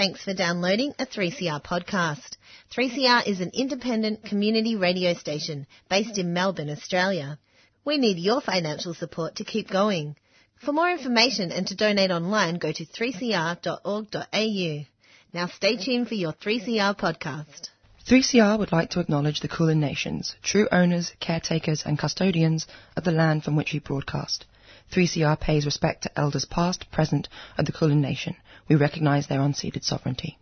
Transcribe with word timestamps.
Thanks 0.00 0.24
for 0.24 0.32
downloading 0.32 0.94
a 0.98 1.04
3CR 1.04 1.62
podcast. 1.62 2.38
3CR 2.74 3.26
is 3.26 3.42
an 3.42 3.50
independent 3.52 4.24
community 4.24 4.74
radio 4.74 5.12
station 5.12 5.66
based 5.90 6.16
in 6.16 6.32
Melbourne, 6.32 6.70
Australia. 6.70 7.38
We 7.84 7.98
need 7.98 8.16
your 8.16 8.40
financial 8.40 8.94
support 8.94 9.36
to 9.36 9.44
keep 9.44 9.68
going. 9.68 10.16
For 10.64 10.72
more 10.72 10.90
information 10.90 11.52
and 11.52 11.66
to 11.66 11.74
donate 11.74 12.10
online, 12.10 12.54
go 12.54 12.72
to 12.72 12.86
3cr.org.au. 12.86 14.86
Now 15.34 15.46
stay 15.48 15.76
tuned 15.76 16.08
for 16.08 16.14
your 16.14 16.32
3CR 16.32 16.98
podcast. 16.98 17.68
3CR 18.08 18.58
would 18.58 18.72
like 18.72 18.88
to 18.92 19.00
acknowledge 19.00 19.40
the 19.40 19.48
Kulin 19.48 19.80
Nations, 19.80 20.34
true 20.42 20.66
owners, 20.72 21.12
caretakers 21.20 21.82
and 21.84 21.98
custodians 21.98 22.66
of 22.96 23.04
the 23.04 23.12
land 23.12 23.44
from 23.44 23.54
which 23.54 23.74
we 23.74 23.80
broadcast. 23.80 24.46
3CR 24.92 25.38
pays 25.38 25.66
respect 25.66 26.04
to 26.04 26.18
elders 26.18 26.46
past, 26.46 26.90
present 26.90 27.28
of 27.58 27.66
the 27.66 27.72
Kulin 27.72 28.00
Nation. 28.00 28.34
We 28.70 28.76
recognise 28.76 29.26
their 29.26 29.40
unceded 29.40 29.82
sovereignty. 29.82 30.38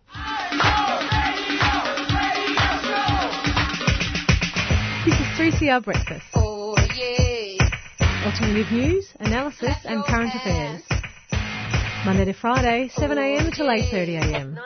This 5.07 5.15
is 5.15 5.27
3CR 5.39 5.83
Breakfast. 5.83 6.27
Oh 6.35 6.77
yeah. 6.95 7.57
Alternative 8.27 8.71
news, 8.71 9.09
analysis 9.19 9.77
and 9.87 10.05
current 10.05 10.35
affairs. 10.35 10.83
Monday 12.05 12.27
to 12.27 12.35
Friday, 12.35 12.91
7am 12.95 13.55
till 13.57 13.67
8.30am. 13.67 14.59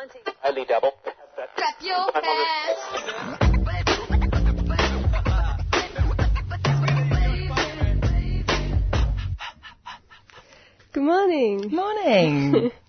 Only 0.42 0.64
double. 0.64 0.94
Clap 1.54 1.80
your 1.80 2.10
hands. 2.20 3.52
Good 10.92 11.04
morning, 11.04 11.70
Morning! 11.70 12.70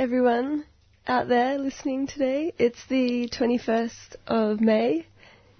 everyone 0.00 0.64
out 1.06 1.28
there 1.28 1.58
listening 1.58 2.06
today. 2.06 2.54
It's 2.56 2.82
the 2.86 3.28
21st 3.28 4.16
of 4.26 4.58
May. 4.58 5.06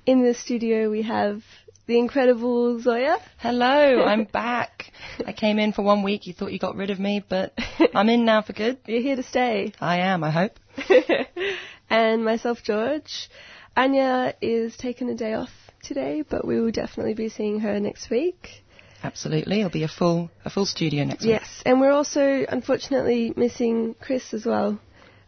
In 0.06 0.22
the 0.22 0.32
studio, 0.32 0.91
we 0.91 1.02
have 1.02 1.42
the 1.86 1.98
incredible 1.98 2.80
Zoya. 2.80 3.19
Hello, 3.36 4.02
I'm 4.02 4.24
back. 4.32 4.92
I 5.27 5.34
came 5.34 5.58
in 5.58 5.74
for 5.74 5.82
one 5.82 6.02
week. 6.02 6.27
You 6.27 6.32
thought 6.32 6.55
you 6.55 6.58
got 6.58 6.74
rid 6.74 6.88
of 6.88 6.98
me, 6.98 7.22
but 7.28 7.52
I'm 7.94 8.08
in 8.08 8.24
now 8.24 8.41
for 8.41 8.55
good. 8.55 8.78
You're 8.86 9.02
here 9.02 9.16
to 9.16 9.22
stay. 9.22 9.74
I 9.78 9.98
am, 9.98 10.24
I 10.24 10.30
hope. 10.30 10.58
and 11.91 12.25
myself, 12.25 12.62
George. 12.62 13.28
Anya 13.77 14.34
is 14.41 14.75
taking 14.75 15.10
a 15.10 15.14
day 15.14 15.34
off 15.34 15.52
today, 15.82 16.25
but 16.27 16.47
we 16.47 16.58
will 16.58 16.72
definitely 16.72 17.12
be 17.12 17.28
seeing 17.28 17.60
her 17.60 17.78
next 17.78 18.08
week. 18.08 18.62
Absolutely. 19.02 19.60
It'll 19.60 19.70
be 19.70 19.82
a 19.84 19.88
full 19.88 20.30
a 20.44 20.50
full 20.50 20.66
studio 20.66 21.04
next 21.04 21.22
week. 21.22 21.30
Yes, 21.30 21.62
and 21.64 21.80
we're 21.80 21.92
also 21.92 22.44
unfortunately 22.48 23.32
missing 23.36 23.94
Chris 24.00 24.34
as 24.34 24.44
well. 24.44 24.78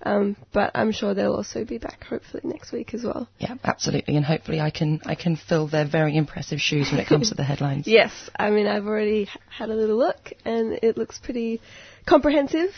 Um, 0.05 0.37
but 0.53 0.73
I'm 0.75 0.91
sure 0.91 1.15
they'll 1.15 1.35
also 1.35 1.65
be 1.65 1.79
back 1.79 2.05
hopefully 2.05 2.43
next 2.45 2.73
week 2.73 2.93
as 2.93 3.05
well. 3.05 3.29
Yeah, 3.39 3.55
absolutely. 3.63 4.17
And 4.17 4.25
hopefully 4.25 4.61
I 4.61 4.71
can 4.71 5.01
I 5.07 5.15
can 5.15 5.37
fill 5.37 5.69
their 5.69 5.87
very 5.87 6.17
impressive 6.17 6.61
shoes 6.61 6.91
when 6.91 7.01
it 7.01 7.07
comes 7.07 7.29
to 7.29 7.37
the 7.37 7.45
headlines. 7.53 7.87
Yes, 7.87 8.13
I 8.37 8.51
mean 8.51 8.67
I've 8.67 8.87
already 8.87 9.29
had 9.49 9.71
a 9.71 9.75
little 9.75 9.97
look 9.97 10.33
and 10.45 10.79
it 10.83 10.97
looks 10.99 11.19
pretty 11.19 11.61
comprehensive, 12.07 12.71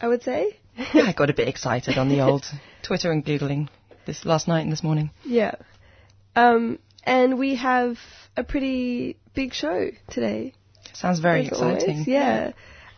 I 0.00 0.08
would 0.08 0.22
say. 0.22 0.56
Yeah, 0.94 1.02
I 1.02 1.12
got 1.12 1.28
a 1.28 1.34
bit 1.34 1.48
excited 1.48 1.98
on 1.98 2.08
the 2.08 2.20
old 2.20 2.46
Twitter 2.82 3.12
and 3.12 3.22
Googling 3.22 3.68
this 4.06 4.24
last 4.24 4.48
night 4.48 4.62
and 4.62 4.72
this 4.72 4.82
morning. 4.82 5.10
Yeah. 5.22 5.56
Um, 6.34 6.78
and 7.04 7.38
we 7.38 7.56
have 7.56 7.98
a 8.36 8.44
pretty 8.44 9.16
big 9.34 9.52
show 9.52 9.90
today. 10.08 10.54
Sounds 10.92 11.20
very 11.20 11.48
as 11.48 11.60
always. 11.60 11.82
exciting. 11.82 12.04
Yeah. 12.06 12.52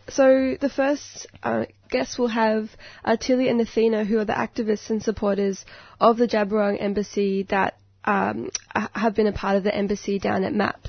So 0.07 0.55
the 0.59 0.69
first 0.69 1.27
uh, 1.41 1.65
guest 1.89 2.19
will 2.19 2.27
have 2.27 2.69
uh, 3.03 3.17
Tilly 3.17 3.49
and 3.49 3.59
Athena, 3.59 4.05
who 4.05 4.19
are 4.19 4.25
the 4.25 4.33
activists 4.33 4.89
and 4.89 5.01
supporters 5.01 5.65
of 5.99 6.17
the 6.17 6.27
Djab 6.27 6.49
Wurrung 6.49 6.77
Embassy 6.79 7.43
that 7.49 7.77
um, 8.03 8.49
have 8.73 9.15
been 9.15 9.27
a 9.27 9.33
part 9.33 9.57
of 9.57 9.63
the 9.63 9.73
embassy 9.73 10.19
down 10.19 10.43
at 10.43 10.53
MAP, 10.53 10.87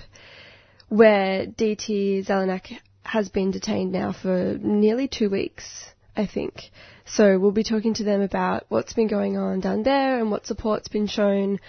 where 0.89 1.47
DT 1.47 2.27
Zellanach 2.27 2.79
has 3.05 3.29
been 3.31 3.51
detained 3.51 3.93
now 3.93 4.13
for 4.13 4.59
nearly 4.61 5.09
two 5.09 5.31
weeks, 5.31 5.87
I 6.17 6.27
think. 6.27 6.71
So 7.07 7.39
we'll 7.39 7.53
be 7.53 7.63
talking 7.63 7.95
to 7.95 8.05
them 8.05 8.21
about 8.21 8.65
what's 8.69 8.93
been 8.93 9.07
going 9.07 9.39
on 9.39 9.61
down 9.61 9.83
there 9.83 10.19
and 10.19 10.31
what 10.31 10.47
support's 10.47 10.89
been 10.89 11.07
shown 11.07 11.61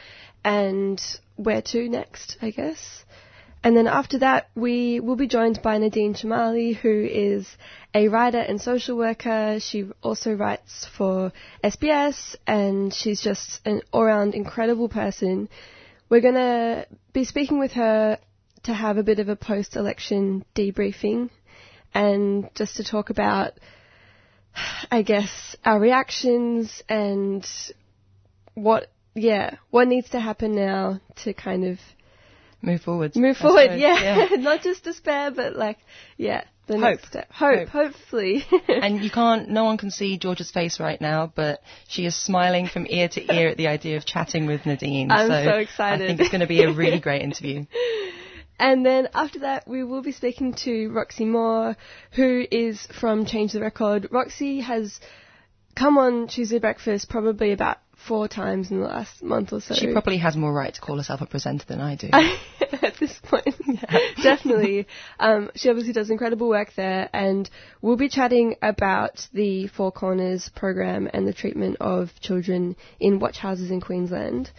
and 0.48 1.04
where 1.36 1.62
to 1.62 1.90
next, 1.90 2.38
I 2.42 2.52
guess. 2.52 3.04
And 3.66 3.76
then 3.76 3.86
after 3.86 4.20
that, 4.20 4.50
we 4.56 5.02
will 5.02 5.18
be 5.18 5.28
joined 5.28 5.62
by 5.62 5.78
Nadine 5.78 6.14
Chamali, 6.14 6.74
who 6.74 7.06
is 7.06 7.46
a 7.94 8.08
writer 8.08 8.40
and 8.40 8.62
social 8.62 8.96
worker. 8.96 9.60
She 9.60 9.90
also 10.02 10.32
writes 10.34 10.88
for 10.98 11.34
SBS, 11.62 12.38
and 12.48 12.94
she's 12.94 13.20
just 13.20 13.60
an 13.66 13.82
all-round 13.92 14.36
incredible 14.36 14.88
person. 14.88 15.50
We're 16.08 16.22
going 16.22 16.36
to 16.36 16.88
be 17.12 17.26
speaking 17.26 17.60
with 17.60 17.74
her 17.74 18.18
to 18.64 18.74
have 18.74 18.98
a 18.98 19.04
bit 19.04 19.20
of 19.20 19.28
a 19.28 19.36
post-election 19.36 20.46
debriefing, 20.56 21.30
and 21.94 22.50
just 22.56 22.78
to 22.78 22.86
talk 22.86 23.10
about, 23.10 23.52
I 24.90 25.02
guess, 25.02 25.58
our 25.66 25.78
reactions 25.78 26.84
and 26.88 27.46
what, 28.54 28.90
yeah, 29.18 29.56
what 29.70 29.88
needs 29.88 30.10
to 30.12 30.20
happen 30.20 30.56
now 30.56 31.00
to 31.24 31.34
kind 31.34 31.66
of 31.66 31.80
Move 32.62 32.82
forward. 32.82 33.16
move 33.16 33.38
forward. 33.38 33.66
suppose. 33.66 33.80
Yeah. 33.80 34.28
not 34.38 34.62
just 34.64 34.84
despair, 34.84 35.30
but 35.32 35.56
like, 35.56 35.78
yeah, 36.18 36.44
the 36.66 36.74
Hope. 36.74 36.82
next 36.84 37.08
step. 37.08 37.32
Hope, 37.32 37.68
Hope. 37.68 37.94
hopefully. 37.94 38.44
and 38.68 39.04
you 39.04 39.12
can't, 39.12 39.50
no 39.50 39.64
one 39.64 39.78
can 39.78 39.92
see 39.92 40.18
George's 40.18 40.50
face 40.50 40.80
right 40.80 41.00
now, 41.00 41.32
but 41.36 41.62
she 41.88 42.06
is 42.06 42.16
smiling 42.16 42.68
from 42.68 42.88
ear 42.90 43.10
to 43.10 43.34
ear 43.34 43.50
at 43.50 43.58
the 43.58 43.68
idea 43.68 43.98
of 43.98 44.06
chatting 44.06 44.48
with 44.48 44.66
Nadine. 44.66 45.12
I'm 45.12 45.28
so 45.28 45.58
excited. 45.58 46.04
I 46.04 46.08
think 46.08 46.20
it's 46.20 46.30
going 46.30 46.42
to 46.42 46.48
be 46.48 46.64
a 46.64 46.72
really 46.74 47.00
great 47.00 47.22
interview. 47.30 47.66
And 48.60 48.84
then 48.84 49.10
after 49.14 49.40
that, 49.40 49.68
we 49.68 49.84
will 49.84 50.02
be 50.02 50.12
speaking 50.12 50.56
to 50.66 50.90
Roxy 50.90 51.26
Moore, 51.26 51.78
who 52.14 52.44
is 52.50 52.88
from 53.00 53.26
Change 53.28 53.54
the 53.54 53.62
Record. 53.62 54.08
Roxy 54.12 54.62
has 54.62 55.00
come 55.78 55.98
on 55.98 56.28
Tuesday 56.28 56.60
Breakfast 56.60 57.10
probably 57.10 57.52
about 57.52 57.78
four 58.08 58.28
times 58.28 58.72
in 58.72 58.80
the 58.80 58.88
last 58.88 59.22
month 59.22 59.54
or 59.54 59.62
so. 59.62 59.76
She 59.76 59.92
probably 59.92 60.18
has 60.18 60.36
more 60.36 60.54
right 60.54 60.74
to 60.74 60.82
call 60.82 60.98
herself 60.98 61.22
a 61.22 61.26
presenter 61.26 61.66
than 61.68 61.82
I 61.82 61.96
do. 61.96 62.10
at 62.84 62.96
this 63.00 63.14
point. 63.24 63.56
Definitely. 64.24 64.88
Um, 65.20 65.52
she 65.56 65.70
obviously 65.70 65.94
does 65.94 66.10
incredible 66.10 66.50
work 66.50 66.74
there, 66.76 67.10
and 67.14 67.50
we'll 67.82 67.98
be 67.98 68.10
chatting 68.10 68.56
about 68.62 69.28
the 69.34 69.68
Four 69.68 69.92
Corners 69.92 70.50
program 70.56 71.10
and 71.14 71.28
the 71.28 71.34
treatment 71.34 71.78
of 71.80 72.10
children 72.22 72.76
in 73.00 73.20
watch 73.20 73.38
houses 73.38 73.72
in 73.72 73.82
Queensland. 73.82 74.52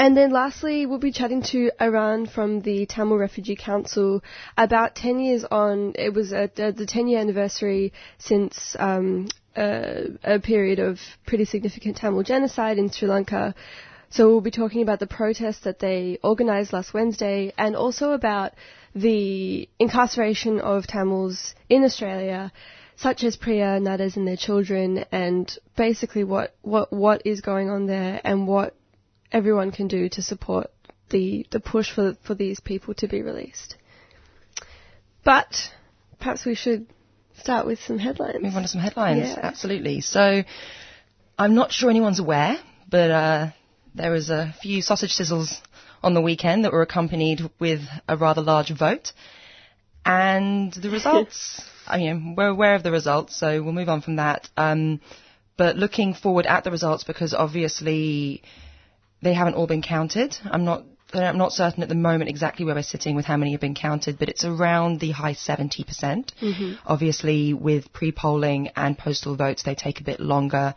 And 0.00 0.16
then 0.16 0.30
lastly, 0.30 0.86
we'll 0.86 1.00
be 1.00 1.10
chatting 1.10 1.42
to 1.50 1.72
Iran 1.80 2.26
from 2.26 2.60
the 2.60 2.86
Tamil 2.86 3.18
Refugee 3.18 3.56
Council 3.56 4.22
about 4.56 4.94
10 4.94 5.18
years 5.18 5.44
on. 5.44 5.92
It 5.96 6.14
was 6.14 6.30
a, 6.30 6.48
a, 6.56 6.70
the 6.70 6.86
10 6.86 7.08
year 7.08 7.18
anniversary 7.18 7.92
since 8.16 8.76
um, 8.78 9.28
a, 9.56 10.04
a 10.22 10.38
period 10.38 10.78
of 10.78 11.00
pretty 11.26 11.44
significant 11.44 11.96
Tamil 11.96 12.22
genocide 12.22 12.78
in 12.78 12.90
Sri 12.90 13.08
Lanka. 13.08 13.56
So 14.10 14.28
we'll 14.28 14.40
be 14.40 14.52
talking 14.52 14.82
about 14.82 15.00
the 15.00 15.08
protests 15.08 15.60
that 15.64 15.80
they 15.80 16.20
organised 16.22 16.72
last 16.72 16.94
Wednesday 16.94 17.52
and 17.58 17.74
also 17.74 18.12
about 18.12 18.52
the 18.94 19.68
incarceration 19.80 20.60
of 20.60 20.86
Tamils 20.86 21.56
in 21.68 21.82
Australia, 21.82 22.52
such 22.94 23.24
as 23.24 23.36
Priya, 23.36 23.80
Nades 23.80 24.16
and 24.16 24.26
their 24.26 24.36
children, 24.36 25.04
and 25.10 25.58
basically 25.76 26.24
what, 26.24 26.54
what, 26.62 26.92
what 26.92 27.22
is 27.26 27.40
going 27.40 27.68
on 27.68 27.86
there 27.86 28.20
and 28.24 28.46
what 28.46 28.74
everyone 29.32 29.70
can 29.72 29.88
do 29.88 30.08
to 30.10 30.22
support 30.22 30.70
the, 31.10 31.46
the 31.50 31.60
push 31.60 31.92
for, 31.92 32.16
for 32.24 32.34
these 32.34 32.60
people 32.60 32.94
to 32.94 33.08
be 33.08 33.22
released. 33.22 33.76
But 35.24 35.54
perhaps 36.18 36.44
we 36.44 36.54
should 36.54 36.86
start 37.36 37.66
with 37.66 37.80
some 37.80 37.98
headlines. 37.98 38.42
Move 38.42 38.56
on 38.56 38.62
to 38.62 38.68
some 38.68 38.80
headlines. 38.80 39.28
Yeah. 39.28 39.40
Absolutely. 39.42 40.00
So, 40.00 40.42
I'm 41.38 41.54
not 41.54 41.70
sure 41.70 41.88
anyone's 41.88 42.18
aware, 42.18 42.56
but 42.90 43.10
uh, 43.10 43.50
there 43.94 44.10
was 44.10 44.28
a 44.28 44.54
few 44.60 44.82
sausage 44.82 45.16
sizzles 45.16 45.60
on 46.02 46.14
the 46.14 46.20
weekend 46.20 46.64
that 46.64 46.72
were 46.72 46.82
accompanied 46.82 47.42
with 47.60 47.80
a 48.08 48.16
rather 48.16 48.42
large 48.42 48.76
vote. 48.76 49.12
And 50.04 50.72
the 50.72 50.90
results, 50.90 51.62
I 51.86 51.98
mean, 51.98 52.34
we're 52.36 52.48
aware 52.48 52.74
of 52.74 52.82
the 52.82 52.90
results, 52.90 53.36
so 53.36 53.62
we'll 53.62 53.72
move 53.72 53.88
on 53.88 54.00
from 54.00 54.16
that. 54.16 54.48
Um, 54.56 55.00
but 55.56 55.76
looking 55.76 56.14
forward 56.14 56.46
at 56.46 56.64
the 56.64 56.72
results, 56.72 57.04
because 57.04 57.34
obviously 57.34 58.42
they 59.22 59.34
haven't 59.34 59.54
all 59.54 59.66
been 59.66 59.82
counted. 59.82 60.36
I'm 60.44 60.64
not. 60.64 60.84
I'm 61.14 61.38
not 61.38 61.52
certain 61.52 61.82
at 61.82 61.88
the 61.88 61.94
moment 61.94 62.28
exactly 62.28 62.66
where 62.66 62.74
we're 62.74 62.82
sitting 62.82 63.16
with 63.16 63.24
how 63.24 63.38
many 63.38 63.52
have 63.52 63.62
been 63.62 63.74
counted, 63.74 64.18
but 64.18 64.28
it's 64.28 64.44
around 64.44 65.00
the 65.00 65.10
high 65.10 65.32
70%. 65.32 65.86
percent 65.86 66.34
mm-hmm. 66.38 66.74
Obviously, 66.84 67.54
with 67.54 67.90
pre-polling 67.94 68.68
and 68.76 68.98
postal 68.98 69.34
votes, 69.34 69.62
they 69.62 69.74
take 69.74 70.02
a 70.02 70.04
bit 70.04 70.20
longer. 70.20 70.74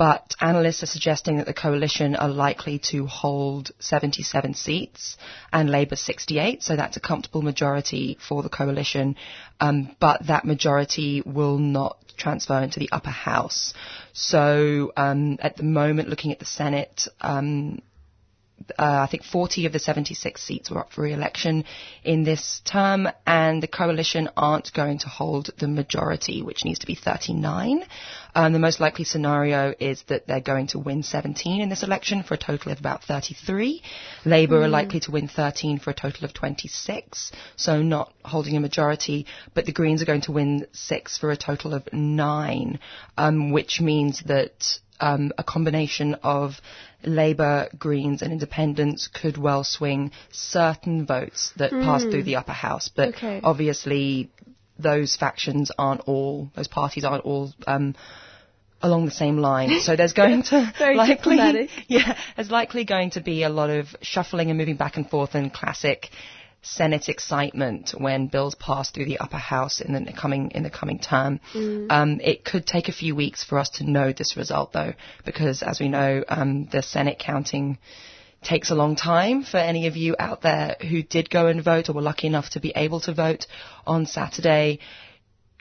But 0.00 0.34
analysts 0.40 0.82
are 0.82 0.86
suggesting 0.86 1.36
that 1.36 1.46
the 1.46 1.52
coalition 1.52 2.16
are 2.16 2.30
likely 2.30 2.78
to 2.78 3.04
hold 3.04 3.70
77 3.80 4.54
seats 4.54 5.18
and 5.52 5.68
Labour 5.68 5.94
68, 5.94 6.62
so 6.62 6.74
that's 6.74 6.96
a 6.96 7.00
comfortable 7.00 7.42
majority 7.42 8.16
for 8.26 8.42
the 8.42 8.48
coalition, 8.48 9.14
um, 9.60 9.94
but 10.00 10.26
that 10.26 10.46
majority 10.46 11.20
will 11.26 11.58
not 11.58 11.98
transfer 12.16 12.62
into 12.62 12.80
the 12.80 12.88
upper 12.90 13.10
house. 13.10 13.74
So 14.14 14.90
um, 14.96 15.36
at 15.42 15.58
the 15.58 15.64
moment, 15.64 16.08
looking 16.08 16.32
at 16.32 16.38
the 16.38 16.46
Senate, 16.46 17.06
um, 17.20 17.82
uh, 18.78 19.04
I 19.04 19.08
think 19.10 19.24
40 19.24 19.66
of 19.66 19.72
the 19.72 19.78
76 19.78 20.42
seats 20.42 20.70
were 20.70 20.78
up 20.78 20.92
for 20.92 21.02
re-election 21.02 21.64
in 22.04 22.24
this 22.24 22.60
term, 22.64 23.08
and 23.26 23.62
the 23.62 23.68
coalition 23.68 24.28
aren't 24.36 24.72
going 24.72 24.98
to 24.98 25.08
hold 25.08 25.50
the 25.58 25.68
majority, 25.68 26.42
which 26.42 26.64
needs 26.64 26.80
to 26.80 26.86
be 26.86 26.94
39. 26.94 27.84
Um, 28.34 28.52
the 28.52 28.58
most 28.58 28.80
likely 28.80 29.04
scenario 29.04 29.74
is 29.80 30.02
that 30.08 30.26
they're 30.26 30.40
going 30.40 30.68
to 30.68 30.78
win 30.78 31.02
17 31.02 31.60
in 31.60 31.68
this 31.68 31.82
election 31.82 32.22
for 32.22 32.34
a 32.34 32.38
total 32.38 32.72
of 32.72 32.78
about 32.78 33.02
33. 33.04 33.82
Labour 34.24 34.60
mm. 34.60 34.64
are 34.64 34.68
likely 34.68 35.00
to 35.00 35.10
win 35.10 35.28
13 35.28 35.78
for 35.78 35.90
a 35.90 35.94
total 35.94 36.24
of 36.24 36.34
26, 36.34 37.32
so 37.56 37.82
not 37.82 38.12
holding 38.24 38.56
a 38.56 38.60
majority, 38.60 39.26
but 39.54 39.66
the 39.66 39.72
Greens 39.72 40.02
are 40.02 40.06
going 40.06 40.20
to 40.22 40.32
win 40.32 40.66
six 40.72 41.18
for 41.18 41.30
a 41.30 41.36
total 41.36 41.74
of 41.74 41.92
nine, 41.92 42.78
um, 43.16 43.50
which 43.50 43.80
means 43.80 44.22
that 44.26 44.78
um, 45.00 45.32
a 45.38 45.44
combination 45.44 46.14
of 46.22 46.60
Labour, 47.04 47.68
Greens, 47.78 48.22
and 48.22 48.32
Independents 48.32 49.08
could 49.08 49.36
well 49.36 49.64
swing 49.64 50.12
certain 50.30 51.06
votes 51.06 51.52
that 51.56 51.72
mm. 51.72 51.84
pass 51.84 52.02
through 52.02 52.24
the 52.24 52.36
upper 52.36 52.52
house. 52.52 52.90
But 52.94 53.10
okay. 53.10 53.40
obviously, 53.42 54.30
those 54.78 55.16
factions 55.16 55.70
aren't 55.78 56.02
all, 56.02 56.50
those 56.54 56.68
parties 56.68 57.04
aren't 57.04 57.24
all. 57.24 57.52
Um, 57.66 57.94
along 58.82 59.04
the 59.04 59.10
same 59.10 59.36
line. 59.36 59.80
So 59.80 59.94
there's 59.94 60.12
going 60.14 60.42
to 60.44 60.72
likely, 60.80 61.14
diplomatic. 61.16 61.70
yeah, 61.88 62.16
there's 62.36 62.50
likely 62.50 62.84
going 62.84 63.10
to 63.10 63.20
be 63.20 63.42
a 63.42 63.50
lot 63.50 63.70
of 63.70 63.88
shuffling 64.00 64.48
and 64.48 64.58
moving 64.58 64.76
back 64.76 64.96
and 64.96 65.08
forth 65.08 65.34
and 65.34 65.52
classic 65.52 66.08
Senate 66.62 67.08
excitement 67.08 67.94
when 67.96 68.26
bills 68.26 68.54
pass 68.54 68.90
through 68.90 69.06
the 69.06 69.18
upper 69.18 69.38
house 69.38 69.80
in 69.80 69.92
the 69.92 70.12
coming 70.12 70.50
in 70.50 70.62
the 70.62 70.70
coming 70.70 70.98
term. 70.98 71.40
Mm. 71.54 71.86
Um, 71.90 72.20
it 72.22 72.44
could 72.44 72.66
take 72.66 72.88
a 72.88 72.92
few 72.92 73.14
weeks 73.14 73.42
for 73.42 73.58
us 73.58 73.70
to 73.78 73.90
know 73.90 74.12
this 74.12 74.36
result, 74.36 74.72
though, 74.72 74.92
because 75.24 75.62
as 75.62 75.80
we 75.80 75.88
know, 75.88 76.22
um, 76.28 76.66
the 76.66 76.82
Senate 76.82 77.18
counting 77.18 77.78
takes 78.42 78.70
a 78.70 78.74
long 78.74 78.96
time 78.96 79.42
for 79.42 79.58
any 79.58 79.86
of 79.86 79.96
you 79.96 80.16
out 80.18 80.42
there 80.42 80.76
who 80.80 81.02
did 81.02 81.28
go 81.30 81.46
and 81.46 81.62
vote 81.62 81.88
or 81.88 81.92
were 81.92 82.02
lucky 82.02 82.26
enough 82.26 82.50
to 82.50 82.60
be 82.60 82.72
able 82.74 83.00
to 83.00 83.14
vote 83.14 83.46
on 83.86 84.06
Saturday. 84.06 84.78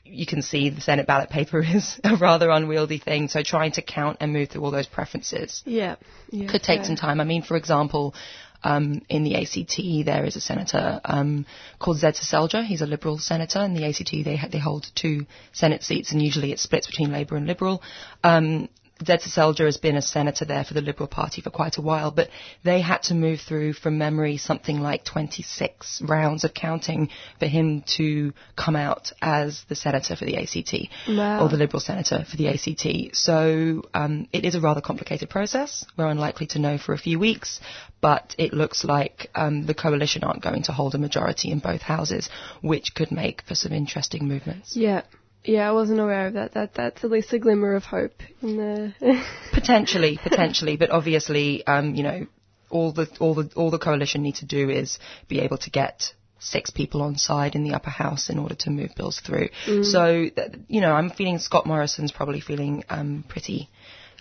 You 0.05 0.25
can 0.25 0.41
see 0.41 0.69
the 0.69 0.81
Senate 0.81 1.05
ballot 1.05 1.29
paper 1.29 1.61
is 1.65 1.99
a 2.03 2.15
rather 2.15 2.49
unwieldy 2.49 2.97
thing, 2.97 3.29
so 3.29 3.41
trying 3.41 3.71
to 3.73 3.81
count 3.81 4.17
and 4.19 4.33
move 4.33 4.49
through 4.49 4.63
all 4.63 4.71
those 4.71 4.87
preferences 4.87 5.63
yeah, 5.65 5.95
yeah 6.29 6.49
could 6.49 6.63
take 6.63 6.83
some 6.83 6.95
time. 6.95 7.21
I 7.21 7.25
mean, 7.25 7.41
for 7.41 7.55
example, 7.55 8.15
um, 8.63 9.01
in 9.09 9.23
the 9.23 9.35
ACT, 9.35 10.05
there 10.05 10.25
is 10.25 10.35
a 10.35 10.41
senator 10.41 10.99
um, 11.05 11.45
called 11.79 11.97
Zed 11.97 12.15
Seselja. 12.15 12.65
He's 12.65 12.81
a 12.81 12.85
Liberal 12.85 13.17
senator. 13.17 13.63
In 13.63 13.73
the 13.73 13.85
ACT, 13.85 14.11
they 14.23 14.35
ha- 14.35 14.49
they 14.51 14.59
hold 14.59 14.87
two 14.95 15.25
Senate 15.51 15.83
seats, 15.83 16.11
and 16.11 16.21
usually 16.21 16.51
it 16.51 16.59
splits 16.59 16.87
between 16.87 17.11
Labour 17.11 17.37
and 17.37 17.47
Liberal. 17.47 17.81
Um, 18.23 18.69
Zed 19.05 19.21
Seselja 19.21 19.65
has 19.65 19.77
been 19.77 19.95
a 19.95 20.01
senator 20.01 20.43
there 20.43 20.65
for 20.65 20.73
the 20.73 20.81
Liberal 20.81 21.07
Party 21.07 21.41
for 21.41 21.49
quite 21.49 21.77
a 21.77 21.81
while, 21.81 22.11
but 22.11 22.29
they 22.63 22.81
had 22.81 23.03
to 23.03 23.13
move 23.13 23.39
through, 23.39 23.73
from 23.73 23.97
memory, 23.97 24.37
something 24.37 24.81
like 24.81 25.05
26 25.05 26.01
rounds 26.01 26.43
of 26.43 26.53
counting 26.53 27.09
for 27.39 27.47
him 27.47 27.83
to 27.97 28.33
come 28.57 28.75
out 28.75 29.11
as 29.21 29.63
the 29.69 29.75
senator 29.75 30.15
for 30.15 30.25
the 30.25 30.37
ACT, 30.37 30.89
wow. 31.07 31.41
or 31.41 31.49
the 31.49 31.55
Liberal 31.55 31.79
senator 31.79 32.25
for 32.29 32.35
the 32.35 32.49
ACT. 32.49 33.15
So 33.15 33.83
um, 33.93 34.27
it 34.33 34.43
is 34.43 34.55
a 34.55 34.61
rather 34.61 34.81
complicated 34.81 35.29
process. 35.29 35.85
We're 35.97 36.07
unlikely 36.07 36.47
to 36.47 36.59
know 36.59 36.77
for 36.77 36.93
a 36.93 36.97
few 36.97 37.19
weeks, 37.19 37.61
but 38.01 38.35
it 38.37 38.53
looks 38.53 38.83
like 38.83 39.29
um, 39.33 39.65
the 39.65 39.73
coalition 39.73 40.23
aren't 40.23 40.43
going 40.43 40.63
to 40.63 40.73
hold 40.73 40.95
a 40.95 40.97
majority 40.97 41.51
in 41.51 41.59
both 41.59 41.81
houses, 41.81 42.29
which 42.61 42.93
could 42.95 43.11
make 43.11 43.43
for 43.43 43.55
some 43.55 43.71
interesting 43.71 44.27
movements. 44.27 44.75
Yeah. 44.75 45.03
Yeah, 45.43 45.69
I 45.69 45.71
wasn't 45.71 45.99
aware 45.99 46.27
of 46.27 46.33
that. 46.33 46.53
That 46.53 46.73
that's 46.73 47.03
at 47.03 47.11
least 47.11 47.33
a 47.33 47.39
glimmer 47.39 47.75
of 47.75 47.83
hope 47.83 48.21
in 48.41 48.57
the 48.57 49.23
potentially, 49.53 50.19
potentially, 50.21 50.75
but 50.75 50.91
obviously, 50.91 51.65
um, 51.65 51.95
you 51.95 52.03
know, 52.03 52.27
all 52.69 52.91
the 52.91 53.07
all 53.19 53.35
the 53.35 53.49
all 53.55 53.71
the 53.71 53.79
coalition 53.79 54.21
need 54.21 54.35
to 54.35 54.45
do 54.45 54.69
is 54.69 54.99
be 55.27 55.39
able 55.39 55.57
to 55.59 55.69
get 55.69 56.13
six 56.39 56.69
people 56.69 57.01
on 57.01 57.17
side 57.17 57.55
in 57.55 57.63
the 57.63 57.73
upper 57.73 57.89
house 57.89 58.29
in 58.29 58.39
order 58.39 58.55
to 58.55 58.69
move 58.69 58.91
bills 58.95 59.19
through. 59.19 59.49
Mm. 59.65 59.85
So, 59.85 60.29
you 60.67 60.81
know, 60.81 60.93
I'm 60.93 61.09
feeling 61.09 61.37
Scott 61.37 61.65
Morrison's 61.65 62.13
probably 62.13 62.39
feeling 62.39 62.85
um, 62.89 63.25
pretty 63.27 63.69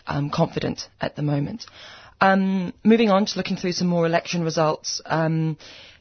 um, 0.07 0.31
confident 0.31 0.89
at 1.01 1.15
the 1.17 1.23
moment. 1.23 1.67
Um, 2.21 2.75
moving 2.83 3.11
on 3.11 3.27
to 3.27 3.37
looking 3.37 3.57
through 3.57 3.73
some 3.73 3.87
more 3.87 4.05
election 4.05 4.43
results. 4.43 5.01
Um, 5.07 5.57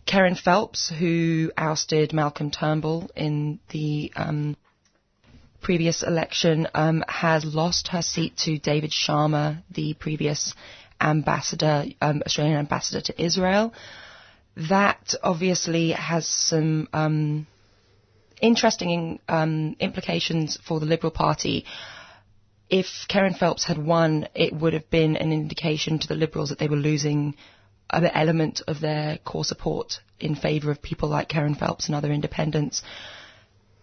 Kerryn 0.07 0.39
Phelps, 0.39 0.89
who 0.89 1.51
ousted 1.55 2.13
Malcolm 2.13 2.49
Turnbull 2.49 3.09
in 3.15 3.59
the 3.69 4.11
um, 4.15 4.55
previous 5.61 6.03
election, 6.03 6.67
um, 6.73 7.03
has 7.07 7.45
lost 7.45 7.89
her 7.89 8.01
seat 8.01 8.37
to 8.37 8.57
David 8.57 8.91
Sharma, 8.91 9.63
the 9.71 9.93
previous 9.93 10.53
ambassador, 10.99 11.85
um, 12.01 12.23
Australian 12.25 12.57
ambassador 12.57 13.01
to 13.01 13.21
Israel. 13.23 13.73
That 14.69 15.13
obviously 15.21 15.91
has 15.91 16.27
some 16.27 16.87
um, 16.93 17.47
interesting 18.41 19.19
implications 19.79 20.57
for 20.67 20.79
the 20.79 20.85
Liberal 20.85 21.11
Party 21.11 21.65
if 22.69 23.07
Kerryn 23.09 23.37
Phelps 23.37 23.65
had 23.65 23.77
won, 23.77 24.27
it 24.35 24.53
would 24.53 24.73
have 24.73 24.89
been 24.89 25.15
an 25.15 25.31
indication 25.31 25.99
to 25.99 26.07
the 26.07 26.15
Liberals 26.15 26.49
that 26.49 26.59
they 26.59 26.67
were 26.67 26.75
losing 26.75 27.35
an 27.89 28.05
element 28.05 28.61
of 28.67 28.81
their 28.81 29.17
core 29.19 29.45
support 29.45 29.99
in 30.19 30.35
favour 30.35 30.71
of 30.71 30.81
people 30.81 31.07
like 31.07 31.29
Kerryn 31.29 31.57
Phelps 31.57 31.87
and 31.87 31.95
other 31.95 32.11
independents. 32.11 32.81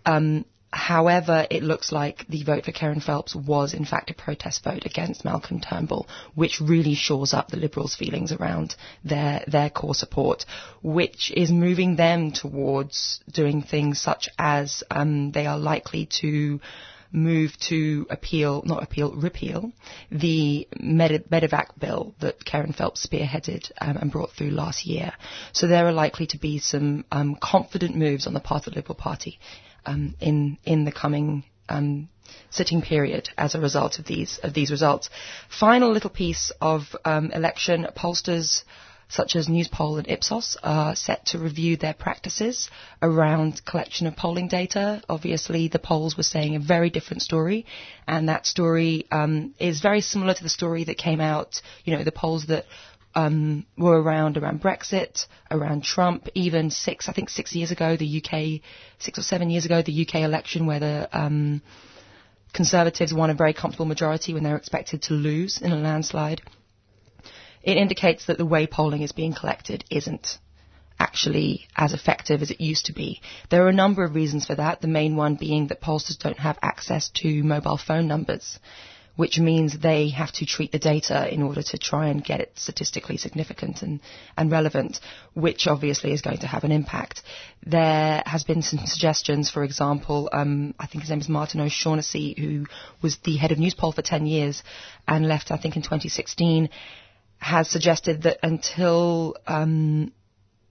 Um, 0.04 0.44
however, 0.74 1.46
it 1.50 1.62
looks 1.62 1.92
like 1.92 2.26
the 2.28 2.42
vote 2.42 2.64
for 2.64 2.72
Kerryn 2.72 3.02
Phelps 3.02 3.34
was 3.34 3.74
in 3.74 3.84
fact 3.84 4.10
a 4.10 4.14
protest 4.14 4.64
vote 4.64 4.84
against 4.84 5.24
Malcolm 5.24 5.60
Turnbull, 5.60 6.08
which 6.34 6.60
really 6.60 6.94
shores 6.94 7.32
up 7.32 7.48
the 7.48 7.56
Liberals' 7.56 7.94
feelings 7.94 8.32
around 8.32 8.74
their 9.04 9.44
their 9.46 9.70
core 9.70 9.94
support, 9.94 10.44
which 10.82 11.30
is 11.30 11.50
moving 11.50 11.96
them 11.96 12.32
towards 12.32 13.20
doing 13.30 13.62
things 13.62 14.00
such 14.00 14.28
as 14.38 14.82
um, 14.90 15.30
they 15.32 15.46
are 15.46 15.58
likely 15.58 16.06
to 16.20 16.60
move 17.12 17.56
to 17.60 18.06
appeal, 18.10 18.62
not 18.66 18.82
appeal, 18.82 19.12
repeal 19.14 19.72
the 20.10 20.66
Med- 20.80 21.24
Medevac 21.30 21.78
bill 21.78 22.14
that 22.18 22.44
Kerryn 22.44 22.74
Phelps 22.74 23.06
spearheaded 23.06 23.70
um, 23.80 23.96
and 23.96 24.10
brought 24.10 24.32
through 24.32 24.50
last 24.50 24.84
year. 24.84 25.12
So 25.52 25.68
there 25.68 25.86
are 25.86 25.92
likely 25.92 26.26
to 26.28 26.38
be 26.38 26.58
some 26.58 27.04
um, 27.12 27.36
confident 27.40 27.94
moves 27.96 28.26
on 28.26 28.34
the 28.34 28.40
part 28.40 28.66
of 28.66 28.72
the 28.72 28.78
Liberal 28.80 28.96
Party 28.96 29.38
um, 29.86 30.14
in 30.20 30.58
in 30.64 30.84
the 30.84 30.92
coming 30.92 31.44
um, 31.68 32.08
sitting 32.50 32.82
period 32.82 33.28
as 33.36 33.54
a 33.54 33.60
result 33.60 33.98
of 33.98 34.04
these 34.06 34.38
of 34.42 34.54
these 34.54 34.70
results. 34.70 35.10
Final 35.48 35.90
little 35.90 36.10
piece 36.10 36.52
of 36.60 36.94
um, 37.04 37.30
election 37.30 37.86
pollsters 37.96 38.62
such 39.08 39.36
as 39.36 39.48
Newspoll 39.48 39.98
and 39.98 40.08
Ipsos, 40.08 40.56
are 40.62 40.96
set 40.96 41.26
to 41.26 41.38
review 41.38 41.76
their 41.76 41.94
practices 41.94 42.70
around 43.02 43.64
collection 43.64 44.06
of 44.06 44.16
polling 44.16 44.48
data. 44.48 45.02
Obviously, 45.08 45.68
the 45.68 45.78
polls 45.78 46.16
were 46.16 46.22
saying 46.22 46.56
a 46.56 46.60
very 46.60 46.90
different 46.90 47.22
story, 47.22 47.66
and 48.08 48.28
that 48.28 48.46
story 48.46 49.06
um, 49.10 49.54
is 49.58 49.80
very 49.80 50.00
similar 50.00 50.34
to 50.34 50.42
the 50.42 50.48
story 50.48 50.84
that 50.84 50.98
came 50.98 51.20
out, 51.20 51.60
you 51.84 51.96
know, 51.96 52.02
the 52.02 52.12
polls 52.12 52.46
that 52.46 52.64
um, 53.14 53.66
were 53.76 54.00
around 54.00 54.36
around 54.36 54.62
Brexit, 54.62 55.26
around 55.50 55.84
Trump, 55.84 56.28
even 56.34 56.70
six, 56.70 57.08
I 57.08 57.12
think 57.12 57.30
six 57.30 57.54
years 57.54 57.70
ago, 57.70 57.96
the 57.96 58.22
UK, 58.22 58.60
six 58.98 59.18
or 59.18 59.22
seven 59.22 59.50
years 59.50 59.64
ago, 59.64 59.82
the 59.82 60.06
UK 60.06 60.16
election 60.16 60.66
where 60.66 60.80
the 60.80 61.08
um, 61.12 61.62
Conservatives 62.52 63.12
won 63.12 63.30
a 63.30 63.34
very 63.34 63.52
comfortable 63.52 63.86
majority 63.86 64.32
when 64.32 64.44
they 64.44 64.50
were 64.50 64.56
expected 64.56 65.02
to 65.02 65.14
lose 65.14 65.60
in 65.60 65.72
a 65.72 65.76
landslide 65.76 66.40
it 67.64 67.78
indicates 67.78 68.26
that 68.26 68.38
the 68.38 68.46
way 68.46 68.66
polling 68.66 69.02
is 69.02 69.12
being 69.12 69.32
collected 69.32 69.84
isn't 69.90 70.38
actually 71.00 71.66
as 71.74 71.92
effective 71.92 72.42
as 72.42 72.50
it 72.50 72.60
used 72.60 72.86
to 72.86 72.92
be. 72.92 73.20
There 73.50 73.64
are 73.64 73.70
a 73.70 73.72
number 73.74 74.04
of 74.04 74.14
reasons 74.14 74.46
for 74.46 74.54
that, 74.54 74.80
the 74.80 74.86
main 74.86 75.16
one 75.16 75.34
being 75.34 75.68
that 75.68 75.80
pollsters 75.80 76.18
don't 76.18 76.38
have 76.38 76.58
access 76.62 77.08
to 77.22 77.42
mobile 77.42 77.78
phone 77.78 78.06
numbers, 78.06 78.58
which 79.16 79.38
means 79.38 79.78
they 79.78 80.08
have 80.08 80.32
to 80.32 80.46
treat 80.46 80.72
the 80.72 80.78
data 80.78 81.32
in 81.32 81.42
order 81.42 81.62
to 81.62 81.78
try 81.78 82.08
and 82.08 82.24
get 82.24 82.40
it 82.40 82.52
statistically 82.56 83.16
significant 83.16 83.82
and, 83.82 84.00
and 84.36 84.50
relevant, 84.50 84.98
which 85.34 85.66
obviously 85.66 86.12
is 86.12 86.20
going 86.22 86.38
to 86.38 86.46
have 86.46 86.64
an 86.64 86.72
impact. 86.72 87.22
There 87.64 88.22
has 88.26 88.42
been 88.42 88.62
some 88.62 88.80
suggestions, 88.86 89.50
for 89.50 89.62
example, 89.62 90.28
um, 90.32 90.74
I 90.78 90.86
think 90.86 91.02
his 91.02 91.10
name 91.10 91.20
is 91.20 91.28
Martin 91.28 91.60
O'Shannessy, 91.60 92.38
who 92.38 92.66
was 93.02 93.18
the 93.18 93.36
head 93.36 93.52
of 93.52 93.58
Newspoll 93.58 93.92
for 93.92 94.02
10 94.02 94.26
years 94.26 94.62
and 95.06 95.28
left, 95.28 95.50
I 95.50 95.56
think, 95.58 95.76
in 95.76 95.82
2016 95.82 96.68
has 97.38 97.68
suggested 97.68 98.22
that 98.22 98.38
until 98.42 99.36
um, 99.46 100.12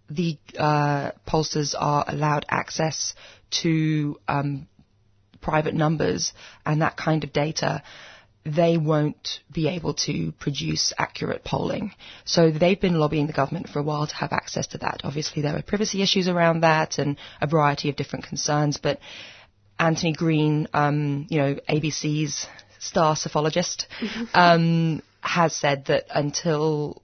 the 0.09 0.37
uh, 0.57 1.11
pollsters 1.27 1.75
are 1.77 2.03
allowed 2.07 2.45
access 2.49 3.13
to 3.61 4.19
um, 4.27 4.67
private 5.39 5.75
numbers 5.75 6.33
and 6.65 6.81
that 6.81 6.97
kind 6.97 7.23
of 7.23 7.31
data, 7.31 7.83
they 8.45 8.77
won't 8.77 9.39
be 9.51 9.69
able 9.69 9.93
to 9.93 10.33
produce 10.33 10.91
accurate 10.97 11.43
polling. 11.43 11.93
So 12.25 12.51
they've 12.51 12.79
been 12.79 12.99
lobbying 12.99 13.27
the 13.27 13.33
government 13.33 13.69
for 13.69 13.79
a 13.79 13.83
while 13.83 14.05
to 14.05 14.15
have 14.15 14.33
access 14.33 14.67
to 14.67 14.79
that. 14.79 15.01
Obviously, 15.03 15.41
there 15.41 15.55
are 15.55 15.61
privacy 15.61 16.01
issues 16.01 16.27
around 16.27 16.61
that 16.61 16.97
and 16.97 17.17
a 17.39 17.47
variety 17.47 17.89
of 17.89 17.95
different 17.95 18.25
concerns, 18.25 18.77
but 18.77 18.99
Anthony 19.79 20.13
Green, 20.13 20.67
um, 20.73 21.25
you 21.29 21.37
know, 21.37 21.55
ABC's 21.69 22.45
star 22.79 23.15
psephologist, 23.15 23.85
um, 24.33 25.01
has 25.21 25.55
said 25.55 25.85
that 25.85 26.05
until 26.13 27.01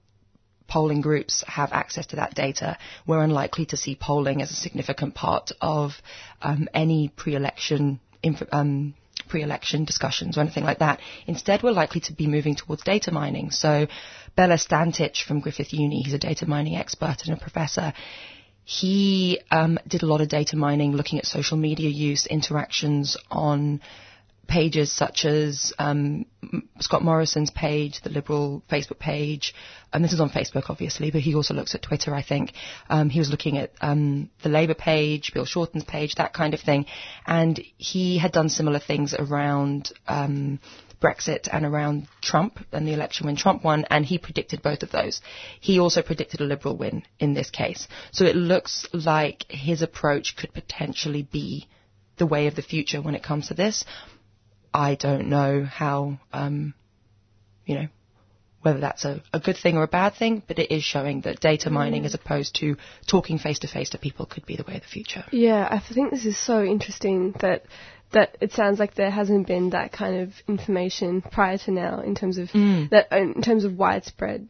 polling 0.67 1.01
groups 1.01 1.43
have 1.47 1.71
access 1.71 2.05
to 2.07 2.17
that 2.17 2.35
data, 2.35 2.77
we're 3.07 3.23
unlikely 3.23 3.65
to 3.65 3.77
see 3.77 3.95
polling 3.95 4.41
as 4.41 4.51
a 4.51 4.55
significant 4.55 5.15
part 5.15 5.51
of 5.61 5.93
um, 6.41 6.67
any 6.73 7.09
pre-election 7.15 7.99
inf- 8.21 8.43
um, 8.51 8.93
pre-election 9.29 9.85
discussions 9.85 10.37
or 10.37 10.41
anything 10.41 10.65
like 10.65 10.79
that. 10.79 10.99
Instead, 11.27 11.63
we're 11.63 11.71
likely 11.71 12.01
to 12.01 12.13
be 12.13 12.27
moving 12.27 12.55
towards 12.55 12.83
data 12.83 13.11
mining. 13.11 13.51
So, 13.51 13.87
Bela 14.35 14.55
Stantic 14.55 15.23
from 15.23 15.39
Griffith 15.39 15.73
Uni, 15.73 16.01
he's 16.01 16.13
a 16.13 16.19
data 16.19 16.45
mining 16.45 16.75
expert 16.75 17.17
and 17.25 17.37
a 17.37 17.39
professor. 17.39 17.93
He 18.65 19.39
um, 19.49 19.79
did 19.87 20.03
a 20.03 20.05
lot 20.05 20.21
of 20.21 20.27
data 20.29 20.55
mining, 20.55 20.91
looking 20.91 21.19
at 21.19 21.25
social 21.25 21.57
media 21.57 21.89
use, 21.89 22.27
interactions 22.27 23.17
on 23.31 23.81
pages 24.49 24.91
such 24.91 25.23
as 25.23 25.71
um, 25.79 26.25
Scott 26.79 27.03
Morrison's 27.03 27.51
page, 27.51 28.01
the 28.01 28.09
Liberal 28.09 28.63
Facebook 28.69 28.99
page, 28.99 29.53
and 29.93 30.03
this 30.03 30.11
is 30.11 30.19
on 30.19 30.29
Facebook 30.29 30.69
obviously, 30.69 31.11
but 31.11 31.21
he 31.21 31.35
also 31.35 31.53
looks 31.53 31.75
at 31.75 31.81
Twitter, 31.81 32.13
I 32.13 32.23
think. 32.23 32.53
Um, 32.89 33.09
he 33.09 33.19
was 33.19 33.29
looking 33.29 33.57
at 33.57 33.71
um, 33.79 34.29
the 34.43 34.49
Labour 34.49 34.73
page, 34.73 35.31
Bill 35.33 35.45
Shorten's 35.45 35.85
page, 35.85 36.15
that 36.15 36.33
kind 36.33 36.53
of 36.53 36.59
thing, 36.59 36.85
and 37.25 37.61
he 37.77 38.17
had 38.17 38.31
done 38.31 38.49
similar 38.49 38.79
things 38.79 39.13
around. 39.17 39.91
Um, 40.07 40.59
Brexit 41.01 41.47
and 41.49 41.65
around 41.65 42.09
Trump 42.21 42.59
and 42.73 42.85
the 42.85 42.91
election 42.91 43.25
when 43.25 43.37
Trump 43.37 43.63
won, 43.63 43.85
and 43.89 44.05
he 44.05 44.17
predicted 44.17 44.61
both 44.61 44.83
of 44.83 44.91
those. 44.91 45.21
He 45.61 45.79
also 45.79 46.01
predicted 46.01 46.41
a 46.41 46.43
Liberal 46.43 46.75
win 46.75 47.03
in 47.19 47.33
this 47.33 47.49
case. 47.49 47.87
So 48.11 48.25
it 48.25 48.35
looks 48.35 48.85
like 48.91 49.45
his 49.47 49.81
approach 49.81 50.35
could 50.35 50.53
potentially 50.53 51.21
be 51.21 51.69
the 52.17 52.25
way 52.25 52.47
of 52.47 52.55
the 52.55 52.61
future 52.61 53.01
when 53.01 53.15
it 53.15 53.23
comes 53.23 53.47
to 53.47 53.53
this. 53.53 53.85
I 54.73 54.95
don't 54.95 55.29
know 55.29 55.63
how, 55.63 56.19
um, 56.33 56.73
you 57.65 57.75
know, 57.75 57.87
whether 58.61 58.79
that's 58.79 59.05
a, 59.05 59.23
a, 59.33 59.39
good 59.39 59.55
thing 59.55 59.77
or 59.77 59.83
a 59.83 59.87
bad 59.87 60.15
thing, 60.15 60.43
but 60.47 60.59
it 60.59 60.71
is 60.71 60.83
showing 60.83 61.21
that 61.21 61.39
data 61.39 61.69
mining 61.69 62.05
as 62.05 62.13
opposed 62.13 62.55
to 62.55 62.75
talking 63.07 63.37
face 63.37 63.59
to 63.59 63.67
face 63.67 63.91
to 63.91 63.97
people 63.97 64.25
could 64.25 64.45
be 64.45 64.57
the 64.57 64.63
way 64.63 64.75
of 64.75 64.81
the 64.81 64.87
future. 64.87 65.23
Yeah, 65.31 65.67
I 65.69 65.79
think 65.79 66.11
this 66.11 66.25
is 66.25 66.37
so 66.37 66.63
interesting 66.63 67.33
that 67.39 67.63
that 68.11 68.37
it 68.41 68.51
sounds 68.53 68.79
like 68.79 68.95
there 68.95 69.11
hasn't 69.11 69.45
been 69.45 69.69
that 69.69 69.91
kind 69.91 70.21
of 70.21 70.33
information 70.47 71.21
prior 71.21 71.59
to 71.59 71.71
now 71.71 72.01
in 72.01 72.15
terms 72.15 72.37
of 72.39 72.49
Mm. 72.49 72.89
that 72.89 73.11
in 73.11 73.41
terms 73.41 73.65
of 73.65 73.77
widespread 73.77 74.49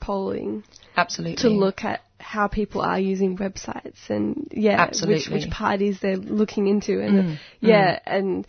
polling 0.00 0.64
Absolutely. 0.96 1.36
to 1.36 1.50
look 1.50 1.84
at 1.84 2.00
how 2.18 2.48
people 2.48 2.80
are 2.80 2.98
using 2.98 3.36
websites 3.36 4.08
and 4.08 4.48
yeah, 4.50 4.72
which 4.72 4.88
Absolutely. 4.88 5.34
which 5.34 5.50
parties 5.50 6.00
they're 6.00 6.16
looking 6.16 6.66
into 6.68 7.00
and 7.00 7.14
Mm, 7.24 7.38
yeah, 7.60 7.98
and 8.06 8.46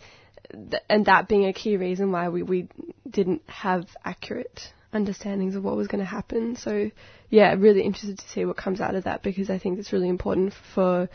th- 0.52 0.82
and 0.88 1.06
that 1.06 1.28
being 1.28 1.46
a 1.46 1.52
key 1.52 1.76
reason 1.76 2.12
why 2.12 2.28
we 2.28 2.42
we 2.42 2.68
didn't 3.08 3.42
have 3.46 3.86
accurate 4.04 4.72
understandings 4.92 5.54
of 5.54 5.64
what 5.64 5.76
was 5.76 5.88
going 5.88 6.00
to 6.00 6.04
happen. 6.04 6.56
So 6.56 6.90
yeah, 7.30 7.54
really 7.54 7.82
interested 7.82 8.18
to 8.18 8.28
see 8.28 8.44
what 8.44 8.56
comes 8.56 8.80
out 8.80 8.94
of 8.94 9.04
that 9.04 9.22
because 9.22 9.50
I 9.50 9.58
think 9.58 9.78
it's 9.78 9.92
really 9.92 10.08
important 10.08 10.52
for 10.74 11.08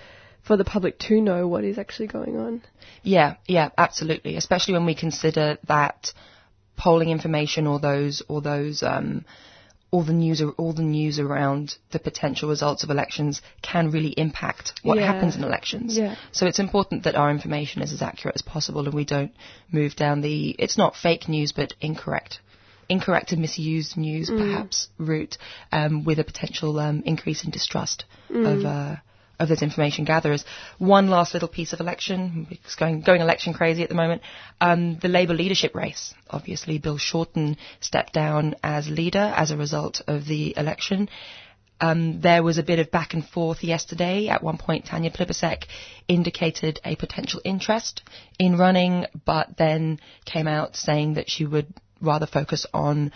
for 0.44 0.58
the 0.58 0.66
public 0.66 0.98
to 0.98 1.22
know 1.22 1.48
what 1.48 1.64
is 1.64 1.78
actually 1.78 2.08
going 2.08 2.38
on. 2.38 2.64
Yeah, 3.04 3.36
yeah, 3.48 3.70
absolutely. 3.78 4.38
Especially 4.38 4.74
when 4.74 4.86
we 4.86 4.96
consider 4.96 5.58
that 5.68 6.14
polling 6.78 7.10
information 7.10 7.68
or 7.68 7.80
those 7.80 8.24
or 8.28 8.42
those 8.42 8.82
um, 8.84 9.26
all 9.98 10.04
the 10.04 10.14
news 10.14 10.44
all 10.60 10.74
the 10.74 10.84
news 10.84 11.18
around 11.18 11.76
the 11.92 11.98
potential 11.98 12.48
results 12.50 12.84
of 12.84 12.92
elections 12.92 13.42
can 13.64 13.90
really 13.90 14.14
impact 14.26 14.74
what 14.84 14.98
Yeah. 15.00 15.12
happens 15.12 15.36
in 15.36 15.44
elections. 15.44 15.98
Yeah. 15.98 16.14
So 16.32 16.46
it's 16.46 16.60
important 16.60 17.06
that 17.06 17.16
our 17.16 17.32
information 17.32 17.82
is 17.82 17.92
as 17.92 18.04
accurate 18.04 18.36
as 18.36 18.44
possible 18.44 18.86
and 18.86 18.94
we 18.94 19.06
don't 19.06 19.34
move 19.72 19.96
down 19.96 20.22
the 20.22 20.56
it's 20.60 20.78
not 20.78 20.96
fake 20.96 21.28
news 21.28 21.52
but 21.52 21.74
incorrect 21.82 22.40
incorrect 22.90 23.32
and 23.32 23.42
misused 23.42 23.98
news 23.98 24.30
perhaps 24.30 24.88
route 25.00 25.36
um, 25.72 26.04
with 26.06 26.20
a 26.20 26.24
potential 26.24 26.80
um, 26.80 27.02
increase 27.06 27.44
in 27.44 27.50
distrust 27.50 28.06
of 28.30 28.64
uh, 28.66 28.96
of 29.40 29.50
those 29.50 29.62
information 29.62 30.06
gatherers. 30.06 30.46
One 30.78 31.10
last 31.10 31.34
little 31.34 31.50
piece 31.50 31.74
of 31.74 31.80
election, 31.80 32.48
it's 32.50 32.76
going, 32.76 33.02
going 33.02 33.22
election 33.22 33.54
crazy 33.54 33.84
at 33.84 33.90
the 33.90 33.96
moment. 33.96 34.22
Um, 34.60 34.98
the 35.00 35.08
Labour 35.08 35.34
leadership 35.34 35.76
race. 35.76 36.14
Obviously, 36.30 36.78
Bill 36.78 36.98
Shorten 36.98 37.58
stepped 37.80 38.14
down 38.14 38.56
as 38.64 38.90
leader 38.90 39.34
as 39.36 39.52
a 39.52 39.58
result 39.58 40.02
of 40.08 40.26
the 40.26 40.56
election. 40.58 41.10
Um, 41.80 42.22
there 42.22 42.42
was 42.42 42.58
a 42.58 42.64
bit 42.64 42.80
of 42.80 42.90
back 42.90 43.14
and 43.14 43.24
forth 43.24 43.64
yesterday. 43.64 44.28
At 44.28 44.42
one 44.42 44.58
point, 44.58 44.86
Tanya 44.86 45.12
Plibersek 45.12 45.66
indicated 46.08 46.80
a 46.84 46.96
potential 46.96 47.40
interest 47.46 48.02
in 48.40 48.58
running, 48.58 49.06
but 49.26 49.58
then 49.58 50.00
came 50.26 50.48
out 50.48 50.76
saying 50.76 51.16
that 51.16 51.30
she 51.30 51.46
would 51.46 51.72
rather 52.02 52.26
focus 52.26 52.66
on 52.74 53.12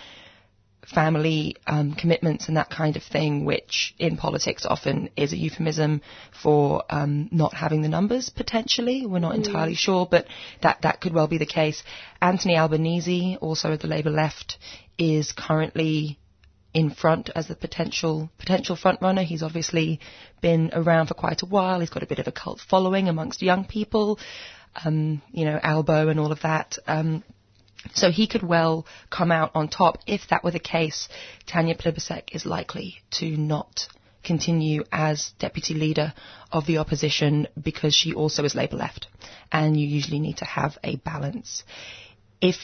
family 0.86 1.56
um, 1.68 1.94
commitments 1.94 2.48
and 2.48 2.58
that 2.58 2.70
kind 2.70 2.96
of 2.96 3.04
thing, 3.04 3.46
which 3.46 3.94
in 4.00 4.18
politics 4.18 4.66
often 4.66 5.10
is 5.16 5.34
a 5.34 5.38
euphemism 5.38 6.02
for 6.42 6.84
um, 6.90 7.30
not 7.32 7.54
having 7.54 7.82
the 7.82 7.90
numbers 7.90 8.30
potentially. 8.30 9.06
We're 9.06 9.20
not 9.20 9.36
entirely 9.36 9.76
sure, 9.76 10.08
but 10.10 10.26
that 10.62 10.82
that 10.82 11.02
could 11.02 11.14
well 11.14 11.28
be 11.28 11.38
the 11.38 11.46
case. 11.46 11.84
Anthony 12.22 12.58
Albanese, 12.58 13.38
also 13.42 13.72
of 13.72 13.80
the 13.80 13.88
Labour 13.88 14.10
left, 14.10 14.58
is 14.98 15.32
currently 15.32 16.20
in 16.74 16.90
front 16.90 17.30
as 17.36 17.48
the 17.48 17.56
potential 17.56 18.30
potential 18.38 18.76
front 18.76 19.02
runner. 19.02 19.24
He's 19.24 19.44
obviously 19.44 20.00
been 20.42 20.72
around 20.74 21.08
for 21.08 21.14
quite 21.14 21.42
a 21.42 21.46
while. 21.46 21.80
He's 21.80 21.90
got 21.90 22.04
a 22.04 22.08
bit 22.08 22.20
of 22.20 22.28
a 22.28 22.32
cult 22.32 22.60
following 22.60 23.08
amongst 23.08 23.42
young 23.42 23.66
people. 23.66 24.20
Um, 24.86 25.22
you 25.32 25.44
know, 25.46 25.60
Albo 25.62 26.08
and 26.08 26.20
all 26.20 26.32
of 26.32 26.42
that. 26.42 26.78
Um, 26.88 27.24
so 27.94 28.12
he 28.12 28.28
could 28.28 28.44
well 28.44 28.86
come 29.10 29.32
out 29.32 29.52
on 29.56 29.68
top. 29.68 30.00
If 30.08 30.28
that 30.30 30.44
were 30.44 30.52
the 30.52 30.60
case, 30.60 31.10
Tanya 31.48 31.76
Plibersek 31.76 32.34
is 32.36 32.46
likely 32.46 33.02
to 33.12 33.38
not 33.38 33.88
continue 34.24 34.84
as 34.92 35.32
deputy 35.40 35.74
leader 35.74 36.14
of 36.52 36.66
the 36.68 36.78
opposition 36.78 37.48
because 37.62 37.94
she 37.96 38.14
also 38.14 38.44
is 38.44 38.56
Labour 38.56 38.78
left, 38.78 39.08
and 39.52 39.80
you 39.80 39.88
usually 39.88 40.20
need 40.20 40.38
to 40.38 40.46
have 40.46 40.78
a 40.84 40.98
balance. 40.98 41.64
If 42.40 42.58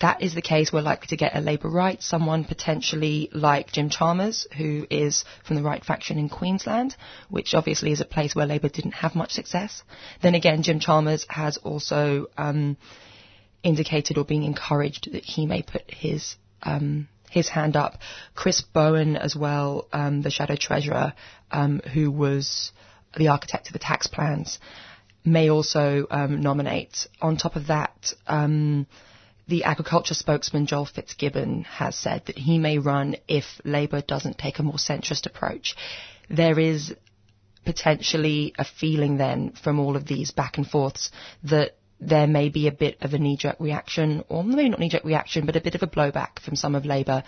that 0.00 0.22
is 0.22 0.34
the 0.34 0.42
case, 0.42 0.72
we're 0.72 0.82
likely 0.82 1.08
to 1.08 1.16
get 1.16 1.36
a 1.36 1.40
Labour 1.40 1.68
right, 1.68 2.02
someone 2.02 2.44
potentially 2.44 3.28
like 3.32 3.72
Jim 3.72 3.90
Chalmers, 3.90 4.46
who 4.56 4.86
is 4.90 5.24
from 5.44 5.56
the 5.56 5.62
right 5.62 5.84
faction 5.84 6.18
in 6.18 6.28
Queensland, 6.28 6.96
which 7.28 7.54
obviously 7.54 7.92
is 7.92 8.00
a 8.00 8.04
place 8.04 8.34
where 8.34 8.46
Labour 8.46 8.68
didn't 8.68 8.92
have 8.92 9.14
much 9.14 9.32
success. 9.32 9.82
Then 10.20 10.34
again, 10.34 10.62
Jim 10.62 10.80
Chalmers 10.80 11.26
has 11.28 11.58
also 11.58 12.26
um, 12.36 12.76
indicated 13.64 14.18
or 14.18 14.24
being 14.24 14.44
encouraged 14.44 15.12
that 15.12 15.24
he 15.24 15.46
may 15.46 15.62
put 15.62 15.82
his 15.90 16.36
um, 16.62 17.08
his 17.30 17.48
hand 17.48 17.76
up. 17.76 17.98
Chris 18.34 18.60
Bowen 18.60 19.16
as 19.16 19.34
well, 19.34 19.88
um, 19.92 20.22
the 20.22 20.30
Shadow 20.30 20.54
Treasurer, 20.54 21.14
um, 21.50 21.80
who 21.92 22.10
was 22.10 22.70
the 23.16 23.28
architect 23.28 23.66
of 23.66 23.72
the 23.72 23.80
tax 23.80 24.06
plans, 24.06 24.60
may 25.24 25.50
also 25.50 26.06
um, 26.10 26.40
nominate. 26.40 27.08
On 27.20 27.36
top 27.36 27.56
of 27.56 27.66
that, 27.66 28.12
um, 28.28 28.86
the 29.48 29.64
agriculture 29.64 30.14
spokesman 30.14 30.66
Joel 30.66 30.86
Fitzgibbon 30.86 31.64
has 31.64 31.96
said 31.96 32.22
that 32.26 32.38
he 32.38 32.58
may 32.58 32.78
run 32.78 33.16
if 33.26 33.44
Labour 33.64 34.00
doesn't 34.00 34.38
take 34.38 34.58
a 34.58 34.62
more 34.62 34.74
centrist 34.74 35.26
approach. 35.26 35.74
There 36.30 36.58
is 36.58 36.94
potentially 37.64 38.54
a 38.58 38.64
feeling 38.64 39.16
then 39.16 39.52
from 39.62 39.80
all 39.80 39.96
of 39.96 40.06
these 40.06 40.30
back 40.30 40.56
and 40.58 40.66
forths 40.66 41.10
that 41.44 41.76
there 42.00 42.26
may 42.26 42.48
be 42.48 42.66
a 42.66 42.72
bit 42.72 42.98
of 43.02 43.14
a 43.14 43.18
knee-jerk 43.18 43.56
reaction, 43.58 44.24
or 44.28 44.44
maybe 44.44 44.68
not 44.68 44.80
knee-jerk 44.80 45.04
reaction, 45.04 45.46
but 45.46 45.56
a 45.56 45.60
bit 45.60 45.74
of 45.74 45.82
a 45.82 45.86
blowback 45.86 46.38
from 46.40 46.56
some 46.56 46.74
of 46.74 46.84
Labour 46.84 47.22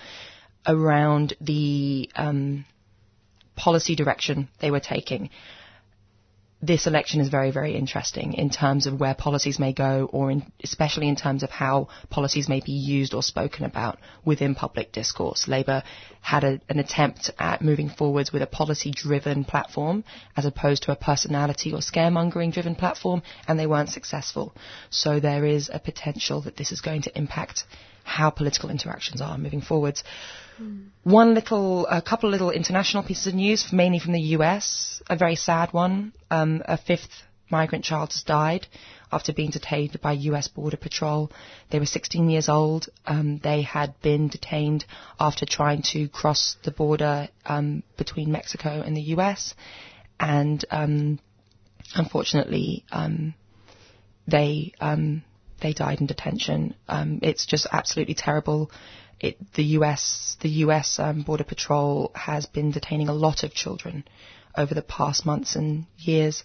around 0.67 1.35
the 1.41 2.11
um, 2.17 2.65
policy 3.55 3.95
direction 3.95 4.49
they 4.61 4.71
were 4.71 4.81
taking. 4.81 5.31
This 6.67 6.89
election 6.89 7.21
is 7.21 7.29
very, 7.29 7.53
very 7.53 7.77
interesting 7.77 8.33
in 8.33 8.51
terms 8.51 8.89
of 8.89 8.99
where 8.99 9.15
policies 9.15 9.61
may 9.61 9.73
go, 9.73 10.11
or 10.13 10.33
in, 10.33 10.51
especially 10.65 11.07
in 11.07 11.15
terms 11.15 11.45
of 11.45 11.51
how 11.51 11.87
policies 12.11 12.49
may 12.49 12.59
be 12.59 12.73
used 12.73 13.15
or 13.15 13.23
spoken 13.23 13.65
about 13.65 14.01
within 14.25 14.57
public 14.57 14.91
discourse. 14.91 15.47
Labour 15.47 15.85
had 16.21 16.43
a, 16.43 16.61
an 16.69 16.81
attempt 16.81 17.31
at 17.39 17.63
moving 17.63 17.89
forwards 17.89 18.33
with 18.33 18.43
a 18.43 18.49
policy-driven 18.49 19.45
platform 19.45 20.03
as 20.37 20.45
opposed 20.45 20.83
to 20.83 20.91
a 20.91 20.97
personality 20.97 21.73
or 21.73 21.79
scaremongering-driven 21.79 22.75
platform, 22.75 23.23
and 23.47 23.61
they 23.61 23.69
weren't 23.69 23.91
successful. 23.91 24.53
So 24.91 25.21
there 25.21 25.45
is 25.45 25.71
a 25.73 25.79
potential 25.79 26.41
that 26.41 26.57
this 26.57 26.73
is 26.73 26.81
going 26.81 27.03
to 27.03 27.17
impact 27.17 27.63
how 28.07 28.31
political 28.31 28.71
interactions 28.71 29.21
are 29.21 29.37
moving 29.37 29.61
forwards. 29.61 30.05
One 31.03 31.35
little, 31.35 31.87
a 31.87 32.01
couple 32.01 32.29
of 32.29 32.33
little 32.33 32.51
international 32.51 33.03
pieces 33.03 33.27
of 33.27 33.35
news, 33.35 33.73
mainly 33.73 33.99
from 33.99 34.13
the 34.13 34.21
US. 34.37 35.03
A 35.11 35.17
very 35.17 35.37
sad 35.37 35.73
one. 35.73 36.13
Um, 36.31 36.63
a 36.65 36.79
fifth 36.79 37.11
migrant 37.51 37.85
child 37.85 38.13
has 38.13 38.23
died 38.23 38.67
after 39.13 39.33
being 39.33 39.51
detained 39.51 40.01
by 40.01 40.13
US 40.13 40.49
Border 40.49 40.77
Patrol. 40.77 41.31
They 41.71 41.79
were 41.79 41.87
16 41.87 42.31
years 42.31 42.49
old. 42.49 42.89
Um, 43.07 43.39
they 43.39 43.63
had 43.63 44.01
been 44.01 44.29
detained 44.29 44.85
after 45.21 45.45
trying 45.47 45.83
to 45.93 46.09
cross 46.09 46.57
the 46.65 46.71
border 46.71 47.29
um, 47.45 47.83
between 47.97 48.33
Mexico 48.33 48.83
and 48.85 48.97
the 48.97 49.15
US. 49.17 49.55
And 50.19 50.65
um, 50.71 51.19
unfortunately, 51.95 52.85
um, 52.91 53.35
they 54.27 54.73
um, 54.81 55.23
they 55.61 55.73
died 55.73 56.01
in 56.01 56.07
detention. 56.07 56.75
Um, 56.89 57.21
it's 57.23 57.47
just 57.47 57.67
absolutely 57.73 58.15
terrible. 58.15 58.71
It, 59.21 59.39
the 59.55 59.65
US 59.79 60.37
the 60.41 60.51
US 60.65 60.99
um, 60.99 61.23
Border 61.23 61.45
Patrol 61.45 62.13
has 62.15 62.47
been 62.47 62.71
detaining 62.71 63.09
a 63.09 63.15
lot 63.15 63.43
of 63.43 63.55
children 63.55 64.05
over 64.57 64.75
the 64.75 64.83
past 64.83 65.25
months 65.25 65.57
and 65.57 65.87
years, 65.99 66.45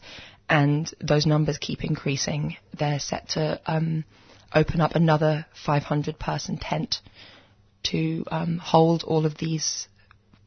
and 0.49 0.91
those 0.99 1.25
numbers 1.25 1.57
keep 1.57 1.83
increasing. 1.83 2.57
They're 2.77 2.99
set 2.99 3.29
to 3.29 3.59
um, 3.65 4.05
open 4.53 4.81
up 4.81 4.95
another 4.95 5.45
500 5.65 6.19
person 6.19 6.57
tent 6.57 6.99
to 7.83 8.23
um, 8.31 8.57
hold 8.57 9.03
all 9.03 9.25
of 9.25 9.37
these 9.37 9.87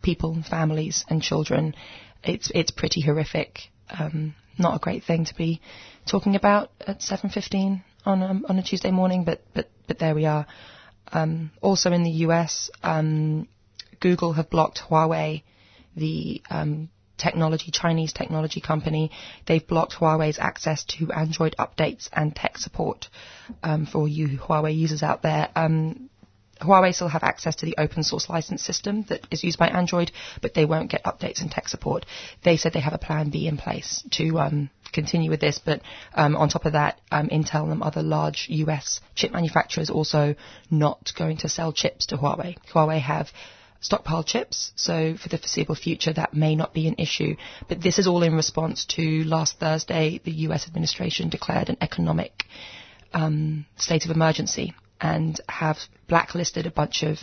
people, 0.03 0.43
families, 0.49 1.05
and 1.09 1.23
children. 1.23 1.75
It's 2.23 2.51
it's 2.55 2.71
pretty 2.71 3.01
horrific. 3.01 3.61
Um, 3.91 4.35
not 4.59 4.77
a 4.77 4.79
great 4.79 5.05
thing 5.05 5.25
to 5.27 5.35
be 5.35 5.61
talking 6.07 6.37
about 6.37 6.71
at 6.87 7.01
7:15 7.01 7.83
on 8.05 8.23
a, 8.23 8.41
on 8.49 8.59
a 8.59 8.63
Tuesday 8.63 8.91
morning, 8.91 9.25
but 9.25 9.43
but 9.55 9.69
but 9.87 9.99
there 9.99 10.15
we 10.15 10.27
are. 10.27 10.47
Um, 11.13 11.51
also 11.61 11.93
in 11.93 12.03
the 12.03 12.11
US, 12.27 12.71
um, 12.83 13.47
Google 14.01 14.33
have 14.33 14.51
blocked 14.51 14.81
Huawei, 14.89 15.43
the 15.97 16.43
um, 16.51 16.89
technology 17.17 17.71
Chinese 17.71 18.13
technology 18.13 18.61
company. 18.61 19.11
They've 19.47 19.67
blocked 19.67 19.95
Huawei's 19.95 20.39
access 20.39 20.85
to 20.99 21.13
Android 21.13 21.55
updates 21.59 22.09
and 22.13 22.35
tech 22.35 22.59
support 22.59 23.09
um, 23.63 23.87
for 23.87 24.09
you 24.09 24.39
Huawei 24.39 24.77
users 24.77 25.03
out 25.03 25.23
there. 25.23 25.49
Huawei 26.61 26.95
still 26.95 27.09
have 27.09 27.23
access 27.23 27.57
to 27.57 27.67
the 27.67 27.77
open 27.79 28.03
source 28.03 28.29
license 28.29 28.63
system 28.63 29.05
that 29.09 29.27
is 29.31 29.45
used 29.45 29.59
by 29.59 29.69
Android, 29.69 30.13
but 30.41 30.55
they 30.55 30.65
won't 30.65 30.91
get 30.91 31.05
updates 31.05 31.41
and 31.41 31.51
tech 31.51 31.69
support. 31.69 32.07
They 32.43 32.57
said 32.57 32.73
they 32.73 32.81
have 32.81 32.95
a 32.95 32.99
plan 32.99 33.31
B 33.31 33.47
in 33.47 33.57
place 33.57 34.05
to 34.13 34.39
um, 34.39 34.71
continue 34.93 35.31
with 35.31 35.41
this, 35.41 35.59
but 35.59 35.83
um, 36.15 36.37
on 36.37 36.49
top 36.49 36.65
of 36.67 36.73
that, 36.73 37.01
um, 37.11 37.29
Intel 37.29 37.71
and 37.71 37.83
other 37.83 38.03
large 38.03 38.47
US 38.49 39.01
chip 39.15 39.33
manufacturers 39.33 39.91
also 39.91 40.35
not 40.71 41.13
going 41.17 41.39
to 41.39 41.49
sell 41.49 41.73
chips 41.73 42.07
to 42.07 42.17
Huawei. 42.17 42.57
Huawei 42.73 43.01
have 43.01 43.31
stockpile 43.81 44.23
chips, 44.23 44.73
so 44.77 45.15
for 45.17 45.29
the 45.29 45.37
foreseeable 45.37 45.75
future 45.75 46.13
that 46.13 46.33
may 46.33 46.55
not 46.55 46.73
be 46.73 46.89
an 46.89 46.95
issue. 46.99 47.37
But 47.69 47.83
this 47.83 47.99
is 47.99 48.07
all 48.07 48.23
in 48.23 48.35
response 48.35 48.87
to 48.97 49.25
last 49.25 49.59
Thursday, 49.59 50.21
the 50.25 50.33
US 50.49 50.67
administration 50.67 51.29
declared 51.29 51.69
an 51.69 51.77
economic 51.81 52.45
um, 53.13 53.67
state 53.77 54.05
of 54.05 54.11
emergency 54.11 54.75
and 55.01 55.41
have 55.49 55.79
blacklisted 56.09 56.67
a 56.67 56.71
bunch 56.71 57.03
of 57.03 57.19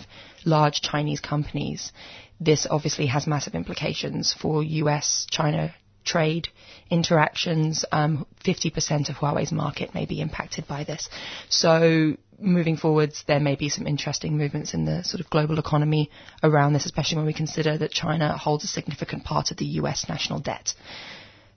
large 0.45 0.81
Chinese 0.81 1.19
companies. 1.19 1.91
This 2.39 2.67
obviously 2.69 3.07
has 3.07 3.27
massive 3.27 3.55
implications 3.55 4.33
for 4.33 4.63
US 4.63 5.27
China 5.29 5.73
trade 6.03 6.47
interactions. 6.89 7.85
Um, 7.91 8.25
50% 8.43 9.09
of 9.09 9.15
Huawei's 9.15 9.51
market 9.51 9.93
may 9.93 10.05
be 10.05 10.21
impacted 10.21 10.67
by 10.67 10.83
this. 10.83 11.09
So 11.49 12.17
moving 12.39 12.77
forwards, 12.77 13.23
there 13.27 13.39
may 13.39 13.55
be 13.55 13.69
some 13.69 13.87
interesting 13.87 14.37
movements 14.37 14.73
in 14.73 14.85
the 14.85 15.03
sort 15.03 15.21
of 15.21 15.29
global 15.29 15.59
economy 15.59 16.09
around 16.43 16.73
this, 16.73 16.85
especially 16.85 17.17
when 17.17 17.27
we 17.27 17.33
consider 17.33 17.77
that 17.77 17.91
China 17.91 18.35
holds 18.37 18.63
a 18.63 18.67
significant 18.67 19.23
part 19.23 19.51
of 19.51 19.57
the 19.57 19.65
US 19.65 20.09
national 20.09 20.39
debt. 20.39 20.73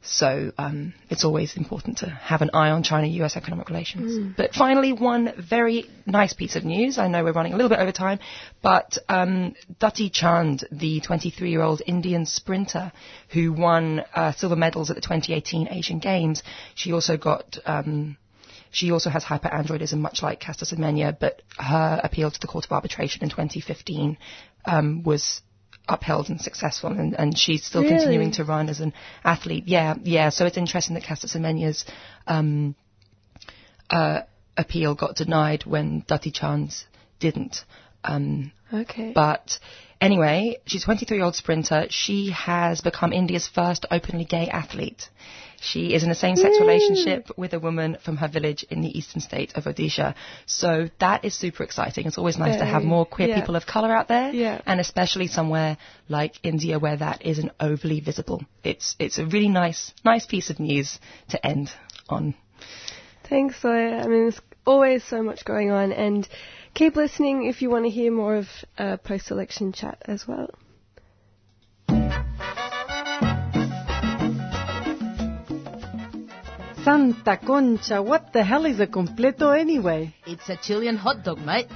So 0.06 0.52
um, 0.58 0.92
it's 1.08 1.25
always 1.25 1.56
important 1.56 1.99
to 1.99 2.06
have 2.11 2.42
an 2.42 2.50
eye 2.52 2.70
on 2.70 2.82
China-US 2.82 3.37
economic 3.37 3.68
relations. 3.70 4.34
But 4.37 4.52
finally, 4.52 4.92
one 4.92 5.32
very 5.38 5.87
nice 6.04 6.34
piece 6.34 6.56
of 6.56 6.64
news. 6.64 6.99
I 6.99 7.08
know 7.08 7.25
we're 7.25 7.32
running 7.32 7.54
a 7.54 7.56
little 7.56 7.70
bit 7.70 7.78
over 7.78 7.92
time, 7.92 8.18
but 8.62 8.99
um, 9.08 9.54
Dutee 9.80 10.12
Chand, 10.12 10.66
the 10.70 11.00
23-year-old 11.00 11.80
Indian 11.87 12.26
sprinter 12.26 12.92
who 13.32 13.52
won 13.52 14.04
uh, 14.14 14.32
silver 14.32 14.56
medals 14.56 14.90
at 14.90 14.96
the 14.96 15.02
2018 15.02 15.68
Asian 15.70 15.99
Games, 15.99 16.42
she 16.75 16.92
also 16.92 17.16
got. 17.16 17.58
Um, 17.64 18.18
she 18.70 18.90
also 18.90 19.08
has 19.08 19.23
hyperandrogenism, 19.23 19.99
much 19.99 20.20
like 20.20 20.40
Caster 20.40 20.64
Semenya, 20.64 21.16
but 21.16 21.42
her 21.58 22.00
appeal 22.02 22.32
to 22.32 22.40
the 22.40 22.49
Court 22.49 22.64
of 22.64 22.73
Arbitration 22.73 23.23
in 23.23 23.30
2015 23.30 24.18
um, 24.64 25.04
was 25.04 25.42
upheld 25.88 26.28
and 26.30 26.40
successful, 26.40 26.90
and, 26.90 27.14
and 27.18 27.36
she's 27.38 27.64
still 27.64 27.82
Really? 27.82 27.97
continuing 27.97 28.32
to 28.32 28.44
run 28.44 28.68
as 28.68 28.80
an 28.80 28.92
athlete. 29.23 29.64
Yeah, 29.66 29.94
yeah. 30.02 30.30
So 30.30 30.47
it's 30.47 30.56
interesting 30.56 30.94
that 30.94 31.04
Caster 31.04 31.26
Semenya's 31.28 31.84
um, 32.26 32.75
uh, 33.90 34.20
appeal 34.56 34.94
got 34.94 35.16
denied 35.16 35.64
when 35.66 36.02
Dutee 36.02 36.32
Chand's 36.32 36.86
didn't. 37.20 37.64
Um, 38.02 38.52
Okay. 38.73 39.12
but 39.14 39.58
anyway, 40.00 40.56
she's 40.66 40.82
a 40.82 40.86
23 40.86 41.16
year 41.16 41.25
old 41.25 41.36
sprinter. 41.36 41.86
She 41.90 42.30
has 42.30 42.80
become 42.80 43.12
India's 43.12 43.47
first 43.47 43.86
openly 43.90 44.25
gay 44.25 44.49
athlete. 44.49 45.08
She 45.65 45.95
is 45.95 46.03
in 46.05 46.11
a 46.11 46.15
same 46.15 46.37
sex 46.37 46.59
relationship 46.61 47.31
with 47.37 47.55
a 47.55 47.59
woman 47.59 47.97
from 48.05 48.19
her 48.19 48.29
village 48.29 48.65
in 48.69 48.83
the 48.83 48.99
eastern 48.99 49.21
state 49.21 49.53
of 49.57 49.65
Odisha. 49.65 50.15
So 50.47 50.89
that 51.00 51.25
is 51.25 51.35
super 51.35 51.63
exciting. 51.63 52.07
It's 52.07 52.19
always 52.19 52.39
nice 52.39 52.59
to 52.59 52.67
have 52.67 52.85
more 52.85 53.07
queer 53.07 53.29
yeah. 53.29 53.41
people 53.41 53.57
of 53.57 53.67
colour 53.67 53.97
out 53.97 54.09
there. 54.09 54.31
Yeah. 54.33 54.61
And 54.67 54.79
especially 54.81 55.27
somewhere 55.27 55.79
like 56.09 56.35
India 56.43 56.79
where 56.79 56.97
that 56.97 57.25
isn't 57.25 57.53
overly 57.59 58.00
visible. 58.00 58.43
It's, 58.63 58.95
it's 58.99 59.19
a 59.19 59.27
really 59.27 59.49
nice, 59.49 59.93
nice 60.05 60.27
piece 60.27 60.50
of 60.50 60.61
news 60.61 60.99
to 61.31 61.47
end 61.47 61.71
on. 62.09 62.35
Thanks, 63.29 63.61
Zoya. 63.63 64.00
I 64.03 64.07
mean, 64.07 64.23
there's 64.25 64.41
always 64.67 65.03
so 65.05 65.23
much 65.23 65.45
going 65.45 65.71
on, 65.71 65.93
and 65.93 66.29
keep 66.75 66.97
listening 66.97 67.47
if 67.47 67.63
you 67.63 67.71
want 67.71 67.85
to 67.85 67.91
hear 67.91 68.13
more 68.13 68.37
of 68.37 68.47
uh, 68.77 68.97
post-election 68.99 69.73
chat 69.73 70.03
as 70.05 70.29
well. 70.29 70.50
Santa 76.84 77.38
Concha, 77.38 78.02
what 78.02 78.32
the 78.34 78.44
hell 78.44 78.66
is 78.66 78.78
a 78.78 78.86
completo 78.86 79.58
anyway? 79.58 80.14
It's 80.26 80.50
a 80.50 80.56
Chilean 80.56 80.97
hot 80.97 81.25
dog, 81.25 81.38
mate. 81.38 81.68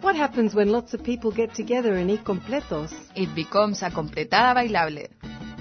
What 0.00 0.16
happens 0.16 0.54
when 0.54 0.70
lots 0.70 0.92
of 0.92 1.04
people 1.04 1.30
get 1.30 1.54
together 1.54 1.94
and 1.94 2.10
eat 2.10 2.24
completos? 2.24 2.92
It 3.14 3.32
becomes 3.34 3.80
a 3.82 3.90
completada 3.90 4.56
bailable. 4.56 5.08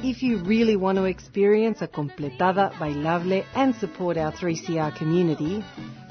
If 0.04 0.24
you 0.24 0.38
really 0.40 0.76
want 0.76 0.98
to 0.98 1.04
experience 1.06 1.84
a 1.84 1.88
completada 1.88 2.72
bailable 2.74 3.46
and 3.54 3.76
support 3.76 4.18
our 4.18 4.32
3CR 4.32 4.96
community, 4.98 5.64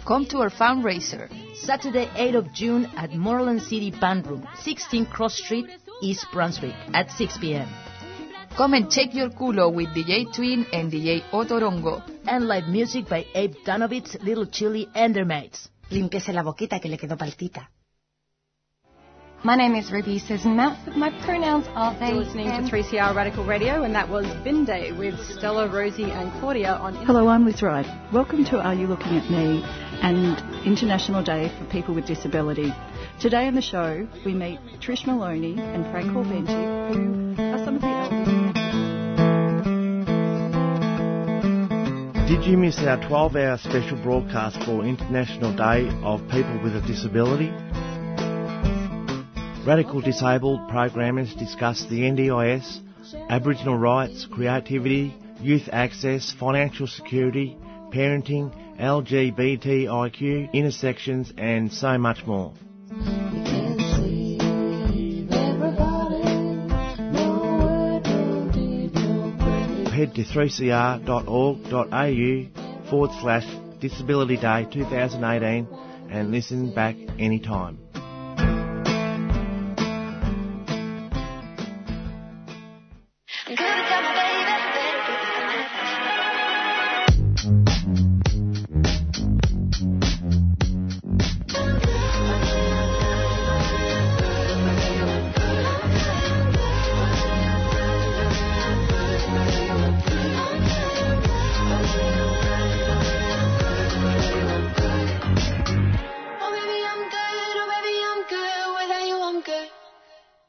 Come 0.09 0.25
to 0.27 0.39
our 0.39 0.49
fundraiser, 0.49 1.29
Saturday, 1.55 2.07
8th 2.17 2.37
of 2.37 2.53
June 2.55 2.87
at 2.97 3.13
Moreland 3.13 3.61
City 3.63 3.91
Band 3.91 4.27
Room, 4.27 4.49
16 4.63 5.05
Cross 5.05 5.37
Street, 5.45 5.67
East 6.01 6.25
Brunswick, 6.33 6.75
at 6.95 7.11
6 7.11 7.37
p.m. 7.37 7.69
Come 8.59 8.75
and 8.75 8.91
check 8.91 9.15
your 9.15 9.31
culo 9.31 9.73
with 9.73 9.91
DJ 9.91 10.35
Twin 10.35 10.67
and 10.73 10.91
DJ 10.91 11.23
Otorongo. 11.31 12.03
And 12.27 12.49
live 12.49 12.67
music 12.67 13.09
by 13.09 13.25
Abe 13.33 13.55
Danovitz, 13.65 14.21
Little 14.21 14.47
Chili, 14.47 14.89
and 14.97 15.15
their 15.15 15.25
mates. 15.25 15.69
Límpiese 15.93 16.33
la 16.33 16.43
boquita 16.43 16.81
que 16.81 16.91
le 16.91 16.99
quedó 16.99 17.17
paltita. 17.17 17.69
My 19.45 19.55
name 19.55 19.77
is 19.77 19.93
Ruby 19.93 20.19
Susan 20.19 20.57
Mouth. 20.57 20.77
My 20.97 21.11
pronouns 21.25 21.67
are 21.77 21.97
they. 22.01 22.09
you're 22.09 22.25
listening 22.25 22.49
to 22.49 22.69
3CR 22.69 23.15
Radical 23.15 23.45
Radio, 23.45 23.85
and 23.85 23.95
that 23.95 24.09
was 24.09 24.27
Binde 24.45 24.99
with 24.99 25.15
Stella, 25.31 25.69
Rosie, 25.73 26.11
and 26.11 26.33
Claudia 26.41 26.73
on. 26.73 26.97
Hello, 27.07 27.29
I'm 27.29 27.47
Liz 27.47 27.63
Wright. 27.63 27.87
Welcome 28.13 28.45
to 28.47 28.59
Are 28.59 28.75
You 28.75 28.89
Looking 28.89 29.17
at 29.17 29.31
Me 29.31 29.63
and 30.03 30.67
International 30.67 31.23
Day 31.23 31.53
for 31.57 31.65
People 31.67 31.95
with 31.95 32.07
Disability. 32.07 32.75
Today 33.21 33.47
on 33.47 33.55
the 33.55 33.63
show, 33.63 34.09
we 34.25 34.35
meet 34.35 34.59
Trish 34.81 35.07
Maloney 35.07 35.57
and 35.57 35.85
Frank 35.93 36.11
Corbenti, 36.11 37.37
who 37.37 37.41
are 37.41 37.65
some 37.65 37.78
Did 42.29 42.45
you 42.45 42.59
miss 42.59 42.79
our 42.81 43.03
12 43.09 43.37
hour 43.37 43.57
special 43.57 43.97
broadcast 44.03 44.63
for 44.65 44.85
International 44.85 45.51
Day 45.57 45.89
of 46.05 46.21
People 46.29 46.61
with 46.63 46.77
a 46.77 46.83
Disability? 46.83 47.49
Radical 49.67 50.03
Disabled 50.03 50.69
programmers 50.69 51.35
discuss 51.35 51.87
the 51.87 52.01
NDIS, 52.01 52.83
Aboriginal 53.31 53.79
rights, 53.79 54.27
creativity, 54.31 55.17
youth 55.41 55.71
access, 55.73 56.31
financial 56.39 56.87
security, 56.87 57.57
parenting, 57.95 58.53
LGBTIQ, 58.79 60.53
intersections, 60.53 61.33
and 61.39 61.73
so 61.73 61.97
much 61.97 62.27
more. 62.27 62.53
Head 69.99 70.15
to 70.15 70.23
3cr.org.au 70.23 71.11
forward 72.89 73.11
slash 73.21 73.45
Disability 73.81 74.37
Day 74.37 74.65
2018 74.71 75.67
and 76.11 76.31
listen 76.31 76.73
back 76.73 76.95
anytime. 77.19 77.88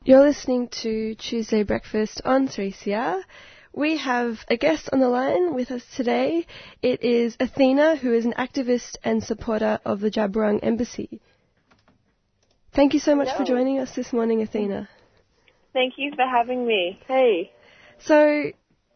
You're 0.10 0.22
listening 0.22 0.70
to 0.82 1.14
Tuesday 1.14 1.62
Breakfast 1.62 2.24
on 2.26 2.48
3CR. 2.48 3.22
We 3.74 3.98
have 3.98 4.40
a 4.50 4.58
guest 4.58 4.90
on 4.92 5.00
the 5.02 5.08
line 5.08 5.54
with 5.54 5.70
us 5.70 5.84
today. 5.96 6.48
It 6.82 7.04
is 7.04 7.38
Athena, 7.40 7.96
who 7.96 8.12
is 8.16 8.26
an 8.26 8.34
activist 8.36 8.96
and 9.04 9.24
supporter 9.24 9.80
of 9.86 10.00
the 10.00 10.10
Djab 10.10 10.32
Wurrung 10.32 10.62
Embassy. 10.64 11.22
Thank 12.74 12.96
you 12.96 13.00
so 13.00 13.14
much 13.14 13.38
for 13.38 13.44
joining 13.44 13.78
us 13.78 13.94
this 13.94 14.12
morning, 14.12 14.42
Athena. 14.42 14.90
Thank 15.74 15.94
you 15.98 16.12
for 16.16 16.26
having 16.26 16.66
me. 16.66 17.00
Hey. 17.08 17.52
So, 18.00 18.52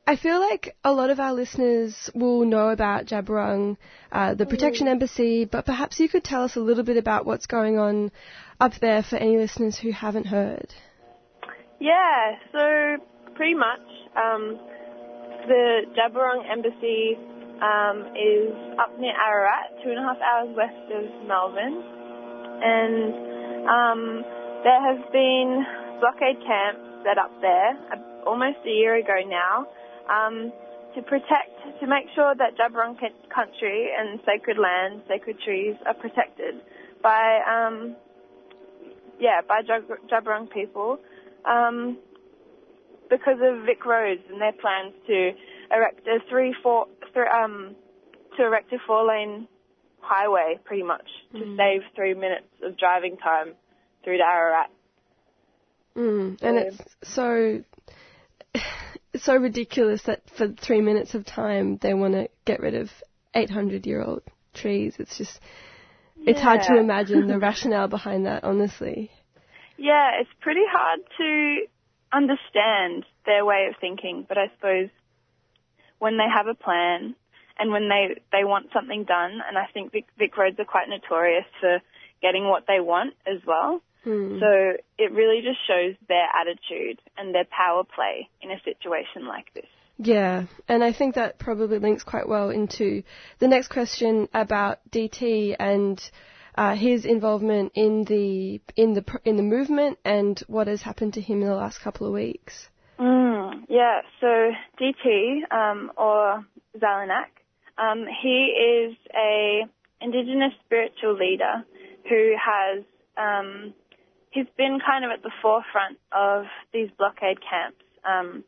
I 0.07 0.15
feel 0.15 0.39
like 0.39 0.75
a 0.83 0.91
lot 0.91 1.11
of 1.11 1.19
our 1.19 1.33
listeners 1.33 2.09
will 2.15 2.43
know 2.43 2.69
about 2.69 3.05
Djab 3.05 3.25
Wurrung, 3.25 3.77
uh, 4.11 4.33
the 4.33 4.47
Protection 4.47 4.87
Embassy, 4.87 5.45
but 5.45 5.67
perhaps 5.67 5.99
you 5.99 6.09
could 6.09 6.23
tell 6.23 6.41
us 6.41 6.55
a 6.55 6.59
little 6.59 6.83
bit 6.83 6.97
about 6.97 7.27
what's 7.27 7.45
going 7.45 7.77
on 7.77 8.11
up 8.59 8.73
there 8.81 9.03
for 9.03 9.17
any 9.17 9.37
listeners 9.37 9.77
who 9.77 9.91
haven't 9.91 10.25
heard. 10.25 10.73
Yeah, 11.83 12.39
so 12.55 12.63
pretty 13.35 13.55
much 13.55 13.83
um, 14.15 14.55
the 15.51 15.83
Djab 15.91 16.15
Embassy 16.47 17.19
um, 17.59 18.07
is 18.15 18.55
up 18.79 18.97
near 18.97 19.11
Ararat, 19.11 19.83
two 19.83 19.91
and 19.91 19.99
a 19.99 20.03
half 20.07 20.15
hours 20.23 20.55
west 20.55 20.87
of 20.95 21.27
Melbourne. 21.27 21.83
And 22.63 23.67
um, 23.67 24.23
there 24.63 24.79
have 24.79 25.11
been 25.11 25.65
blockade 25.99 26.39
camps 26.47 27.03
set 27.03 27.17
up 27.17 27.35
there 27.41 27.75
uh, 27.91 28.29
almost 28.29 28.63
a 28.65 28.71
year 28.71 28.95
ago 28.95 29.19
now 29.27 29.67
um, 30.07 30.53
to 30.95 31.01
protect, 31.01 31.51
to 31.81 31.85
make 31.85 32.07
sure 32.15 32.33
that 32.33 32.55
Djab 32.55 32.79
country 33.27 33.89
and 33.91 34.21
sacred 34.23 34.55
land, 34.57 35.01
sacred 35.09 35.35
trees 35.43 35.75
are 35.85 35.95
protected 35.95 36.63
by, 37.03 37.43
um, 37.43 37.97
yeah, 39.19 39.41
by 39.45 39.59
Djab 39.67 40.49
people 40.53 40.99
um, 41.45 41.97
because 43.09 43.37
of 43.41 43.65
Vic 43.65 43.85
Roads 43.85 44.21
and 44.29 44.41
their 44.41 44.53
plans 44.53 44.93
to 45.07 45.31
erect 45.71 46.07
a 46.07 46.19
three, 46.29 46.55
four, 46.63 46.87
three, 47.13 47.27
um, 47.27 47.75
to 48.37 48.45
erect 48.45 48.71
a 48.73 48.77
four-lane 48.85 49.47
highway, 49.99 50.59
pretty 50.65 50.83
much, 50.83 51.07
to 51.33 51.55
save 51.57 51.81
three 51.95 52.13
minutes 52.13 52.47
of 52.63 52.77
driving 52.77 53.17
time 53.17 53.53
through 54.03 54.17
to 54.17 54.23
Ararat. 54.23 54.69
Mm, 55.95 56.41
and 56.41 56.57
it's 56.57 56.81
so 57.03 57.63
it's 59.13 59.23
so 59.25 59.35
ridiculous 59.35 60.01
that 60.03 60.23
for 60.35 60.47
three 60.47 60.81
minutes 60.81 61.13
of 61.13 61.25
time 61.25 61.77
they 61.81 61.93
want 61.93 62.13
to 62.13 62.29
get 62.45 62.59
rid 62.59 62.73
of 62.73 62.89
800 63.35 63.85
year 63.85 64.01
old 64.01 64.23
trees. 64.53 64.95
It's 64.97 65.17
just 65.17 65.39
it's 66.25 66.39
hard 66.39 66.61
to 66.63 66.77
imagine 66.77 67.27
the 67.27 67.37
rationale 67.37 67.87
behind 67.87 68.25
that, 68.25 68.43
honestly. 68.43 69.11
Yeah, 69.83 70.11
it's 70.21 70.29
pretty 70.39 70.63
hard 70.65 71.01
to 71.17 71.65
understand 72.13 73.03
their 73.25 73.43
way 73.43 73.67
of 73.69 73.75
thinking, 73.81 74.25
but 74.25 74.37
I 74.37 74.47
suppose 74.55 74.87
when 75.99 76.17
they 76.17 76.29
have 76.33 76.47
a 76.47 76.53
plan 76.53 77.15
and 77.59 77.69
when 77.69 77.89
they, 77.89 78.21
they 78.31 78.45
want 78.45 78.67
something 78.71 79.03
done, 79.03 79.41
and 79.45 79.57
I 79.57 79.65
think 79.73 79.91
Vic, 79.91 80.05
Vic 80.17 80.37
Roads 80.37 80.57
are 80.57 80.63
quite 80.63 80.87
notorious 80.87 81.43
for 81.59 81.81
getting 82.21 82.47
what 82.47 82.63
they 82.65 82.79
want 82.79 83.15
as 83.27 83.41
well. 83.45 83.81
Hmm. 84.05 84.39
So 84.39 84.77
it 84.97 85.11
really 85.11 85.41
just 85.43 85.59
shows 85.67 85.95
their 86.07 86.27
attitude 86.31 87.01
and 87.17 87.35
their 87.35 87.45
power 87.45 87.83
play 87.83 88.29
in 88.41 88.51
a 88.51 88.61
situation 88.63 89.27
like 89.27 89.53
this. 89.53 89.67
Yeah, 89.97 90.45
and 90.69 90.81
I 90.81 90.93
think 90.93 91.15
that 91.15 91.39
probably 91.39 91.79
links 91.79 92.03
quite 92.03 92.29
well 92.29 92.51
into 92.51 93.03
the 93.39 93.49
next 93.49 93.67
question 93.67 94.29
about 94.33 94.79
DT 94.91 95.57
and 95.59 96.01
uh, 96.55 96.75
his 96.75 97.05
involvement 97.05 97.71
in 97.75 98.03
the 98.05 98.61
in 98.75 98.93
the 98.93 99.03
in 99.25 99.37
the 99.37 99.43
movement 99.43 99.97
and 100.05 100.41
what 100.47 100.67
has 100.67 100.81
happened 100.81 101.13
to 101.13 101.21
him 101.21 101.41
in 101.41 101.47
the 101.47 101.55
last 101.55 101.79
couple 101.79 102.07
of 102.07 102.13
weeks. 102.13 102.69
Mm, 102.99 103.63
yeah, 103.69 104.01
so 104.21 104.51
DT, 104.79 105.51
um, 105.51 105.91
or 105.97 106.45
Zellanach, 106.77 107.33
um, 107.77 108.05
he 108.21 108.89
is 108.89 108.95
a 109.15 109.63
Indigenous 109.99 110.53
spiritual 110.65 111.15
leader 111.15 111.65
who 112.09 112.33
has, 112.37 112.83
um, 113.17 113.73
he's 114.31 114.45
been 114.57 114.79
kind 114.85 115.05
of 115.05 115.11
at 115.11 115.23
the 115.23 115.31
forefront 115.41 115.97
of 116.11 116.45
these 116.73 116.89
blockade 116.97 117.39
camps, 117.41 117.83
um, 118.05 118.43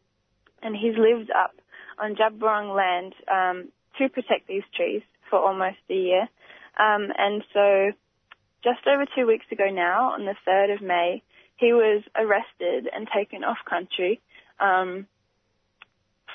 and 0.62 0.76
he's 0.76 0.96
lived 0.98 1.32
up 1.32 1.56
on 1.98 2.16
Djab 2.16 2.42
land 2.76 3.14
um, 3.32 3.72
to 3.98 4.10
protect 4.10 4.48
these 4.48 4.64
trees 4.76 5.02
for 5.30 5.40
almost 5.40 5.78
a 5.90 5.94
year. 5.94 6.28
Um, 6.78 7.12
and 7.18 7.44
so 7.54 7.92
just 8.64 8.86
over 8.88 9.06
two 9.16 9.28
weeks 9.28 9.46
ago 9.52 9.70
now, 9.72 10.12
on 10.14 10.26
the 10.26 10.36
3rd 10.48 10.76
of 10.76 10.82
May, 10.82 11.22
he 11.58 11.72
was 11.72 12.04
arrested 12.16 12.90
and 12.94 13.08
taken 13.16 13.44
off 13.44 13.58
country 13.70 14.20
um, 14.60 15.08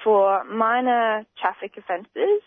for 0.02 0.44
minor 0.44 1.26
traffic 1.40 1.72
offences 1.76 2.40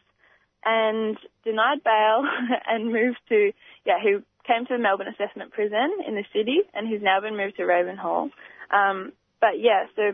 and 0.65 1.17
denied 1.43 1.83
bail 1.83 2.23
and 2.67 2.91
moved 2.91 3.19
to, 3.29 3.51
yeah, 3.85 3.99
he 4.01 4.17
came 4.47 4.65
to 4.65 4.73
the 4.73 4.79
Melbourne 4.79 5.07
Assessment 5.07 5.51
Prison 5.51 5.99
in 6.07 6.15
the 6.15 6.25
city 6.33 6.61
and 6.73 6.87
he's 6.87 7.01
now 7.01 7.21
been 7.21 7.37
moved 7.37 7.57
to 7.57 7.63
Ravenhall. 7.63 8.29
Um, 8.71 9.13
but 9.39 9.59
yeah, 9.59 9.85
so 9.95 10.13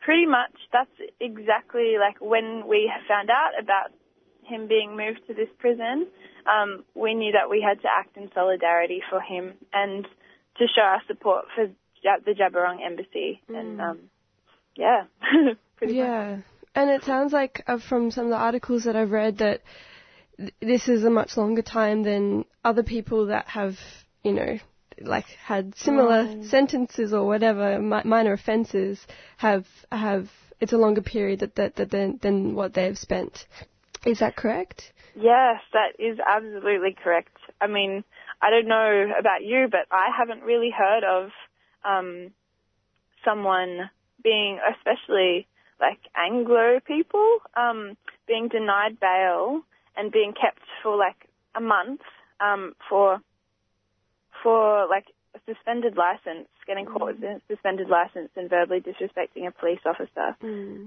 pretty 0.00 0.26
much 0.26 0.52
that's 0.72 0.90
exactly 1.20 1.96
like 1.98 2.20
when 2.20 2.66
we 2.66 2.92
found 3.08 3.30
out 3.30 3.52
about 3.60 3.90
him 4.44 4.66
being 4.66 4.96
moved 4.96 5.20
to 5.28 5.34
this 5.34 5.48
prison, 5.58 6.06
um, 6.50 6.84
we 6.94 7.14
knew 7.14 7.32
that 7.32 7.48
we 7.50 7.60
had 7.66 7.80
to 7.82 7.88
act 7.88 8.16
in 8.16 8.30
solidarity 8.34 9.02
for 9.10 9.20
him 9.20 9.54
and 9.72 10.04
to 10.58 10.66
show 10.74 10.82
our 10.82 11.02
support 11.06 11.44
for 11.54 11.66
the 12.02 12.32
Djab 12.32 12.52
Wurrung 12.52 12.84
Embassy. 12.84 13.40
And 13.48 13.80
um, 13.80 13.98
yeah, 14.76 15.04
pretty 15.76 15.94
much. 15.94 16.04
yeah, 16.04 16.38
and 16.74 16.90
it 16.90 17.04
sounds 17.04 17.32
like 17.32 17.62
uh, 17.66 17.78
from 17.78 18.10
some 18.10 18.24
of 18.24 18.30
the 18.30 18.36
articles 18.36 18.84
that 18.84 18.96
I've 18.96 19.10
read 19.10 19.38
that 19.38 19.62
th- 20.38 20.54
this 20.60 20.88
is 20.88 21.04
a 21.04 21.10
much 21.10 21.36
longer 21.36 21.62
time 21.62 22.02
than 22.02 22.44
other 22.64 22.82
people 22.82 23.26
that 23.26 23.46
have, 23.48 23.76
you 24.22 24.32
know, 24.32 24.58
like 25.00 25.26
had 25.46 25.74
similar 25.76 26.24
Mm. 26.24 26.44
sentences 26.50 27.12
or 27.12 27.26
whatever 27.26 27.78
mi- 27.80 28.02
minor 28.04 28.32
offences 28.34 29.06
have 29.38 29.66
have. 29.90 30.28
It's 30.60 30.74
a 30.74 30.78
longer 30.78 31.00
period 31.00 31.40
that, 31.40 31.54
that, 31.54 31.76
that 31.76 31.90
than 31.90 32.18
than 32.20 32.54
what 32.54 32.74
they've 32.74 32.98
spent. 32.98 33.46
Is 34.04 34.18
that 34.18 34.36
correct? 34.36 34.92
Yes, 35.20 35.60
that 35.72 35.92
is 35.98 36.18
absolutely 36.26 36.96
correct. 37.02 37.36
I 37.60 37.66
mean, 37.66 38.04
I 38.40 38.50
don't 38.50 38.68
know 38.68 39.12
about 39.18 39.42
you, 39.44 39.68
but 39.70 39.86
I 39.90 40.08
haven't 40.16 40.42
really 40.42 40.70
heard 40.70 41.04
of 41.04 41.30
um, 41.84 42.32
someone 43.24 43.90
being, 44.22 44.58
especially 44.76 45.46
like 45.80 45.98
Anglo 46.16 46.80
people, 46.86 47.38
um, 47.56 47.96
being 48.26 48.48
denied 48.48 48.98
bail 49.00 49.62
and 49.96 50.12
being 50.12 50.32
kept 50.32 50.62
for 50.82 50.96
like 50.96 51.28
a 51.54 51.60
month 51.60 52.00
um, 52.40 52.74
for 52.88 53.20
for 54.42 54.86
like 54.88 55.06
a 55.34 55.38
suspended 55.46 55.96
license, 55.96 56.48
getting 56.66 56.86
caught 56.86 57.06
with 57.08 57.22
a 57.22 57.40
suspended 57.48 57.88
license 57.88 58.30
and 58.36 58.48
verbally 58.48 58.80
disrespecting 58.80 59.46
a 59.46 59.50
police 59.50 59.80
officer. 59.84 60.36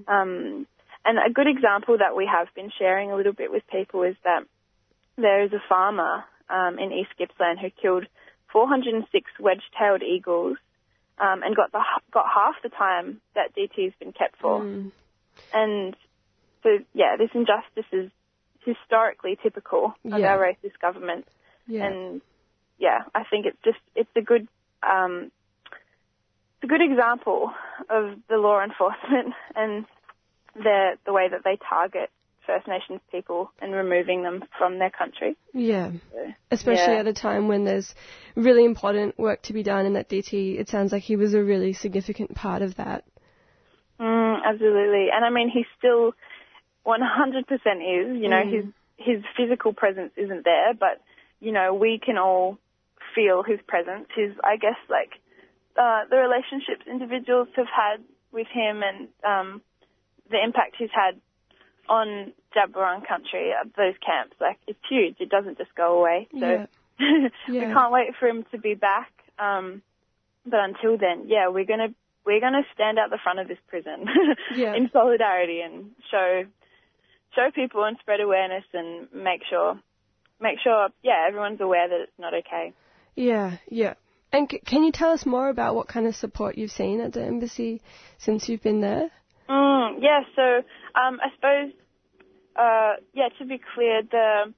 Um, 0.07 0.67
and 1.05 1.17
a 1.17 1.31
good 1.31 1.47
example 1.47 1.97
that 1.97 2.15
we 2.15 2.25
have 2.25 2.47
been 2.55 2.71
sharing 2.77 3.11
a 3.11 3.15
little 3.15 3.33
bit 3.33 3.51
with 3.51 3.63
people 3.71 4.03
is 4.03 4.15
that 4.23 4.43
there 5.17 5.43
is 5.43 5.51
a 5.53 5.61
farmer 5.67 6.23
um, 6.49 6.79
in 6.79 6.91
East 6.91 7.11
Gippsland 7.19 7.59
who 7.59 7.69
killed 7.69 8.05
406 8.51 9.31
wedge-tailed 9.39 10.01
eagles 10.03 10.57
um, 11.19 11.43
and 11.43 11.55
got 11.55 11.71
the 11.71 11.81
got 12.11 12.25
half 12.33 12.55
the 12.63 12.69
time 12.69 13.21
that 13.35 13.55
DT's 13.55 13.93
been 13.99 14.13
kept 14.13 14.37
for. 14.39 14.61
Mm. 14.61 14.91
And 15.53 15.95
so, 16.63 16.79
yeah, 16.93 17.15
this 17.17 17.29
injustice 17.33 17.91
is 17.91 18.09
historically 18.65 19.37
typical 19.41 19.93
of 20.05 20.19
Yeah. 20.19 20.31
our 20.33 20.39
racist 20.39 20.79
government. 20.79 21.27
Yeah. 21.67 21.85
And 21.85 22.21
yeah, 22.79 23.03
I 23.13 23.23
think 23.25 23.45
it's 23.45 23.57
just 23.63 23.79
it's 23.95 24.09
a 24.15 24.21
good 24.21 24.47
um, 24.81 25.31
it's 26.55 26.63
a 26.63 26.67
good 26.67 26.81
example 26.81 27.51
of 27.89 28.17
the 28.29 28.37
law 28.37 28.63
enforcement 28.63 29.33
and 29.55 29.85
the 30.55 30.97
the 31.05 31.13
way 31.13 31.27
that 31.29 31.43
they 31.43 31.57
target 31.69 32.09
First 32.45 32.67
Nations 32.67 32.99
people 33.11 33.51
and 33.61 33.73
removing 33.73 34.23
them 34.23 34.43
from 34.57 34.79
their 34.79 34.89
country. 34.89 35.35
Yeah. 35.53 35.91
So, 36.11 36.33
Especially 36.51 36.93
yeah. 36.93 36.99
at 36.99 37.07
a 37.07 37.13
time 37.13 37.47
when 37.47 37.63
there's 37.63 37.93
really 38.35 38.65
important 38.65 39.17
work 39.17 39.43
to 39.43 39.53
be 39.53 39.63
done, 39.63 39.85
and 39.85 39.95
that 39.95 40.09
DT, 40.09 40.59
it 40.59 40.69
sounds 40.69 40.91
like 40.91 41.03
he 41.03 41.15
was 41.15 41.33
a 41.33 41.43
really 41.43 41.73
significant 41.73 42.35
part 42.35 42.61
of 42.61 42.75
that. 42.75 43.05
Mm, 43.99 44.39
absolutely. 44.45 45.07
And 45.13 45.23
I 45.23 45.29
mean, 45.29 45.49
he 45.49 45.65
still 45.77 46.13
100% 46.85 47.43
is, 47.45 48.21
you 48.21 48.27
know, 48.29 48.43
Mm. 48.43 48.51
his, 48.51 48.65
his 48.97 49.23
physical 49.37 49.73
presence 49.73 50.11
isn't 50.17 50.43
there, 50.43 50.73
but, 50.73 51.01
you 51.39 51.51
know, 51.51 51.73
we 51.73 51.99
can 51.99 52.17
all 52.17 52.57
feel 53.15 53.43
his 53.43 53.59
presence, 53.67 54.07
his, 54.15 54.33
I 54.43 54.57
guess, 54.57 54.77
like, 54.89 55.11
uh, 55.77 56.05
the 56.09 56.17
relationships 56.17 56.85
individuals 56.87 57.47
have 57.55 57.67
had 57.67 58.03
with 58.31 58.47
him 58.47 58.83
and, 58.83 59.07
um, 59.23 59.61
the 60.29 60.41
impact 60.43 60.75
he's 60.77 60.89
had 60.93 61.19
on 61.89 62.33
Djab 62.55 62.71
Wurrung 62.71 63.05
country, 63.07 63.51
those 63.77 63.95
camps, 64.05 64.35
like, 64.39 64.57
it's 64.67 64.79
huge. 64.89 65.15
It 65.19 65.29
doesn't 65.29 65.57
just 65.57 65.73
go 65.75 65.99
away. 65.99 66.27
So 66.39 66.67
Yeah. 66.99 67.27
we 67.49 67.59
can't 67.59 67.91
wait 67.91 68.15
for 68.19 68.27
him 68.27 68.45
to 68.51 68.57
be 68.57 68.75
back. 68.75 69.11
Um, 69.39 69.81
but 70.45 70.59
until 70.59 70.97
then, 70.97 71.25
yeah, 71.27 71.47
we're 71.49 71.65
gonna 71.65 71.89
we're 72.25 72.39
gonna 72.39 72.61
stand 72.73 72.99
out 72.99 73.09
the 73.09 73.17
front 73.21 73.39
of 73.39 73.47
this 73.47 73.57
prison 73.67 74.05
Yeah. 74.55 74.75
in 74.75 74.89
solidarity 74.93 75.61
and 75.61 75.91
show 76.11 76.43
show 77.35 77.49
people 77.53 77.83
and 77.83 77.97
spread 77.99 78.21
awareness 78.21 78.63
and 78.73 79.07
make 79.11 79.41
sure 79.49 79.79
make 80.39 80.59
sure 80.63 80.89
yeah 81.01 81.25
everyone's 81.27 81.59
aware 81.61 81.89
that 81.89 82.01
it's 82.01 82.19
not 82.19 82.33
okay. 82.33 82.73
Yeah, 83.15 83.57
yeah. 83.69 83.95
And 84.31 84.49
c- 84.49 84.59
can 84.65 84.83
you 84.83 84.91
tell 84.91 85.11
us 85.11 85.25
more 85.25 85.49
about 85.49 85.75
what 85.75 85.87
kind 85.87 86.07
of 86.07 86.15
support 86.15 86.57
you've 86.57 86.71
seen 86.71 87.01
at 87.01 87.13
the 87.13 87.23
embassy 87.23 87.81
since 88.19 88.47
you've 88.49 88.63
been 88.63 88.81
there? 88.81 89.09
Mm, 89.53 90.01
yeah, 90.01 90.21
so 90.35 90.41
um, 90.99 91.19
I 91.21 91.29
suppose, 91.35 91.71
uh, 92.55 92.93
yeah, 93.13 93.29
to 93.37 93.45
be 93.45 93.61
clear, 93.75 94.01
the 94.01 94.53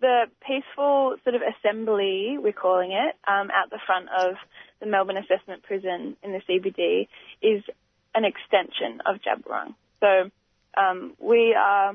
the 0.00 0.24
peaceful 0.46 1.16
sort 1.22 1.36
of 1.36 1.42
assembly, 1.42 2.36
we're 2.38 2.52
calling 2.52 2.90
it, 2.90 3.14
um, 3.26 3.50
out 3.52 3.70
the 3.70 3.78
front 3.86 4.08
of 4.08 4.34
the 4.80 4.86
Melbourne 4.86 5.16
Assessment 5.16 5.62
Prison 5.62 6.16
in 6.24 6.32
the 6.32 6.40
CBD 6.48 7.06
is 7.40 7.62
an 8.12 8.24
extension 8.24 9.00
of 9.06 9.16
Djab 9.22 9.44
Wurrung. 9.44 9.74
So 10.00 10.30
um, 10.80 11.14
we 11.20 11.54
are 11.54 11.94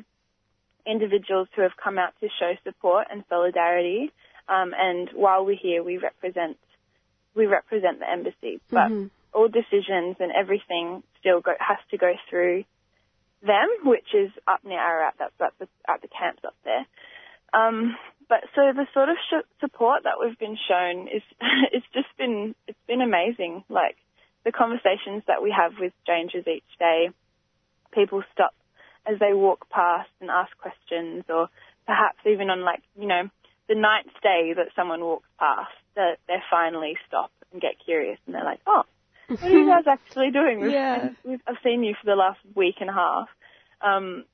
individuals 0.85 1.49
who 1.53 1.63
have 1.63 1.75
come 1.81 1.97
out 1.97 2.13
to 2.21 2.29
show 2.39 2.53
support 2.63 3.07
and 3.11 3.23
solidarity, 3.29 4.11
um, 4.47 4.73
and 4.77 5.09
while 5.13 5.45
we're 5.45 5.57
here, 5.61 5.83
we 5.83 5.97
represent 5.97 6.57
we 7.35 7.45
represent 7.45 7.99
the 7.99 8.09
embassy, 8.09 8.59
but 8.71 8.89
Mhm. 8.89 9.11
All 9.37 9.47
decisions 9.47 10.17
and 10.19 10.31
everything 10.31 11.03
still 11.19 11.41
go, 11.41 11.53
has 11.59 11.77
to 11.91 11.97
go 11.97 12.13
through 12.27 12.63
them, 13.45 13.69
which 13.83 14.07
is 14.15 14.31
up 14.47 14.65
near 14.65 14.79
Ararat. 14.79 15.13
That's 15.19 15.39
at 15.39 15.53
the 15.59 15.67
at 15.87 16.01
the 16.01 16.07
camps 16.07 16.41
up 16.43 16.55
there. 16.65 16.85
Um, 17.53 17.95
but 18.27 18.41
so 18.55 18.73
the 18.73 18.87
sort 18.93 19.09
of 19.09 19.17
sh- 19.29 19.47
support 19.61 20.03
that 20.03 20.17
we've 20.19 20.39
been 20.39 20.57
shown 20.67 21.07
is 21.07 21.21
it's 21.71 21.85
just 21.93 22.09
been 22.17 22.55
it's 22.67 22.85
been 22.87 23.01
amazing. 23.01 23.63
Like 23.69 23.95
the 24.43 24.51
conversations 24.51 25.21
that 25.27 25.43
we 25.43 25.53
have 25.55 25.73
with 25.79 25.93
strangers 26.01 26.47
each 26.47 26.71
day, 26.79 27.09
people 27.93 28.23
stop 28.33 28.55
as 29.05 29.19
they 29.19 29.33
walk 29.33 29.69
past 29.69 30.09
and 30.19 30.31
ask 30.31 30.49
questions, 30.57 31.25
or 31.29 31.47
perhaps 31.85 32.17
even 32.25 32.49
on 32.49 32.61
like 32.61 32.81
you 32.99 33.07
know 33.07 33.29
the 33.69 33.75
ninth 33.75 34.13
day 34.23 34.53
that 34.55 34.73
someone 34.75 35.01
walks 35.01 35.29
past, 35.37 35.77
that 35.95 36.17
they 36.27 36.41
finally 36.49 36.97
stop 37.07 37.29
and 37.51 37.61
get 37.61 37.75
curious 37.83 38.17
and 38.25 38.33
they're 38.33 38.43
like, 38.43 38.61
oh, 38.65 38.83
what 39.27 39.43
are 39.43 39.49
you 39.49 39.67
guys 39.67 39.85
actually 39.87 40.31
doing? 40.31 40.61
We've, 40.61 40.71
Yeah. 40.71 41.09
we've, 41.23 41.41
I've 41.47 41.57
seen 41.63 41.83
you 41.83 41.95
for 41.99 42.05
the 42.05 42.15
last 42.15 42.39
week 42.55 42.75
and 42.79 42.89
a 42.89 42.93
half. 42.93 43.27
Um, 43.81 44.25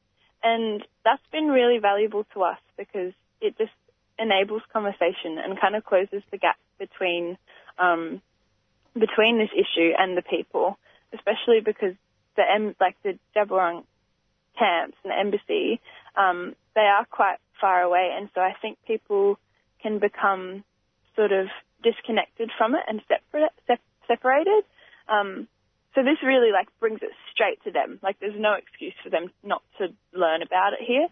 and 0.44 0.84
that's 1.06 1.22
been 1.32 1.48
really 1.48 1.80
valuable 1.80 2.26
to 2.34 2.44
us 2.44 2.60
because 2.78 3.14
it 3.42 3.58
just 3.58 3.72
enables 4.20 4.62
conversation 4.72 5.38
and 5.38 5.60
kind 5.60 5.76
of 5.76 5.84
closes 5.84 6.22
the 6.32 6.38
gap 6.38 6.58
between 6.78 7.38
um, 7.80 8.22
between 8.94 9.40
this 9.40 9.50
issue 9.54 9.92
and 9.98 10.16
the 10.16 10.22
people, 10.22 10.78
especially 11.14 11.62
because 11.64 11.96
the 12.36 12.44
em- 12.44 12.76
like 12.80 12.96
the 13.04 13.18
Djab 13.36 13.48
Wurrung 13.48 13.84
camps 14.58 14.98
and 15.04 15.12
the 15.12 15.18
embassy, 15.18 15.82
um, 16.16 16.56
they 16.76 16.82
are 16.82 17.06
quite 17.06 17.38
far 17.60 17.82
away, 17.82 18.12
and 18.16 18.30
so 18.36 18.42
I 18.42 18.54
think 18.62 18.78
people 18.86 19.40
can 19.82 20.00
become 20.00 20.64
sort 21.16 21.32
of 21.32 21.48
disconnected 21.84 22.50
from 22.58 22.76
it 22.76 22.82
and 22.88 23.02
separate 23.08 23.52
sep- 23.68 23.82
separated. 24.08 24.64
Um, 25.08 25.48
so 25.96 26.02
this 26.02 26.18
really 26.24 26.52
like 26.52 26.68
brings 26.80 27.00
it 27.02 27.12
straight 27.32 27.64
to 27.64 27.72
them. 27.72 28.00
Like 28.02 28.20
there's 28.20 28.40
no 28.40 28.54
excuse 28.54 28.94
for 29.04 29.10
them 29.10 29.32
not 29.44 29.62
to 29.78 29.88
learn 30.14 30.42
about 30.42 30.74
it 30.74 30.80
here. 30.86 31.08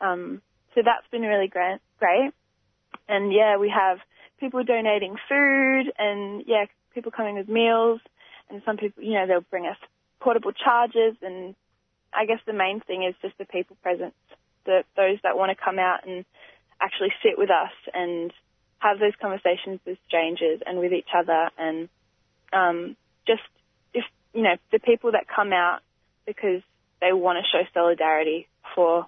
Um, 0.00 0.40
so 0.74 0.82
that's 0.84 1.06
been 1.10 1.22
really 1.22 1.48
great. 1.48 1.78
Great. 1.98 2.32
And 3.08 3.32
yeah, 3.32 3.56
we 3.56 3.70
have 3.70 3.98
people 4.38 4.62
donating 4.62 5.16
food 5.28 5.92
and 5.98 6.44
yeah, 6.46 6.66
people 6.94 7.10
coming 7.10 7.36
with 7.36 7.48
meals 7.48 8.00
and 8.48 8.62
some 8.64 8.76
people, 8.76 9.02
you 9.02 9.14
know, 9.14 9.26
they'll 9.26 9.40
bring 9.50 9.66
us 9.66 9.76
portable 10.20 10.52
chargers 10.52 11.16
and 11.22 11.54
I 12.12 12.26
guess 12.26 12.40
the 12.46 12.52
main 12.52 12.80
thing 12.80 13.04
is 13.04 13.14
just 13.22 13.36
the 13.38 13.44
people 13.44 13.76
presence, 13.82 14.14
the, 14.64 14.84
those 14.96 15.18
that 15.22 15.36
want 15.36 15.56
to 15.56 15.64
come 15.64 15.78
out 15.78 16.06
and 16.06 16.24
actually 16.80 17.12
sit 17.22 17.36
with 17.36 17.50
us 17.50 17.72
and 17.92 18.32
have 18.78 18.98
those 18.98 19.12
conversations 19.20 19.80
with 19.84 19.98
strangers 20.06 20.60
and 20.66 20.78
with 20.78 20.92
each 20.92 21.10
other 21.14 21.50
and 21.58 21.88
um, 22.52 22.96
just 23.26 23.42
if 23.94 24.04
you 24.32 24.42
know 24.42 24.56
the 24.72 24.78
people 24.78 25.12
that 25.12 25.26
come 25.34 25.52
out 25.52 25.80
because 26.26 26.62
they 27.00 27.12
want 27.12 27.38
to 27.38 27.50
show 27.50 27.62
solidarity 27.72 28.48
for 28.74 29.06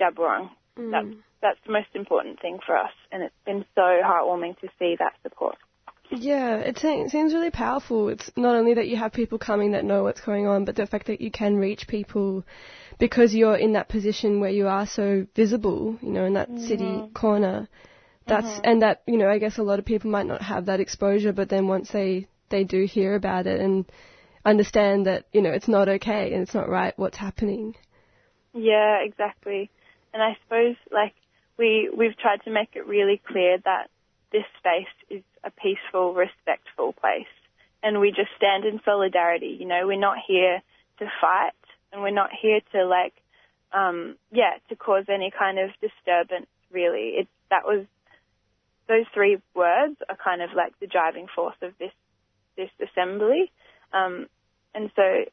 Djab 0.00 0.14
Wurrung. 0.14 0.50
Mm. 0.78 0.90
That's 0.90 1.22
that's 1.40 1.58
the 1.66 1.72
most 1.72 1.88
important 1.94 2.40
thing 2.40 2.58
for 2.64 2.76
us, 2.76 2.92
and 3.10 3.22
it's 3.22 3.34
been 3.44 3.64
so 3.74 3.82
heartwarming 3.82 4.58
to 4.60 4.68
see 4.78 4.96
that 4.98 5.14
support. 5.22 5.56
Yeah, 6.10 6.56
it 6.56 6.78
seems 6.78 7.32
really 7.32 7.50
powerful. 7.50 8.10
It's 8.10 8.30
not 8.36 8.54
only 8.54 8.74
that 8.74 8.86
you 8.86 8.96
have 8.96 9.12
people 9.12 9.38
coming 9.38 9.72
that 9.72 9.84
know 9.84 10.02
what's 10.02 10.20
going 10.20 10.46
on, 10.46 10.66
but 10.66 10.76
the 10.76 10.86
fact 10.86 11.06
that 11.06 11.22
you 11.22 11.30
can 11.30 11.56
reach 11.56 11.88
people 11.88 12.44
because 12.98 13.34
you're 13.34 13.56
in 13.56 13.72
that 13.72 13.88
position 13.88 14.38
where 14.38 14.50
you 14.50 14.68
are 14.68 14.86
so 14.86 15.26
visible, 15.34 15.98
you 16.02 16.10
know, 16.10 16.24
in 16.24 16.34
that 16.34 16.48
city 16.58 17.08
corner. 17.14 17.68
That's 18.26 18.46
mm-hmm. 18.46 18.60
and 18.64 18.82
that 18.82 19.02
you 19.06 19.16
know, 19.16 19.28
I 19.28 19.38
guess 19.38 19.58
a 19.58 19.62
lot 19.62 19.78
of 19.78 19.84
people 19.84 20.10
might 20.10 20.26
not 20.26 20.42
have 20.42 20.66
that 20.66 20.80
exposure, 20.80 21.32
but 21.32 21.48
then 21.48 21.66
once 21.66 21.90
they 21.90 22.28
they 22.52 22.62
do 22.62 22.84
hear 22.84 23.16
about 23.16 23.48
it 23.48 23.60
and 23.60 23.84
understand 24.44 25.06
that 25.06 25.26
you 25.32 25.42
know 25.42 25.50
it's 25.50 25.68
not 25.68 25.88
okay 25.88 26.32
and 26.32 26.42
it's 26.42 26.54
not 26.54 26.68
right 26.68 26.94
what's 26.96 27.16
happening. 27.16 27.74
Yeah, 28.54 28.98
exactly. 29.02 29.70
And 30.14 30.22
I 30.22 30.36
suppose 30.44 30.76
like 30.92 31.14
we 31.58 31.90
we've 31.96 32.16
tried 32.16 32.42
to 32.44 32.50
make 32.50 32.70
it 32.74 32.86
really 32.86 33.20
clear 33.26 33.58
that 33.64 33.88
this 34.30 34.44
space 34.58 34.94
is 35.10 35.22
a 35.44 35.50
peaceful, 35.50 36.14
respectful 36.14 36.92
place, 36.92 37.32
and 37.82 38.00
we 38.00 38.10
just 38.10 38.30
stand 38.36 38.64
in 38.64 38.80
solidarity. 38.84 39.56
You 39.58 39.66
know, 39.66 39.86
we're 39.86 39.98
not 39.98 40.18
here 40.26 40.62
to 40.98 41.06
fight, 41.20 41.52
and 41.92 42.02
we're 42.02 42.10
not 42.10 42.30
here 42.40 42.60
to 42.72 42.84
like, 42.86 43.14
um, 43.72 44.16
yeah, 44.30 44.58
to 44.68 44.76
cause 44.76 45.04
any 45.08 45.32
kind 45.36 45.58
of 45.58 45.70
disturbance. 45.80 46.46
Really, 46.70 47.14
it's 47.18 47.30
that 47.50 47.64
was 47.64 47.84
those 48.88 49.06
three 49.14 49.38
words 49.54 49.96
are 50.08 50.16
kind 50.16 50.42
of 50.42 50.50
like 50.54 50.78
the 50.80 50.86
driving 50.86 51.26
force 51.34 51.56
of 51.62 51.72
this 51.78 51.92
this 52.78 52.88
assembly, 52.88 53.50
um, 53.92 54.26
and 54.74 54.90
so 54.96 55.24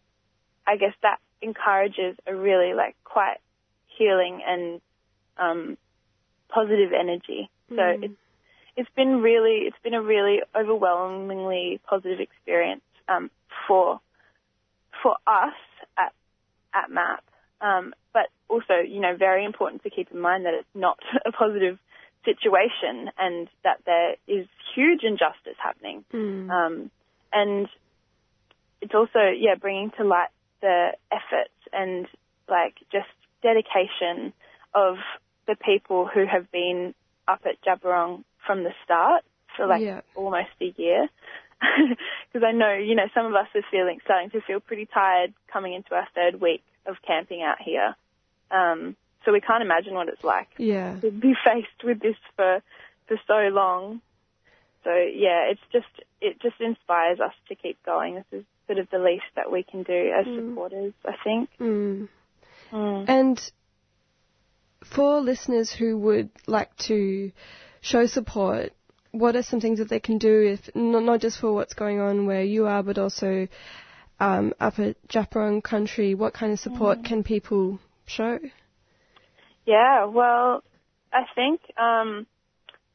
I 0.67 0.77
guess 0.77 0.93
that 1.01 1.19
encourages 1.41 2.17
a 2.27 2.35
really 2.35 2.73
like 2.73 2.95
quite 3.03 3.37
healing 3.97 4.41
and 4.45 4.81
um, 5.37 5.77
positive 6.49 6.91
energy. 6.93 7.49
So 7.69 7.81
Mm. 7.81 8.03
it's 8.03 8.19
it's 8.75 8.89
been 8.95 9.21
really 9.21 9.67
it's 9.67 9.77
been 9.83 9.93
a 9.93 10.01
really 10.01 10.41
overwhelmingly 10.55 11.79
positive 11.87 12.19
experience 12.19 12.83
um, 13.07 13.29
for 13.67 13.99
for 15.01 15.15
us 15.27 15.55
at 15.97 16.13
at 16.73 16.89
MAP. 16.89 17.23
Um, 17.61 17.93
but 18.13 18.27
also, 18.47 18.75
you 18.79 19.01
know, 19.01 19.15
very 19.17 19.43
important 19.43 19.83
to 19.83 19.89
keep 19.89 20.11
in 20.11 20.19
mind 20.19 20.45
that 20.45 20.53
it's 20.53 20.75
not 20.75 20.99
a 21.25 21.31
positive 21.31 21.77
situation 22.25 23.09
and 23.17 23.47
that 23.63 23.79
there 23.85 24.15
is 24.27 24.47
huge 24.75 25.03
injustice 25.03 25.57
happening. 25.57 26.03
Mm. 26.13 26.49
Um, 26.49 26.91
and 27.33 27.67
it's 28.81 28.93
also, 28.93 29.29
yeah, 29.37 29.55
bringing 29.55 29.91
to 29.97 30.03
light 30.03 30.29
the 30.61 30.91
efforts 31.11 31.53
and 31.73 32.07
like 32.47 32.75
just 32.91 33.07
dedication 33.43 34.33
of 34.73 34.95
the 35.47 35.55
people 35.55 36.07
who 36.11 36.25
have 36.25 36.51
been 36.51 36.93
up 37.27 37.41
at 37.45 37.61
Djab 37.61 37.81
Wurrung 37.81 38.23
from 38.45 38.63
the 38.63 38.71
start 38.83 39.23
for 39.55 39.67
like 39.67 39.81
Yeah. 39.81 40.01
almost 40.15 40.49
a 40.61 40.73
year. 40.77 41.07
Because 42.31 42.45
I 42.47 42.51
know, 42.51 42.73
you 42.73 42.93
know, 42.95 43.07
some 43.13 43.25
of 43.25 43.33
us 43.33 43.47
are 43.55 43.63
feeling 43.71 43.99
starting 44.05 44.29
to 44.31 44.41
feel 44.41 44.59
pretty 44.59 44.85
tired 44.85 45.33
coming 45.51 45.73
into 45.73 45.95
our 45.95 46.07
third 46.13 46.39
week 46.39 46.63
of 46.85 46.95
camping 47.05 47.41
out 47.41 47.57
here. 47.59 47.95
Um, 48.51 48.95
so 49.25 49.31
we 49.33 49.41
can't 49.41 49.63
imagine 49.63 49.95
what 49.95 50.09
it's 50.09 50.23
like 50.23 50.47
Yeah. 50.57 50.97
to 51.01 51.09
be 51.11 51.33
faced 51.45 51.83
with 51.83 51.99
this 51.99 52.15
for 52.35 52.61
for 53.07 53.17
so 53.27 53.49
long. 53.51 54.01
So 54.83 54.91
yeah, 54.91 55.51
it's 55.51 55.61
just 55.71 55.87
it 56.21 56.41
just 56.41 56.59
inspires 56.59 57.19
us 57.19 57.33
to 57.49 57.55
keep 57.55 57.83
going. 57.85 58.15
This 58.15 58.41
is 58.41 58.45
sort 58.67 58.79
of 58.79 58.89
the 58.91 58.99
least 58.99 59.25
that 59.35 59.51
we 59.51 59.63
can 59.63 59.83
do 59.83 60.11
as 60.17 60.25
supporters, 60.25 60.93
I 61.05 61.13
think. 61.23 61.49
Mm. 61.59 62.07
Mm. 62.71 63.09
And 63.09 63.51
for 64.83 65.19
listeners 65.21 65.71
who 65.71 65.97
would 65.97 66.29
like 66.47 66.75
to 66.77 67.31
show 67.81 68.05
support, 68.05 68.71
what 69.11 69.35
are 69.35 69.43
some 69.43 69.59
things 69.59 69.79
that 69.79 69.89
they 69.89 69.99
can 69.99 70.17
do 70.17 70.41
if 70.53 70.75
not, 70.75 71.03
not 71.03 71.19
just 71.19 71.39
for 71.39 71.51
what's 71.51 71.73
going 71.73 71.99
on 71.99 72.25
where 72.25 72.43
you 72.43 72.67
are, 72.67 72.83
but 72.83 72.97
also 72.97 73.47
um, 74.19 74.53
up 74.59 74.79
at 74.79 74.95
Djab 75.07 75.31
Wurrung 75.31 75.63
country? 75.63 76.13
What 76.13 76.33
kind 76.33 76.51
of 76.53 76.59
support 76.59 77.03
can 77.03 77.23
people 77.23 77.79
show? 78.05 78.39
Yeah, 79.65 80.05
well, 80.05 80.63
I 81.11 81.23
think 81.35 81.61
um, 81.77 82.27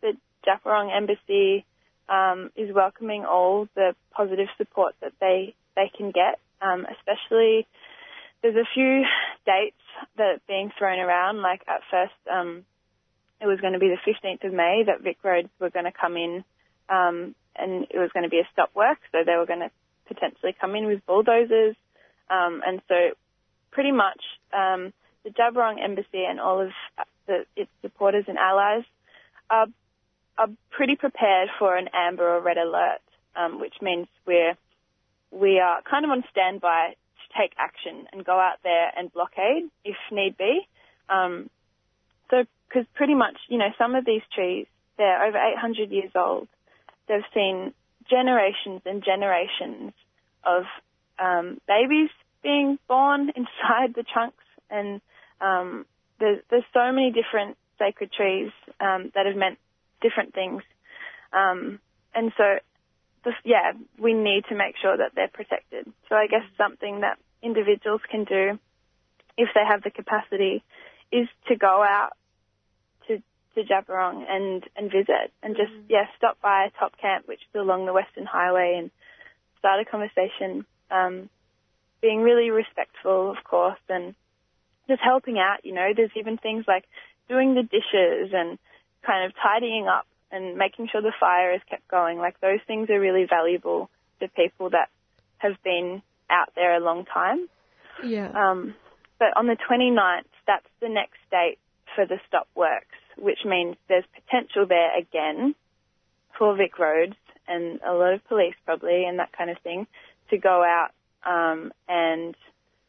the 0.00 0.12
Djab 0.46 0.62
Wurrung 0.64 0.94
Embassy 0.96 1.64
um, 2.08 2.50
is 2.56 2.74
welcoming 2.74 3.24
all 3.24 3.68
the 3.74 3.94
positive 4.12 4.48
support 4.58 4.94
that 5.00 5.12
they 5.20 5.54
they 5.76 5.90
can 5.96 6.10
get, 6.10 6.38
um, 6.62 6.86
especially 6.86 7.66
there's 8.42 8.56
a 8.56 8.68
few 8.74 9.02
dates 9.46 9.76
that 10.16 10.22
are 10.22 10.40
being 10.46 10.70
thrown 10.78 10.98
around. 10.98 11.42
Like 11.42 11.62
at 11.66 11.80
first, 11.90 12.12
um, 12.30 12.64
it 13.40 13.46
was 13.46 13.60
going 13.60 13.72
to 13.72 13.78
be 13.78 13.88
the 13.88 14.12
15th 14.12 14.46
of 14.46 14.52
May 14.52 14.84
that 14.86 15.02
Vic 15.02 15.18
Roads 15.22 15.48
were 15.58 15.70
going 15.70 15.86
to 15.86 15.92
come 15.92 16.16
in 16.16 16.44
um, 16.88 17.34
and 17.56 17.86
it 17.90 17.98
was 17.98 18.10
going 18.12 18.24
to 18.24 18.28
be 18.28 18.38
a 18.38 18.48
stop 18.52 18.70
work, 18.74 18.98
so 19.12 19.18
they 19.24 19.36
were 19.36 19.46
going 19.46 19.60
to 19.60 19.70
potentially 20.06 20.54
come 20.60 20.74
in 20.74 20.86
with 20.86 21.04
bulldozers, 21.06 21.76
um, 22.30 22.62
and 22.66 22.80
so 22.88 23.10
pretty 23.70 23.92
much 23.92 24.20
um, 24.52 24.92
the 25.24 25.30
Djab 25.30 25.56
Embassy 25.82 26.24
and 26.28 26.40
all 26.40 26.60
of 26.60 26.70
the, 27.26 27.44
its 27.56 27.70
supporters 27.82 28.24
and 28.28 28.38
allies 28.38 28.84
are 29.50 29.66
are 30.38 30.48
pretty 30.70 30.96
prepared 30.96 31.48
for 31.58 31.76
an 31.76 31.88
amber 31.92 32.36
or 32.36 32.40
red 32.40 32.58
alert, 32.58 33.00
um, 33.36 33.60
which 33.60 33.74
means 33.80 34.06
we're 34.26 34.56
we 35.30 35.58
are 35.58 35.82
kind 35.82 36.04
of 36.04 36.10
on 36.10 36.22
standby 36.30 36.90
to 36.90 37.40
take 37.40 37.52
action 37.58 38.06
and 38.12 38.24
go 38.24 38.38
out 38.38 38.58
there 38.62 38.90
and 38.96 39.12
blockade 39.12 39.68
if 39.84 39.96
need 40.12 40.36
be. 40.36 40.68
Um, 41.08 41.50
so, 42.30 42.44
because 42.68 42.86
pretty 42.94 43.14
much, 43.14 43.36
you 43.48 43.58
know, 43.58 43.70
some 43.76 43.94
of 43.94 44.04
these 44.04 44.22
trees, 44.34 44.66
they're 44.96 45.26
over 45.26 45.36
800 45.36 45.90
years 45.90 46.12
old. 46.14 46.48
They've 47.08 47.20
seen 47.34 47.74
generations 48.08 48.82
and 48.86 49.04
generations 49.04 49.92
of 50.44 50.64
um, 51.18 51.60
babies 51.66 52.10
being 52.42 52.78
born 52.88 53.30
inside 53.36 53.94
the 53.94 54.04
trunks, 54.04 54.44
and 54.70 55.00
um, 55.40 55.86
there's, 56.20 56.40
there's 56.50 56.64
so 56.72 56.92
many 56.92 57.12
different 57.12 57.56
sacred 57.78 58.12
trees 58.12 58.50
um, 58.80 59.10
that 59.14 59.26
have 59.26 59.36
meant 59.36 59.58
different 60.04 60.34
things. 60.34 60.62
Um, 61.32 61.80
and 62.14 62.30
so 62.36 62.58
yeah, 63.44 63.72
we 63.98 64.12
need 64.12 64.44
to 64.50 64.54
make 64.54 64.76
sure 64.80 64.96
that 64.96 65.12
they're 65.14 65.28
protected. 65.32 65.86
So 66.08 66.14
I 66.14 66.26
guess 66.26 66.44
something 66.56 67.00
that 67.00 67.18
individuals 67.42 68.02
can 68.10 68.24
do 68.24 68.58
if 69.36 69.48
they 69.54 69.64
have 69.66 69.82
the 69.82 69.90
capacity 69.90 70.62
is 71.10 71.28
to 71.48 71.56
go 71.56 71.82
out 71.82 72.10
to 73.08 73.22
to 73.54 73.62
Djab 73.62 73.86
Wurrung 73.86 74.24
and 74.28 74.64
and 74.76 74.90
visit 74.90 75.32
and 75.42 75.56
just 75.56 75.72
mm. 75.72 75.84
yeah 75.88 76.06
stop 76.16 76.40
by 76.40 76.66
a 76.66 76.78
Top 76.78 76.92
Camp, 77.00 77.26
which 77.26 77.40
is 77.40 77.60
along 77.60 77.86
the 77.86 77.92
Western 77.92 78.26
Highway, 78.26 78.76
and 78.78 78.90
start 79.58 79.80
a 79.80 79.84
conversation. 79.84 80.66
Um, 80.90 81.30
being 82.00 82.20
really 82.20 82.50
respectful, 82.50 83.30
of 83.30 83.42
course, 83.44 83.80
and 83.88 84.14
just 84.88 85.00
helping 85.02 85.38
out. 85.38 85.64
You 85.64 85.72
know, 85.72 85.92
there's 85.96 86.10
even 86.16 86.36
things 86.36 86.66
like 86.68 86.84
doing 87.28 87.54
the 87.54 87.62
dishes 87.62 88.34
and 88.34 88.58
kind 89.06 89.24
of 89.26 89.32
tidying 89.40 89.86
up 89.88 90.06
and 90.30 90.56
making 90.56 90.88
sure 90.90 91.00
the 91.00 91.12
fire 91.18 91.54
is 91.54 91.60
kept 91.68 91.86
going. 91.88 92.18
Like 92.18 92.40
those 92.40 92.60
things 92.66 92.90
are 92.90 93.00
really 93.00 93.26
valuable 93.28 93.90
to 94.20 94.28
people 94.28 94.70
that 94.70 94.88
have 95.38 95.62
been 95.62 96.02
out 96.30 96.48
there 96.54 96.76
a 96.76 96.80
long 96.80 97.04
time. 97.04 97.48
Yeah. 98.02 98.30
Um, 98.30 98.74
but 99.18 99.28
on 99.36 99.46
the 99.46 99.56
29th, 99.70 100.24
that's 100.46 100.66
the 100.80 100.88
next 100.88 101.18
date 101.30 101.58
for 101.94 102.06
the 102.06 102.18
stop 102.26 102.48
works, 102.54 102.96
which 103.16 103.40
means 103.44 103.76
there's 103.88 104.04
potential 104.14 104.66
there 104.66 104.98
again 104.98 105.54
for 106.38 106.56
Vic 106.56 106.78
Roads 106.78 107.14
and 107.46 107.80
a 107.86 107.92
lot 107.92 108.14
of 108.14 108.26
police 108.26 108.54
probably 108.64 109.04
and 109.04 109.18
that 109.18 109.32
kind 109.36 109.50
of 109.50 109.58
thing 109.58 109.86
to 110.30 110.38
go 110.38 110.64
out 110.64 110.90
um, 111.24 111.72
and 111.88 112.34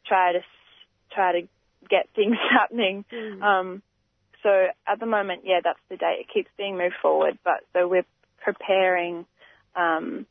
try 0.08 0.34
to 0.34 0.40
try 1.14 1.40
to 1.40 1.48
get 1.90 2.10
things 2.16 2.38
happening. 2.52 3.06
Mm. 3.12 3.42
Um, 3.42 3.82
so 4.46 4.68
at 4.88 5.00
the 5.00 5.08
moment, 5.08 5.42
yeah, 5.44 5.60
that's 5.64 5.80
the 5.90 5.98
date. 5.98 6.20
It 6.20 6.28
keeps 6.32 6.50
being 6.56 6.78
moved 6.78 6.94
forward, 7.02 7.40
but 7.44 7.64
so 7.74 7.88
we're 7.88 8.06
preparing 8.44 9.26
um, 9.76 10.28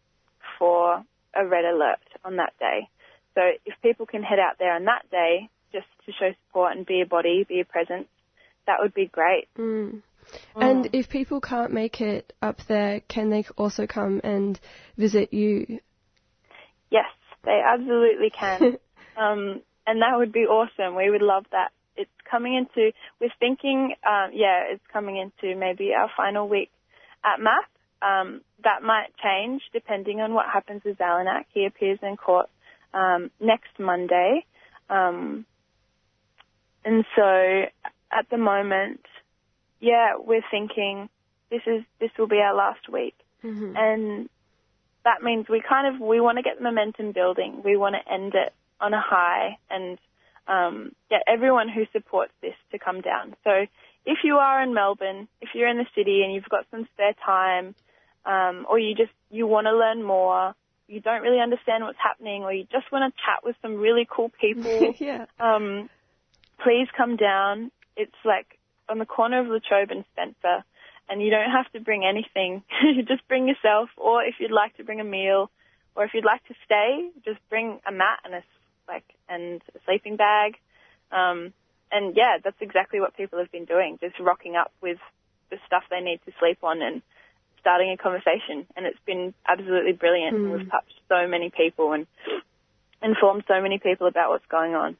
for 0.56 1.02
a 1.34 1.44
red 1.44 1.64
alert 1.64 1.98
on 2.24 2.36
that 2.36 2.52
day. 2.60 2.88
So 3.34 3.40
if 3.66 3.74
people 3.82 4.06
can 4.06 4.22
head 4.22 4.38
out 4.38 4.60
there 4.60 4.72
on 4.72 4.84
that 4.84 5.10
day 5.10 5.48
just 5.72 5.86
to 6.06 6.12
show 6.12 6.30
support 6.46 6.76
and 6.76 6.86
be 6.86 7.00
a 7.00 7.06
body, 7.06 7.44
be 7.48 7.58
a 7.58 7.64
presence, 7.64 8.06
that 8.68 8.76
would 8.80 8.94
be 8.94 9.06
great. 9.06 9.48
Mm. 9.58 10.02
And 10.54 10.88
if 10.92 11.08
people 11.08 11.40
can't 11.40 11.72
make 11.72 12.00
it 12.00 12.32
up 12.40 12.60
there, 12.68 13.00
can 13.08 13.30
they 13.30 13.44
also 13.56 13.88
come 13.88 14.20
and 14.22 14.60
visit 14.96 15.34
you? 15.34 15.80
Yes, 16.88 17.10
they 17.44 17.60
absolutely 17.66 18.30
can. 18.30 18.78
um, 19.16 19.60
and 19.88 20.02
that 20.02 20.16
would 20.16 20.32
be 20.32 20.46
awesome. 20.46 20.94
We 20.94 21.10
would 21.10 21.20
love 21.20 21.46
that 21.50 21.72
it's 21.96 22.10
coming 22.30 22.54
into, 22.54 22.92
we're 23.20 23.30
thinking, 23.38 23.94
um, 24.06 24.30
yeah, 24.32 24.64
it's 24.70 24.82
coming 24.92 25.16
into 25.16 25.56
maybe 25.56 25.92
our 25.94 26.10
final 26.16 26.48
week 26.48 26.70
at 27.24 27.40
MAP. 27.40 27.64
Um, 28.02 28.42
that 28.62 28.82
might 28.82 29.16
change 29.22 29.62
depending 29.72 30.20
on 30.20 30.34
what 30.34 30.46
happens 30.52 30.82
with 30.84 30.98
Zellanach. 30.98 31.44
He 31.52 31.64
appears 31.64 31.98
in 32.02 32.16
court 32.16 32.50
um, 32.92 33.30
next 33.40 33.78
Monday. 33.78 34.44
Um, 34.90 35.46
and 36.84 37.04
so 37.16 37.64
at 38.12 38.28
the 38.30 38.36
moment, 38.36 39.00
yeah, 39.80 40.14
we're 40.18 40.44
thinking 40.50 41.08
this 41.50 41.62
is 41.66 41.82
this 42.00 42.10
will 42.18 42.26
be 42.26 42.38
our 42.38 42.54
last 42.54 42.88
week, 42.90 43.14
mm-hmm. 43.42 43.74
and 43.76 44.28
that 45.04 45.22
means 45.22 45.46
we 45.48 45.62
kind 45.66 45.94
of 45.94 46.00
we 46.00 46.20
want 46.20 46.38
to 46.38 46.42
get 46.42 46.60
momentum 46.60 47.12
building. 47.12 47.62
We 47.64 47.76
want 47.76 47.94
to 47.94 48.12
end 48.12 48.34
it 48.34 48.52
on 48.80 48.92
a 48.92 49.00
high 49.00 49.58
and 49.70 49.98
um, 50.46 50.92
get 51.10 51.22
everyone 51.26 51.68
who 51.68 51.84
supports 51.92 52.32
this 52.42 52.54
to 52.72 52.78
come 52.78 53.00
down. 53.00 53.34
So 53.44 53.66
if 54.06 54.18
you 54.24 54.36
are 54.36 54.62
in 54.62 54.74
Melbourne, 54.74 55.28
if 55.40 55.50
you're 55.54 55.68
in 55.68 55.78
the 55.78 55.86
city 55.94 56.22
and 56.22 56.34
you've 56.34 56.48
got 56.48 56.66
some 56.70 56.86
spare 56.92 57.14
time, 57.24 57.74
um, 58.26 58.66
or 58.68 58.78
you 58.78 58.94
just 58.94 59.12
you 59.30 59.46
want 59.46 59.66
to 59.66 59.76
learn 59.76 60.02
more, 60.02 60.54
you 60.88 61.00
don't 61.00 61.22
really 61.22 61.40
understand 61.40 61.84
what's 61.84 61.98
happening, 62.02 62.42
or 62.42 62.52
you 62.52 62.64
just 62.70 62.90
want 62.92 63.12
to 63.12 63.22
chat 63.24 63.44
with 63.44 63.56
some 63.62 63.76
really 63.76 64.06
cool 64.10 64.30
people, 64.40 64.94
yeah. 65.00 65.26
um, 65.40 65.88
please 66.62 66.88
come 66.96 67.16
down. 67.16 67.70
It's 67.96 68.12
like 68.24 68.58
on 68.88 68.98
the 68.98 69.06
corner 69.06 69.40
of 69.40 69.46
Latrobe 69.46 69.90
and 69.90 70.04
Spencer, 70.12 70.64
and 71.08 71.22
you 71.22 71.30
don't 71.30 71.50
have 71.50 71.70
to 71.72 71.80
bring 71.80 72.04
anything. 72.04 72.62
just 73.08 73.26
bring 73.28 73.48
yourself, 73.48 73.88
or 73.96 74.22
if 74.22 74.34
you'd 74.38 74.52
like 74.52 74.76
to 74.76 74.84
bring 74.84 75.00
a 75.00 75.04
meal, 75.04 75.50
or 75.96 76.04
if 76.04 76.12
you'd 76.12 76.24
like 76.24 76.44
to 76.48 76.54
stay, 76.64 77.08
just 77.24 77.38
bring 77.48 77.80
a 77.86 77.92
mat 77.92 78.20
and 78.24 78.34
a 78.34 78.42
like 78.88 79.04
and 79.28 79.62
a 79.74 79.78
sleeping 79.84 80.16
bag. 80.16 80.56
Um, 81.12 81.52
and 81.92 82.16
yeah, 82.16 82.38
that's 82.42 82.60
exactly 82.60 83.00
what 83.00 83.16
people 83.16 83.38
have 83.38 83.52
been 83.52 83.64
doing, 83.64 83.98
just 84.00 84.18
rocking 84.18 84.56
up 84.56 84.72
with 84.80 84.98
the 85.50 85.58
stuff 85.66 85.84
they 85.90 86.00
need 86.00 86.20
to 86.26 86.32
sleep 86.40 86.58
on 86.62 86.82
and 86.82 87.02
starting 87.60 87.90
a 87.90 87.96
conversation. 87.96 88.66
And 88.76 88.86
it's 88.86 88.98
been 89.06 89.32
absolutely 89.46 89.92
brilliant. 89.92 90.36
Mm. 90.36 90.58
We've 90.58 90.70
touched 90.70 91.00
so 91.08 91.28
many 91.28 91.50
people 91.50 91.92
and 91.92 92.06
informed 93.02 93.44
so 93.46 93.60
many 93.60 93.78
people 93.78 94.06
about 94.06 94.30
what's 94.30 94.46
going 94.46 94.74
on. 94.74 94.96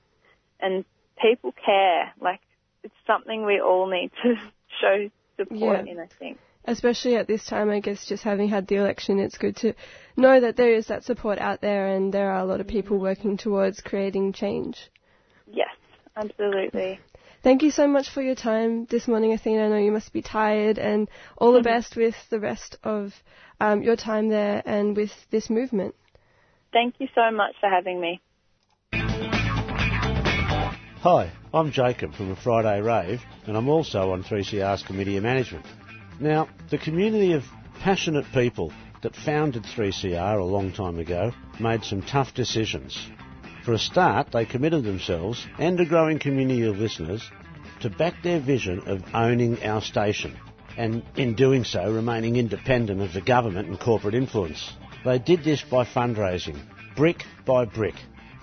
And 0.61 0.85
people 1.20 1.53
care. 1.53 2.12
Like, 2.20 2.40
it's 2.83 2.94
something 3.07 3.44
we 3.44 3.61
all 3.61 3.88
need 3.88 4.12
to 4.23 4.37
show 4.81 5.11
support 5.37 5.87
yeah. 5.87 5.92
in, 5.92 5.99
I 5.99 6.07
think 6.07 6.38
especially 6.66 7.16
at 7.16 7.27
this 7.27 7.44
time, 7.44 7.70
I 7.70 7.81
guess 7.81 8.07
just 8.07 8.22
having 8.22 8.48
had 8.48 8.66
the 8.66 8.77
election, 8.77 9.18
it's 9.18 9.38
good 9.38 9.57
to 9.57 9.74
know 10.16 10.40
that 10.40 10.57
there 10.57 10.74
is 10.74 10.87
that 10.87 11.05
support 11.05 11.38
out 11.38 11.61
there 11.61 11.88
and 11.88 12.12
there 12.12 12.31
are 12.31 12.40
a 12.40 12.44
lot 12.44 12.61
of 12.61 12.66
people 12.66 12.98
working 12.98 13.37
towards 13.37 13.81
creating 13.81 14.33
change. 14.33 14.79
Yes, 15.46 15.68
absolutely. 16.16 17.00
Thank 17.42 17.62
you 17.62 17.70
so 17.70 17.87
much 17.87 18.09
for 18.09 18.22
your 18.22 18.35
time 18.35 18.87
this 18.87 19.07
morning, 19.07 19.35
Athena. 19.35 19.66
I 19.66 19.68
know 19.68 19.77
you 19.77 19.92
must 19.92 20.14
be 20.14 20.22
tired, 20.22 20.79
and 20.79 21.11
all 21.37 21.53
the 21.53 21.61
best 21.61 21.94
with 21.94 22.14
the 22.31 22.40
rest 22.40 22.79
of 22.83 23.12
um, 23.61 23.83
your 23.83 23.96
time 23.96 24.31
there 24.31 24.62
and 24.64 24.96
with 24.96 25.11
this 25.31 25.50
movement. 25.50 25.94
Thank 26.72 26.94
you 27.00 27.09
so 27.14 27.31
much 27.31 27.55
for 27.61 27.68
having 27.68 28.00
me. 28.00 28.22
Hi, 31.03 31.31
I'm 31.53 31.70
Jacob 31.70 32.14
from 32.14 32.31
a 32.31 32.37
Friday 32.37 32.81
Rave, 32.81 33.20
and 33.46 33.59
I'm 33.59 33.68
also 33.68 34.12
on 34.12 34.24
3CR's 34.24 34.83
Committee 34.83 35.18
of 35.18 35.22
Management. 35.22 35.66
Now, 36.20 36.48
the 36.70 36.79
community 36.79 37.33
of 37.33 37.44
passionate 37.81 38.27
people 38.33 38.72
that 39.03 39.16
founded 39.16 39.64
3CR 39.64 40.38
a 40.38 40.44
long 40.44 40.72
time 40.72 40.98
ago 40.98 41.33
made 41.59 41.85
some 41.85 42.03
tough 42.03 42.35
decisions. 42.35 43.09
For 43.64 43.72
a 43.72 43.79
start, 43.79 44.31
they 44.33 44.46
committed 44.46 44.85
themselves 44.85 45.46
and 45.59 45.79
a 45.81 45.85
growing 45.85 46.18
community 46.18 46.62
of 46.62 46.79
listeners 46.79 47.29
to 47.81 47.90
back 47.90 48.23
their 48.23 48.40
vision 48.40 48.83
of 48.87 49.02
owning 49.12 49.62
our 49.65 49.83
station 49.83 50.37
and 50.77 51.02
in 51.17 51.35
doing 51.35 51.65
so 51.65 51.92
remaining 51.92 52.37
independent 52.37 53.00
of 53.00 53.12
the 53.12 53.21
government 53.21 53.69
and 53.69 53.79
corporate 53.81 54.15
influence. 54.15 54.73
They 55.04 55.19
did 55.19 55.44
this 55.44 55.62
by 55.62 55.85
fundraising, 55.85 56.58
brick 56.96 57.25
by 57.44 57.65
brick, 57.65 57.94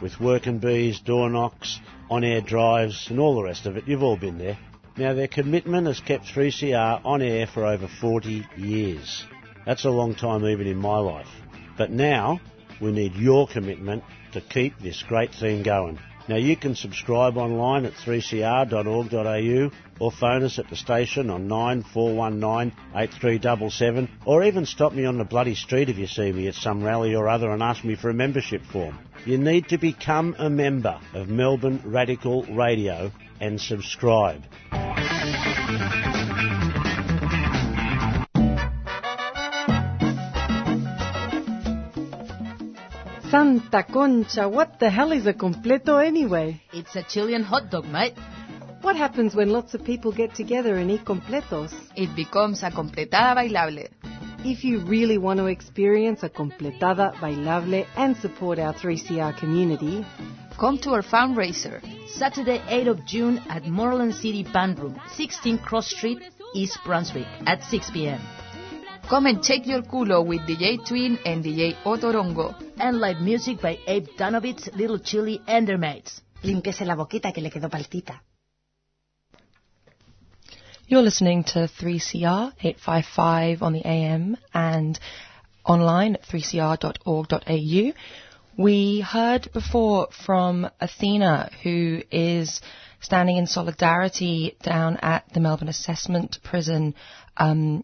with 0.01 0.19
working 0.19 0.59
bees, 0.59 0.99
door 0.99 1.29
knocks, 1.29 1.79
on-air 2.09 2.41
drives 2.41 3.07
and 3.09 3.19
all 3.19 3.35
the 3.35 3.43
rest 3.43 3.65
of 3.65 3.77
it. 3.77 3.87
You've 3.87 4.03
all 4.03 4.17
been 4.17 4.37
there. 4.37 4.57
Now, 4.97 5.13
their 5.13 5.27
commitment 5.27 5.87
has 5.87 5.99
kept 6.01 6.25
3CR 6.25 7.05
on 7.05 7.21
air 7.21 7.47
for 7.47 7.65
over 7.65 7.87
40 7.87 8.45
years. 8.57 9.25
That's 9.65 9.85
a 9.85 9.89
long 9.89 10.15
time 10.15 10.45
even 10.45 10.67
in 10.67 10.77
my 10.77 10.97
life. 10.97 11.29
But 11.77 11.91
now, 11.91 12.41
we 12.81 12.91
need 12.91 13.15
your 13.15 13.47
commitment 13.47 14.03
to 14.33 14.41
keep 14.41 14.77
this 14.79 15.01
great 15.03 15.33
thing 15.33 15.63
going. 15.63 15.97
Now, 16.27 16.35
you 16.35 16.55
can 16.55 16.75
subscribe 16.75 17.37
online 17.37 17.85
at 17.85 17.93
3cr.org.au 17.93 19.71
or 19.99 20.11
phone 20.11 20.43
us 20.43 20.59
at 20.59 20.69
the 20.69 20.75
station 20.75 21.29
on 21.29 21.47
9419 21.47 22.73
8377 22.95 24.09
or 24.25 24.43
even 24.43 24.65
stop 24.65 24.93
me 24.93 25.05
on 25.05 25.17
the 25.17 25.23
bloody 25.23 25.55
street 25.55 25.89
if 25.89 25.97
you 25.97 26.07
see 26.07 26.31
me 26.31 26.47
at 26.47 26.55
some 26.55 26.83
rally 26.83 27.15
or 27.15 27.27
other 27.27 27.49
and 27.51 27.63
ask 27.63 27.83
me 27.83 27.95
for 27.95 28.09
a 28.09 28.13
membership 28.13 28.63
form. 28.63 28.97
You 29.25 29.37
need 29.37 29.69
to 29.69 29.77
become 29.77 30.35
a 30.37 30.49
member 30.49 30.99
of 31.13 31.29
Melbourne 31.29 31.81
Radical 31.85 32.43
Radio 32.43 33.11
and 33.39 33.59
subscribe. 33.59 34.43
Santa 43.31 43.83
Concha, 43.83 44.49
what 44.49 44.77
the 44.77 44.89
hell 44.89 45.13
is 45.13 45.25
a 45.25 45.31
completo 45.31 46.05
anyway? 46.05 46.61
It's 46.73 46.97
a 46.97 47.01
Chilean 47.01 47.43
hot 47.43 47.71
dog, 47.71 47.85
mate. 47.85 48.17
What 48.81 48.97
happens 48.97 49.33
when 49.33 49.51
lots 49.51 49.73
of 49.73 49.85
people 49.85 50.11
get 50.11 50.35
together 50.35 50.75
and 50.75 50.91
eat 50.91 51.05
completos? 51.05 51.73
It 51.95 52.13
becomes 52.13 52.61
a 52.61 52.71
completada 52.71 53.37
bailable. 53.37 53.87
If 54.43 54.65
you 54.65 54.79
really 54.79 55.17
want 55.17 55.37
to 55.39 55.45
experience 55.45 56.23
a 56.23 56.29
completada 56.29 57.13
bailable 57.21 57.87
and 57.95 58.17
support 58.17 58.59
our 58.59 58.73
3CR 58.73 59.39
community, 59.39 60.05
come 60.59 60.77
to 60.79 60.89
our 60.89 61.01
fundraiser 61.01 61.79
Saturday, 62.09 62.59
8th 62.67 62.89
of 62.89 63.05
June 63.05 63.37
at 63.47 63.65
Moreland 63.65 64.15
City 64.15 64.43
Band 64.43 64.77
Room, 64.77 64.99
16 65.15 65.59
Cross 65.59 65.91
Street, 65.95 66.21
East 66.53 66.79
Brunswick 66.83 67.27
at 67.47 67.63
6 67.63 67.91
p.m. 67.91 68.19
Come 69.09 69.25
and 69.25 69.43
check 69.43 69.67
your 69.67 69.81
culo 69.81 70.25
with 70.25 70.41
DJ 70.41 70.85
Twin 70.87 71.19
and 71.25 71.43
DJ 71.43 71.75
Otorongo. 71.83 72.55
And 72.77 72.99
live 72.99 73.21
music 73.21 73.61
by 73.61 73.77
Abe 73.85 74.07
Danovitz, 74.17 74.73
Little 74.75 74.99
Chili, 74.99 75.41
and 75.47 75.67
their 75.67 75.77
mates. 75.77 76.21
Límpiese 76.43 76.85
la 76.85 76.95
boquita 76.95 77.33
que 77.33 77.41
le 77.41 77.49
quedó 77.49 77.69
paltita. 77.69 78.19
You're 80.87 81.01
listening 81.01 81.43
to 81.45 81.69
3CR 81.79 82.53
855 82.59 83.61
on 83.63 83.73
the 83.73 83.87
AM 83.87 84.37
and 84.53 84.99
online 85.65 86.15
at 86.15 86.23
3cr.org.au. 86.23 87.93
We 88.57 89.01
heard 89.01 89.49
before 89.53 90.09
from 90.25 90.69
Athena, 90.79 91.49
who 91.63 92.01
is 92.11 92.61
standing 92.99 93.37
in 93.37 93.47
solidarity 93.47 94.57
down 94.63 94.97
at 94.97 95.25
the 95.33 95.39
Melbourne 95.39 95.69
Assessment 95.69 96.39
Prison 96.43 96.93
um, 97.37 97.83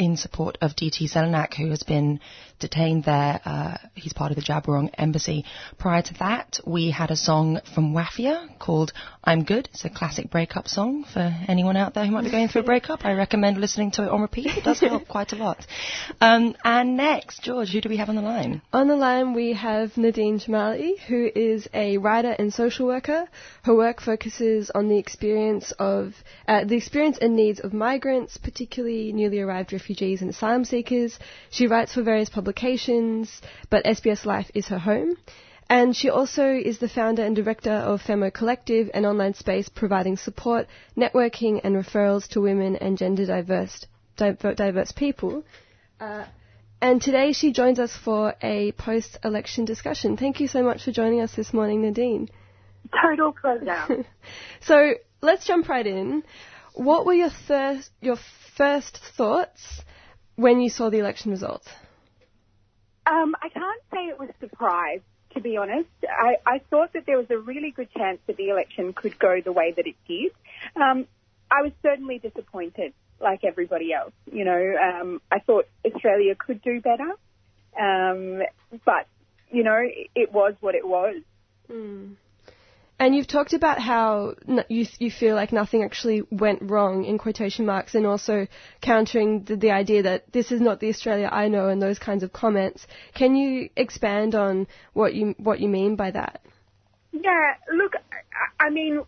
in 0.00 0.16
support 0.16 0.56
of 0.62 0.74
DT 0.74 1.10
Zellanach, 1.12 1.52
who 1.54 1.68
has 1.68 1.82
been 1.82 2.20
detained 2.60 3.04
there. 3.04 3.40
Uh, 3.44 3.78
he's 3.94 4.12
part 4.12 4.30
of 4.30 4.36
the 4.36 4.42
Djab 4.42 4.66
Wurrung 4.66 4.90
Embassy. 4.96 5.44
Prior 5.78 6.02
to 6.02 6.14
that, 6.20 6.60
we 6.64 6.90
had 6.90 7.10
a 7.10 7.16
song 7.16 7.60
from 7.74 7.92
Wafia 7.92 8.58
called 8.58 8.92
I'm 9.24 9.44
Good. 9.44 9.68
It's 9.72 9.84
a 9.84 9.90
classic 9.90 10.30
breakup 10.30 10.68
song 10.68 11.04
for 11.12 11.34
anyone 11.48 11.76
out 11.76 11.94
there 11.94 12.06
who 12.06 12.12
might 12.12 12.24
be 12.24 12.30
going 12.30 12.48
through 12.48 12.62
a 12.62 12.64
breakup. 12.64 13.04
I 13.04 13.12
recommend 13.12 13.58
listening 13.58 13.90
to 13.92 14.04
it 14.04 14.10
on 14.10 14.20
repeat. 14.20 14.46
It 14.46 14.64
does 14.64 14.80
help 14.80 15.08
quite 15.08 15.32
a 15.32 15.36
lot. 15.36 15.66
Um, 16.20 16.54
and 16.64 16.96
next, 16.96 17.42
George, 17.42 17.70
who 17.70 17.80
do 17.80 17.88
we 17.88 17.96
have 17.96 18.08
on 18.08 18.16
the 18.16 18.22
line? 18.22 18.62
On 18.72 18.86
the 18.86 18.96
line, 18.96 19.34
we 19.34 19.54
have 19.54 19.96
Nadine 19.96 20.38
Jamali, 20.38 20.98
who 21.00 21.30
is 21.34 21.68
a 21.74 21.96
writer 21.98 22.30
and 22.38 22.52
social 22.52 22.86
worker. 22.86 23.26
Her 23.62 23.74
work 23.74 24.00
focuses 24.00 24.70
on 24.70 24.88
the 24.88 24.98
experience 24.98 25.72
of 25.78 26.14
uh, 26.46 26.64
the 26.64 26.76
experience 26.76 27.18
and 27.20 27.34
needs 27.34 27.60
of 27.60 27.72
migrants, 27.72 28.36
particularly 28.36 29.12
newly 29.12 29.40
arrived 29.40 29.72
refugees 29.72 30.20
and 30.20 30.30
asylum 30.30 30.64
seekers. 30.64 31.18
She 31.50 31.66
writes 31.66 31.94
for 31.94 32.02
various 32.02 32.28
publications 32.28 32.49
publications, 32.50 33.40
but 33.70 33.84
SBS 33.84 34.26
Life 34.26 34.50
is 34.54 34.66
her 34.68 34.78
home. 34.78 35.16
And 35.68 35.94
she 35.94 36.10
also 36.10 36.48
is 36.48 36.78
the 36.78 36.88
founder 36.88 37.22
and 37.24 37.36
director 37.36 37.70
of 37.70 38.02
Femo 38.02 38.32
Collective, 38.32 38.90
an 38.92 39.06
online 39.06 39.34
space 39.34 39.68
providing 39.68 40.16
support, 40.16 40.66
networking, 40.96 41.60
and 41.62 41.76
referrals 41.76 42.26
to 42.30 42.40
women 42.40 42.74
and 42.74 42.98
gender 42.98 43.24
diverse, 43.24 43.86
diverse 44.16 44.90
people. 44.90 45.44
Uh, 46.00 46.24
and 46.82 47.00
today 47.00 47.32
she 47.32 47.52
joins 47.52 47.78
us 47.78 47.96
for 47.96 48.34
a 48.42 48.72
post 48.72 49.18
election 49.22 49.64
discussion. 49.64 50.16
Thank 50.16 50.40
you 50.40 50.48
so 50.48 50.64
much 50.64 50.82
for 50.82 50.90
joining 50.90 51.20
us 51.20 51.32
this 51.36 51.52
morning, 51.52 51.82
Nadine. 51.82 52.28
Total 53.00 53.32
pleasure. 53.32 54.04
so 54.60 54.94
let's 55.20 55.46
jump 55.46 55.68
right 55.68 55.86
in. 55.86 56.24
What 56.74 57.06
were 57.06 57.14
your, 57.14 57.30
thir- 57.46 57.82
your 58.00 58.16
first 58.56 58.98
thoughts 59.16 59.82
when 60.34 60.60
you 60.60 60.68
saw 60.68 60.90
the 60.90 60.98
election 60.98 61.30
results? 61.30 61.68
Um, 63.10 63.34
I 63.42 63.48
can't 63.48 63.82
say 63.92 64.06
it 64.06 64.18
was 64.18 64.28
surprised, 64.38 65.02
to 65.34 65.40
be 65.40 65.56
honest. 65.56 65.88
I, 66.08 66.36
I 66.46 66.58
thought 66.70 66.92
that 66.92 67.06
there 67.06 67.18
was 67.18 67.30
a 67.30 67.38
really 67.38 67.72
good 67.72 67.88
chance 67.92 68.20
that 68.28 68.36
the 68.36 68.50
election 68.50 68.92
could 68.92 69.18
go 69.18 69.40
the 69.44 69.52
way 69.52 69.72
that 69.76 69.86
it 69.86 69.96
did. 70.06 70.32
Um, 70.76 71.06
I 71.50 71.62
was 71.62 71.72
certainly 71.82 72.18
disappointed, 72.18 72.92
like 73.20 73.42
everybody 73.42 73.92
else. 73.92 74.12
You 74.30 74.44
know, 74.44 74.76
um, 74.80 75.20
I 75.30 75.40
thought 75.40 75.66
Australia 75.84 76.36
could 76.36 76.62
do 76.62 76.80
better, 76.80 77.10
um, 77.78 78.42
but 78.84 79.08
you 79.50 79.64
know, 79.64 79.82
it 80.14 80.32
was 80.32 80.54
what 80.60 80.76
it 80.76 80.86
was. 80.86 81.16
Mm. 81.68 82.14
And 83.00 83.16
you've 83.16 83.26
talked 83.26 83.54
about 83.54 83.78
how 83.80 84.34
you 84.68 84.84
you 84.98 85.10
feel 85.10 85.34
like 85.34 85.52
nothing 85.52 85.82
actually 85.82 86.22
went 86.30 86.60
wrong 86.60 87.06
in 87.06 87.16
quotation 87.16 87.64
marks, 87.64 87.94
and 87.94 88.06
also 88.06 88.46
countering 88.82 89.44
the, 89.44 89.56
the, 89.56 89.70
idea 89.70 90.02
that 90.02 90.30
this 90.32 90.52
is 90.52 90.60
not 90.60 90.80
the 90.80 90.90
Australia 90.90 91.26
I 91.32 91.48
know 91.48 91.68
and 91.68 91.80
those 91.80 91.98
kinds 91.98 92.22
of 92.22 92.30
comments. 92.30 92.86
Can 93.14 93.36
you 93.36 93.70
expand 93.74 94.34
on 94.34 94.66
what 94.92 95.14
you 95.14 95.34
what 95.38 95.60
you 95.60 95.68
mean 95.68 95.96
by 95.96 96.10
that? 96.10 96.42
Yeah, 97.12 97.54
look, 97.74 97.94
I 98.60 98.68
mean, 98.68 99.00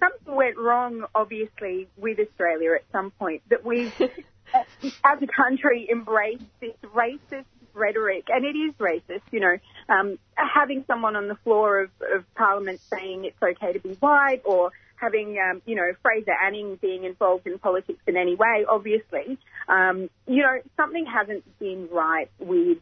something 0.00 0.34
went 0.34 0.58
wrong, 0.58 1.04
obviously, 1.14 1.86
with 1.96 2.18
Australia 2.18 2.72
at 2.74 2.84
some 2.90 3.12
point 3.12 3.42
that 3.50 3.64
we, 3.64 3.92
as 4.54 5.22
a 5.22 5.26
country, 5.28 5.88
embraced 5.88 6.42
this 6.60 6.74
racist 6.82 7.44
rhetoric, 7.76 8.24
and 8.28 8.44
it 8.44 8.56
is 8.56 8.74
racist, 8.78 9.22
you 9.30 9.40
know, 9.40 9.56
um, 9.88 10.18
having 10.34 10.84
someone 10.86 11.14
on 11.14 11.28
the 11.28 11.36
floor 11.44 11.82
of, 11.82 11.90
of 12.14 12.24
Parliament 12.34 12.80
saying 12.90 13.24
it's 13.24 13.42
okay 13.42 13.72
to 13.72 13.80
be 13.80 13.94
white 14.00 14.42
or 14.44 14.72
having, 14.96 15.38
um, 15.38 15.62
you 15.66 15.76
know, 15.76 15.92
Fraser 16.02 16.32
Anning 16.44 16.76
being 16.76 17.04
involved 17.04 17.46
in 17.46 17.58
politics 17.58 18.00
in 18.06 18.16
any 18.16 18.34
way, 18.34 18.64
obviously, 18.68 19.38
um, 19.68 20.08
you 20.26 20.42
know, 20.42 20.58
something 20.76 21.04
hasn't 21.06 21.44
been 21.58 21.88
right 21.92 22.30
with, 22.38 22.78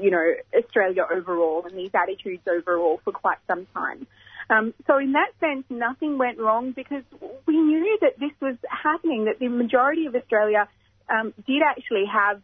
you 0.00 0.10
know, 0.10 0.34
Australia 0.56 1.04
overall 1.12 1.66
and 1.66 1.76
these 1.76 1.90
attitudes 1.92 2.42
overall 2.48 3.00
for 3.04 3.12
quite 3.12 3.38
some 3.46 3.66
time. 3.74 4.06
Um, 4.48 4.74
so 4.86 4.98
in 4.98 5.12
that 5.12 5.32
sense, 5.40 5.64
nothing 5.68 6.18
went 6.18 6.38
wrong 6.38 6.70
because 6.70 7.02
we 7.46 7.58
knew 7.58 7.98
that 8.00 8.18
this 8.20 8.30
was 8.40 8.56
happening, 8.70 9.24
that 9.24 9.40
the 9.40 9.48
majority 9.48 10.06
of 10.06 10.14
Australia 10.14 10.68
um, 11.08 11.34
did 11.46 11.62
actually 11.62 12.04
have 12.12 12.40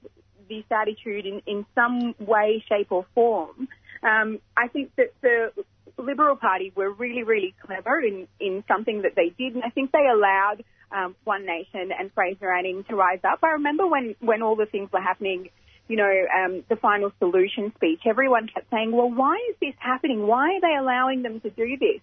this 0.53 0.64
attitude 0.70 1.26
in, 1.26 1.42
in 1.46 1.66
some 1.74 2.14
way, 2.18 2.62
shape 2.68 2.90
or 2.90 3.07
form. 3.14 3.68
Um, 4.03 4.40
I 4.57 4.68
think 4.68 4.90
that 4.96 5.12
the 5.20 5.53
Liberal 5.96 6.36
Party 6.36 6.72
were 6.74 6.90
really, 6.90 7.22
really 7.22 7.55
clever 7.64 8.00
in, 8.00 8.26
in 8.40 8.64
something 8.68 9.03
that 9.03 9.14
they 9.14 9.30
did, 9.38 9.55
and 9.55 9.64
I 9.64 9.70
think 9.70 9.92
they 9.92 10.07
allowed 10.12 10.64
um, 10.90 11.16
One 11.24 11.46
Nation 11.46 11.90
and 11.98 12.12
Fraser 12.12 12.53
Anning 12.53 12.84
to 12.88 12.96
rise 12.96 13.20
up. 13.24 13.38
I 13.42 13.53
remember 13.53 13.86
when, 13.86 14.14
when 14.20 14.42
all 14.42 14.57
the 14.57 14.66
things 14.66 14.90
were 14.92 15.00
happening, 15.00 15.50
you 15.88 15.96
know, 15.96 16.12
um, 16.38 16.64
the 16.68 16.76
final 16.76 17.12
solution 17.18 17.72
speech, 17.76 18.00
everyone 18.07 18.48
kept 18.48 18.70
saying, 18.70 18.92
well, 18.92 19.11
why 19.11 19.36
is 19.50 19.57
this 19.61 19.74
happening? 19.78 20.26
Why 20.26 20.55
are 20.57 20.61
they 20.61 20.76
allowing 20.78 21.22
them 21.22 21.40
to 21.40 21.50
do 21.50 21.76
this? 21.78 22.00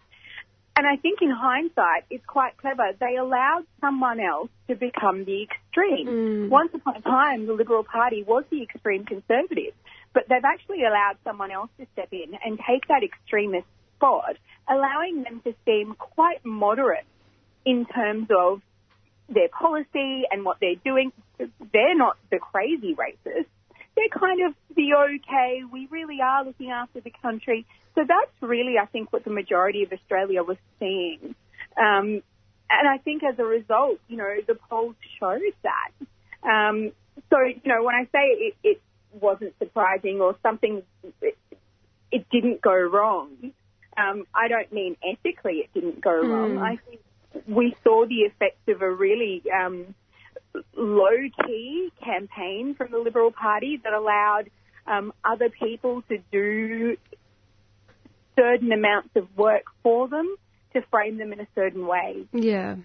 And 0.80 0.88
I 0.88 0.96
think 0.96 1.22
in 1.22 1.30
hindsight, 1.30 2.06
it's 2.10 2.26
quite 2.26 2.56
clever. 2.56 2.94
They 2.98 3.18
allowed 3.18 3.66
someone 3.82 4.22
else 4.22 4.48
to 4.70 4.76
become 4.76 5.26
the 5.26 5.44
extreme. 5.44 6.08
Mm. 6.08 6.50
Once 6.50 6.72
upon 6.74 6.96
a 6.96 7.02
time, 7.02 7.48
the 7.48 7.54
Liberal 7.54 7.84
Party 7.84 8.24
was 8.24 8.46
the 8.50 8.64
extreme 8.64 9.04
conservative, 9.04 9.74
but 10.14 10.24
they've 10.30 10.46
actually 10.46 10.86
allowed 10.86 11.18
someone 11.26 11.52
else 11.52 11.70
to 11.82 11.88
step 11.92 12.08
in 12.14 12.34
and 12.46 12.58
take 12.66 12.88
that 12.88 13.04
extremist 13.04 13.68
spot, 13.98 14.38
allowing 14.70 15.24
them 15.24 15.42
to 15.44 15.54
seem 15.66 15.96
quite 15.96 16.46
moderate 16.46 17.04
in 17.66 17.86
terms 17.86 18.30
of 18.32 18.62
their 19.28 19.50
policy 19.50 20.24
and 20.32 20.46
what 20.46 20.62
they're 20.62 20.76
doing. 20.86 21.12
They're 21.74 21.98
not 21.98 22.16
the 22.32 22.40
crazy 22.40 22.96
racists. 22.96 23.48
They're 24.00 24.20
kind 24.20 24.42
of 24.48 24.56
the 24.76 24.94
okay, 24.94 25.64
we 25.70 25.88
really 25.92 26.22
are 26.22 26.46
looking 26.46 26.72
after 26.72 27.02
the 27.02 27.12
country. 27.22 27.66
So 27.96 28.02
that's 28.08 28.32
really, 28.40 28.78
I 28.82 28.86
think, 28.86 29.12
what 29.12 29.26
the 29.26 29.30
majority 29.32 29.84
of 29.84 29.92
Australia 29.92 30.42
was 30.44 30.58
seeing. 30.80 31.36
Um, 31.76 32.22
and 32.70 32.88
I 32.88 32.98
think 33.04 33.24
as 33.24 33.38
a 33.40 33.44
result, 33.44 34.00
you 34.08 34.16
know, 34.16 34.36
the 34.48 34.56
polls 34.56 34.96
showed 35.20 35.42
that. 35.64 35.92
Um, 36.48 36.92
so, 37.30 37.42
you 37.42 37.62
know, 37.66 37.84
when 37.84 37.96
I 37.96 38.06
say 38.06 38.24
it, 38.48 38.56
it 38.64 38.82
wasn't 39.12 39.54
surprising 39.60 40.22
or 40.22 40.38
something, 40.44 40.84
it, 41.22 41.38
it 42.12 42.30
didn't 42.30 42.62
go 42.62 42.74
wrong, 42.74 43.52
um, 44.00 44.26
I 44.34 44.48
don't 44.48 44.72
mean 44.72 44.96
ethically 45.04 45.58
it 45.60 45.74
didn't 45.74 46.02
go 46.02 46.12
Mm. 46.24 46.30
wrong. 46.30 46.58
I 46.58 46.78
think 46.78 47.02
we 47.48 47.76
saw 47.84 48.06
the 48.06 48.22
effects 48.22 48.68
of 48.68 48.82
a 48.82 48.92
really 48.92 49.44
um, 49.52 49.94
low 50.76 51.18
key 51.46 51.92
campaign 52.04 52.76
from 52.76 52.92
the 52.92 52.98
Liberal 52.98 53.32
Party 53.32 53.80
that 53.84 53.94
allowed 53.94 54.50
um, 54.88 55.14
other 55.24 55.50
people 55.50 56.04
to 56.10 56.18
do 56.32 56.98
certain 58.36 58.72
amounts 58.72 59.10
of 59.16 59.28
work 59.38 59.64
for 59.84 60.08
them 60.08 60.36
to 60.74 60.82
frame 60.90 61.18
them 61.18 61.34
in 61.34 61.40
a 61.40 61.48
certain 61.56 61.86
way. 61.86 62.26
Yeah. 62.34 62.76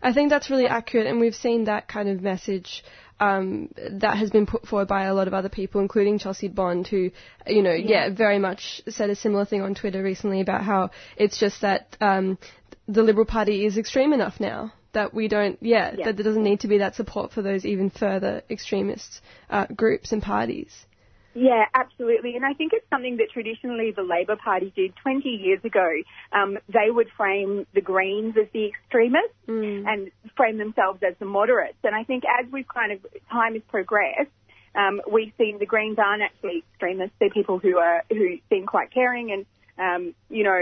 I 0.00 0.12
think 0.12 0.30
that's 0.30 0.48
really 0.48 0.66
accurate, 0.66 1.06
and 1.06 1.18
we've 1.18 1.34
seen 1.34 1.64
that 1.64 1.88
kind 1.88 2.08
of 2.08 2.22
message 2.22 2.84
um, 3.18 3.70
that 3.90 4.16
has 4.16 4.30
been 4.30 4.46
put 4.46 4.66
forward 4.66 4.86
by 4.86 5.04
a 5.04 5.14
lot 5.14 5.26
of 5.26 5.34
other 5.34 5.48
people, 5.48 5.80
including 5.80 6.20
Chelsea 6.20 6.46
Bond, 6.46 6.86
who, 6.86 7.10
you 7.46 7.62
know, 7.62 7.72
yeah, 7.72 8.06
Yeah. 8.06 8.10
very 8.14 8.38
much 8.38 8.80
said 8.88 9.10
a 9.10 9.16
similar 9.16 9.44
thing 9.44 9.60
on 9.62 9.74
Twitter 9.74 10.02
recently 10.02 10.40
about 10.40 10.62
how 10.62 10.90
it's 11.16 11.38
just 11.38 11.62
that 11.62 11.96
um, 12.00 12.38
the 12.86 13.02
Liberal 13.02 13.26
Party 13.26 13.66
is 13.66 13.76
extreme 13.76 14.12
enough 14.12 14.38
now 14.38 14.72
that 14.92 15.12
we 15.14 15.28
don't, 15.28 15.58
yeah, 15.60 15.94
Yeah. 15.96 16.06
that 16.06 16.16
there 16.16 16.24
doesn't 16.24 16.42
need 16.42 16.60
to 16.60 16.68
be 16.68 16.78
that 16.78 16.94
support 16.94 17.32
for 17.32 17.42
those 17.42 17.64
even 17.66 17.90
further 17.90 18.42
extremist 18.50 19.20
uh, 19.50 19.66
groups 19.66 20.12
and 20.12 20.22
parties. 20.22 20.86
Yeah, 21.34 21.66
absolutely. 21.74 22.34
And 22.34 22.44
I 22.44 22.54
think 22.54 22.72
it's 22.72 22.88
something 22.90 23.18
that 23.18 23.30
traditionally 23.32 23.92
the 23.94 24.02
Labor 24.02 24.34
Party 24.34 24.72
did 24.74 24.94
20 24.96 25.28
years 25.28 25.60
ago. 25.64 25.88
Um, 26.32 26.58
they 26.68 26.90
would 26.90 27.08
frame 27.16 27.64
the 27.74 27.80
Greens 27.80 28.34
as 28.36 28.48
the 28.52 28.66
extremists 28.66 29.36
Mm. 29.46 29.86
and 29.86 30.10
frame 30.36 30.58
themselves 30.58 31.00
as 31.02 31.14
the 31.18 31.26
moderates. 31.26 31.78
And 31.84 31.94
I 31.94 32.02
think 32.04 32.24
as 32.24 32.50
we've 32.50 32.66
kind 32.66 32.92
of, 32.92 33.06
time 33.30 33.54
has 33.54 33.62
progressed, 33.68 34.30
um, 34.74 35.00
we've 35.10 35.32
seen 35.38 35.58
the 35.58 35.66
Greens 35.66 35.98
aren't 35.98 36.22
actually 36.22 36.64
extremists. 36.72 37.14
They're 37.20 37.30
people 37.30 37.58
who 37.58 37.78
are, 37.78 38.04
who 38.10 38.38
seem 38.48 38.66
quite 38.66 38.90
caring 38.90 39.30
and, 39.30 39.46
um, 39.78 40.14
you 40.30 40.42
know, 40.44 40.60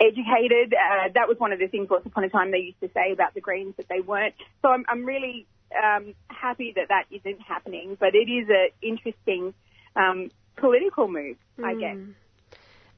educated. 0.00 0.74
Uh, 0.74 1.08
that 1.14 1.28
was 1.28 1.38
one 1.38 1.52
of 1.52 1.58
the 1.58 1.68
things 1.68 1.88
once 1.88 2.06
upon 2.06 2.24
a 2.24 2.28
time 2.28 2.50
they 2.50 2.58
used 2.58 2.80
to 2.80 2.90
say 2.94 3.12
about 3.12 3.34
the 3.34 3.40
Greens 3.40 3.74
that 3.76 3.88
they 3.88 4.00
weren't. 4.00 4.34
So 4.62 4.68
I'm, 4.68 4.84
I'm 4.88 5.04
really 5.04 5.46
um, 5.74 6.14
happy 6.28 6.72
that 6.76 6.88
that 6.88 7.04
isn't 7.10 7.40
happening, 7.40 7.96
but 7.98 8.14
it 8.14 8.30
is 8.30 8.48
an 8.48 8.68
interesting 8.82 9.54
um, 9.94 10.30
political 10.56 11.08
move, 11.08 11.36
I 11.58 11.74
Mm. 11.74 11.80
guess. 11.80 11.96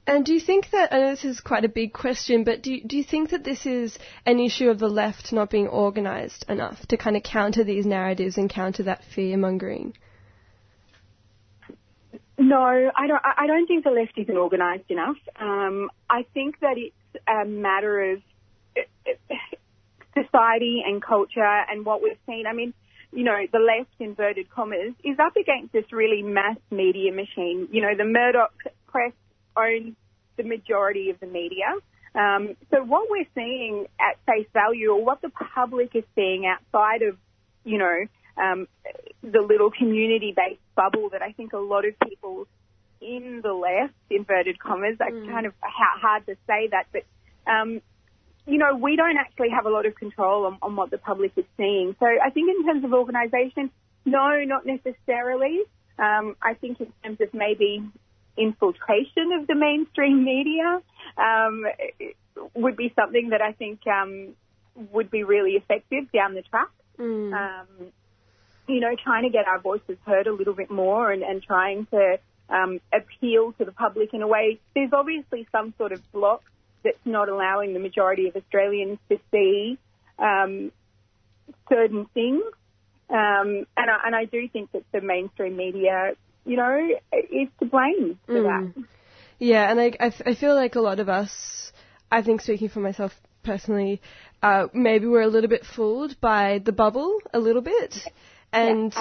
And 0.06 0.24
do 0.24 0.32
you 0.32 0.40
think 0.40 0.70
that, 0.70 0.90
I 0.90 1.00
know 1.00 1.10
this 1.10 1.26
is 1.26 1.40
quite 1.40 1.66
a 1.66 1.68
big 1.68 1.92
question, 1.92 2.42
but 2.42 2.62
do 2.62 2.72
you, 2.72 2.80
do 2.82 2.96
you 2.96 3.04
think 3.04 3.28
that 3.28 3.44
this 3.44 3.66
is 3.66 3.98
an 4.24 4.40
issue 4.40 4.70
of 4.70 4.78
the 4.78 4.88
left 4.88 5.34
not 5.34 5.50
being 5.50 5.68
organised 5.68 6.46
enough 6.48 6.86
to 6.86 6.96
kind 6.96 7.14
of 7.14 7.22
counter 7.22 7.62
these 7.62 7.84
narratives 7.84 8.38
and 8.38 8.48
counter 8.48 8.84
that 8.84 9.04
fear 9.14 9.36
mongering? 9.36 9.92
No, 12.38 12.90
I 12.96 13.06
don't. 13.08 13.20
I 13.24 13.46
don't 13.48 13.66
think 13.66 13.82
the 13.82 13.90
left 13.90 14.12
isn't 14.16 14.36
organised 14.36 14.88
enough. 14.90 15.16
Um, 15.40 15.90
I 16.08 16.24
think 16.34 16.60
that 16.60 16.76
it's 16.76 17.24
a 17.26 17.44
matter 17.44 18.12
of 18.12 18.22
uh, 18.76 19.34
society 20.14 20.82
and 20.86 21.02
culture 21.02 21.42
and 21.42 21.84
what 21.84 22.00
we've 22.00 22.16
seen. 22.26 22.46
I 22.46 22.52
mean, 22.52 22.74
you 23.12 23.24
know, 23.24 23.38
the 23.52 23.58
left, 23.58 23.90
inverted 23.98 24.50
commas, 24.50 24.94
is 25.02 25.18
up 25.18 25.36
against 25.36 25.72
this 25.72 25.90
really 25.90 26.22
mass 26.22 26.58
media 26.70 27.12
machine. 27.12 27.68
You 27.72 27.82
know, 27.82 27.96
the 27.96 28.04
Murdoch 28.04 28.54
press 28.86 29.12
owns 29.56 29.96
the 30.36 30.44
majority 30.44 31.10
of 31.10 31.18
the 31.18 31.26
media. 31.26 31.66
Um, 32.14 32.56
so 32.70 32.84
what 32.84 33.08
we're 33.10 33.26
seeing 33.34 33.86
at 34.00 34.16
face 34.26 34.46
value, 34.52 34.92
or 34.92 35.04
what 35.04 35.22
the 35.22 35.30
public 35.30 35.96
is 35.96 36.04
seeing 36.14 36.46
outside 36.46 37.02
of, 37.02 37.16
you 37.64 37.78
know, 37.78 38.04
um, 38.38 38.68
the 39.22 39.40
little 39.40 39.70
community-based 39.70 40.60
bubble 40.74 41.10
that 41.10 41.22
I 41.22 41.32
think 41.32 41.52
a 41.52 41.58
lot 41.58 41.84
of 41.84 41.94
people 42.00 42.46
in 43.00 43.40
the 43.42 43.52
left, 43.52 43.94
inverted 44.10 44.58
commas, 44.58 44.96
I 45.00 45.10
kind 45.10 45.46
of 45.46 45.54
ha- 45.60 45.98
hard 46.00 46.26
to 46.26 46.36
say 46.46 46.68
that, 46.70 46.86
but 46.92 47.04
um, 47.50 47.80
you 48.46 48.58
know, 48.58 48.76
we 48.76 48.96
don't 48.96 49.16
actually 49.16 49.50
have 49.50 49.66
a 49.66 49.70
lot 49.70 49.86
of 49.86 49.94
control 49.94 50.46
on, 50.46 50.58
on 50.62 50.74
what 50.74 50.90
the 50.90 50.98
public 50.98 51.32
is 51.36 51.44
seeing. 51.56 51.94
So 52.00 52.06
I 52.06 52.30
think 52.30 52.48
in 52.48 52.64
terms 52.64 52.84
of 52.84 52.92
organisation, 52.94 53.70
no, 54.04 54.42
not 54.44 54.64
necessarily. 54.64 55.60
Um, 55.98 56.34
I 56.40 56.54
think 56.54 56.80
in 56.80 56.92
terms 57.04 57.20
of 57.20 57.34
maybe 57.34 57.82
infiltration 58.36 59.32
of 59.38 59.46
the 59.46 59.54
mainstream 59.54 60.24
media 60.24 60.80
um, 61.18 61.66
would 62.54 62.76
be 62.76 62.92
something 62.96 63.30
that 63.30 63.42
I 63.42 63.52
think 63.52 63.80
um, 63.86 64.34
would 64.92 65.10
be 65.10 65.24
really 65.24 65.52
effective 65.52 66.10
down 66.12 66.34
the 66.34 66.42
track. 66.42 66.70
Um, 67.34 67.92
you 68.68 68.80
know, 68.80 68.94
trying 69.02 69.24
to 69.24 69.30
get 69.30 69.48
our 69.48 69.60
voices 69.60 69.96
heard 70.04 70.26
a 70.26 70.32
little 70.32 70.54
bit 70.54 70.70
more 70.70 71.10
and, 71.10 71.22
and 71.22 71.42
trying 71.42 71.86
to 71.86 72.18
um, 72.50 72.80
appeal 72.92 73.52
to 73.58 73.64
the 73.64 73.72
public 73.72 74.14
in 74.14 74.22
a 74.22 74.26
way. 74.26 74.60
There's 74.74 74.92
obviously 74.92 75.46
some 75.50 75.74
sort 75.78 75.92
of 75.92 76.00
block 76.12 76.42
that's 76.84 76.98
not 77.04 77.28
allowing 77.28 77.72
the 77.72 77.80
majority 77.80 78.28
of 78.28 78.36
Australians 78.36 78.98
to 79.08 79.18
see 79.30 79.78
um, 80.18 80.70
certain 81.68 82.06
things. 82.14 82.42
Um, 83.10 83.66
and, 83.76 83.90
I, 83.90 83.98
and 84.06 84.14
I 84.14 84.24
do 84.26 84.48
think 84.48 84.72
that 84.72 84.84
the 84.92 85.00
mainstream 85.00 85.56
media, 85.56 86.12
you 86.44 86.56
know, 86.56 86.88
is 87.12 87.48
to 87.60 87.66
blame 87.66 88.18
for 88.26 88.42
that. 88.42 88.72
Mm. 88.76 88.84
Yeah, 89.38 89.70
and 89.70 89.80
I, 89.80 89.92
I, 89.98 90.06
f- 90.06 90.22
I 90.26 90.34
feel 90.34 90.54
like 90.54 90.74
a 90.74 90.80
lot 90.80 91.00
of 91.00 91.08
us, 91.08 91.72
I 92.10 92.22
think 92.22 92.42
speaking 92.42 92.68
for 92.68 92.80
myself 92.80 93.12
personally, 93.44 94.02
uh, 94.42 94.66
maybe 94.74 95.06
we're 95.06 95.22
a 95.22 95.28
little 95.28 95.48
bit 95.48 95.64
fooled 95.64 96.20
by 96.20 96.60
the 96.64 96.72
bubble 96.72 97.18
a 97.32 97.38
little 97.38 97.62
bit. 97.62 97.96
And 98.52 98.94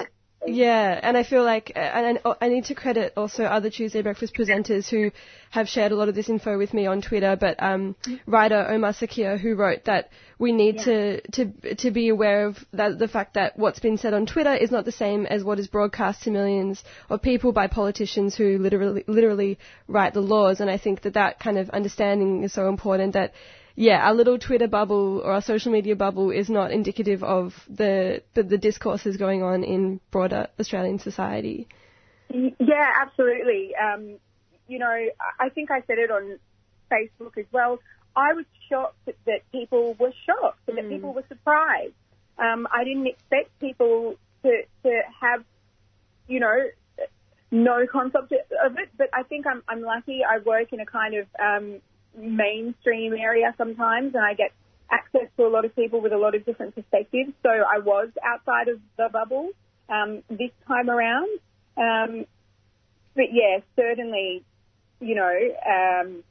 yeah, 0.46 1.00
and 1.02 1.18
I 1.18 1.24
feel 1.24 1.44
like, 1.44 1.74
uh, 1.76 1.80
and 1.80 2.20
I, 2.24 2.36
I 2.42 2.48
need 2.48 2.66
to 2.66 2.76
credit 2.76 3.14
also 3.18 3.44
other 3.44 3.70
Tuesday 3.70 4.02
Breakfast 4.02 4.36
presenters 4.36 4.88
who 4.88 5.12
have 5.50 5.68
shared 5.68 5.92
a 5.92 5.96
lot 5.96 6.10
of 6.10 6.16
this 6.16 6.30
info 6.30 6.58
with 6.58 6.74
me 6.74 6.86
on 6.86 7.02
Twitter, 7.02 7.36
but 7.40 7.62
um, 7.62 7.96
writer 8.28 8.66
Omar 8.70 8.94
Sakr 8.94 9.38
who 9.38 9.56
wrote 9.56 9.86
that 9.86 10.10
we 10.38 10.52
need 10.52 10.80
to, 10.80 11.22
to 11.32 11.76
to 11.76 11.92
be 11.92 12.10
aware 12.10 12.46
of 12.46 12.58
that, 12.74 13.00
the 13.00 13.08
fact 13.08 13.34
that 13.34 13.58
what's 13.58 13.80
been 13.80 13.98
said 13.98 14.14
on 14.14 14.26
Twitter 14.26 14.54
is 14.54 14.70
not 14.72 14.86
the 14.86 14.92
same 14.92 15.26
as 15.26 15.44
what 15.44 15.60
is 15.60 15.68
broadcast 15.68 16.24
to 16.24 16.32
millions 16.32 16.84
of 17.10 17.22
people 17.22 17.52
by 17.52 17.68
politicians 17.68 18.36
who 18.36 18.58
literally 18.60 19.04
literally 19.08 19.58
write 19.88 20.14
the 20.14 20.22
laws, 20.22 20.60
and 20.60 20.70
I 20.70 20.78
think 20.78 21.02
that 21.02 21.16
that 21.16 21.40
kind 21.40 21.58
of 21.58 21.70
understanding 21.72 22.44
is 22.44 22.54
so 22.54 22.70
important 22.70 23.14
that 23.14 23.34
yeah, 23.80 24.00
our 24.08 24.16
little 24.16 24.40
Twitter 24.40 24.68
bubble 24.68 25.22
or 25.24 25.34
our 25.34 25.42
social 25.42 25.72
media 25.72 25.96
bubble 25.96 26.32
is 26.32 26.50
not 26.50 26.72
indicative 26.72 27.24
of 27.24 27.54
the 27.70 28.24
the, 28.34 28.42
the 28.42 28.58
discourses 28.58 29.18
going 29.18 29.44
on 29.44 29.64
in 29.64 30.02
broader 30.10 30.48
Australian 30.60 30.98
society. 30.98 31.68
Yeah, 32.34 32.92
absolutely. 33.00 33.74
Um, 33.76 34.18
you 34.68 34.80
know, 34.80 35.08
I- 35.40 35.50
think 35.50 35.70
I 35.70 35.82
said 35.82 36.00
it 36.00 36.10
on 36.10 36.40
Facebook 36.92 37.38
as 37.38 37.46
well. 37.52 37.80
I 38.16 38.34
was 38.34 38.46
shocked 38.68 38.98
that, 39.06 39.42
people 39.52 39.96
were 40.00 40.12
shocked, 40.26 40.68
and 40.68 40.80
that 40.80 40.90
people 40.90 41.14
were 41.14 41.24
surprised. 41.30 41.94
Um, 42.40 42.68
I 42.74 42.84
didn't 42.84 43.06
expect 43.06 43.60
people 43.60 44.16
to 44.42 44.64
to 44.84 45.02
have, 45.22 45.44
you 46.28 46.40
know, 46.40 46.68
no 47.52 47.86
concept 47.86 48.32
of 48.32 48.78
it. 48.80 48.90
But 48.98 49.10
I 49.14 49.22
think 49.22 49.46
I'm 49.46 49.62
I'm 49.70 49.82
lucky. 49.82 50.22
I 50.28 50.40
work 50.40 50.74
in 50.74 50.80
a 50.80 50.86
kind 50.88 51.14
of 51.14 51.28
um, 51.40 51.80
mainstream 52.18 53.14
area 53.14 53.54
sometimes, 53.58 54.16
and 54.16 54.24
I 54.24 54.34
get 54.34 54.52
access 54.92 55.30
to 55.38 55.46
a 55.46 55.50
lot 55.50 55.66
of 55.66 55.76
people 55.76 56.02
with 56.02 56.14
a 56.14 56.18
lot 56.18 56.36
of 56.36 56.46
different 56.46 56.76
perspectives. 56.76 57.32
So 57.44 57.50
I 57.50 57.80
was 57.80 58.10
outside 58.24 58.68
of 58.70 58.80
the 58.98 59.10
bubble 59.12 59.50
um, 59.90 60.24
this 60.30 60.52
time 60.68 60.90
around. 60.90 61.30
Um, 61.78 62.26
but 63.16 63.26
yeah, 63.32 63.60
certainly, 63.76 64.44
you 65.00 65.16
know, 65.16 65.38
um, 65.66 66.24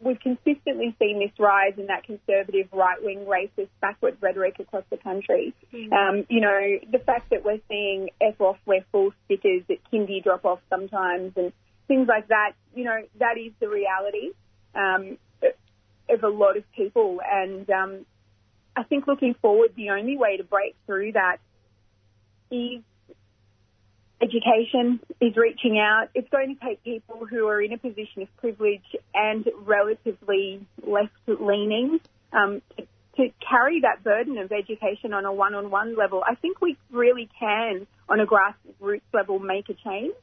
we've 0.00 0.20
consistently 0.20 0.94
seen 0.98 1.18
this 1.18 1.38
rise 1.38 1.74
in 1.78 1.86
that 1.86 2.04
conservative, 2.04 2.68
right-wing, 2.72 3.26
racist, 3.26 3.68
backward 3.80 4.16
rhetoric 4.20 4.58
across 4.58 4.84
the 4.90 4.96
country. 4.98 5.54
Um, 5.72 6.26
you 6.28 6.40
know, 6.40 6.78
the 6.90 6.98
fact 6.98 7.30
that 7.30 7.44
we're 7.44 7.60
seeing 7.68 8.10
F 8.20 8.40
off, 8.40 8.58
we're 8.66 8.84
full 8.92 9.12
stickers 9.24 9.62
at 9.70 9.78
kindy 9.92 10.22
drop 10.22 10.44
off 10.44 10.60
sometimes 10.68 11.32
and 11.36 11.52
things 11.88 12.08
like 12.08 12.28
that, 12.28 12.52
you 12.74 12.84
know, 12.84 13.00
that 13.18 13.38
is 13.38 13.52
the 13.60 13.68
reality 13.68 14.32
um, 14.76 15.18
of 16.08 16.22
a 16.22 16.28
lot 16.28 16.56
of 16.56 16.64
people. 16.72 17.20
And 17.24 17.68
um, 17.70 18.06
I 18.76 18.82
think 18.84 19.06
looking 19.06 19.34
forward, 19.40 19.72
the 19.76 19.90
only 19.90 20.16
way 20.16 20.36
to 20.36 20.44
break 20.44 20.76
through 20.86 21.12
that 21.12 21.38
is 22.50 22.82
education, 24.20 25.00
is 25.20 25.36
reaching 25.36 25.78
out. 25.78 26.08
It's 26.14 26.28
going 26.30 26.56
to 26.56 26.64
take 26.64 26.82
people 26.84 27.26
who 27.26 27.46
are 27.48 27.60
in 27.60 27.72
a 27.72 27.78
position 27.78 28.22
of 28.22 28.36
privilege 28.38 28.96
and 29.14 29.46
relatively 29.64 30.64
left 30.86 31.12
leaning 31.26 32.00
um, 32.32 32.62
to, 32.76 32.86
to 33.16 33.28
carry 33.46 33.80
that 33.80 34.02
burden 34.02 34.38
of 34.38 34.52
education 34.52 35.12
on 35.12 35.24
a 35.24 35.32
one-on-one 35.32 35.96
level. 35.96 36.22
I 36.26 36.34
think 36.34 36.60
we 36.60 36.76
really 36.90 37.28
can, 37.38 37.86
on 38.08 38.20
a 38.20 38.26
grassroots 38.26 39.02
level, 39.12 39.38
make 39.38 39.68
a 39.68 39.74
change. 39.74 40.14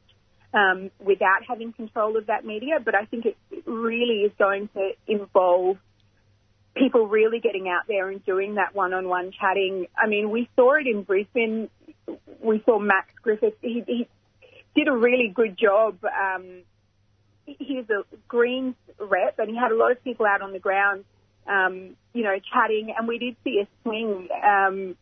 Um, 0.54 0.92
without 1.00 1.40
having 1.48 1.72
control 1.72 2.16
of 2.16 2.26
that 2.26 2.44
media, 2.44 2.78
but 2.84 2.94
I 2.94 3.06
think 3.06 3.26
it 3.26 3.36
really 3.66 4.22
is 4.22 4.30
going 4.38 4.68
to 4.68 4.92
involve 5.08 5.78
people 6.76 7.08
really 7.08 7.40
getting 7.40 7.68
out 7.68 7.88
there 7.88 8.08
and 8.08 8.24
doing 8.24 8.54
that 8.54 8.72
one-on-one 8.72 9.32
chatting. 9.32 9.86
I 9.98 10.06
mean, 10.06 10.30
we 10.30 10.48
saw 10.54 10.74
it 10.74 10.86
in 10.86 11.02
Brisbane. 11.02 11.70
We 12.40 12.62
saw 12.64 12.78
Max 12.78 13.08
Griffith. 13.20 13.54
He, 13.62 13.82
he 13.84 14.08
did 14.76 14.86
a 14.86 14.92
really 14.92 15.32
good 15.34 15.58
job. 15.58 15.98
Um, 16.04 16.62
he- 17.46 17.56
he 17.58 17.74
was 17.76 17.90
a 17.90 18.16
Greens 18.28 18.76
rep, 19.00 19.40
and 19.40 19.50
he 19.50 19.56
had 19.56 19.72
a 19.72 19.76
lot 19.76 19.90
of 19.90 20.04
people 20.04 20.24
out 20.24 20.40
on 20.40 20.52
the 20.52 20.60
ground, 20.60 21.04
um, 21.48 21.96
you 22.12 22.22
know, 22.22 22.36
chatting. 22.52 22.94
And 22.96 23.08
we 23.08 23.18
did 23.18 23.36
see 23.42 23.60
a 23.60 23.66
swing 23.82 24.28
um, 24.40 24.96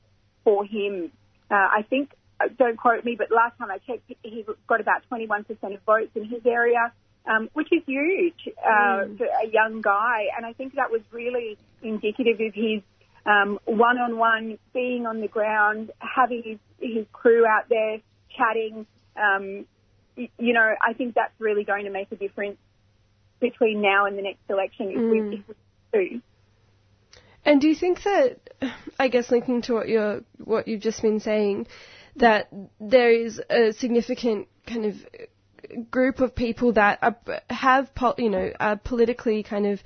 for 0.44 0.64
him. 0.64 1.12
Uh, 1.50 1.55
I 1.55 1.82
think, 1.90 2.11
don't 2.49 2.76
quote 2.76 3.05
me, 3.05 3.16
but 3.16 3.30
last 3.30 3.59
time 3.59 3.70
I 3.70 3.78
checked, 3.78 4.11
he- 4.22 4.45
got 4.66 4.80
about 4.80 5.03
21% 5.11 5.47
of 5.74 5.82
votes 5.86 6.11
in 6.14 6.24
his 6.24 6.45
area 6.47 6.93
um, 7.26 7.49
which 7.53 7.68
is 7.72 7.82
huge 7.86 8.49
uh, 8.59 9.05
for 9.16 9.26
a 9.26 9.49
young 9.53 9.80
guy. 9.80 10.24
And 10.36 10.45
I 10.45 10.53
think 10.53 10.74
that 10.74 10.90
was 10.90 11.03
really 11.11 11.57
indicative 11.82 12.40
of 12.40 12.55
his 12.55 12.82
um, 13.24 13.59
one-on-one 13.64 14.59
being 14.74 15.07
on 15.07 15.20
the 15.20 15.28
ground, 15.28 15.93
having 16.01 16.43
his, 16.45 16.59
his 16.80 17.07
crew 17.12 17.47
out 17.47 17.68
there 17.68 17.99
chatting. 18.36 18.86
Um, 19.16 19.66
y- 20.16 20.30
you 20.38 20.53
know, 20.53 20.74
I 20.82 20.95
think 20.95 21.14
that's 21.14 21.32
really 21.38 21.64
going 21.64 21.84
to 21.84 21.90
make 21.90 22.11
a 22.11 22.16
difference 22.16 22.59
between 23.40 23.80
now 23.80 24.07
and 24.07 24.18
the 24.18 24.22
next 24.22 24.40
election 24.49 24.90
if 24.90 24.97
we, 24.97 25.18
Mm. 25.20 25.38
if 25.38 25.49
we 25.49 25.55
do. 25.93 26.22
And 27.45 27.61
do 27.61 27.68
you 27.68 27.74
think 27.74 28.03
that, 28.05 28.38
I 29.01 29.09
guess 29.09 29.30
linking 29.30 29.62
to 29.62 29.74
what 29.74 29.88
you're, 29.88 30.22
what 30.38 30.68
you've 30.68 30.80
just 30.80 31.03
been 31.03 31.18
saying, 31.18 31.66
that 32.17 32.49
there 32.81 33.11
is 33.11 33.41
a 33.51 33.73
significant 33.73 34.49
kind 34.67 34.87
of 34.87 35.91
group 35.91 36.21
of 36.21 36.35
people 36.35 36.73
that 36.75 36.99
are, 37.03 37.17
have, 37.49 37.95
po- 37.95 38.15
you 38.19 38.31
know, 38.31 38.53
are 38.61 38.77
politically 38.77 39.43
kind 39.43 39.67
of 39.67 39.81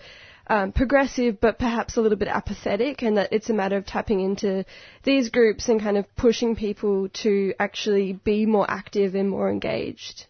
um, 0.48 0.72
progressive, 0.72 1.40
but 1.40 1.58
perhaps 1.58 1.96
a 1.96 2.00
little 2.00 2.18
bit 2.18 2.28
apathetic, 2.28 3.02
and 3.02 3.16
that 3.16 3.32
it's 3.32 3.50
a 3.50 3.52
matter 3.52 3.76
of 3.76 3.84
tapping 3.86 4.20
into 4.20 4.64
these 5.02 5.28
groups 5.30 5.68
and 5.68 5.80
kind 5.80 5.96
of 5.96 6.04
pushing 6.16 6.54
people 6.56 7.08
to 7.22 7.52
actually 7.58 8.12
be 8.12 8.46
more 8.46 8.68
active 8.68 9.14
and 9.14 9.28
more 9.28 9.50
engaged. 9.50 10.26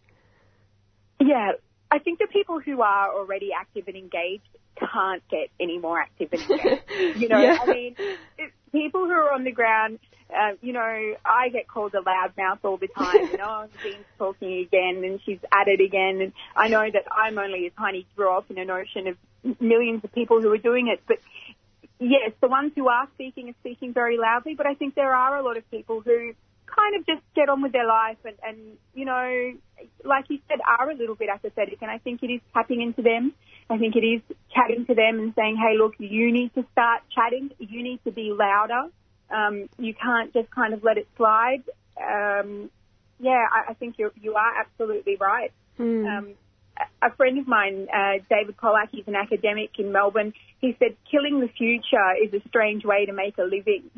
Yeah, 1.21 1.53
I 1.91 1.99
think 1.99 2.19
the 2.19 2.29
people 2.33 2.61
who 2.61 2.83
are 2.83 3.13
already 3.15 3.51
active 3.59 3.85
and 3.89 3.97
engaged 3.97 4.49
can't 4.79 5.23
get 5.31 5.49
any 5.61 5.79
more 5.79 5.99
active 5.99 6.29
and 6.33 6.43
engaged. 6.51 7.21
you 7.21 7.29
know, 7.29 7.41
Yeah. 7.41 7.59
I 7.63 7.67
mean, 7.67 7.97
it, 8.39 8.53
people 8.77 9.07
who 9.07 9.13
are 9.13 9.33
on 9.33 9.45
the 9.45 9.53
ground, 9.53 9.99
uh, 10.31 10.53
you 10.61 10.73
know, 10.73 11.15
I 11.25 11.49
get 11.53 11.69
called 11.69 11.95
a 11.95 12.01
loudmouth 12.01 12.59
all 12.65 12.77
the 12.77 12.89
time. 12.89 13.29
You 13.33 13.39
know, 13.39 13.67
Jean's 13.83 14.05
talking 14.19 14.59
again 14.59 15.03
and 15.05 15.21
she's 15.25 15.39
at 15.53 15.69
it 15.69 15.81
again. 15.81 16.21
And 16.21 16.33
I 16.55 16.69
know 16.69 16.85
that 16.91 17.05
I'm 17.11 17.39
only 17.39 17.67
a 17.67 17.71
tiny 17.71 18.07
drop 18.17 18.51
in 18.51 18.59
an 18.59 18.71
ocean 18.71 19.07
of 19.09 19.61
millions 19.61 20.05
of 20.05 20.13
people 20.13 20.41
who 20.41 20.53
are 20.53 20.59
doing 20.59 20.89
it. 20.89 21.03
But 21.07 21.19
yes, 21.99 22.33
the 22.41 22.49
ones 22.49 22.73
who 22.75 22.89
are 22.89 23.09
speaking 23.15 23.49
are 23.51 23.55
speaking 23.61 23.93
very 23.93 24.19
loudly. 24.19 24.55
But 24.55 24.67
I 24.67 24.75
think 24.75 24.95
there 24.95 25.15
are 25.15 25.37
a 25.37 25.43
lot 25.43 25.57
of 25.57 25.71
people 25.71 26.01
who 26.01 26.35
kind 26.67 26.97
of 26.97 27.07
just 27.07 27.23
get 27.35 27.49
on 27.49 27.63
with 27.63 27.73
their 27.73 27.87
life 27.87 28.19
and, 28.25 28.37
and 28.43 28.59
you 28.95 29.05
know, 29.05 29.53
like 30.05 30.27
you 30.29 30.39
said, 30.49 30.59
are 30.67 30.91
a 30.91 30.95
little 30.95 31.15
bit 31.15 31.29
apathetic. 31.29 31.79
And 31.83 31.91
I 31.91 31.99
think 31.99 32.23
it 32.23 32.29
is 32.29 32.41
tapping 32.53 32.81
into 32.81 33.03
them. 33.03 33.33
I 33.69 33.79
think 33.79 33.97
it 33.97 34.05
is 34.05 34.23
chatting 34.55 34.87
to 34.87 34.95
them 34.95 35.19
and 35.19 35.35
saying, 35.35 35.57
hey, 35.57 35.77
look, 35.77 35.95
you 35.99 36.33
need 36.33 36.55
to 36.55 36.65
start 36.73 37.03
chatting. 37.15 37.51
You 37.59 37.83
need 37.83 38.01
to 38.05 38.13
be 38.13 38.33
louder. 38.33 38.91
Um, 39.31 39.69
you 39.79 39.95
can't 39.95 40.33
just 40.33 40.51
kind 40.51 40.73
of 40.73 40.85
let 40.85 40.99
it 40.99 41.09
slide. 41.17 41.65
Um, 42.01 42.71
yeah, 43.19 43.45
I, 43.53 43.71
I 43.71 43.75
think 43.75 43.97
you 43.99 44.13
you 44.21 44.35
are 44.35 44.61
absolutely 44.61 45.17
right. 45.17 45.53
Um, 46.07 46.35
a 47.03 47.07
a 47.07 47.11
friend 47.17 47.39
of 47.39 47.49
mine, 47.49 47.89
uh, 47.93 48.19
David 48.29 48.57
Pollack, 48.57 48.91
he's 48.93 49.07
an 49.07 49.17
academic 49.17 49.71
in 49.79 49.93
Melbourne. 49.93 50.33
He 50.61 50.77
said, 50.79 50.97
"Killing 51.11 51.41
the 51.41 51.49
future 51.49 52.15
is 52.23 52.33
a 52.35 52.47
strange 52.49 52.85
way 52.85 53.07
to 53.07 53.13
make 53.13 53.39
a 53.39 53.43
living," 53.43 53.91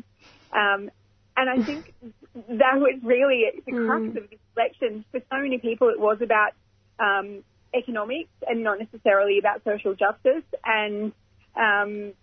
um, 0.53 0.89
and 1.37 1.49
I 1.49 1.63
think 1.63 1.93
that 2.33 2.75
was 2.77 2.99
really 3.03 3.45
the 3.65 3.71
crux 3.71 4.07
of 4.07 4.29
this 4.29 4.39
election. 4.55 5.05
For 5.11 5.19
so 5.29 5.37
many 5.37 5.57
people, 5.57 5.89
it 5.89 5.99
was 5.99 6.17
about 6.21 6.51
um, 6.99 7.43
economics 7.73 8.29
and 8.47 8.63
not 8.63 8.79
necessarily 8.79 9.39
about 9.39 9.63
social 9.63 9.95
justice. 9.95 10.43
And 10.65 11.13
um, 11.55 12.13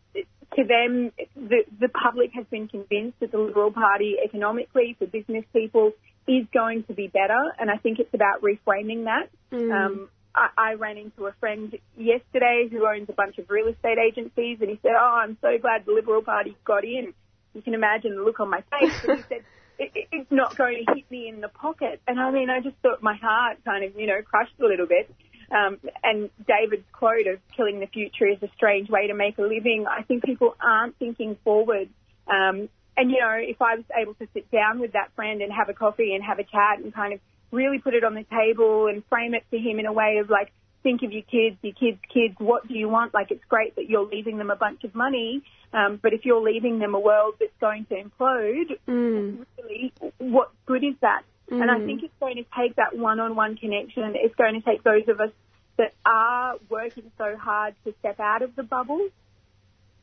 to 0.54 0.64
them, 0.64 1.12
the, 1.34 1.64
the 1.80 1.88
public 1.88 2.30
has 2.34 2.46
been 2.50 2.68
convinced 2.68 3.20
that 3.20 3.32
the 3.32 3.38
Liberal 3.38 3.72
Party 3.72 4.16
economically 4.22 4.96
for 4.98 5.06
business 5.06 5.44
people 5.52 5.92
is 6.26 6.46
going 6.52 6.84
to 6.84 6.94
be 6.94 7.08
better. 7.08 7.54
And 7.58 7.70
I 7.70 7.76
think 7.76 7.98
it's 7.98 8.14
about 8.14 8.42
reframing 8.42 9.04
that. 9.04 9.28
Mm. 9.52 9.72
Um, 9.72 10.08
I, 10.34 10.48
I 10.56 10.74
ran 10.74 10.98
into 10.98 11.26
a 11.26 11.32
friend 11.40 11.76
yesterday 11.96 12.68
who 12.70 12.86
owns 12.86 13.08
a 13.08 13.12
bunch 13.12 13.38
of 13.38 13.48
real 13.48 13.68
estate 13.68 13.98
agencies 13.98 14.58
and 14.60 14.70
he 14.70 14.78
said, 14.82 14.92
oh, 14.98 15.20
I'm 15.22 15.38
so 15.40 15.56
glad 15.60 15.86
the 15.86 15.92
Liberal 15.92 16.22
Party 16.22 16.56
got 16.64 16.84
in. 16.84 17.14
You 17.56 17.62
can 17.62 17.74
imagine 17.74 18.14
the 18.14 18.22
look 18.22 18.38
on 18.38 18.50
my 18.50 18.62
face. 18.70 18.92
But 19.04 19.16
he 19.16 19.22
said, 19.22 19.40
it, 19.78 19.90
it, 19.94 20.08
it's 20.12 20.30
not 20.30 20.56
going 20.56 20.84
to 20.84 20.94
hit 20.94 21.10
me 21.10 21.26
in 21.28 21.40
the 21.40 21.48
pocket. 21.48 22.02
And 22.06 22.20
I 22.20 22.30
mean, 22.30 22.50
I 22.50 22.60
just 22.60 22.76
thought 22.82 23.02
my 23.02 23.16
heart 23.16 23.64
kind 23.64 23.82
of, 23.82 23.98
you 23.98 24.06
know, 24.06 24.20
crushed 24.22 24.60
a 24.60 24.66
little 24.66 24.86
bit. 24.86 25.12
Um, 25.50 25.78
and 26.02 26.28
David's 26.46 26.86
quote 26.92 27.26
of 27.26 27.38
killing 27.56 27.80
the 27.80 27.86
future 27.86 28.26
is 28.26 28.42
a 28.42 28.48
strange 28.56 28.90
way 28.90 29.06
to 29.06 29.14
make 29.14 29.38
a 29.38 29.42
living. 29.42 29.86
I 29.88 30.02
think 30.02 30.24
people 30.24 30.54
aren't 30.60 30.98
thinking 30.98 31.36
forward. 31.44 31.88
Um, 32.26 32.68
and 32.96 33.10
you 33.10 33.20
know, 33.20 33.30
if 33.38 33.60
I 33.62 33.76
was 33.76 33.84
able 33.96 34.14
to 34.14 34.26
sit 34.34 34.50
down 34.50 34.80
with 34.80 34.92
that 34.92 35.12
friend 35.14 35.40
and 35.40 35.52
have 35.52 35.68
a 35.68 35.74
coffee 35.74 36.14
and 36.14 36.24
have 36.24 36.38
a 36.38 36.44
chat 36.44 36.78
and 36.82 36.92
kind 36.92 37.14
of 37.14 37.20
really 37.52 37.78
put 37.78 37.94
it 37.94 38.04
on 38.04 38.14
the 38.14 38.24
table 38.24 38.88
and 38.88 39.02
frame 39.08 39.34
it 39.34 39.44
to 39.50 39.58
him 39.58 39.78
in 39.78 39.86
a 39.86 39.92
way 39.92 40.18
of 40.20 40.28
like, 40.28 40.52
think 40.86 41.02
of 41.02 41.10
your 41.10 41.26
kids, 41.36 41.56
your 41.62 41.74
kids' 41.74 41.98
kids, 42.14 42.36
what 42.38 42.68
do 42.68 42.74
you 42.74 42.88
want? 42.88 43.12
Like, 43.12 43.32
it's 43.32 43.44
great 43.48 43.74
that 43.74 43.90
you're 43.90 44.06
leaving 44.06 44.38
them 44.38 44.50
a 44.52 44.56
bunch 44.66 44.84
of 44.84 44.94
money, 44.94 45.42
um, 45.72 45.98
but 46.00 46.12
if 46.12 46.24
you're 46.24 46.40
leaving 46.40 46.78
them 46.78 46.94
a 46.94 47.00
world 47.00 47.34
that's 47.40 47.58
going 47.60 47.86
to 47.86 47.94
implode, 48.04 48.68
really, 48.86 49.92
what 50.18 50.52
good 50.66 50.84
is 50.84 50.94
that? 51.00 51.22
And 51.50 51.68
I 51.70 51.78
Mm. 51.78 51.86
think 51.86 52.02
it's 52.04 52.18
going 52.20 52.36
to 52.36 52.46
take 52.60 52.76
that 52.76 52.96
one-on-one 52.96 53.56
connection. 53.56 54.14
It's 54.14 54.36
going 54.36 54.54
to 54.54 54.64
take 54.70 54.84
those 54.84 55.08
of 55.08 55.20
us 55.20 55.32
that 55.76 55.92
are 56.04 56.54
working 56.68 57.10
so 57.18 57.36
hard 57.36 57.74
to 57.84 57.92
step 57.98 58.20
out 58.20 58.42
of 58.42 58.54
the 58.54 58.62
bubble. 58.62 59.08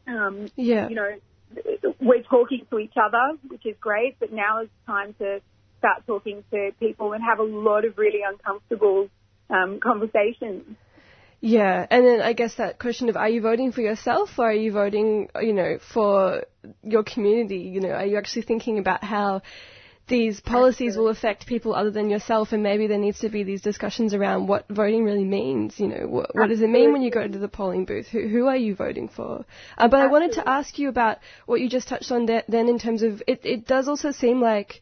Um, 0.05 0.47
Yeah. 0.57 0.89
You 0.89 0.95
know, 0.95 1.11
we're 2.01 2.23
talking 2.23 2.65
to 2.71 2.79
each 2.79 2.97
other, 2.97 3.37
which 3.47 3.65
is 3.65 3.75
great, 3.79 4.17
but 4.19 4.33
now 4.33 4.61
is 4.63 4.69
time 4.85 5.13
to 5.19 5.41
start 5.79 6.05
talking 6.05 6.43
to 6.51 6.71
people 6.79 7.13
and 7.13 7.23
have 7.23 7.39
a 7.39 7.49
lot 7.67 7.85
of 7.85 7.97
really 7.97 8.21
uncomfortable 8.21 9.09
um, 9.49 9.79
conversations. 9.81 10.75
Yeah, 11.45 11.85
and 11.89 12.05
then 12.05 12.21
I 12.21 12.31
guess 12.31 12.55
that 12.55 12.79
question 12.79 13.09
of 13.09 13.17
are 13.17 13.27
you 13.27 13.41
voting 13.41 13.73
for 13.73 13.81
yourself 13.81 14.29
or 14.37 14.49
are 14.49 14.53
you 14.53 14.71
voting, 14.71 15.27
you 15.41 15.51
know, 15.51 15.77
for 15.93 16.45
your 16.83 17.03
community? 17.03 17.57
You 17.57 17.81
know, 17.81 17.89
are 17.89 18.05
you 18.05 18.17
actually 18.17 18.43
thinking 18.43 18.79
about 18.79 19.03
how 19.03 19.41
these 20.07 20.39
policies 20.39 20.97
will 20.97 21.07
affect 21.09 21.45
people 21.45 21.73
other 21.73 21.91
than 21.91 22.09
yourself 22.09 22.51
and 22.51 22.61
maybe 22.61 22.87
there 22.87 22.97
needs 22.97 23.19
to 23.19 23.29
be 23.29 23.43
these 23.43 23.61
discussions 23.61 24.13
around 24.13 24.47
what 24.47 24.65
voting 24.69 25.03
really 25.03 25.23
means, 25.23 25.79
you 25.79 25.87
know, 25.87 26.07
what, 26.07 26.35
what 26.35 26.47
does 26.49 26.61
it 26.61 26.69
mean 26.69 26.91
when 26.91 27.01
you 27.01 27.11
go 27.11 27.25
to 27.25 27.39
the 27.39 27.47
polling 27.47 27.85
booth? 27.85 28.07
Who, 28.07 28.27
who 28.27 28.47
are 28.47 28.57
you 28.57 28.75
voting 28.75 29.07
for? 29.07 29.45
Uh, 29.77 29.87
but 29.87 29.99
I 29.99 30.07
wanted 30.07 30.33
to 30.33 30.47
ask 30.47 30.77
you 30.77 30.89
about 30.89 31.19
what 31.45 31.61
you 31.61 31.69
just 31.69 31.87
touched 31.87 32.11
on 32.11 32.25
there, 32.25 32.43
then 32.49 32.67
in 32.67 32.79
terms 32.79 33.01
of, 33.01 33.21
it, 33.27 33.41
it 33.45 33.65
does 33.65 33.87
also 33.87 34.11
seem 34.11 34.41
like 34.41 34.81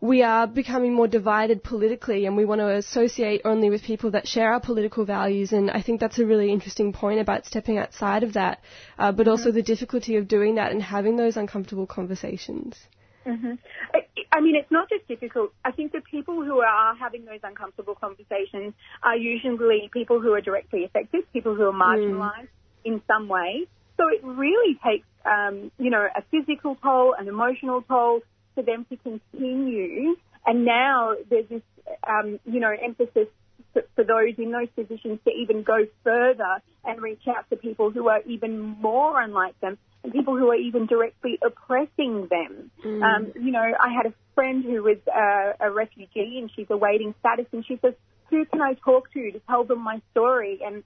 we 0.00 0.22
are 0.22 0.46
becoming 0.46 0.92
more 0.92 1.08
divided 1.08 1.62
politically 1.62 2.26
and 2.26 2.36
we 2.36 2.44
want 2.44 2.60
to 2.60 2.76
associate 2.76 3.40
only 3.44 3.70
with 3.70 3.82
people 3.82 4.10
that 4.10 4.28
share 4.28 4.52
our 4.52 4.60
political 4.60 5.04
values 5.04 5.52
and 5.52 5.70
I 5.70 5.82
think 5.82 6.00
that's 6.00 6.18
a 6.18 6.26
really 6.26 6.52
interesting 6.52 6.92
point 6.92 7.20
about 7.20 7.46
stepping 7.46 7.78
outside 7.78 8.22
of 8.22 8.34
that 8.34 8.60
uh, 8.98 9.12
but 9.12 9.26
also 9.26 9.50
the 9.50 9.62
difficulty 9.62 10.16
of 10.16 10.28
doing 10.28 10.56
that 10.56 10.70
and 10.72 10.82
having 10.82 11.16
those 11.16 11.36
uncomfortable 11.36 11.86
conversations. 11.86 12.76
hmm 13.24 13.54
I, 13.94 14.00
I 14.32 14.40
mean, 14.40 14.54
it's 14.54 14.70
not 14.70 14.90
just 14.90 15.08
difficult. 15.08 15.52
I 15.64 15.72
think 15.72 15.92
the 15.92 16.02
people 16.02 16.44
who 16.44 16.60
are 16.60 16.94
having 16.94 17.24
those 17.24 17.40
uncomfortable 17.42 17.94
conversations 17.94 18.74
are 19.02 19.16
usually 19.16 19.88
people 19.92 20.20
who 20.20 20.34
are 20.34 20.42
directly 20.42 20.84
affected, 20.84 21.24
people 21.32 21.54
who 21.54 21.64
are 21.64 21.72
marginalised 21.72 22.48
in 22.84 23.00
some 23.06 23.28
way. 23.28 23.66
So 23.96 24.08
it 24.08 24.22
really 24.22 24.78
takes, 24.86 25.06
um, 25.24 25.70
you 25.78 25.88
know, 25.88 26.06
a 26.14 26.22
physical 26.30 26.76
toll, 26.82 27.14
an 27.18 27.28
emotional 27.28 27.80
toll 27.80 28.20
for 28.56 28.64
them 28.64 28.84
to 28.90 28.96
continue. 28.96 30.16
And 30.44 30.64
now 30.64 31.14
there's 31.30 31.48
this, 31.48 31.62
um, 32.08 32.40
you 32.44 32.58
know, 32.58 32.74
emphasis 32.82 33.28
for, 33.72 33.82
for 33.94 34.04
those 34.04 34.34
in 34.38 34.50
those 34.50 34.68
positions 34.74 35.20
to 35.24 35.30
even 35.30 35.62
go 35.62 35.78
further 36.02 36.62
and 36.84 37.00
reach 37.00 37.22
out 37.28 37.48
to 37.50 37.56
people 37.56 37.90
who 37.90 38.08
are 38.08 38.22
even 38.26 38.58
more 38.60 39.20
unlike 39.20 39.58
them 39.60 39.78
and 40.02 40.12
people 40.12 40.36
who 40.36 40.48
are 40.50 40.56
even 40.56 40.86
directly 40.86 41.38
oppressing 41.44 42.28
them. 42.30 42.70
Mm. 42.84 43.02
Um, 43.02 43.32
you 43.34 43.52
know, 43.52 43.60
I 43.60 43.92
had 43.92 44.06
a 44.06 44.14
friend 44.34 44.64
who 44.64 44.82
was 44.82 44.98
uh, 45.06 45.52
a 45.60 45.70
refugee 45.70 46.38
and 46.40 46.50
she's 46.54 46.70
awaiting 46.70 47.14
status 47.20 47.46
and 47.52 47.64
she 47.66 47.78
says, 47.82 47.94
who 48.30 48.44
can 48.46 48.62
I 48.62 48.74
talk 48.74 49.12
to 49.12 49.30
to 49.32 49.40
tell 49.48 49.64
them 49.64 49.82
my 49.82 50.00
story? 50.12 50.60
And, 50.64 50.82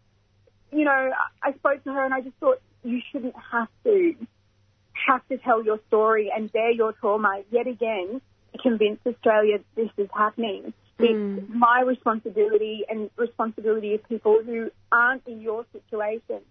you 0.73 0.85
know, 0.85 1.13
I 1.43 1.53
spoke 1.55 1.85
to 1.85 1.93
her 1.93 2.05
and 2.05 2.13
I 2.13 2.21
just 2.21 2.37
thought, 2.37 2.61
you 2.83 3.01
shouldn't 3.13 3.35
have 3.53 3.69
to 3.85 4.15
have 5.07 5.27
to 5.29 5.39
tell 5.39 5.65
your 5.65 5.81
story 5.89 6.31
and 6.35 6.53
bear 6.53 6.71
your 6.71 6.93
trauma 6.93 7.43
yet 7.51 7.67
again 7.67 8.21
to 8.53 8.63
convince 8.63 8.99
Australia 9.07 9.59
this 9.77 9.91
is 9.97 10.09
happening. 10.15 10.73
Hmm. 10.99 11.39
It's 11.39 11.47
my 11.49 11.83
responsibility 11.87 12.85
and 12.89 13.11
responsibility 13.17 13.95
of 13.95 14.09
people 14.09 14.41
who 14.45 14.71
aren't 14.93 15.27
in 15.27 15.41
your 15.41 15.65
situation 15.73 16.43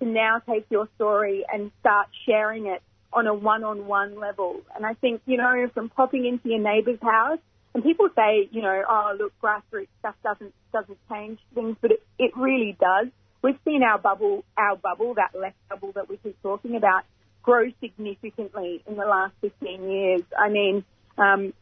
to 0.00 0.06
now 0.06 0.40
take 0.48 0.66
your 0.70 0.88
story 0.94 1.44
and 1.52 1.70
start 1.80 2.08
sharing 2.26 2.66
it 2.66 2.82
on 3.12 3.26
a 3.26 3.34
one-on-one 3.34 4.18
level. 4.18 4.60
And 4.76 4.84
I 4.84 4.94
think, 4.94 5.22
you 5.26 5.38
know, 5.38 5.68
from 5.74 5.88
popping 5.88 6.26
into 6.26 6.50
your 6.50 6.60
neighbour's 6.60 7.00
house, 7.02 7.38
and 7.74 7.82
people 7.82 8.08
say, 8.14 8.48
you 8.50 8.62
know, 8.62 8.82
oh, 8.88 9.16
look, 9.18 9.32
grassroots 9.42 9.88
stuff 10.00 10.14
doesn't, 10.22 10.54
doesn't 10.72 10.98
change 11.10 11.38
things, 11.54 11.76
but 11.80 11.92
it, 11.92 12.02
it 12.18 12.36
really 12.36 12.76
does. 12.78 13.08
We've 13.42 13.58
seen 13.64 13.82
our 13.82 13.98
bubble, 13.98 14.44
our 14.56 14.76
bubble, 14.76 15.14
that 15.14 15.38
left 15.38 15.56
bubble 15.68 15.92
that 15.92 16.08
we 16.08 16.16
keep 16.18 16.40
talking 16.42 16.76
about, 16.76 17.04
grow 17.48 17.64
significantly 17.80 18.82
in 18.86 18.96
the 18.96 19.06
last 19.06 19.32
15 19.40 19.90
years. 19.90 20.20
I 20.38 20.50
mean, 20.50 20.84
um, 21.16 21.54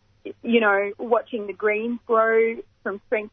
you 0.43 0.61
know, 0.61 0.91
watching 0.99 1.47
the 1.47 1.53
Greens 1.53 2.01
grow 2.09 2.57
from 2.83 3.01
strength 3.07 3.33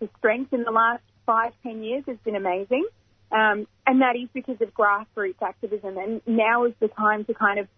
to 0.00 0.10
strength 0.18 0.52
in 0.52 0.64
the 0.64 0.70
last 0.70 1.02
five, 1.24 1.52
ten 1.62 1.82
years 1.82 2.04
has 2.06 2.18
been 2.22 2.36
amazing. 2.36 2.86
Um, 3.32 3.66
and 3.86 4.02
that 4.02 4.16
is 4.16 4.28
because 4.34 4.60
of 4.60 4.74
grassroots 4.74 5.40
activism. 5.40 5.96
And 5.96 6.20
now 6.26 6.66
is 6.66 6.74
the 6.78 6.88
time 6.88 7.24
to 7.24 7.32
kind 7.32 7.58
of 7.58 7.68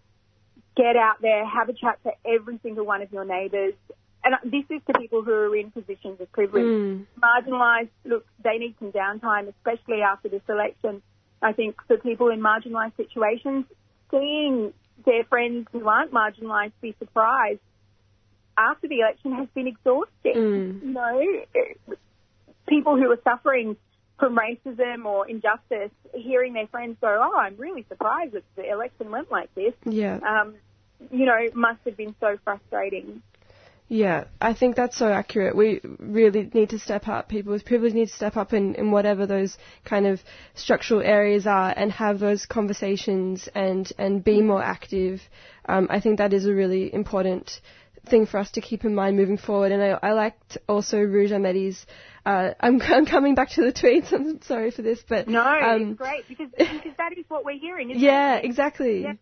get 0.75 0.97
out 0.97 1.21
there, 1.21 1.45
have 1.45 1.69
a 1.69 1.73
chat 1.73 1.97
to 2.03 2.11
every 2.29 2.59
single 2.63 2.85
one 2.85 3.01
of 3.01 3.13
your 3.13 3.23
neighbours. 3.23 3.75
And 4.25 4.35
this 4.43 4.65
is 4.69 4.81
to 4.87 4.99
people 4.99 5.23
who 5.23 5.31
are 5.31 5.55
in 5.55 5.71
positions 5.71 6.19
of 6.19 6.29
privilege. 6.33 6.65
Mm. 6.65 7.05
Marginalised, 7.17 7.95
look, 8.03 8.25
they 8.43 8.57
need 8.57 8.75
some 8.79 8.91
downtime, 8.91 9.47
especially 9.47 10.01
after 10.01 10.27
this 10.27 10.41
election. 10.49 11.01
I 11.41 11.53
think 11.53 11.77
for 11.87 11.95
people 11.95 12.27
in 12.27 12.41
marginalised 12.41 12.97
situations, 12.97 13.63
seeing 14.11 14.73
their 15.05 15.23
friends 15.25 15.67
who 15.71 15.87
aren't 15.87 16.11
marginalised 16.11 16.73
be 16.81 16.95
surprised 16.99 17.59
after 18.57 18.87
the 18.87 18.99
election 18.99 19.33
has 19.33 19.47
been 19.53 19.67
exhausting. 19.67 20.33
Mm. 20.33 20.81
You 20.81 20.91
know, 20.93 21.97
people 22.67 22.97
who 22.97 23.11
are 23.11 23.19
suffering 23.23 23.77
from 24.19 24.35
racism 24.35 25.05
or 25.05 25.27
injustice, 25.27 25.91
hearing 26.13 26.53
their 26.53 26.67
friends 26.67 26.97
go, 26.99 27.07
"Oh, 27.07 27.37
I'm 27.37 27.55
really 27.57 27.85
surprised 27.87 28.33
that 28.33 28.43
the 28.55 28.69
election 28.69 29.11
went 29.11 29.31
like 29.31 29.53
this." 29.53 29.73
Yeah. 29.85 30.17
Um, 30.17 30.55
you 31.11 31.25
know, 31.25 31.37
must 31.53 31.79
have 31.85 31.95
been 31.95 32.15
so 32.19 32.37
frustrating. 32.43 33.21
Yeah, 33.89 34.25
I 34.41 34.53
think 34.53 34.75
that's 34.75 34.97
so 34.97 35.09
accurate. 35.09 35.55
We 35.55 35.79
really 35.97 36.49
need 36.53 36.71
to 36.71 36.79
step 36.79 37.07
up. 37.07 37.29
People 37.29 37.53
with 37.53 37.63
privilege 37.63 37.93
need 37.93 38.09
to 38.09 38.13
step 38.13 38.35
up 38.35 38.51
in, 38.51 38.75
in 38.75 38.91
whatever 38.91 39.25
those 39.25 39.57
kind 39.85 40.05
of 40.05 40.19
structural 40.55 41.01
areas 41.01 41.47
are 41.47 41.73
and 41.75 41.91
have 41.93 42.19
those 42.19 42.45
conversations 42.45 43.47
and, 43.55 43.89
and 43.97 44.23
be 44.23 44.41
more 44.41 44.61
active. 44.61 45.21
Um, 45.65 45.87
I 45.89 46.01
think 46.01 46.17
that 46.17 46.33
is 46.33 46.45
a 46.45 46.53
really 46.53 46.93
important 46.93 47.61
thing 48.09 48.25
for 48.25 48.39
us 48.39 48.51
to 48.51 48.61
keep 48.61 48.83
in 48.83 48.93
mind 48.93 49.15
moving 49.15 49.37
forward. 49.37 49.71
And 49.71 49.81
I, 49.81 49.97
I 50.01 50.11
liked 50.11 50.57
also 50.67 50.97
Roj 50.97 51.31
Amedi's. 51.31 51.85
Uh, 52.25 52.51
I'm, 52.59 52.81
I'm 52.85 53.05
coming 53.05 53.35
back 53.35 53.51
to 53.51 53.61
the 53.61 53.71
tweets. 53.71 54.11
I'm 54.11 54.41
sorry 54.41 54.71
for 54.71 54.81
this, 54.81 54.99
but 55.07 55.29
No, 55.29 55.41
um, 55.41 55.91
it's 55.91 55.97
great 55.97 56.27
because 56.27 56.49
because 56.57 56.97
that 56.97 57.17
is 57.17 57.23
what 57.29 57.45
we're 57.45 57.59
hearing. 57.59 57.91
Isn't 57.91 58.01
yeah, 58.03 58.35
it? 58.35 58.45
exactly. 58.45 59.03
Yeah. 59.03 59.13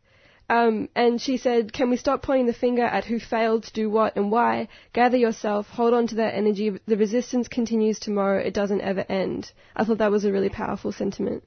Um, 0.48 0.89
and 0.96 1.20
she 1.20 1.38
said, 1.38 1.74
Can 1.74 1.89
we 1.89 1.98
stop 1.98 2.22
pointing 2.22 2.46
the 2.46 2.54
finger 2.54 2.84
at 2.84 3.06
who 3.06 3.20
failed 3.20 3.64
to 3.64 3.74
do 3.74 3.89
what 3.89 4.16
and 4.16 4.32
why? 4.32 4.68
Gather 4.93 5.18
yourself, 5.18 5.68
hold 5.68 5.93
on 5.93 6.08
to 6.08 6.16
that 6.16 6.36
energy. 6.36 6.80
The 6.86 6.98
resistance 6.98 7.48
continues 7.48 8.00
tomorrow, 8.00 8.39
it 8.39 8.54
doesn't 8.54 8.82
ever 8.82 9.06
end. 9.10 9.52
I 9.76 9.84
thought 9.84 9.98
that 9.98 10.12
was 10.12 10.26
a 10.26 10.32
really 10.32 10.50
powerful 10.50 10.91
sentiment. 10.91 11.43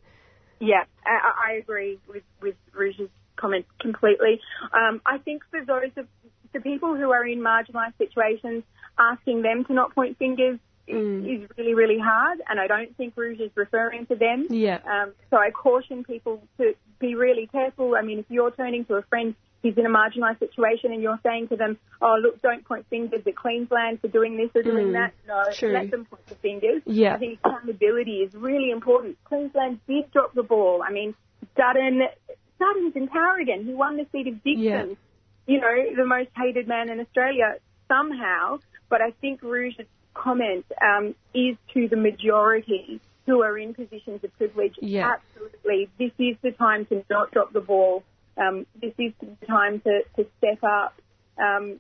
Yeah, 0.61 0.85
I, 1.07 1.53
I 1.53 1.53
agree 1.59 1.99
with 2.09 2.25
with 2.43 2.57
comment 3.37 3.67
completely. 3.81 4.41
Um, 4.73 5.01
I 5.07 5.19
think 5.19 5.43
for 5.51 5.65
those 5.65 5.91
of 5.97 6.07
the 6.53 6.61
people 6.61 6.97
who 6.97 7.11
are 7.11 7.25
in 7.27 7.39
marginalised 7.39 7.97
situations, 7.99 8.65
asking 8.99 9.43
them 9.43 9.65
to 9.67 9.73
not 9.73 9.95
point 9.95 10.19
fingers 10.19 10.59
is, 10.89 11.43
is 11.43 11.51
really 11.57 11.75
really 11.75 11.99
hard, 11.99 12.41
and 12.49 12.59
I 12.59 12.67
don't 12.67 12.97
think 12.97 13.15
Roj 13.15 13.41
is 13.41 13.51
referring 13.55 14.07
to 14.07 14.17
them. 14.17 14.47
Yeah. 14.51 14.79
Um, 14.85 15.13
so 15.31 15.37
I 15.37 15.51
caution 15.51 16.05
people 16.05 16.43
to 16.59 16.75
be 16.99 17.15
really 17.15 17.47
careful. 17.47 17.95
I 17.95 18.03
mean, 18.03 18.19
if 18.21 18.27
you're 18.29 18.51
turning 18.51 18.85
to 18.87 18.95
a 18.95 19.03
friend 19.03 19.35
who's 19.63 19.77
in 19.77 19.85
a 19.87 19.89
marginalised 19.89 20.39
situation 20.39 20.93
and 20.93 21.03
you're 21.03 21.19
saying 21.25 21.49
to 21.49 21.57
them, 21.57 21.79
"Oh, 22.01 22.17
look, 22.23 22.41
don't 22.43 22.65
point 22.65 22.87
fingers 22.89 23.23
at 23.27 23.37
Queensland 23.37 24.01
for 24.01 24.09
doing 24.09 24.37
this 24.37 24.51
or 24.55 24.63
doing 24.63 24.89
Mm, 24.89 24.93
that," 24.93 25.13
no, 25.27 25.45
true. 25.53 25.73
let 25.73 25.91
them 25.91 26.05
point 26.05 26.27
the 26.27 26.37
fingers. 26.37 26.83
Yeah. 26.87 27.15
I 27.15 27.19
think 27.19 27.41
accountability 27.45 28.19
is 28.23 28.35
really 28.35 28.71
important. 28.71 29.17
Queensland 29.25 29.81
did 29.89 30.11
drop 30.13 30.33
the 30.35 30.45
ball. 30.45 30.83
I 30.87 30.93
mean, 30.93 31.15
Dutton, 31.57 32.03
Dutton's 32.59 32.95
in 32.97 33.09
Carrigan. 33.09 33.65
He 33.67 33.75
won 33.75 33.97
the 33.97 34.07
seat 34.13 34.29
of 34.29 34.43
Dickson. 34.45 34.63
Yeah. 34.63 34.85
You 35.47 35.61
know, 35.61 35.95
the 35.97 36.05
most 36.05 36.31
hated 36.37 36.69
man 36.69 36.89
in 36.91 37.01
Australia 37.01 37.55
somehow. 37.89 38.59
But 38.91 39.01
I 39.03 39.11
think 39.21 39.41
Roj's 39.43 39.87
comment 40.19 40.67
um, 40.83 41.15
is 41.35 41.57
to 41.75 41.89
the 41.89 41.97
majority 41.97 43.01
who 43.27 43.43
are 43.43 43.59
in 43.59 43.75
positions 43.75 44.25
of 44.25 44.37
privilege. 44.39 44.75
Yeah. 44.81 45.15
Absolutely. 45.17 45.89
This 45.99 46.13
is 46.19 46.37
the 46.43 46.53
time 46.53 46.87
to 46.87 47.05
not 47.11 47.31
drop 47.31 47.53
the 47.53 47.61
ball. 47.61 48.03
Um, 48.37 48.67
this 48.81 48.95
is 48.99 49.13
the 49.21 49.47
time 49.47 49.81
to, 49.81 50.01
to 50.17 50.27
step 50.39 50.63
up. 50.63 50.95
Um, 51.39 51.79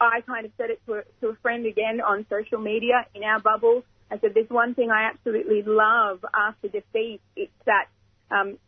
I 0.00 0.20
kind 0.22 0.44
of 0.46 0.52
said 0.56 0.70
it 0.70 0.80
to 0.86 0.94
a, 0.94 1.02
to 1.20 1.28
a 1.28 1.34
friend 1.36 1.66
again 1.66 2.00
on 2.00 2.26
social 2.28 2.58
media 2.58 3.06
in 3.14 3.22
our 3.24 3.40
bubble. 3.40 3.84
I 4.10 4.18
said, 4.18 4.30
there's 4.34 4.48
one 4.50 4.74
thing 4.74 4.90
I 4.90 5.10
absolutely 5.10 5.62
love 5.62 6.24
after 6.34 6.68
defeat. 6.68 7.20
It's 7.36 7.52
that 7.66 7.86
um, 8.30 8.58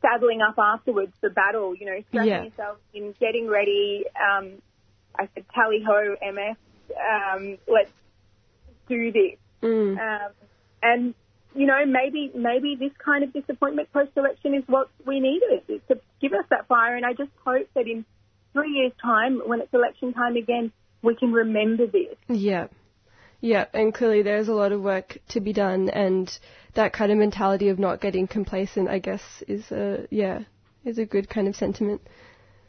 saddling 0.00 0.40
up 0.42 0.54
afterwards 0.58 1.12
for 1.20 1.30
battle, 1.30 1.74
you 1.74 1.86
know, 1.86 2.02
strapping 2.08 2.28
Yeah. 2.30 2.44
yourself 2.44 2.78
in, 2.94 3.14
getting 3.20 3.48
ready. 3.48 4.04
Um, 4.16 4.52
I 5.18 5.28
said, 5.34 5.44
tally 5.54 5.82
ho, 5.86 6.16
MF, 6.22 6.56
um, 6.96 7.58
let's 7.66 7.90
do 8.88 9.12
this. 9.12 9.38
Mm. 9.62 9.98
Um, 9.98 10.32
and 10.82 11.14
you 11.54 11.66
know, 11.66 11.84
maybe 11.86 12.30
maybe 12.34 12.76
this 12.78 12.92
kind 13.04 13.24
of 13.24 13.32
disappointment 13.32 13.92
post 13.92 14.12
election 14.16 14.54
is 14.54 14.62
what 14.66 14.90
we 15.06 15.20
needed 15.20 15.66
to 15.88 16.00
give 16.20 16.32
us 16.32 16.44
that 16.50 16.68
fire. 16.68 16.96
And 16.96 17.04
I 17.04 17.12
just 17.12 17.30
hope 17.44 17.68
that 17.74 17.86
in 17.86 18.04
three 18.52 18.70
years' 18.70 18.92
time, 19.02 19.40
when 19.46 19.60
it's 19.60 19.72
election 19.72 20.12
time 20.12 20.36
again, 20.36 20.72
we 21.02 21.14
can 21.14 21.32
remember 21.32 21.86
this. 21.86 22.16
Yeah. 22.28 22.68
Yeah, 23.40 23.66
and 23.72 23.94
clearly 23.94 24.22
there's 24.22 24.48
a 24.48 24.52
lot 24.52 24.72
of 24.72 24.82
work 24.82 25.18
to 25.28 25.40
be 25.40 25.52
done, 25.52 25.90
and 25.90 26.28
that 26.74 26.92
kind 26.92 27.12
of 27.12 27.18
mentality 27.18 27.68
of 27.68 27.78
not 27.78 28.00
getting 28.00 28.26
complacent, 28.26 28.88
I 28.88 28.98
guess, 28.98 29.20
is 29.46 29.70
a 29.70 30.08
yeah, 30.10 30.40
is 30.84 30.98
a 30.98 31.04
good 31.04 31.28
kind 31.28 31.46
of 31.46 31.54
sentiment. 31.54 32.00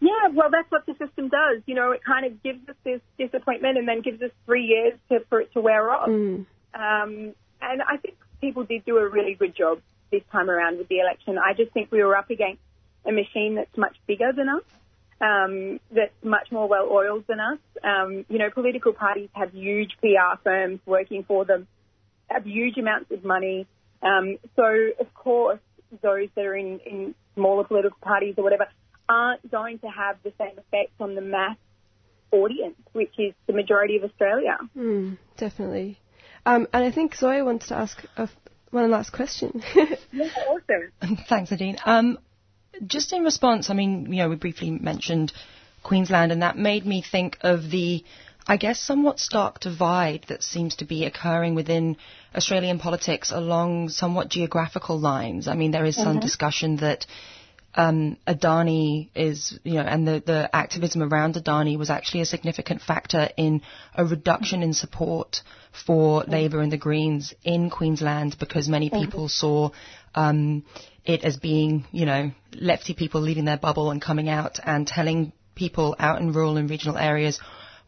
Yeah, 0.01 0.29
well, 0.33 0.49
that's 0.49 0.69
what 0.71 0.85
the 0.85 0.93
system 0.93 1.27
does. 1.29 1.61
You 1.65 1.75
know, 1.75 1.91
it 1.91 2.01
kind 2.03 2.25
of 2.25 2.41
gives 2.41 2.67
us 2.69 2.75
this 2.83 3.01
disappointment 3.17 3.77
and 3.77 3.87
then 3.87 4.01
gives 4.01 4.21
us 4.21 4.31
three 4.45 4.63
years 4.63 4.93
to, 5.09 5.25
for 5.29 5.41
it 5.41 5.51
to 5.53 5.61
wear 5.61 5.91
off. 5.91 6.07
Mm. 6.07 6.45
Um, 6.73 7.33
and 7.61 7.81
I 7.81 7.97
think 8.01 8.15
people 8.39 8.63
did 8.63 8.85
do 8.85 8.97
a 8.97 9.07
really 9.07 9.33
good 9.33 9.55
job 9.55 9.81
this 10.11 10.21
time 10.31 10.49
around 10.49 10.77
with 10.77 10.87
the 10.87 10.99
election. 10.99 11.37
I 11.37 11.53
just 11.53 11.71
think 11.73 11.91
we 11.91 12.03
were 12.03 12.15
up 12.15 12.29
against 12.29 12.61
a 13.05 13.11
machine 13.11 13.55
that's 13.55 13.77
much 13.77 13.95
bigger 14.07 14.31
than 14.35 14.49
us, 14.49 14.63
um, 15.21 15.79
that's 15.91 16.13
much 16.23 16.51
more 16.51 16.67
well 16.67 16.87
oiled 16.89 17.25
than 17.27 17.39
us. 17.39 17.59
Um, 17.83 18.25
you 18.29 18.37
know, 18.37 18.49
political 18.49 18.93
parties 18.93 19.29
have 19.33 19.53
huge 19.53 19.91
PR 20.01 20.41
firms 20.43 20.79
working 20.85 21.23
for 21.23 21.45
them, 21.45 21.67
have 22.27 22.45
huge 22.45 22.77
amounts 22.77 23.11
of 23.11 23.23
money. 23.23 23.67
Um, 24.01 24.37
so, 24.55 24.91
of 24.99 25.13
course, 25.13 25.59
those 26.01 26.29
that 26.35 26.45
are 26.45 26.55
in, 26.55 26.79
in 26.85 27.15
smaller 27.35 27.63
political 27.63 27.97
parties 28.01 28.35
or 28.37 28.43
whatever 28.43 28.67
aren't 29.09 29.49
going 29.51 29.79
to 29.79 29.87
have 29.87 30.17
the 30.23 30.31
same 30.37 30.57
effect 30.57 30.91
on 30.99 31.15
the 31.15 31.21
mass 31.21 31.57
audience, 32.31 32.77
which 32.93 33.13
is 33.17 33.33
the 33.47 33.53
majority 33.53 33.97
of 33.97 34.03
Australia. 34.03 34.57
Mm, 34.77 35.17
definitely. 35.37 35.99
Um, 36.45 36.67
and 36.71 36.83
I 36.83 36.91
think 36.91 37.15
Zoe 37.15 37.41
wants 37.41 37.67
to 37.69 37.75
ask 37.75 38.01
a, 38.15 38.29
one 38.71 38.89
last 38.91 39.11
question. 39.11 39.63
Yeah, 40.11 40.27
awesome. 40.47 41.17
Thanks, 41.27 41.51
Nadine. 41.51 41.77
Um, 41.85 42.19
just 42.85 43.13
in 43.13 43.23
response, 43.23 43.69
I 43.69 43.73
mean, 43.73 44.11
you 44.11 44.19
know, 44.19 44.29
we 44.29 44.35
briefly 44.35 44.71
mentioned 44.71 45.33
Queensland, 45.83 46.31
and 46.31 46.41
that 46.41 46.57
made 46.57 46.85
me 46.85 47.01
think 47.01 47.37
of 47.41 47.69
the, 47.71 48.03
I 48.47 48.57
guess, 48.57 48.79
somewhat 48.79 49.19
stark 49.19 49.59
divide 49.59 50.25
that 50.29 50.43
seems 50.43 50.77
to 50.77 50.85
be 50.85 51.05
occurring 51.05 51.55
within 51.55 51.97
Australian 52.35 52.79
politics 52.79 53.31
along 53.31 53.89
somewhat 53.89 54.29
geographical 54.29 54.99
lines. 54.99 55.47
I 55.47 55.55
mean, 55.55 55.71
there 55.71 55.85
is 55.85 55.95
some 55.95 56.17
Mhm. 56.17 56.21
discussion 56.21 56.77
that 56.77 57.05
um, 57.75 58.17
Adani 58.27 59.09
is, 59.15 59.57
you 59.63 59.75
know, 59.75 59.81
and 59.81 60.07
the, 60.07 60.23
the 60.25 60.55
activism 60.55 61.03
around 61.03 61.35
Adani 61.35 61.77
was 61.77 61.89
actually 61.89 62.21
a 62.21 62.25
significant 62.25 62.81
factor 62.81 63.29
in 63.37 63.61
a 63.95 64.05
reduction 64.05 64.63
in 64.63 64.73
support 64.73 65.41
for 65.85 66.23
Labor 66.27 66.61
and 66.61 66.71
the 66.71 66.77
Greens 66.77 67.33
in 67.43 67.69
Queensland 67.69 68.37
because 68.39 68.67
many 68.67 68.89
people 68.89 69.29
saw 69.29 69.69
um, 70.15 70.63
it 71.05 71.23
as 71.23 71.37
being, 71.37 71.85
you 71.91 72.05
know, 72.05 72.31
lefty 72.53 72.93
people 72.93 73.21
leaving 73.21 73.45
their 73.45 73.57
bubble 73.57 73.91
and 73.91 74.01
coming 74.01 74.29
out 74.29 74.59
and 74.63 74.87
telling 74.87 75.31
people 75.55 75.95
out 75.99 76.21
in 76.21 76.33
rural 76.33 76.57
and 76.57 76.69
regional 76.69 76.97
areas 76.97 77.39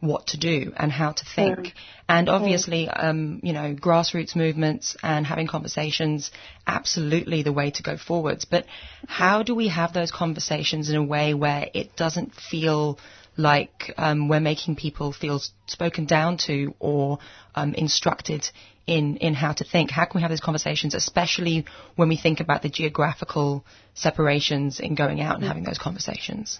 what 0.02 0.26
to 0.26 0.36
do 0.36 0.72
and 0.76 0.90
how 0.90 1.12
to 1.12 1.24
think. 1.36 1.58
Mm. 1.58 1.72
And 2.08 2.28
obviously, 2.28 2.88
um, 2.88 3.40
you 3.44 3.52
know, 3.52 3.74
grassroots 3.74 4.34
movements 4.34 4.96
and 5.02 5.24
having 5.24 5.46
conversations, 5.46 6.32
absolutely 6.66 7.44
the 7.44 7.52
way 7.52 7.70
to 7.70 7.82
go 7.82 7.96
forwards. 7.96 8.44
But 8.44 8.66
how 9.06 9.44
do 9.44 9.54
we 9.54 9.68
have 9.68 9.92
those 9.92 10.10
conversations 10.10 10.90
in 10.90 10.96
a 10.96 11.02
way 11.04 11.34
where 11.34 11.68
it 11.72 11.96
doesn't 11.96 12.34
feel 12.34 12.98
like 13.36 13.94
um, 13.96 14.28
we're 14.28 14.40
making 14.40 14.76
people 14.76 15.12
feel 15.12 15.40
spoken 15.66 16.04
down 16.04 16.36
to 16.46 16.74
or 16.80 17.20
um, 17.54 17.72
instructed 17.74 18.44
in, 18.88 19.18
in 19.18 19.34
how 19.34 19.52
to 19.52 19.64
think? 19.64 19.92
How 19.92 20.04
can 20.04 20.18
we 20.18 20.22
have 20.22 20.32
those 20.32 20.40
conversations, 20.40 20.96
especially 20.96 21.64
when 21.94 22.08
we 22.08 22.16
think 22.16 22.40
about 22.40 22.62
the 22.62 22.68
geographical 22.68 23.64
separations 23.94 24.80
in 24.80 24.96
going 24.96 25.20
out 25.20 25.36
and 25.36 25.44
having 25.44 25.62
those 25.62 25.78
conversations? 25.78 26.58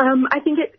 Um, 0.00 0.26
I 0.30 0.38
think 0.40 0.60
it, 0.60 0.76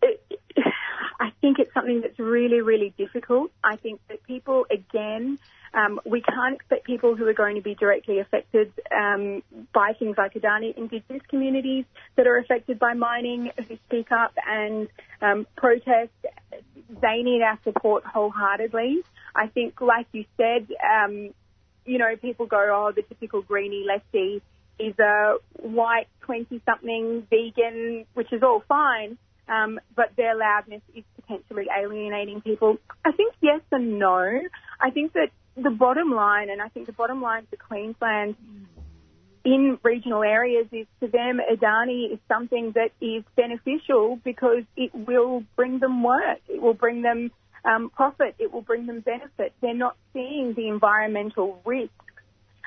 I 1.19 1.31
think 1.41 1.59
it's 1.59 1.73
something 1.73 2.01
that's 2.01 2.17
really, 2.17 2.61
really 2.61 2.93
difficult. 2.97 3.51
I 3.63 3.75
think 3.75 3.99
that 4.07 4.23
people, 4.23 4.65
again, 4.71 5.37
um, 5.73 5.99
we 6.05 6.21
can't 6.21 6.55
expect 6.55 6.85
people 6.85 7.15
who 7.15 7.27
are 7.27 7.33
going 7.33 7.55
to 7.55 7.61
be 7.61 7.75
directly 7.75 8.19
affected 8.19 8.71
um, 8.91 9.43
by 9.73 9.93
things 9.99 10.17
like 10.17 10.33
Adani, 10.33 10.75
Indigenous 10.77 11.21
communities 11.29 11.85
that 12.15 12.25
are 12.25 12.37
affected 12.37 12.79
by 12.79 12.93
mining, 12.93 13.51
who 13.67 13.77
speak 13.87 14.11
up 14.11 14.33
and 14.47 14.87
um, 15.21 15.45
protest. 15.57 16.11
They 17.01 17.21
need 17.21 17.41
our 17.41 17.59
support 17.63 18.03
wholeheartedly. 18.05 19.03
I 19.35 19.47
think, 19.47 19.79
like 19.81 20.07
you 20.13 20.25
said, 20.37 20.67
um, 20.83 21.33
you 21.85 21.97
know, 21.97 22.15
people 22.15 22.45
go, 22.45 22.87
oh, 22.87 22.91
the 22.95 23.03
typical 23.03 23.41
greenie 23.41 23.85
lefty 23.85 24.41
is 24.79 24.97
a 24.97 25.35
white 25.57 26.07
20 26.21 26.61
something 26.65 27.27
vegan, 27.29 28.05
which 28.13 28.31
is 28.31 28.41
all 28.41 28.63
fine, 28.67 29.17
um, 29.49 29.79
but 29.95 30.11
their 30.15 30.35
loudness 30.35 30.81
is 30.95 31.03
potentially 31.15 31.65
alienating 31.75 32.41
people. 32.41 32.77
I 33.03 33.11
think 33.11 33.33
yes 33.41 33.61
and 33.71 33.99
no. 33.99 34.41
I 34.79 34.91
think 34.91 35.13
that 35.13 35.29
the 35.55 35.71
bottom 35.71 36.11
line, 36.11 36.49
and 36.49 36.61
I 36.61 36.69
think 36.69 36.85
the 36.85 36.93
bottom 36.93 37.21
line 37.21 37.47
for 37.49 37.57
Queensland 37.57 38.35
in 39.43 39.79
regional 39.83 40.23
areas 40.23 40.67
is 40.71 40.85
to 40.99 41.07
them 41.07 41.39
Adani 41.39 42.13
is 42.13 42.19
something 42.27 42.73
that 42.75 42.91
is 43.01 43.23
beneficial 43.35 44.19
because 44.23 44.63
it 44.75 44.91
will 44.93 45.43
bring 45.55 45.79
them 45.79 46.03
work, 46.03 46.39
it 46.47 46.61
will 46.61 46.73
bring 46.73 47.01
them 47.01 47.31
um, 47.65 47.89
profit, 47.89 48.35
it 48.39 48.53
will 48.53 48.61
bring 48.61 48.85
them 48.85 48.99
benefit. 49.01 49.53
They're 49.61 49.73
not 49.73 49.97
seeing 50.13 50.53
the 50.55 50.67
environmental 50.67 51.61
risks 51.65 51.93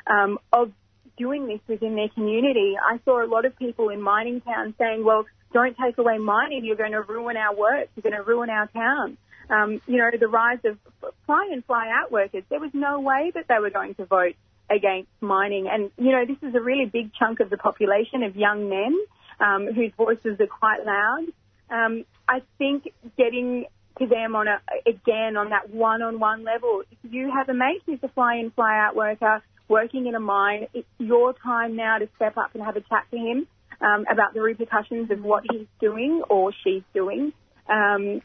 um, 0.06 0.38
of 0.52 0.72
doing 1.16 1.46
this 1.46 1.60
within 1.68 1.94
their 1.94 2.08
community. 2.08 2.74
I 2.82 2.98
saw 3.04 3.24
a 3.24 3.28
lot 3.28 3.44
of 3.44 3.56
people 3.58 3.88
in 3.90 4.00
mining 4.00 4.40
towns 4.40 4.74
saying, 4.78 5.04
well, 5.04 5.24
don't 5.52 5.76
take 5.76 5.98
away 5.98 6.18
mining, 6.18 6.64
you're 6.64 6.76
going 6.76 6.92
to 6.92 7.02
ruin 7.02 7.36
our 7.36 7.54
work, 7.54 7.88
you're 7.94 8.02
going 8.02 8.16
to 8.16 8.22
ruin 8.22 8.50
our 8.50 8.68
town. 8.68 9.18
Um, 9.50 9.82
you 9.86 9.98
know, 9.98 10.10
the 10.18 10.28
rise 10.28 10.60
of 10.64 10.78
fly 11.26 11.50
in, 11.52 11.62
fly 11.62 11.90
out 11.92 12.10
workers, 12.10 12.44
there 12.48 12.60
was 12.60 12.70
no 12.72 13.00
way 13.00 13.32
that 13.34 13.46
they 13.48 13.58
were 13.60 13.70
going 13.70 13.94
to 13.96 14.06
vote 14.06 14.34
against 14.70 15.10
mining. 15.20 15.68
And, 15.70 15.90
you 15.98 16.12
know, 16.12 16.24
this 16.24 16.38
is 16.48 16.54
a 16.54 16.60
really 16.60 16.86
big 16.86 17.12
chunk 17.18 17.40
of 17.40 17.50
the 17.50 17.58
population 17.58 18.22
of 18.22 18.34
young 18.36 18.70
men 18.70 18.96
um, 19.40 19.66
whose 19.74 19.92
voices 19.96 20.40
are 20.40 20.46
quite 20.46 20.86
loud. 20.86 21.24
Um, 21.68 22.04
I 22.28 22.42
think 22.56 22.92
getting 23.18 23.66
to 23.98 24.06
them 24.06 24.34
on 24.36 24.48
a, 24.48 24.60
again, 24.86 25.36
on 25.36 25.50
that 25.50 25.68
one-on-one 25.68 26.44
level, 26.44 26.82
if 26.90 27.12
you 27.12 27.30
have 27.30 27.48
a 27.50 27.54
mate 27.54 27.82
who's 27.84 27.98
a 28.02 28.08
fly-in, 28.08 28.50
fly-out 28.52 28.96
worker 28.96 29.42
working 29.68 30.06
in 30.06 30.14
a 30.14 30.20
mine, 30.20 30.68
it's 30.74 30.88
your 30.98 31.34
time 31.34 31.76
now 31.76 31.98
to 31.98 32.08
step 32.16 32.36
up 32.36 32.54
and 32.54 32.62
have 32.62 32.76
a 32.76 32.80
chat 32.80 33.06
to 33.10 33.16
him 33.16 33.46
um, 33.80 34.04
about 34.10 34.34
the 34.34 34.40
repercussions 34.40 35.10
of 35.10 35.22
what 35.22 35.44
he's 35.50 35.66
doing 35.80 36.22
or 36.28 36.52
she's 36.64 36.82
doing. 36.94 37.32
Um, 37.68 38.22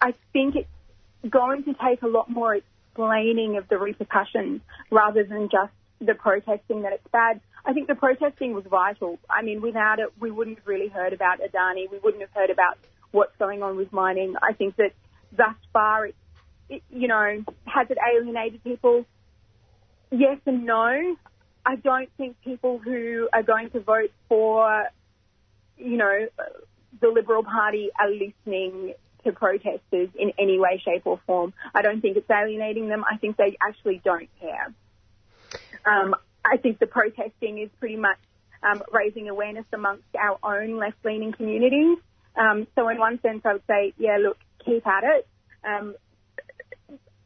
I 0.00 0.14
think 0.32 0.56
it's 0.56 0.68
going 1.30 1.64
to 1.64 1.74
take 1.74 2.02
a 2.02 2.08
lot 2.08 2.28
more 2.28 2.56
explaining 2.56 3.56
of 3.56 3.68
the 3.68 3.78
repercussions 3.78 4.60
rather 4.90 5.24
than 5.24 5.48
just 5.50 5.72
the 6.00 6.14
protesting 6.14 6.82
that 6.82 6.92
it's 6.92 7.06
bad. 7.12 7.40
I 7.64 7.72
think 7.72 7.86
the 7.86 7.94
protesting 7.94 8.54
was 8.54 8.64
vital. 8.68 9.18
I 9.30 9.42
mean, 9.42 9.60
without 9.60 10.00
it, 10.00 10.08
we 10.18 10.30
wouldn't 10.30 10.58
have 10.58 10.66
really 10.66 10.88
heard 10.88 11.12
about 11.12 11.38
Adani. 11.40 11.90
We 11.90 11.98
wouldn't 11.98 12.22
have 12.22 12.32
heard 12.34 12.50
about 12.50 12.76
what's 13.12 13.36
going 13.36 13.62
on 13.62 13.76
with 13.76 13.92
mining. 13.92 14.34
I 14.42 14.52
think 14.52 14.76
that 14.76 14.92
thus 15.30 15.54
far, 15.72 16.06
it, 16.06 16.16
it, 16.68 16.82
you 16.90 17.06
know, 17.06 17.44
has 17.66 17.88
it 17.90 17.98
alienated 17.98 18.64
people? 18.64 19.04
Yes 20.12 20.38
and 20.46 20.66
no. 20.66 21.16
I 21.64 21.76
don't 21.76 22.10
think 22.18 22.36
people 22.44 22.78
who 22.78 23.28
are 23.32 23.42
going 23.42 23.70
to 23.70 23.80
vote 23.80 24.12
for, 24.28 24.84
you 25.78 25.96
know, 25.96 26.26
the 27.00 27.08
Liberal 27.08 27.42
Party 27.42 27.90
are 27.98 28.10
listening 28.10 28.94
to 29.24 29.32
protesters 29.32 30.10
in 30.18 30.32
any 30.38 30.58
way, 30.58 30.82
shape, 30.84 31.02
or 31.06 31.18
form. 31.26 31.54
I 31.74 31.80
don't 31.80 32.00
think 32.00 32.16
it's 32.16 32.28
alienating 32.30 32.88
them. 32.88 33.04
I 33.10 33.16
think 33.16 33.36
they 33.36 33.56
actually 33.66 34.02
don't 34.04 34.28
care. 34.38 34.74
Um, 35.86 36.14
I 36.44 36.58
think 36.58 36.78
the 36.78 36.86
protesting 36.86 37.58
is 37.58 37.70
pretty 37.78 37.96
much 37.96 38.18
um, 38.62 38.82
raising 38.92 39.28
awareness 39.28 39.64
amongst 39.72 40.04
our 40.18 40.38
own 40.42 40.76
left-leaning 40.76 41.32
communities. 41.32 41.98
Um, 42.36 42.66
so 42.74 42.88
in 42.88 42.98
one 42.98 43.20
sense, 43.22 43.42
I 43.44 43.54
would 43.54 43.66
say, 43.66 43.94
yeah, 43.96 44.18
look, 44.20 44.38
keep 44.64 44.86
at 44.86 45.04
it. 45.04 45.28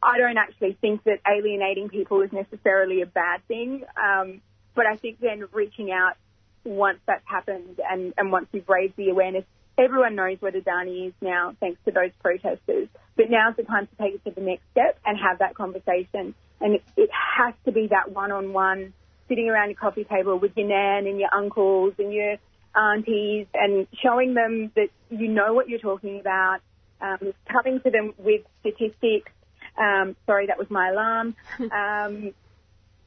I 0.03 0.19
don't 0.19 0.37
actually 0.37 0.77
think 0.81 1.05
that 1.05 1.21
alienating 1.27 1.89
people 1.89 2.21
is 2.23 2.33
necessarily 2.33 3.03
a 3.03 3.07
bad 3.07 3.47
thing, 3.49 3.85
um, 3.97 4.41
but 4.75 4.87
I 4.87 4.97
think 4.97 5.21
then 5.21 5.45
reaching 5.53 5.91
out 5.91 6.17
once 6.65 6.99
that's 7.07 7.25
happened 7.27 7.81
and, 7.89 8.13
and 8.17 8.33
once 8.33 8.47
you've 8.53 8.69
raised 8.69 8.97
the 8.97 9.11
awareness 9.11 9.45
everyone 9.79 10.15
knows 10.15 10.39
what 10.41 10.55
Adani 10.55 11.09
is 11.09 11.15
now, 11.21 11.55
thanks 11.61 11.79
to 11.85 11.91
those 11.91 12.11
protesters. 12.23 12.89
But 13.17 13.31
now's 13.31 13.57
the 13.57 13.63
time 13.63 13.87
to 13.87 13.97
take 14.03 14.15
it 14.15 14.25
to 14.25 14.31
the 14.31 14.41
next 14.41 14.63
step 14.73 14.99
and 15.05 15.19
have 15.19 15.39
that 15.39 15.55
conversation. 15.55 16.35
And 16.61 16.75
it, 16.75 16.83
it 16.97 17.11
has 17.39 17.55
to 17.65 17.73
be 17.73 17.89
that 17.89 18.13
one-on-one, 18.13 18.93
sitting 19.29 19.49
around 19.49 19.71
your 19.71 19.77
coffee 19.77 20.05
table 20.05 20.39
with 20.39 20.53
your 20.57 20.69
nan 20.69 21.07
and 21.07 21.19
your 21.19 21.35
uncles 21.35 21.95
and 21.99 22.13
your 22.13 22.37
aunties, 22.75 23.47
and 23.55 23.87
showing 24.03 24.35
them 24.35 24.71
that 24.77 24.89
you 25.11 25.29
know 25.29 25.53
what 25.53 25.69
you're 25.69 25.79
talking 25.79 26.21
about. 26.21 26.61
Um, 27.01 27.35
coming 27.51 27.81
to 27.83 27.91
them 27.91 28.15
with 28.17 28.43
statistics. 28.61 29.31
Um, 29.79 30.17
sorry, 30.27 30.47
that 30.47 30.59
was 30.59 30.71
my 30.71 30.91
alarm. 30.91 31.35
Um, 31.61 32.33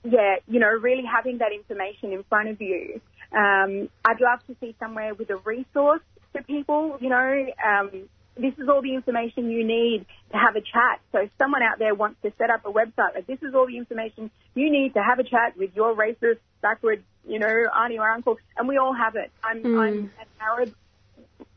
yeah, 0.04 0.38
you 0.48 0.60
know, 0.60 0.70
really 0.70 1.04
having 1.04 1.40
that 1.40 1.52
information 1.52 2.14
in 2.14 2.24
front 2.24 2.48
of 2.48 2.62
you. 2.62 3.02
Um, 3.34 3.90
I'd 4.06 4.22
love 4.22 4.40
to 4.48 4.56
see 4.62 4.74
somewhere 4.80 5.14
with 5.14 5.30
a 5.30 5.36
resource 5.36 6.02
for 6.32 6.42
people, 6.44 6.98
you 7.02 7.10
know, 7.10 7.46
um, 7.66 8.10
this 8.38 8.54
is 8.58 8.70
all 8.70 8.82
the 8.82 8.94
information 8.94 9.50
you 9.50 9.66
need 9.66 10.06
to 10.32 10.38
have 10.38 10.56
a 10.56 10.62
chat. 10.62 11.02
So 11.12 11.20
if 11.20 11.32
someone 11.38 11.62
out 11.62 11.80
there 11.80 11.94
wants 11.94 12.22
to 12.24 12.32
set 12.38 12.50
up 12.50 12.66
a 12.66 12.72
website, 12.72 13.16
like 13.16 13.28
this 13.28 13.40
is 13.42 13.54
all 13.54 13.68
the 13.68 13.78
information 13.78 14.32
you 14.56 14.72
need 14.72 14.94
to 14.94 15.04
have 15.04 15.20
a 15.20 15.24
chat 15.24 15.58
with 15.58 15.76
your 15.76 15.96
racist, 15.96 16.40
backward, 16.62 17.04
you 17.28 17.40
know, 17.40 17.66
auntie 17.76 18.00
or 18.00 18.10
uncle, 18.10 18.38
and 18.58 18.68
we 18.68 18.78
all 18.78 18.94
have 18.94 19.16
it. 19.16 19.32
I'm, 19.44 19.64
mm. 19.64 19.80
I'm 19.80 19.98
an 19.98 20.28
Arab. 20.40 20.74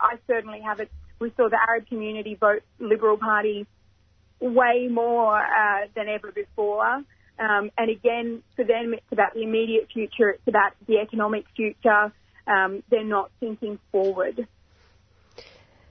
I 0.00 0.16
certainly 0.26 0.60
have 0.60 0.80
it. 0.80 0.90
We 1.20 1.32
saw 1.36 1.48
the 1.48 1.58
Arab 1.68 1.86
community 1.86 2.34
vote 2.34 2.62
Liberal 2.80 3.16
Party 3.16 3.66
way 4.42 4.88
more 4.90 5.38
uh, 5.38 5.86
than 5.94 6.08
ever 6.08 6.32
before. 6.32 6.84
Um, 7.38 7.70
and 7.78 7.90
again, 7.90 8.42
for 8.56 8.64
them, 8.64 8.92
it's 8.94 9.12
about 9.12 9.34
the 9.34 9.42
immediate 9.42 9.88
future. 9.92 10.30
It's 10.30 10.48
about 10.48 10.72
the 10.86 10.98
economic 10.98 11.44
future. 11.56 12.12
Um, 12.46 12.82
they're 12.90 13.04
not 13.04 13.30
thinking 13.40 13.78
forward. 13.90 14.46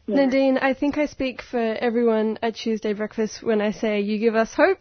Yeah. 0.08 0.16
Nadine, 0.26 0.58
I 0.58 0.74
think 0.74 0.98
I 0.98 1.06
speak 1.06 1.42
for 1.42 1.60
everyone 1.60 2.40
at 2.42 2.56
Tuesday 2.56 2.94
Breakfast 2.94 3.42
when 3.42 3.62
I 3.62 3.72
say 3.72 4.02
you 4.02 4.18
give 4.18 4.36
us 4.36 4.54
hope. 4.54 4.80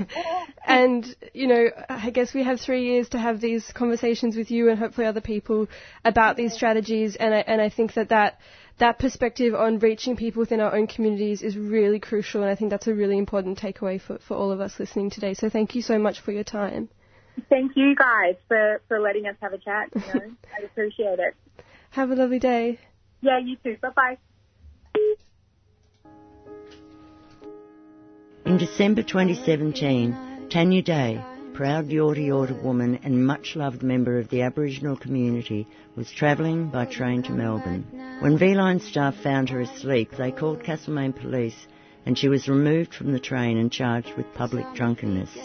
and, 0.66 1.06
you 1.32 1.46
know, 1.46 1.66
I 1.88 2.10
guess 2.10 2.34
we 2.34 2.42
have 2.42 2.60
three 2.60 2.84
years 2.84 3.08
to 3.10 3.18
have 3.18 3.40
these 3.40 3.70
conversations 3.72 4.36
with 4.36 4.50
you 4.50 4.68
and 4.68 4.78
hopefully 4.78 5.06
other 5.06 5.20
people 5.20 5.68
about 6.04 6.36
these 6.36 6.52
strategies. 6.54 7.16
And 7.16 7.34
I, 7.34 7.38
and 7.38 7.60
I 7.60 7.70
think 7.70 7.94
that, 7.94 8.10
that 8.10 8.40
that 8.78 8.98
perspective 8.98 9.54
on 9.54 9.78
reaching 9.78 10.16
people 10.16 10.40
within 10.40 10.60
our 10.60 10.74
own 10.74 10.86
communities 10.86 11.42
is 11.42 11.56
really 11.56 11.98
crucial. 12.00 12.42
And 12.42 12.50
I 12.50 12.54
think 12.54 12.70
that's 12.70 12.86
a 12.86 12.94
really 12.94 13.18
important 13.18 13.58
takeaway 13.58 14.00
for, 14.00 14.18
for 14.18 14.36
all 14.36 14.52
of 14.52 14.60
us 14.60 14.78
listening 14.78 15.10
today. 15.10 15.34
So 15.34 15.48
thank 15.48 15.74
you 15.74 15.82
so 15.82 15.98
much 15.98 16.20
for 16.20 16.32
your 16.32 16.44
time. 16.44 16.88
Thank 17.48 17.72
you 17.76 17.94
guys 17.94 18.34
for, 18.48 18.80
for 18.88 19.00
letting 19.00 19.26
us 19.26 19.36
have 19.40 19.52
a 19.52 19.58
chat. 19.58 19.90
You 19.94 20.00
know, 20.00 20.20
I 20.60 20.64
appreciate 20.64 21.18
it. 21.18 21.34
Have 21.90 22.10
a 22.10 22.14
lovely 22.14 22.38
day. 22.38 22.78
Yeah, 23.20 23.38
you 23.38 23.56
too. 23.64 23.76
Bye 23.80 23.88
bye. 23.94 24.18
In 28.44 28.56
December 28.56 29.02
2017, 29.02 30.48
Tanya 30.48 30.82
Day, 30.82 31.22
proud 31.58 31.88
Yorta 31.88 32.24
Yorta 32.24 32.62
woman 32.62 33.00
and 33.02 33.26
much 33.26 33.56
loved 33.56 33.82
member 33.82 34.20
of 34.20 34.28
the 34.28 34.42
Aboriginal 34.42 34.96
community, 34.96 35.66
was 35.96 36.08
travelling 36.08 36.68
by 36.68 36.84
train 36.84 37.20
to 37.20 37.32
Melbourne. 37.32 37.84
When 38.20 38.38
V-Line 38.38 38.78
staff 38.78 39.16
found 39.24 39.48
her 39.48 39.62
asleep, 39.62 40.12
they 40.16 40.30
called 40.30 40.62
Castlemaine 40.62 41.14
Police 41.14 41.66
and 42.06 42.16
she 42.16 42.28
was 42.28 42.48
removed 42.48 42.94
from 42.94 43.10
the 43.10 43.18
train 43.18 43.58
and 43.58 43.72
charged 43.72 44.16
with 44.16 44.32
public 44.34 44.72
drunkenness. 44.76 45.36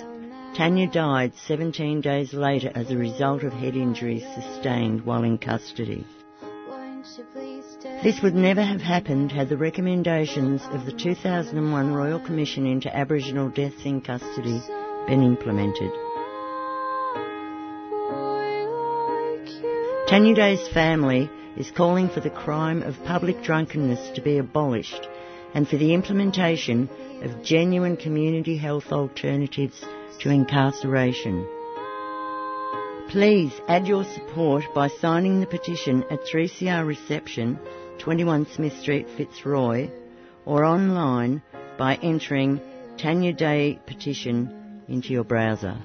Tanya 0.56 0.88
died 0.88 1.34
17 1.48 2.02
days 2.02 2.32
later 2.32 2.72
as 2.76 2.92
a 2.92 2.96
result 2.96 3.42
of 3.42 3.52
head 3.52 3.76
injuries 3.76 4.24
sustained 4.36 5.04
while 5.08 5.24
in 5.24 5.40
custody. 5.40 6.06
This 8.04 8.22
would 8.22 8.36
never 8.36 8.62
have 8.62 8.82
happened 8.82 9.32
had 9.32 9.50
the 9.50 9.58
recommendations 9.58 10.62
of 10.70 10.86
the 10.86 10.92
2001 10.92 11.92
Royal 11.92 12.20
Commission 12.20 12.68
into 12.68 12.96
Aboriginal 12.96 13.50
Deaths 13.50 13.84
in 13.84 14.00
Custody 14.00 14.62
been 15.08 15.24
implemented. 15.24 15.92
Tanya 20.14 20.36
Day's 20.36 20.68
family 20.68 21.28
is 21.58 21.72
calling 21.72 22.08
for 22.08 22.20
the 22.20 22.30
crime 22.30 22.84
of 22.84 23.04
public 23.04 23.42
drunkenness 23.42 24.12
to 24.12 24.22
be 24.22 24.38
abolished 24.38 25.08
and 25.56 25.68
for 25.68 25.78
the 25.78 25.96
implementation 25.96 26.88
of 27.24 27.42
genuine 27.42 27.98
community 27.98 28.56
health 28.56 28.92
alternatives 28.92 29.84
to 30.20 30.30
incarceration. 30.30 31.48
Please 33.10 33.54
add 33.68 33.88
your 33.88 34.04
support 34.04 34.66
by 34.76 34.88
signing 34.88 35.40
the 35.40 35.48
petition 35.48 36.04
at 36.12 36.20
3CR 36.32 36.86
reception 36.86 37.58
21 37.98 38.46
Smith 38.54 38.80
Street, 38.82 39.08
Fitzroy, 39.18 39.90
or 40.46 40.64
online 40.64 41.42
by 41.80 41.96
entering 42.04 42.62
Tanya 43.00 43.34
Day 43.34 43.80
petition 43.88 44.84
into 44.88 45.12
your 45.12 45.24
browser. 45.24 45.76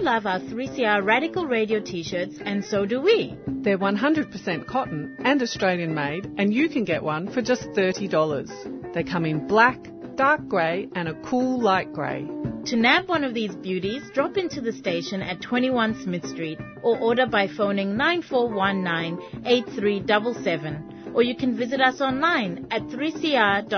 You 0.00 0.06
love 0.06 0.24
our 0.24 0.40
3CR 0.40 1.04
Radical 1.04 1.44
Radio 1.46 1.78
t-shirts 1.78 2.36
and 2.42 2.64
so 2.64 2.86
do 2.86 3.02
we. 3.02 3.36
They're 3.46 3.76
100% 3.76 4.66
cotton 4.66 5.14
and 5.22 5.42
Australian 5.42 5.94
made 5.94 6.24
and 6.38 6.54
you 6.54 6.70
can 6.70 6.84
get 6.84 7.02
one 7.02 7.30
for 7.30 7.42
just 7.42 7.64
$30. 7.72 8.94
They 8.94 9.04
come 9.04 9.26
in 9.26 9.46
black, 9.46 9.78
dark 10.14 10.48
grey 10.48 10.88
and 10.94 11.06
a 11.06 11.12
cool 11.28 11.60
light 11.60 11.92
grey. 11.92 12.26
To 12.66 12.76
nab 12.76 13.10
one 13.10 13.24
of 13.24 13.34
these 13.34 13.54
beauties, 13.54 14.02
drop 14.14 14.38
into 14.38 14.62
the 14.62 14.72
station 14.72 15.20
at 15.20 15.42
21 15.42 16.02
Smith 16.02 16.26
Street 16.26 16.58
or 16.82 16.98
order 16.98 17.26
by 17.26 17.46
phoning 17.46 17.98
9419 17.98 19.44
8377 19.44 21.12
or 21.14 21.22
you 21.22 21.36
can 21.36 21.58
visit 21.58 21.82
us 21.82 22.00
online 22.00 22.66
at 22.70 22.80
3cr.org.au 22.84 23.68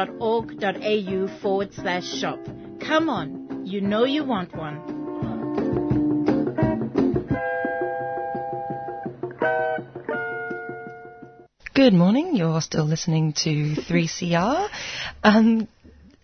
forward 1.40 1.74
slash 1.74 2.06
shop. 2.20 2.38
Come 2.78 3.08
on, 3.08 3.66
you 3.66 3.80
know 3.80 4.04
you 4.04 4.22
want 4.22 4.54
one. 4.54 4.91
Good 11.82 11.94
morning. 11.94 12.36
You're 12.36 12.60
still 12.60 12.84
listening 12.84 13.32
to 13.42 13.74
3CR. 13.74 14.68
Um, 15.24 15.66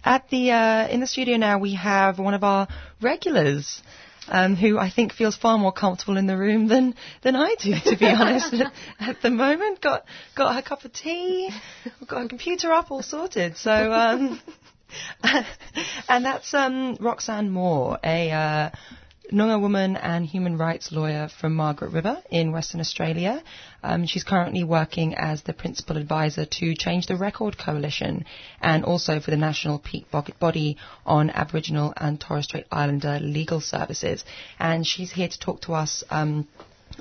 at 0.04 0.30
the 0.30 0.52
uh, 0.52 0.86
in 0.86 1.00
the 1.00 1.06
studio 1.08 1.36
now, 1.36 1.58
we 1.58 1.74
have 1.74 2.20
one 2.20 2.34
of 2.34 2.44
our 2.44 2.68
regulars. 3.02 3.82
Um, 4.28 4.54
who 4.54 4.78
I 4.78 4.88
think 4.88 5.12
feels 5.14 5.36
far 5.36 5.58
more 5.58 5.72
comfortable 5.72 6.16
in 6.16 6.28
the 6.28 6.36
room 6.36 6.68
than, 6.68 6.94
than 7.22 7.34
I 7.34 7.56
do, 7.58 7.74
to 7.86 7.96
be 7.96 8.06
honest. 8.06 8.54
At, 8.54 8.72
at 9.00 9.20
the 9.20 9.30
moment, 9.30 9.80
got 9.80 10.04
got 10.36 10.54
her 10.54 10.62
cup 10.62 10.84
of 10.84 10.92
tea, 10.92 11.50
got 12.06 12.22
her 12.22 12.28
computer 12.28 12.70
up, 12.70 12.92
all 12.92 13.02
sorted. 13.02 13.56
So, 13.56 13.72
um, 13.92 14.40
and 16.08 16.24
that's 16.24 16.54
um, 16.54 16.98
Roxanne 17.00 17.50
Moore, 17.50 17.98
a 18.04 18.30
uh, 18.30 18.70
Noongar 19.30 19.60
woman 19.60 19.96
and 19.96 20.24
human 20.24 20.56
rights 20.56 20.90
lawyer 20.90 21.28
from 21.28 21.54
Margaret 21.54 21.92
River 21.92 22.22
in 22.30 22.50
Western 22.50 22.80
Australia. 22.80 23.42
Um, 23.82 24.06
she's 24.06 24.24
currently 24.24 24.64
working 24.64 25.14
as 25.14 25.42
the 25.42 25.52
principal 25.52 25.98
advisor 25.98 26.46
to 26.46 26.74
Change 26.74 27.06
the 27.06 27.16
Record 27.16 27.58
Coalition 27.58 28.24
and 28.62 28.84
also 28.84 29.20
for 29.20 29.30
the 29.30 29.36
National 29.36 29.78
Peak 29.78 30.06
Body 30.10 30.78
on 31.04 31.28
Aboriginal 31.28 31.92
and 31.96 32.18
Torres 32.18 32.44
Strait 32.44 32.64
Islander 32.72 33.18
legal 33.20 33.60
services. 33.60 34.24
And 34.58 34.86
she's 34.86 35.12
here 35.12 35.28
to 35.28 35.38
talk 35.38 35.60
to 35.62 35.74
us. 35.74 36.02
Um, 36.10 36.48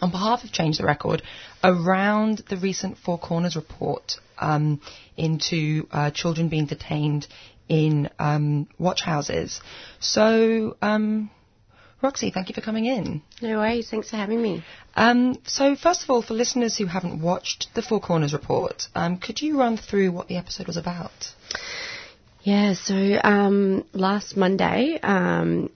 on 0.01 0.11
behalf 0.11 0.43
of 0.43 0.51
Change 0.51 0.79
the 0.79 0.85
Record, 0.85 1.21
around 1.63 2.43
the 2.49 2.57
recent 2.57 2.97
Four 2.97 3.17
Corners 3.17 3.55
report 3.55 4.17
um, 4.37 4.81
into 5.15 5.87
uh, 5.91 6.11
children 6.11 6.49
being 6.49 6.65
detained 6.65 7.25
in 7.69 8.09
um, 8.19 8.67
watch 8.77 9.01
houses. 9.01 9.61
So, 9.99 10.75
um, 10.81 11.31
Roxy, 12.01 12.29
thank 12.29 12.49
you 12.49 12.53
for 12.53 12.61
coming 12.61 12.85
in. 12.85 13.21
No 13.41 13.57
worries. 13.57 13.89
Thanks 13.89 14.09
for 14.11 14.17
having 14.17 14.41
me. 14.41 14.63
Um, 14.95 15.39
so, 15.45 15.75
first 15.75 16.03
of 16.03 16.09
all, 16.11 16.21
for 16.21 16.35
listeners 16.35 16.77
who 16.77 16.85
haven't 16.85 17.21
watched 17.21 17.69
the 17.73 17.81
Four 17.81 17.99
Corners 17.99 18.33
report, 18.33 18.87
um, 18.93 19.17
could 19.17 19.41
you 19.41 19.59
run 19.59 19.77
through 19.77 20.11
what 20.11 20.27
the 20.27 20.37
episode 20.37 20.67
was 20.67 20.77
about? 20.77 21.33
Yeah, 22.43 22.73
so 22.73 23.19
um, 23.23 23.83
last 23.93 24.37
Monday, 24.37 24.99
um, 25.01 25.69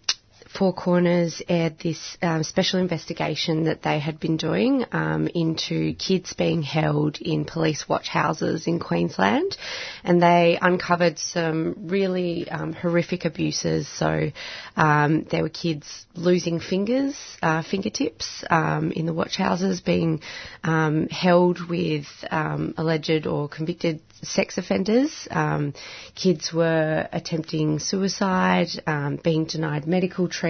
Four 0.57 0.73
Corners 0.73 1.41
aired 1.47 1.79
this 1.79 2.17
um, 2.21 2.43
special 2.43 2.79
investigation 2.79 3.63
that 3.65 3.83
they 3.83 3.99
had 3.99 4.19
been 4.19 4.35
doing 4.35 4.85
um, 4.91 5.27
into 5.27 5.93
kids 5.93 6.33
being 6.33 6.61
held 6.61 7.21
in 7.21 7.45
police 7.45 7.87
watch 7.87 8.09
houses 8.09 8.67
in 8.67 8.79
Queensland, 8.79 9.55
and 10.03 10.21
they 10.21 10.59
uncovered 10.61 11.19
some 11.19 11.87
really 11.87 12.49
um, 12.49 12.73
horrific 12.73 13.23
abuses. 13.23 13.87
So 13.87 14.31
um, 14.75 15.23
there 15.31 15.41
were 15.41 15.49
kids 15.49 16.05
losing 16.15 16.59
fingers, 16.59 17.15
uh, 17.41 17.63
fingertips 17.63 18.43
um, 18.49 18.91
in 18.91 19.05
the 19.05 19.13
watch 19.13 19.37
houses, 19.37 19.79
being 19.79 20.21
um, 20.65 21.07
held 21.07 21.69
with 21.69 22.07
alleged 22.29 23.25
or 23.25 23.47
convicted 23.47 24.01
sex 24.21 24.57
offenders. 24.57 25.27
Kids 26.13 26.53
were 26.53 27.07
attempting 27.11 27.79
suicide, 27.79 28.67
being 29.23 29.45
denied 29.45 29.87
medical 29.87 30.27
treatment, 30.27 30.40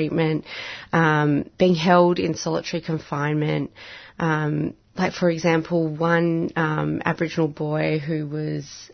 um, 0.94 1.50
being 1.58 1.76
held 1.76 2.20
in 2.20 2.36
solitary 2.36 2.82
confinement. 2.82 3.72
like, 4.20 5.14
for 5.14 5.30
example, 5.30 5.88
one 5.88 6.52
Aboriginal 6.56 7.48
boy 7.48 8.00
who 8.00 8.28
was 8.28 8.92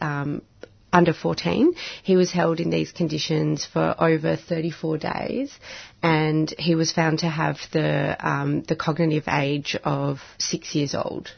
under 0.94 1.14
14. 1.14 1.74
He 2.04 2.16
was 2.16 2.32
held 2.32 2.60
in 2.60 2.70
these 2.70 2.92
conditions 2.92 3.66
for 3.66 3.96
over 4.00 4.36
34 4.36 4.98
days, 4.98 5.60
and 6.02 6.54
he 6.58 6.76
was 6.76 6.92
found 6.92 7.20
to 7.20 7.30
have 7.30 7.58
the 7.72 8.18
um, 8.20 8.64
the 8.64 8.76
cognitive 8.76 9.28
age 9.28 9.78
of 9.84 10.20
six 10.38 10.76
years 10.76 10.96
old. 10.96 11.32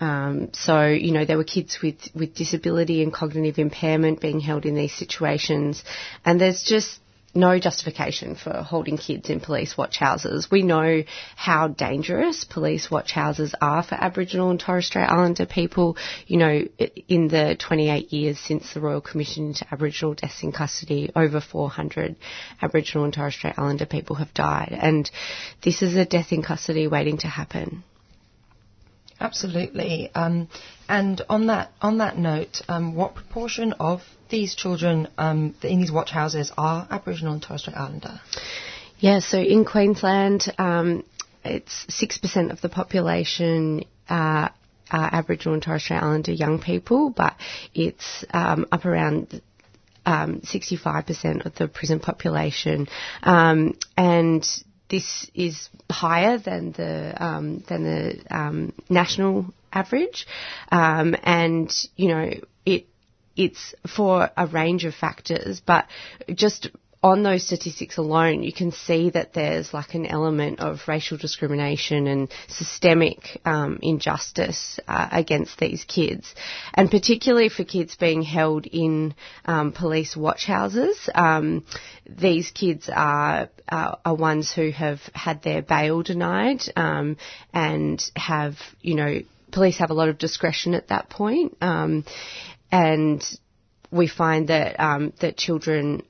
Um, 0.00 0.50
so, 0.52 0.86
you 0.86 1.12
know, 1.12 1.24
there 1.24 1.36
were 1.36 1.44
kids 1.44 1.78
with, 1.80 2.08
with 2.14 2.34
disability 2.34 3.00
and 3.02 3.12
cognitive 3.12 3.58
impairment 3.58 4.20
being 4.20 4.40
held 4.40 4.66
in 4.66 4.74
these 4.74 4.92
situations, 4.92 5.84
and 6.24 6.40
there's 6.40 6.62
just 6.62 6.98
no 7.34 7.58
justification 7.58 8.36
for 8.36 8.52
holding 8.62 8.96
kids 8.96 9.28
in 9.30 9.40
police 9.40 9.76
watch 9.76 9.98
houses. 9.98 10.50
We 10.50 10.62
know 10.62 11.02
how 11.36 11.68
dangerous 11.68 12.44
police 12.44 12.90
watch 12.90 13.12
houses 13.12 13.54
are 13.60 13.82
for 13.82 13.96
Aboriginal 13.96 14.50
and 14.50 14.60
Torres 14.60 14.86
Strait 14.86 15.08
Islander 15.08 15.46
people. 15.46 15.96
You 16.26 16.36
know, 16.38 16.62
in 17.08 17.28
the 17.28 17.56
28 17.58 18.12
years 18.12 18.38
since 18.38 18.72
the 18.72 18.80
Royal 18.80 19.00
Commission 19.00 19.48
into 19.48 19.66
Aboriginal 19.70 20.14
Deaths 20.14 20.42
in 20.42 20.52
Custody, 20.52 21.10
over 21.14 21.40
400 21.40 22.16
Aboriginal 22.62 23.04
and 23.04 23.12
Torres 23.12 23.34
Strait 23.34 23.54
Islander 23.56 23.86
people 23.86 24.16
have 24.16 24.32
died. 24.34 24.76
And 24.78 25.10
this 25.62 25.82
is 25.82 25.96
a 25.96 26.04
death 26.04 26.32
in 26.32 26.42
custody 26.42 26.86
waiting 26.86 27.18
to 27.18 27.28
happen. 27.28 27.84
Absolutely. 29.20 30.10
Um, 30.14 30.48
and 30.88 31.22
on 31.28 31.46
that 31.46 31.70
on 31.80 31.98
that 31.98 32.18
note, 32.18 32.60
um, 32.68 32.94
what 32.94 33.14
proportion 33.14 33.72
of 33.74 34.02
these 34.28 34.54
children 34.54 35.08
um, 35.16 35.54
in 35.62 35.80
these 35.80 35.92
watch 35.92 36.10
houses 36.10 36.52
are 36.58 36.86
Aboriginal 36.90 37.34
and 37.34 37.42
Torres 37.42 37.62
Strait 37.62 37.76
Islander? 37.76 38.20
Yeah, 38.98 39.20
so 39.20 39.38
in 39.38 39.64
Queensland, 39.64 40.52
um, 40.58 41.04
it's 41.44 41.86
six 41.88 42.18
percent 42.18 42.50
of 42.50 42.60
the 42.60 42.68
population. 42.68 43.84
Uh, 44.08 44.48
are 44.90 45.10
Aboriginal 45.12 45.54
and 45.54 45.62
Torres 45.62 45.82
Strait 45.82 46.02
Islander 46.02 46.32
young 46.32 46.60
people, 46.60 47.10
but 47.10 47.34
it's 47.74 48.24
um, 48.32 48.66
up 48.70 48.84
around 48.84 49.40
um, 50.06 50.40
65% 50.42 51.46
of 51.46 51.54
the 51.54 51.68
prison 51.68 52.00
population. 52.00 52.88
Um, 53.22 53.78
and 53.96 54.46
this 54.88 55.30
is 55.34 55.68
higher 55.90 56.38
than 56.38 56.72
the 56.72 57.14
um, 57.22 57.64
than 57.68 57.84
the 57.84 58.24
um, 58.30 58.72
national 58.88 59.46
average, 59.72 60.26
um, 60.70 61.16
and 61.22 61.72
you 61.96 62.08
know 62.08 62.30
it 62.66 62.86
it's 63.36 63.74
for 63.86 64.30
a 64.36 64.46
range 64.46 64.84
of 64.84 64.94
factors, 64.94 65.60
but 65.64 65.86
just 66.34 66.68
on 67.04 67.22
those 67.22 67.46
statistics 67.46 67.98
alone, 67.98 68.42
you 68.42 68.52
can 68.52 68.72
see 68.72 69.10
that 69.10 69.34
there's 69.34 69.74
like 69.74 69.92
an 69.92 70.06
element 70.06 70.58
of 70.60 70.80
racial 70.88 71.18
discrimination 71.18 72.06
and 72.06 72.32
systemic 72.48 73.42
um, 73.44 73.78
injustice 73.82 74.80
uh, 74.88 75.08
against 75.12 75.58
these 75.58 75.84
kids, 75.84 76.34
and 76.72 76.90
particularly 76.90 77.50
for 77.50 77.62
kids 77.62 77.94
being 77.94 78.22
held 78.22 78.64
in 78.64 79.14
um, 79.44 79.70
police 79.72 80.16
watch 80.16 80.46
houses. 80.46 81.10
Um, 81.14 81.66
these 82.08 82.50
kids 82.52 82.88
are, 82.88 83.50
are, 83.68 83.98
are 84.02 84.14
ones 84.14 84.50
who 84.50 84.70
have 84.70 85.00
had 85.12 85.42
their 85.42 85.60
bail 85.60 86.02
denied 86.02 86.62
um, 86.74 87.18
and 87.52 88.02
have, 88.16 88.56
you 88.80 88.94
know, 88.94 89.18
police 89.52 89.76
have 89.76 89.90
a 89.90 89.94
lot 89.94 90.08
of 90.08 90.16
discretion 90.16 90.72
at 90.72 90.88
that 90.88 91.10
point, 91.10 91.54
um, 91.60 92.06
and 92.72 93.22
we 93.90 94.08
find 94.08 94.48
that 94.48 94.80
um, 94.80 95.12
that 95.20 95.36
children 95.36 96.02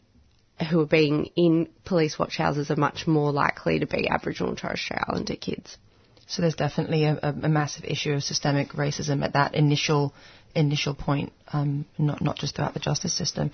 who 0.70 0.80
are 0.80 0.86
being 0.86 1.30
in 1.36 1.68
police 1.84 2.18
watch 2.18 2.36
houses 2.36 2.70
are 2.70 2.76
much 2.76 3.06
more 3.06 3.32
likely 3.32 3.80
to 3.80 3.86
be 3.86 4.08
Aboriginal 4.08 4.50
and 4.50 4.58
Torres 4.58 4.80
Strait 4.80 5.00
Islander 5.08 5.36
kids. 5.36 5.76
So 6.26 6.42
there's 6.42 6.54
definitely 6.54 7.04
a, 7.04 7.18
a, 7.22 7.48
massive 7.48 7.84
issue 7.84 8.12
of 8.12 8.22
systemic 8.22 8.70
racism 8.70 9.22
at 9.22 9.34
that 9.34 9.54
initial 9.54 10.14
initial 10.54 10.94
point, 10.94 11.32
um, 11.52 11.84
not 11.98 12.22
not 12.22 12.36
just 12.36 12.56
throughout 12.56 12.72
the 12.72 12.80
justice 12.80 13.12
system. 13.12 13.50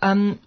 Um, 0.00 0.40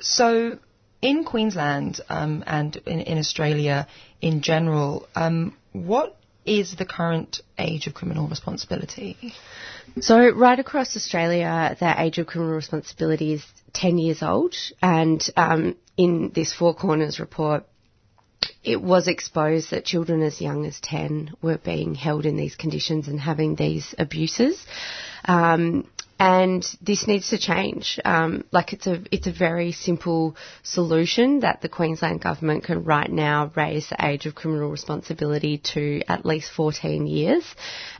so 0.00 0.58
in 1.00 1.24
Queensland 1.24 2.00
um, 2.08 2.42
and 2.46 2.76
in, 2.86 3.00
in, 3.00 3.18
Australia 3.18 3.86
in 4.20 4.42
general, 4.42 5.08
um, 5.14 5.56
what 5.72 6.16
is 6.44 6.74
the 6.76 6.86
current 6.86 7.40
age 7.58 7.86
of 7.86 7.94
criminal 7.94 8.26
responsibility? 8.26 9.16
So, 10.00 10.30
right 10.30 10.58
across 10.58 10.96
Australia, 10.96 11.76
the 11.78 11.94
age 12.00 12.18
of 12.18 12.26
criminal 12.26 12.54
responsibility 12.54 13.34
is 13.34 13.44
10 13.72 13.98
years 13.98 14.22
old, 14.22 14.54
and 14.82 15.22
um, 15.36 15.76
in 15.96 16.32
this 16.34 16.52
Four 16.52 16.74
Corners 16.74 17.20
report, 17.20 17.64
it 18.62 18.80
was 18.80 19.08
exposed 19.08 19.70
that 19.70 19.84
children 19.84 20.22
as 20.22 20.40
young 20.40 20.66
as 20.66 20.80
10 20.80 21.32
were 21.42 21.58
being 21.58 21.94
held 21.94 22.26
in 22.26 22.36
these 22.36 22.56
conditions 22.56 23.08
and 23.08 23.20
having 23.20 23.54
these 23.54 23.94
abuses. 23.98 24.64
Um, 25.24 25.88
and 26.18 26.66
this 26.82 27.06
needs 27.06 27.30
to 27.30 27.38
change. 27.38 28.00
Um, 28.04 28.44
like 28.50 28.72
it's 28.72 28.86
a 28.86 29.02
it's 29.12 29.28
a 29.28 29.32
very 29.32 29.70
simple 29.72 30.36
solution 30.62 31.40
that 31.40 31.62
the 31.62 31.68
Queensland 31.68 32.20
government 32.20 32.64
can 32.64 32.84
right 32.84 33.10
now 33.10 33.52
raise 33.54 33.88
the 33.88 34.04
age 34.04 34.26
of 34.26 34.34
criminal 34.34 34.70
responsibility 34.70 35.58
to 35.74 36.02
at 36.08 36.26
least 36.26 36.50
14 36.50 37.06
years, 37.06 37.44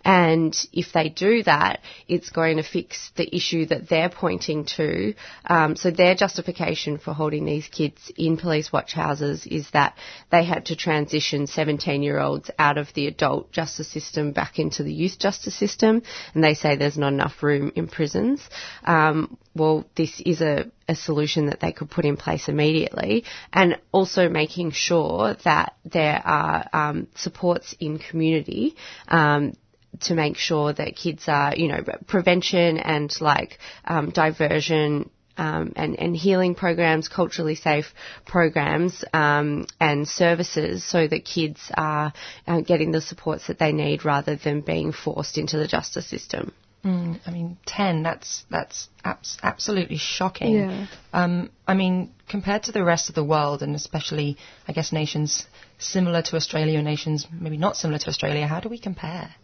and 0.05 0.57
if 0.73 0.93
they 0.93 1.09
do 1.09 1.45
that, 1.45 1.81
it's 2.09 2.31
going 2.31 2.57
to 2.57 2.63
fix 2.65 3.13
the 3.17 3.35
issue 3.35 3.67
that 3.67 3.89
they're 3.89 4.11
pointing 4.11 4.65
to. 4.77 5.15
Um, 5.45 5.77
so 5.77 5.91
their 5.91 6.17
justification 6.17 6.99
for 6.99 7.13
holding 7.13 7.45
these 7.45 7.69
kids 7.69 8.11
in 8.17 8.37
police 8.37 8.73
watch 8.73 8.95
houses 8.95 9.47
is 9.47 9.71
that 9.71 9.97
they 10.33 10.45
had 10.45 10.67
to 10.67 10.77
transition 10.77 11.47
17 11.47 12.03
year 12.03 12.19
olds 12.19 12.51
out 12.59 12.79
of 12.79 12.93
the 12.95 13.07
adult 13.07 13.53
justice 13.53 13.89
system 13.89 14.33
back 14.33 14.59
into 14.59 14.83
the 14.83 14.93
youth 14.93 15.21
justice 15.21 15.55
system, 15.55 16.03
and 16.35 16.43
they 16.43 16.55
say 16.55 16.75
there's 16.75 16.99
not 16.99 17.13
enough 17.13 17.43
room 17.45 17.71
in 17.77 17.87
prison 17.87 18.08
prisons, 18.09 18.41
um, 18.85 19.37
well, 19.55 19.85
this 19.97 20.21
is 20.25 20.41
a, 20.41 20.71
a, 20.89 20.95
solution 20.95 21.47
that 21.47 21.61
they 21.61 21.73
could 21.73 21.91
put 21.91 22.05
in 22.05 22.17
place 22.17 22.49
immediately, 22.49 23.25
and 23.53 23.77
also 23.93 24.29
making 24.29 24.71
sure 24.71 25.37
that 25.45 25.75
there 25.85 26.23
are 26.25 26.67
um, 26.73 27.07
supports 27.15 27.75
in 27.81 27.99
community. 27.99 28.75
Um, 29.09 29.53
to 30.01 30.15
make 30.15 30.37
sure 30.37 30.73
that 30.75 30.95
kids 30.95 31.25
are, 31.29 31.57
you 31.57 31.67
know, 31.67 31.83
prevention 32.07 32.77
and 32.79 33.11
like 33.23 33.59
um, 33.87 34.11
diversion 34.11 35.11
um, 35.39 35.73
and, 35.77 35.99
and, 35.99 36.15
healing 36.15 36.55
programs, 36.55 37.09
culturally 37.09 37.55
safe 37.55 37.95
programs, 38.27 39.03
um, 39.15 39.67
and 39.81 40.07
services 40.07 40.85
so 40.85 41.09
that 41.09 41.25
kids 41.25 41.59
are 41.75 42.13
uh, 42.47 42.61
getting 42.61 42.93
the 42.93 43.01
supports 43.01 43.47
that 43.47 43.59
they 43.59 43.73
need 43.73 44.05
rather 44.05 44.37
than 44.37 44.61
being 44.61 44.93
forced 44.93 45.39
into 45.39 45.57
the 45.57 45.67
justice 45.67 46.07
system. 46.07 46.53
Mm, 46.85 47.19
I 47.27 47.31
mean, 47.31 47.59
ten. 47.67 48.03
That's 48.03 48.45
that's 48.51 48.89
abs- 49.05 49.39
absolutely 49.43 49.97
shocking. 49.97 50.55
Yeah. 50.55 50.87
Um, 51.13 51.51
I 51.67 51.75
mean, 51.75 52.13
compared 52.29 52.65
to 52.65 52.73
the 52.73 52.85
rest 52.85 53.09
of 53.09 53.15
the 53.15 53.25
world, 53.25 53.63
and 53.63 53.75
especially, 53.75 54.37
I 54.69 54.73
guess, 54.73 54.93
nations 54.93 55.47
similar 55.79 56.23
to 56.23 56.37
Australia, 56.37 56.81
nations 56.83 57.27
maybe 57.33 57.57
not 57.57 57.77
similar 57.77 57.99
to 57.99 58.09
Australia, 58.09 58.47
how 58.47 58.61
do 58.61 58.69
we 58.69 58.79
compare? 58.79 59.35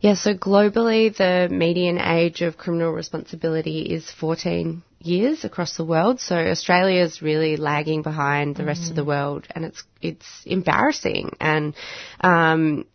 Yeah, 0.00 0.14
so 0.14 0.34
globally, 0.34 1.14
the 1.14 1.48
median 1.54 1.98
age 1.98 2.40
of 2.40 2.56
criminal 2.56 2.92
responsibility 2.92 3.82
is 3.82 4.10
14 4.10 4.82
years 4.98 5.44
across 5.44 5.76
the 5.76 5.84
world. 5.84 6.20
So 6.20 6.36
Australia 6.36 7.02
is 7.02 7.20
really 7.20 7.56
lagging 7.56 8.02
behind 8.02 8.56
the 8.56 8.64
rest 8.64 8.82
mm. 8.82 8.90
of 8.90 8.96
the 8.96 9.04
world, 9.04 9.46
and 9.50 9.64
it's 9.64 9.82
it's 10.00 10.26
embarrassing. 10.46 11.36
And 11.38 11.74
um, 12.20 12.86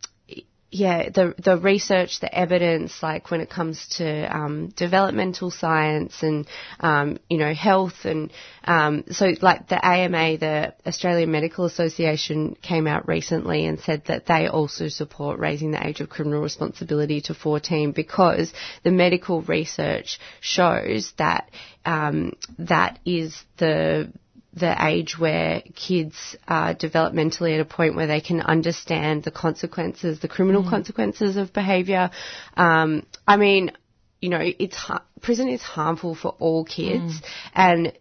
yeah, 0.75 1.09
the 1.09 1.33
the 1.41 1.57
research, 1.57 2.19
the 2.19 2.33
evidence, 2.37 3.01
like 3.01 3.31
when 3.31 3.39
it 3.39 3.49
comes 3.49 3.87
to 3.97 4.25
um, 4.25 4.67
developmental 4.75 5.49
science 5.49 6.21
and 6.21 6.45
um, 6.81 7.17
you 7.29 7.37
know 7.37 7.53
health, 7.53 8.03
and 8.03 8.29
um, 8.65 9.05
so 9.09 9.31
like 9.41 9.69
the 9.69 9.83
AMA, 9.83 10.37
the 10.37 10.73
Australian 10.85 11.31
Medical 11.31 11.63
Association, 11.63 12.57
came 12.61 12.87
out 12.87 13.07
recently 13.07 13.65
and 13.65 13.79
said 13.79 14.03
that 14.07 14.25
they 14.25 14.47
also 14.47 14.89
support 14.89 15.39
raising 15.39 15.71
the 15.71 15.87
age 15.87 16.01
of 16.01 16.09
criminal 16.09 16.41
responsibility 16.41 17.21
to 17.21 17.33
14 17.33 17.93
because 17.93 18.51
the 18.83 18.91
medical 18.91 19.41
research 19.43 20.19
shows 20.41 21.13
that 21.17 21.49
um, 21.85 22.33
that 22.59 22.99
is 23.05 23.41
the 23.57 24.11
the 24.55 24.75
age 24.85 25.17
where 25.19 25.61
kids 25.75 26.35
are 26.47 26.73
developmentally 26.73 27.53
at 27.53 27.59
a 27.59 27.65
point 27.65 27.95
where 27.95 28.07
they 28.07 28.21
can 28.21 28.41
understand 28.41 29.23
the 29.23 29.31
consequences, 29.31 30.19
the 30.19 30.27
criminal 30.27 30.63
mm. 30.63 30.69
consequences 30.69 31.35
of 31.35 31.51
behaviour. 31.51 32.09
Um, 32.55 33.05
I 33.27 33.35
mean, 33.37 33.71
you 34.21 34.29
know, 34.29 34.39
it's 34.41 34.89
prison 35.21 35.49
is 35.49 35.61
harmful 35.61 36.15
for 36.15 36.35
all 36.39 36.63
kids, 36.63 37.19
mm. 37.19 37.23
and 37.53 37.93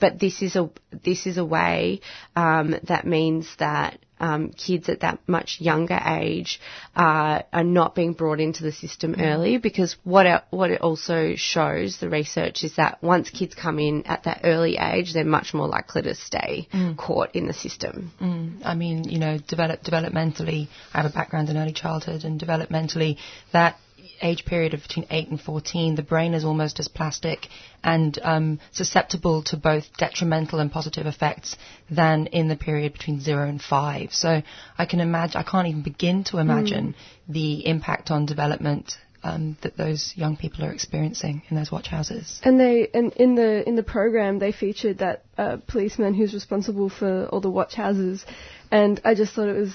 but 0.00 0.18
this 0.18 0.42
is 0.42 0.56
a 0.56 0.70
this 1.04 1.26
is 1.26 1.38
a 1.38 1.44
way 1.44 2.00
um, 2.34 2.74
that 2.88 3.06
means 3.06 3.48
that 3.58 3.98
um, 4.22 4.50
kids 4.50 4.88
at 4.88 5.00
that 5.00 5.18
much 5.26 5.56
younger 5.60 5.98
age 6.06 6.60
uh, 6.94 7.42
are 7.52 7.64
not 7.64 7.94
being 7.94 8.12
brought 8.12 8.40
into 8.40 8.62
the 8.62 8.72
system 8.72 9.14
mm. 9.14 9.20
early 9.20 9.58
because 9.58 9.96
what 10.04 10.26
it, 10.26 10.42
what 10.50 10.70
it 10.70 10.80
also 10.80 11.34
shows 11.34 11.98
the 11.98 12.08
research 12.08 12.62
is 12.62 12.76
that 12.76 13.02
once 13.02 13.28
kids 13.30 13.54
come 13.54 13.80
in 13.80 14.04
at 14.06 14.24
that 14.24 14.40
early 14.44 14.78
age, 14.78 15.12
they're 15.12 15.24
much 15.24 15.52
more 15.52 15.66
likely 15.66 16.02
to 16.02 16.14
stay 16.14 16.68
mm. 16.72 16.96
caught 16.96 17.34
in 17.34 17.46
the 17.46 17.52
system. 17.52 18.12
Mm. 18.20 18.60
I 18.64 18.74
mean, 18.74 19.04
you 19.04 19.18
know, 19.18 19.38
develop 19.38 19.82
developmentally. 19.82 20.68
I 20.94 21.02
have 21.02 21.10
a 21.10 21.14
background 21.14 21.48
in 21.48 21.56
early 21.56 21.72
childhood, 21.72 22.24
and 22.24 22.40
developmentally, 22.40 23.16
that 23.52 23.76
age 24.22 24.44
period 24.44 24.74
of 24.74 24.82
between 24.82 25.06
8 25.10 25.28
and 25.28 25.40
14, 25.40 25.94
the 25.94 26.02
brain 26.02 26.34
is 26.34 26.44
almost 26.44 26.80
as 26.80 26.88
plastic 26.88 27.48
and 27.82 28.18
um, 28.22 28.60
susceptible 28.70 29.42
to 29.44 29.56
both 29.56 29.84
detrimental 29.96 30.60
and 30.60 30.70
positive 30.70 31.06
effects 31.06 31.56
than 31.90 32.26
in 32.28 32.48
the 32.48 32.56
period 32.56 32.92
between 32.92 33.20
0 33.20 33.48
and 33.48 33.60
5. 33.60 34.12
So 34.12 34.42
I 34.78 34.86
can 34.86 35.00
imagine, 35.00 35.36
I 35.36 35.42
can't 35.42 35.68
even 35.68 35.82
begin 35.82 36.24
to 36.24 36.38
imagine 36.38 36.94
mm. 36.94 37.32
the 37.32 37.66
impact 37.66 38.10
on 38.10 38.26
development 38.26 38.96
um, 39.24 39.56
that 39.62 39.76
those 39.76 40.12
young 40.16 40.36
people 40.36 40.64
are 40.64 40.72
experiencing 40.72 41.42
in 41.48 41.56
those 41.56 41.70
watch 41.70 41.86
houses. 41.86 42.40
And 42.42 42.58
they, 42.58 42.88
and 42.92 43.12
in 43.14 43.34
the 43.34 43.66
in 43.68 43.76
the 43.76 43.82
program, 43.82 44.38
they 44.38 44.52
featured 44.52 44.98
that 44.98 45.24
uh, 45.38 45.58
policeman 45.66 46.14
who's 46.14 46.34
responsible 46.34 46.88
for 46.88 47.26
all 47.26 47.40
the 47.40 47.50
watch 47.50 47.74
houses, 47.74 48.24
and 48.70 49.00
I 49.04 49.14
just 49.14 49.34
thought 49.34 49.48
it 49.48 49.56
was 49.56 49.74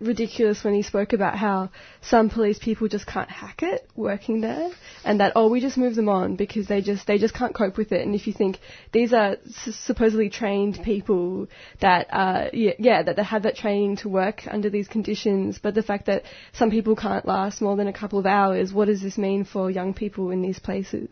ridiculous 0.00 0.64
when 0.64 0.74
he 0.74 0.82
spoke 0.82 1.12
about 1.12 1.36
how 1.36 1.70
some 2.00 2.30
police 2.30 2.58
people 2.58 2.88
just 2.88 3.06
can't 3.06 3.28
hack 3.30 3.62
it 3.62 3.86
working 3.94 4.40
there 4.40 4.70
and 5.04 5.20
that 5.20 5.32
oh 5.36 5.48
we 5.48 5.60
just 5.60 5.76
move 5.76 5.94
them 5.94 6.08
on 6.08 6.36
because 6.36 6.66
they 6.66 6.80
just 6.80 7.06
they 7.06 7.18
just 7.18 7.34
can't 7.34 7.54
cope 7.54 7.76
with 7.76 7.92
it. 7.92 8.00
And 8.04 8.14
if 8.14 8.26
you 8.26 8.32
think 8.32 8.58
these 8.92 9.12
are 9.12 9.36
s- 9.66 9.74
supposedly 9.76 10.30
trained 10.30 10.80
people 10.82 11.48
that 11.80 12.06
uh 12.10 12.48
yeah, 12.52 12.72
yeah 12.78 13.02
that 13.02 13.16
they 13.16 13.22
have 13.24 13.42
that 13.42 13.56
training 13.56 13.96
to 13.96 14.08
work 14.08 14.42
under 14.46 14.70
these 14.70 14.88
conditions 14.88 15.58
but 15.62 15.74
the 15.74 15.82
fact 15.82 16.06
that 16.06 16.22
some 16.52 16.70
people 16.70 16.96
can't 16.96 17.26
last 17.26 17.60
more 17.60 17.76
than 17.76 17.86
a 17.88 17.92
couple 17.92 18.18
of 18.18 18.26
hours 18.26 18.72
what 18.72 18.86
does 18.86 19.02
this 19.02 19.18
mean 19.18 19.44
for 19.44 19.70
young 19.70 19.92
people 19.92 20.30
in 20.30 20.40
these 20.42 20.58
places 20.58 21.08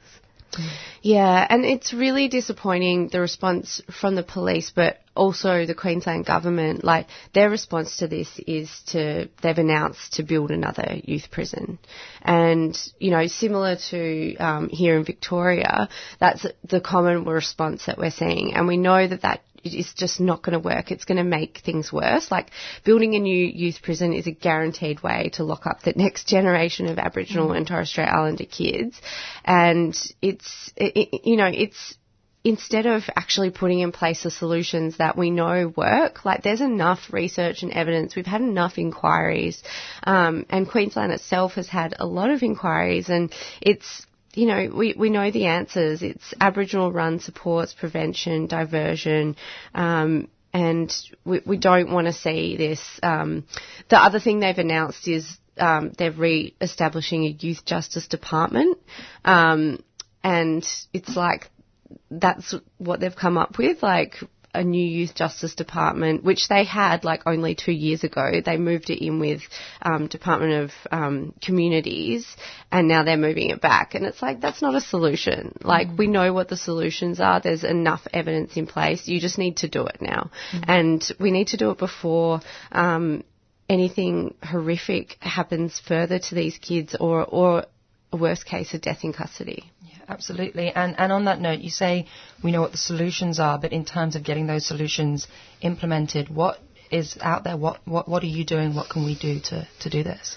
yeah, 1.02 1.46
and 1.48 1.64
it's 1.64 1.92
really 1.92 2.28
disappointing 2.28 3.08
the 3.08 3.20
response 3.20 3.80
from 4.00 4.14
the 4.14 4.22
police, 4.22 4.72
but 4.74 4.98
also 5.14 5.66
the 5.66 5.74
Queensland 5.74 6.26
government. 6.26 6.84
Like 6.84 7.06
their 7.34 7.50
response 7.50 7.98
to 7.98 8.08
this 8.08 8.40
is 8.46 8.70
to 8.88 9.28
they've 9.42 9.58
announced 9.58 10.14
to 10.14 10.22
build 10.22 10.50
another 10.50 10.96
youth 11.04 11.30
prison, 11.30 11.78
and 12.22 12.76
you 12.98 13.10
know 13.10 13.26
similar 13.26 13.76
to 13.90 14.36
um, 14.36 14.68
here 14.68 14.96
in 14.96 15.04
Victoria, 15.04 15.88
that's 16.18 16.46
the 16.68 16.80
common 16.80 17.24
response 17.24 17.86
that 17.86 17.98
we're 17.98 18.10
seeing, 18.10 18.54
and 18.54 18.66
we 18.66 18.76
know 18.76 19.06
that 19.06 19.22
that 19.22 19.42
it's 19.74 19.94
just 19.94 20.20
not 20.20 20.42
going 20.42 20.60
to 20.60 20.66
work. 20.66 20.90
It's 20.90 21.04
going 21.04 21.18
to 21.18 21.24
make 21.24 21.58
things 21.64 21.92
worse. 21.92 22.30
Like 22.30 22.50
building 22.84 23.14
a 23.14 23.18
new 23.18 23.46
youth 23.46 23.82
prison 23.82 24.12
is 24.12 24.26
a 24.26 24.32
guaranteed 24.32 25.02
way 25.02 25.30
to 25.34 25.44
lock 25.44 25.66
up 25.66 25.82
the 25.82 25.92
next 25.96 26.28
generation 26.28 26.86
of 26.86 26.98
Aboriginal 26.98 27.48
mm. 27.48 27.56
and 27.56 27.66
Torres 27.66 27.90
Strait 27.90 28.08
Islander 28.08 28.44
kids, 28.44 29.00
and 29.44 29.96
it's 30.22 30.72
it, 30.76 31.24
you 31.24 31.36
know 31.36 31.50
it's 31.52 31.96
instead 32.44 32.86
of 32.86 33.02
actually 33.16 33.50
putting 33.50 33.80
in 33.80 33.92
place 33.92 34.22
the 34.22 34.30
solutions 34.30 34.98
that 34.98 35.16
we 35.16 35.30
know 35.30 35.72
work, 35.76 36.24
like 36.24 36.42
there's 36.42 36.60
enough 36.60 37.12
research 37.12 37.62
and 37.62 37.72
evidence, 37.72 38.14
we've 38.14 38.26
had 38.26 38.40
enough 38.40 38.78
inquiries, 38.78 39.62
um, 40.04 40.46
and 40.48 40.68
Queensland 40.68 41.12
itself 41.12 41.54
has 41.54 41.68
had 41.68 41.94
a 41.98 42.06
lot 42.06 42.30
of 42.30 42.42
inquiries, 42.42 43.08
and 43.08 43.32
it's 43.60 44.06
you 44.38 44.46
know, 44.46 44.70
we, 44.72 44.94
we 44.96 45.10
know 45.10 45.32
the 45.32 45.46
answers. 45.46 46.00
It's 46.00 46.32
Aboriginal 46.40 46.92
run 46.92 47.18
supports, 47.18 47.74
prevention, 47.74 48.46
diversion, 48.46 49.34
um, 49.74 50.28
and 50.52 50.94
we, 51.24 51.40
we 51.44 51.56
don't 51.56 51.90
want 51.90 52.06
to 52.06 52.12
see 52.12 52.56
this. 52.56 52.80
Um, 53.02 53.46
the 53.90 53.96
other 53.96 54.20
thing 54.20 54.38
they've 54.38 54.56
announced 54.56 55.08
is 55.08 55.36
um, 55.58 55.90
they're 55.98 56.12
re-establishing 56.12 57.24
a 57.24 57.30
youth 57.30 57.64
justice 57.64 58.06
department, 58.06 58.78
um, 59.24 59.82
and 60.22 60.64
it's 60.92 61.16
like 61.16 61.50
that's 62.08 62.54
what 62.78 63.00
they've 63.00 63.16
come 63.16 63.38
up 63.38 63.58
with. 63.58 63.82
Like 63.82 64.14
a 64.58 64.64
new 64.64 64.84
youth 64.84 65.14
justice 65.14 65.54
department, 65.54 66.24
which 66.24 66.48
they 66.48 66.64
had 66.64 67.04
like 67.04 67.22
only 67.26 67.54
two 67.54 67.72
years 67.72 68.02
ago. 68.02 68.40
They 68.44 68.56
moved 68.56 68.90
it 68.90 69.04
in 69.04 69.20
with 69.20 69.42
um, 69.80 70.08
Department 70.08 70.52
of 70.64 70.72
um, 70.90 71.34
Communities, 71.40 72.26
and 72.72 72.88
now 72.88 73.04
they're 73.04 73.16
moving 73.16 73.50
it 73.50 73.60
back. 73.60 73.94
And 73.94 74.04
it's 74.04 74.20
like 74.20 74.40
that's 74.40 74.60
not 74.60 74.74
a 74.74 74.80
solution. 74.80 75.56
Like 75.62 75.88
mm. 75.88 75.96
we 75.96 76.06
know 76.08 76.32
what 76.32 76.48
the 76.48 76.56
solutions 76.56 77.20
are. 77.20 77.40
There's 77.40 77.62
enough 77.62 78.06
evidence 78.12 78.56
in 78.56 78.66
place. 78.66 79.06
You 79.06 79.20
just 79.20 79.38
need 79.38 79.58
to 79.58 79.68
do 79.68 79.86
it 79.86 79.98
now, 80.00 80.30
mm. 80.52 80.64
and 80.66 81.12
we 81.20 81.30
need 81.30 81.48
to 81.48 81.56
do 81.56 81.70
it 81.70 81.78
before. 81.78 82.40
Um, 82.72 83.22
anything 83.68 84.34
horrific 84.42 85.18
happens 85.20 85.78
further 85.78 86.18
to 86.18 86.34
these 86.34 86.56
kids 86.56 86.96
or, 86.98 87.22
or 87.22 87.66
a 88.12 88.16
worst 88.16 88.46
case, 88.46 88.74
a 88.74 88.78
death 88.78 89.04
in 89.04 89.12
custody 89.12 89.70
absolutely. 90.08 90.70
And, 90.70 90.98
and 90.98 91.12
on 91.12 91.26
that 91.26 91.40
note, 91.40 91.60
you 91.60 91.70
say 91.70 92.06
we 92.42 92.50
know 92.50 92.60
what 92.60 92.72
the 92.72 92.78
solutions 92.78 93.38
are, 93.38 93.58
but 93.58 93.72
in 93.72 93.84
terms 93.84 94.16
of 94.16 94.24
getting 94.24 94.46
those 94.46 94.66
solutions 94.66 95.26
implemented, 95.60 96.28
what 96.28 96.58
is 96.90 97.18
out 97.20 97.44
there? 97.44 97.56
What, 97.56 97.80
what, 97.86 98.08
what 98.08 98.22
are 98.22 98.26
you 98.26 98.44
doing? 98.44 98.74
What 98.74 98.88
can 98.88 99.04
we 99.04 99.14
do 99.14 99.40
to, 99.40 99.68
to 99.80 99.90
do 99.90 100.02
this? 100.02 100.36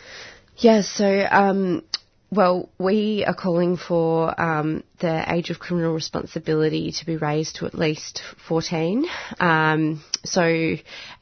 Yeah, 0.58 0.82
so 0.82 1.26
um, 1.32 1.84
well, 2.30 2.70
we 2.78 3.24
are 3.26 3.34
calling 3.34 3.78
for 3.78 4.40
um, 4.40 4.84
the 5.00 5.34
age 5.34 5.50
of 5.50 5.60
criminal 5.60 5.94
responsibility 5.94 6.92
to 6.92 7.06
be 7.06 7.18
raised 7.18 7.58
to 7.58 7.66
at 7.66 7.74
least 7.74 8.22
14. 8.48 9.06
Um, 9.40 10.04
so, 10.26 10.76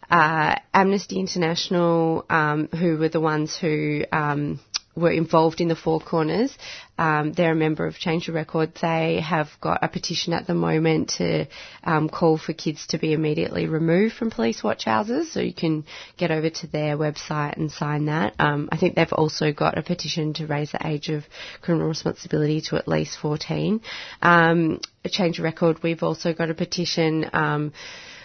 uh, 0.10 0.56
Amnesty 0.74 1.20
International, 1.20 2.26
um, 2.30 2.68
who 2.68 2.98
were 2.98 3.10
the 3.10 3.20
ones 3.20 3.56
who 3.56 4.04
um, 4.12 4.60
were 5.00 5.12
involved 5.12 5.62
in 5.62 5.68
the 5.68 5.76
Four 5.76 6.00
Corners. 6.00 6.56
Um, 6.98 7.32
they're 7.32 7.54
a 7.54 7.56
member 7.56 7.86
of 7.88 7.98
Change 7.98 8.26
the 8.28 8.34
Record. 8.34 8.74
They 8.82 9.22
have 9.22 9.50
got 9.62 9.80
a 9.84 9.88
petition 9.88 10.34
at 10.34 10.48
the 10.48 10.54
moment 10.54 11.12
to 11.18 11.48
um, 11.84 12.10
call 12.10 12.38
for 12.38 12.52
kids 12.54 12.88
to 12.88 12.98
be 12.98 13.14
immediately 13.14 13.68
removed 13.68 14.16
from 14.16 14.30
police 14.32 14.62
watch 14.64 14.84
houses. 14.84 15.32
So 15.32 15.40
you 15.40 15.54
can 15.54 15.86
get 16.18 16.30
over 16.32 16.50
to 16.50 16.68
their 16.68 16.98
website 16.98 17.56
and 17.56 17.72
sign 17.72 18.06
that. 18.06 18.34
Um, 18.38 18.68
I 18.72 18.78
think 18.78 18.96
they've 18.96 19.12
also 19.14 19.54
got 19.54 19.78
a 19.78 19.82
petition 19.82 20.34
to 20.36 20.48
raise 20.48 20.72
the 20.74 20.86
age 20.86 21.08
of 21.10 21.24
criminal 21.62 21.88
responsibility 21.88 22.60
to 22.62 22.76
at 22.76 22.88
least 22.88 23.18
14. 23.20 23.80
Um, 24.22 24.82
Change 25.10 25.38
the 25.38 25.44
Record. 25.44 25.82
We've 25.82 26.04
also 26.04 26.34
got 26.34 26.50
a 26.50 26.54
petition 26.54 27.30
um, 27.34 27.72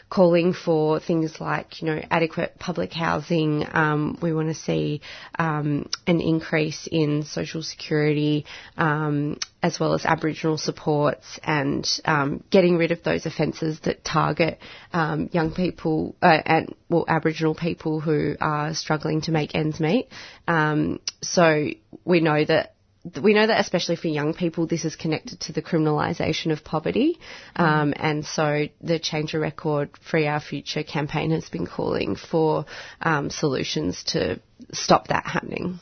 calling 0.09 0.53
for 0.53 1.01
things 1.01 1.41
like, 1.41 1.81
you 1.81 1.87
know, 1.87 2.01
adequate 2.11 2.59
public 2.59 2.93
housing. 2.93 3.67
Um, 3.73 4.19
we 4.23 4.33
want 4.33 4.49
to 4.49 4.55
see 4.55 5.01
um, 5.39 5.89
an 6.07 6.21
increase 6.21 6.89
in 6.91 7.25
social 7.25 7.63
security, 7.63 8.45
um, 8.77 9.39
as 9.63 9.81
well 9.81 9.95
as 9.95 10.05
Aboriginal 10.05 10.59
supports, 10.59 11.41
and 11.43 11.89
um, 12.05 12.45
getting 12.51 12.77
rid 12.77 12.93
of 12.93 13.03
those 13.03 13.27
offences 13.27 13.81
that 13.81 14.05
target 14.05 14.59
um, 14.93 15.29
young 15.33 15.53
people 15.53 16.15
uh, 16.23 16.41
and 16.45 16.75
well, 16.89 17.05
Aboriginal 17.09 17.55
people 17.55 18.01
who 18.01 18.37
are 18.41 18.75
struggling 18.75 19.23
to 19.23 19.33
make 19.33 19.55
ends 19.55 19.81
meet. 19.81 20.09
So 21.23 21.69
we 22.05 22.21
know 22.21 22.45
that 22.45 22.74
we 23.23 23.35
know 23.35 23.47
that 23.47 23.61
especially 23.61 23.97
for 23.97 24.09
young 24.09 24.33
people, 24.35 24.67
this 24.67 24.85
is 24.85 24.97
connected 24.97 25.41
to 25.41 25.53
the 25.53 25.61
criminalisation 25.63 26.53
of 26.53 26.65
poverty, 26.65 27.19
um, 27.57 27.93
and 27.97 28.25
so 28.25 28.67
the 28.81 28.99
Change 28.99 29.35
a 29.35 29.39
Record 29.39 29.91
Free 30.11 30.27
Our 30.27 30.41
Future 30.41 30.83
campaign 30.83 31.31
has 31.31 31.49
been 31.49 31.67
calling 31.67 32.17
for 32.17 32.65
um, 33.03 33.29
solutions 33.31 34.05
to 34.09 34.41
stop 34.73 35.09
that 35.09 35.27
happening. 35.27 35.81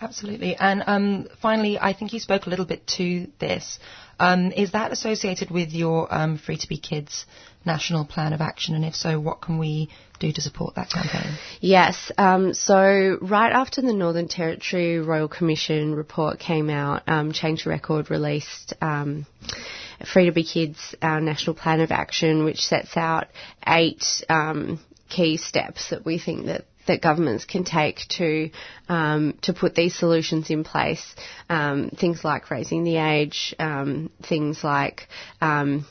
Absolutely. 0.00 0.56
And 0.56 0.82
um, 0.86 1.28
finally, 1.40 1.78
I 1.78 1.92
think 1.94 2.12
you 2.12 2.20
spoke 2.20 2.46
a 2.46 2.50
little 2.50 2.66
bit 2.66 2.86
to 2.98 3.28
this. 3.38 3.78
Um, 4.18 4.50
is 4.52 4.72
that 4.72 4.92
associated 4.92 5.50
with 5.50 5.72
your 5.72 6.12
um, 6.12 6.38
Free 6.38 6.56
to 6.56 6.68
Be 6.68 6.78
Kids 6.78 7.26
national 7.66 8.04
plan 8.04 8.32
of 8.32 8.40
action? 8.40 8.74
And 8.74 8.84
if 8.84 8.94
so, 8.94 9.18
what 9.20 9.40
can 9.40 9.58
we 9.58 9.90
do 10.18 10.32
to 10.32 10.40
support 10.40 10.76
that 10.76 10.90
campaign? 10.90 11.32
Yes. 11.60 12.10
Um, 12.16 12.54
so 12.54 13.18
right 13.20 13.52
after 13.52 13.82
the 13.82 13.92
Northern 13.92 14.28
Territory 14.28 14.98
Royal 14.98 15.28
Commission 15.28 15.94
report 15.94 16.38
came 16.38 16.70
out, 16.70 17.02
um, 17.06 17.32
Change 17.32 17.64
the 17.64 17.70
Record 17.70 18.10
released. 18.10 18.74
Um, 18.80 19.26
Free 20.12 20.26
to 20.26 20.32
Be 20.32 20.44
Kids, 20.44 20.94
our 21.00 21.20
national 21.20 21.56
plan 21.56 21.80
of 21.80 21.90
action, 21.90 22.44
which 22.44 22.60
sets 22.60 22.96
out 22.98 23.28
eight 23.66 24.04
um, 24.28 24.78
key 25.08 25.38
steps 25.38 25.88
that 25.90 26.04
we 26.04 26.18
think 26.18 26.46
that 26.46 26.66
that 26.86 27.00
governments 27.02 27.44
can 27.44 27.64
take 27.64 27.98
to 28.08 28.50
um, 28.88 29.36
to 29.42 29.52
put 29.52 29.74
these 29.74 29.94
solutions 29.94 30.50
in 30.50 30.64
place. 30.64 31.14
Um, 31.48 31.90
things 31.90 32.24
like 32.24 32.50
raising 32.50 32.84
the 32.84 32.96
age, 32.96 33.54
um, 33.58 34.10
things 34.22 34.62
like 34.62 35.08
um, 35.40 35.86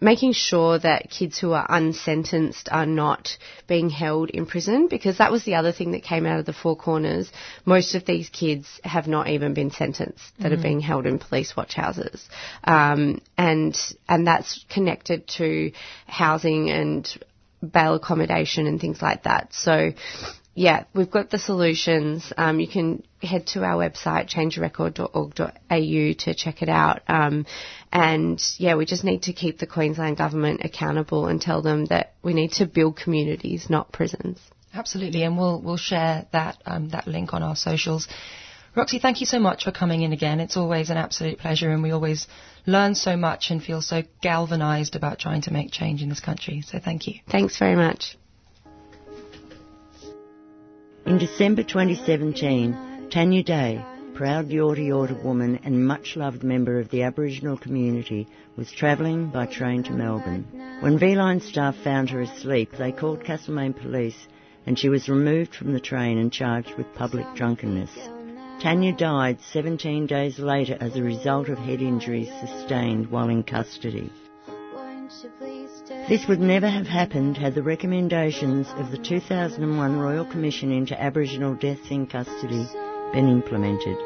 making 0.00 0.32
sure 0.32 0.78
that 0.78 1.10
kids 1.10 1.38
who 1.38 1.52
are 1.52 1.66
unsentenced 1.68 2.68
are 2.70 2.86
not 2.86 3.36
being 3.66 3.90
held 3.90 4.30
in 4.30 4.46
prison 4.46 4.88
because 4.88 5.18
that 5.18 5.32
was 5.32 5.44
the 5.44 5.54
other 5.54 5.72
thing 5.72 5.92
that 5.92 6.02
came 6.02 6.26
out 6.26 6.38
of 6.38 6.46
the 6.46 6.52
four 6.52 6.76
corners. 6.76 7.30
Most 7.64 7.94
of 7.94 8.04
these 8.04 8.28
kids 8.28 8.80
have 8.84 9.06
not 9.06 9.28
even 9.28 9.54
been 9.54 9.70
sentenced 9.70 10.36
that 10.38 10.52
Mhm. 10.52 10.58
are 10.58 10.62
being 10.62 10.80
held 10.80 11.06
in 11.06 11.18
police 11.18 11.56
watch 11.56 11.74
houses. 11.74 12.28
Um, 12.64 13.20
and, 13.36 13.76
and 14.08 14.26
that's 14.26 14.64
connected 14.68 15.26
to 15.38 15.72
housing 16.06 16.70
and 16.70 17.08
bail 17.72 17.94
accommodation 17.94 18.66
and 18.66 18.80
things 18.80 19.00
like 19.02 19.24
that. 19.24 19.54
So, 19.54 19.92
yeah, 20.56 20.84
we've 20.94 21.10
got 21.10 21.28
the 21.28 21.38
solutions. 21.38 22.32
Um, 22.36 22.60
you 22.60 22.66
can 22.66 23.02
head 23.22 23.46
to 23.48 23.62
our 23.62 23.76
website, 23.76 24.30
changerecord.org.au 24.30 26.12
to 26.24 26.34
check 26.34 26.62
it 26.62 26.70
out. 26.70 27.02
Um, 27.08 27.44
and 27.92 28.42
yeah, 28.56 28.76
we 28.76 28.86
just 28.86 29.04
need 29.04 29.24
to 29.24 29.34
keep 29.34 29.58
the 29.58 29.66
Queensland 29.66 30.16
government 30.16 30.62
accountable 30.64 31.26
and 31.26 31.42
tell 31.42 31.60
them 31.60 31.84
that 31.86 32.14
we 32.22 32.32
need 32.32 32.52
to 32.52 32.64
build 32.64 32.96
communities, 32.96 33.68
not 33.68 33.92
prisons. 33.92 34.40
Absolutely, 34.72 35.22
and 35.24 35.36
we'll 35.38 35.60
we'll 35.60 35.76
share 35.76 36.26
that 36.32 36.56
um, 36.64 36.88
that 36.90 37.06
link 37.06 37.34
on 37.34 37.42
our 37.42 37.56
socials. 37.56 38.08
Roxy, 38.74 38.98
thank 38.98 39.20
you 39.20 39.26
so 39.26 39.38
much 39.38 39.64
for 39.64 39.72
coming 39.72 40.02
in 40.02 40.12
again. 40.12 40.40
It's 40.40 40.56
always 40.56 40.88
an 40.88 40.96
absolute 40.96 41.38
pleasure, 41.38 41.70
and 41.70 41.82
we 41.82 41.92
always 41.92 42.26
learn 42.66 42.94
so 42.94 43.16
much 43.16 43.50
and 43.50 43.62
feel 43.62 43.82
so 43.82 44.02
galvanised 44.22 44.96
about 44.96 45.18
trying 45.18 45.42
to 45.42 45.52
make 45.52 45.70
change 45.70 46.02
in 46.02 46.08
this 46.08 46.20
country. 46.20 46.62
So 46.62 46.78
thank 46.78 47.06
you. 47.06 47.20
Thanks 47.30 47.58
very 47.58 47.76
much. 47.76 48.16
In 51.06 51.18
December 51.18 51.62
2017, 51.62 53.10
Tanya 53.10 53.42
Day, 53.44 53.84
proud 54.14 54.48
Yorta 54.48 54.84
Yorta 54.84 55.22
woman 55.22 55.60
and 55.62 55.86
much 55.86 56.16
loved 56.16 56.42
member 56.42 56.80
of 56.80 56.90
the 56.90 57.04
Aboriginal 57.04 57.56
community, 57.56 58.26
was 58.56 58.72
travelling 58.72 59.28
by 59.28 59.46
train 59.46 59.84
to 59.84 59.92
Melbourne. 59.92 60.44
When 60.80 60.98
V-Line 60.98 61.40
staff 61.40 61.76
found 61.76 62.10
her 62.10 62.22
asleep, 62.22 62.72
they 62.72 62.90
called 62.90 63.22
Castlemaine 63.22 63.74
Police 63.74 64.26
and 64.66 64.76
she 64.76 64.88
was 64.88 65.08
removed 65.08 65.54
from 65.54 65.72
the 65.72 65.78
train 65.78 66.18
and 66.18 66.32
charged 66.32 66.74
with 66.76 66.92
public 66.94 67.26
drunkenness. 67.36 67.96
Tanya 68.60 68.92
died 68.92 69.38
17 69.52 70.06
days 70.06 70.40
later 70.40 70.76
as 70.80 70.96
a 70.96 71.02
result 71.04 71.48
of 71.48 71.58
head 71.58 71.82
injuries 71.82 72.32
sustained 72.40 73.12
while 73.12 73.28
in 73.28 73.44
custody. 73.44 74.10
This 76.08 76.28
would 76.28 76.38
never 76.38 76.68
have 76.68 76.86
happened 76.86 77.36
had 77.36 77.56
the 77.56 77.64
recommendations 77.64 78.68
of 78.76 78.92
the 78.92 78.96
2001 78.96 79.98
Royal 79.98 80.24
Commission 80.24 80.70
into 80.70 81.00
Aboriginal 81.00 81.56
deaths 81.56 81.90
in 81.90 82.06
custody 82.06 82.64
been 83.12 83.28
implemented. 83.28 83.96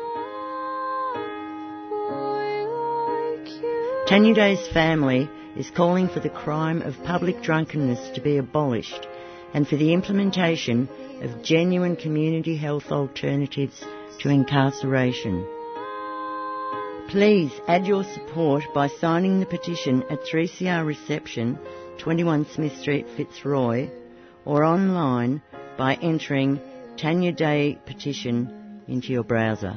Tanya 4.08 4.34
Day's 4.34 4.66
family 4.68 5.28
is 5.56 5.70
calling 5.70 6.08
for 6.08 6.20
the 6.20 6.30
crime 6.30 6.80
of 6.80 6.94
public 7.04 7.42
drunkenness 7.42 8.14
to 8.14 8.22
be 8.22 8.38
abolished 8.38 9.06
and 9.52 9.68
for 9.68 9.76
the 9.76 9.92
implementation 9.92 10.88
of 11.20 11.42
genuine 11.42 11.96
community 11.96 12.56
health 12.56 12.90
alternatives 12.90 13.84
to 14.20 14.30
incarceration. 14.30 15.46
Please 17.10 17.50
add 17.66 17.86
your 17.86 18.04
support 18.04 18.62
by 18.72 18.86
signing 18.86 19.40
the 19.40 19.46
petition 19.46 20.04
at 20.08 20.22
3CR 20.22 20.86
Reception, 20.86 21.58
21 22.00 22.46
Smith 22.54 22.76
Street, 22.80 23.06
Fitzroy, 23.16 23.90
or 24.46 24.64
online 24.64 25.42
by 25.76 25.94
entering 26.00 26.58
Tanya 26.96 27.30
Day 27.30 27.78
Petition 27.84 28.82
into 28.88 29.12
your 29.12 29.22
browser. 29.22 29.76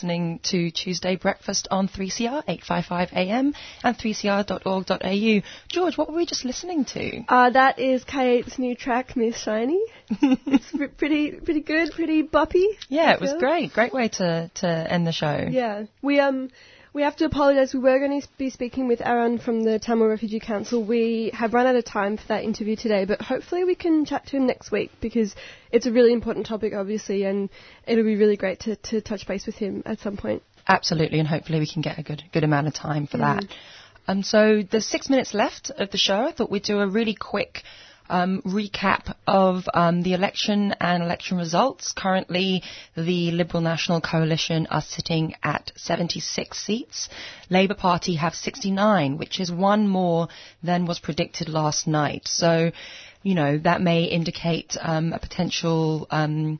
Listening 0.00 0.40
to 0.42 0.70
Tuesday 0.70 1.14
Breakfast 1.14 1.68
on 1.70 1.86
3CR 1.86 2.42
855 2.48 3.10
AM 3.12 3.52
and 3.84 3.98
3cr.org.au. 3.98 5.42
George, 5.68 5.98
what 5.98 6.08
were 6.08 6.16
we 6.16 6.24
just 6.24 6.46
listening 6.46 6.86
to? 6.86 7.22
Uh, 7.28 7.50
that 7.50 7.78
is 7.78 8.02
K8's 8.06 8.58
new 8.58 8.74
track, 8.74 9.14
Miss 9.14 9.36
Shiny. 9.36 9.78
it's 10.08 10.70
pre- 10.70 10.88
pretty, 10.88 11.32
pretty 11.32 11.60
good, 11.60 11.90
pretty 11.92 12.22
boppy. 12.22 12.64
Yeah, 12.88 13.12
it 13.12 13.20
was 13.20 13.34
great. 13.34 13.74
Great 13.74 13.92
way 13.92 14.08
to, 14.08 14.50
to 14.54 14.66
end 14.66 15.06
the 15.06 15.12
show. 15.12 15.46
Yeah, 15.50 15.84
we 16.00 16.18
um 16.18 16.48
we 16.92 17.02
have 17.02 17.16
to 17.16 17.24
apologise. 17.24 17.72
We 17.72 17.80
were 17.80 17.98
going 17.98 18.20
to 18.20 18.28
be 18.36 18.50
speaking 18.50 18.88
with 18.88 19.00
Aaron 19.00 19.38
from 19.38 19.62
the 19.62 19.78
Tamil 19.78 20.08
Refugee 20.08 20.40
Council. 20.40 20.84
We 20.84 21.30
have 21.34 21.54
run 21.54 21.66
out 21.66 21.76
of 21.76 21.84
time 21.84 22.16
for 22.16 22.26
that 22.28 22.44
interview 22.44 22.76
today, 22.76 23.04
but 23.04 23.20
hopefully 23.20 23.64
we 23.64 23.74
can 23.74 24.04
chat 24.04 24.26
to 24.26 24.36
him 24.36 24.46
next 24.46 24.70
week 24.70 24.90
because 25.00 25.34
it's 25.70 25.86
a 25.86 25.92
really 25.92 26.12
important 26.12 26.46
topic, 26.46 26.72
obviously, 26.74 27.24
and 27.24 27.48
it'll 27.86 28.04
be 28.04 28.16
really 28.16 28.36
great 28.36 28.60
to, 28.60 28.76
to 28.76 29.00
touch 29.00 29.26
base 29.26 29.46
with 29.46 29.56
him 29.56 29.82
at 29.86 30.00
some 30.00 30.16
point. 30.16 30.42
Absolutely, 30.66 31.18
and 31.18 31.28
hopefully 31.28 31.58
we 31.60 31.66
can 31.66 31.82
get 31.82 31.98
a 31.98 32.02
good 32.02 32.22
good 32.32 32.44
amount 32.44 32.66
of 32.66 32.74
time 32.74 33.06
for 33.06 33.18
that. 33.18 33.44
Mm. 33.44 33.50
Um, 34.08 34.22
so 34.22 34.62
there's 34.68 34.86
six 34.86 35.08
minutes 35.08 35.34
left 35.34 35.70
of 35.70 35.90
the 35.90 35.98
show. 35.98 36.24
I 36.24 36.32
thought 36.32 36.50
we'd 36.50 36.64
do 36.64 36.80
a 36.80 36.88
really 36.88 37.14
quick 37.14 37.62
um, 38.10 38.42
recap 38.42 39.14
of 39.26 39.64
um, 39.72 40.02
the 40.02 40.12
election 40.12 40.74
and 40.80 41.02
election 41.02 41.38
results. 41.38 41.92
Currently, 41.92 42.62
the 42.96 43.30
Liberal 43.30 43.62
National 43.62 44.00
Coalition 44.00 44.66
are 44.70 44.82
sitting 44.82 45.34
at 45.42 45.72
76 45.76 46.58
seats. 46.58 47.08
Labor 47.48 47.74
Party 47.74 48.16
have 48.16 48.34
69, 48.34 49.16
which 49.16 49.40
is 49.40 49.50
one 49.50 49.88
more 49.88 50.28
than 50.62 50.84
was 50.84 50.98
predicted 50.98 51.48
last 51.48 51.86
night. 51.86 52.26
So, 52.26 52.72
you 53.22 53.34
know, 53.34 53.58
that 53.58 53.80
may 53.80 54.04
indicate 54.04 54.76
um, 54.80 55.12
a 55.12 55.18
potential 55.18 56.06
um, 56.10 56.58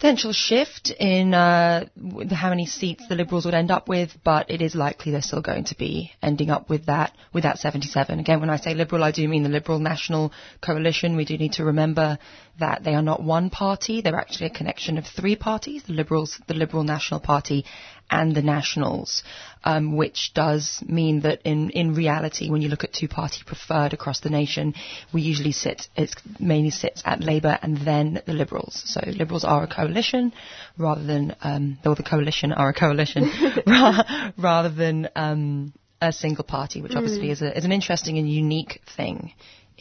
potential 0.00 0.32
shift 0.32 0.90
in 0.98 1.34
uh, 1.34 1.84
how 2.30 2.48
many 2.48 2.64
seats 2.64 3.06
the 3.06 3.14
Liberals 3.14 3.44
would 3.44 3.52
end 3.52 3.70
up 3.70 3.86
with, 3.86 4.16
but 4.24 4.50
it 4.50 4.62
is 4.62 4.74
likely 4.74 5.12
they're 5.12 5.20
still 5.20 5.42
going 5.42 5.64
to 5.64 5.76
be 5.76 6.10
ending 6.22 6.48
up 6.48 6.70
with 6.70 6.86
that 6.86 7.12
with 7.34 7.42
that 7.42 7.58
77. 7.58 8.18
Again, 8.18 8.40
when 8.40 8.48
I 8.48 8.56
say 8.56 8.72
Liberal, 8.72 9.04
I 9.04 9.12
do 9.12 9.28
mean 9.28 9.42
the 9.42 9.50
Liberal 9.50 9.78
National 9.78 10.32
Coalition. 10.62 11.16
We 11.16 11.26
do 11.26 11.36
need 11.36 11.52
to 11.54 11.64
remember 11.66 12.18
that 12.60 12.84
they 12.84 12.94
are 12.94 13.02
not 13.02 13.22
one 13.22 13.50
party; 13.50 14.00
they're 14.00 14.16
actually 14.16 14.46
a 14.46 14.50
connection 14.50 14.96
of 14.98 15.06
three 15.06 15.36
parties: 15.36 15.82
the 15.82 15.92
Liberals, 15.92 16.40
the 16.46 16.54
Liberal 16.54 16.84
National 16.84 17.20
Party, 17.20 17.64
and 18.10 18.34
the 18.34 18.42
Nationals, 18.42 19.22
um, 19.64 19.96
which 19.96 20.32
does 20.34 20.82
mean 20.86 21.20
that 21.20 21.40
in, 21.44 21.70
in 21.70 21.94
reality, 21.94 22.50
when 22.50 22.60
you 22.60 22.68
look 22.68 22.84
at 22.84 22.92
two-party 22.92 23.42
preferred 23.46 23.92
across 23.92 24.20
the 24.20 24.30
nation, 24.30 24.74
we 25.12 25.22
usually 25.22 25.52
sit, 25.52 25.88
it 25.96 26.10
mainly 26.38 26.70
sits 26.70 27.02
at 27.04 27.20
Labor 27.20 27.58
and 27.62 27.76
then 27.78 28.20
the 28.26 28.32
Liberals. 28.32 28.82
So 28.86 29.00
Liberals 29.06 29.44
are 29.44 29.62
a 29.62 29.68
coalition 29.68 30.32
rather 30.76 31.04
than, 31.04 31.36
um, 31.42 31.78
or 31.84 31.94
the 31.94 32.02
coalition 32.02 32.52
are 32.52 32.70
a 32.70 32.74
coalition 32.74 33.30
ra- 33.66 34.02
rather 34.38 34.70
than 34.70 35.08
um, 35.14 35.72
a 36.02 36.12
single 36.12 36.44
party, 36.44 36.82
which 36.82 36.94
obviously 36.96 37.28
Mm. 37.28 37.32
is, 37.32 37.42
a, 37.42 37.56
is 37.56 37.64
an 37.64 37.72
interesting 37.72 38.18
and 38.18 38.28
unique 38.28 38.80
thing 38.96 39.32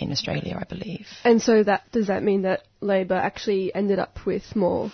in 0.01 0.11
Australia, 0.11 0.57
I 0.59 0.63
believe. 0.63 1.07
And 1.23 1.41
so 1.41 1.63
that 1.63 1.91
does 1.91 2.07
that 2.07 2.23
mean 2.23 2.43
that 2.43 2.63
Labor 2.81 3.15
actually 3.15 3.73
ended 3.73 3.99
up 3.99 4.25
with 4.25 4.55
more 4.55 4.91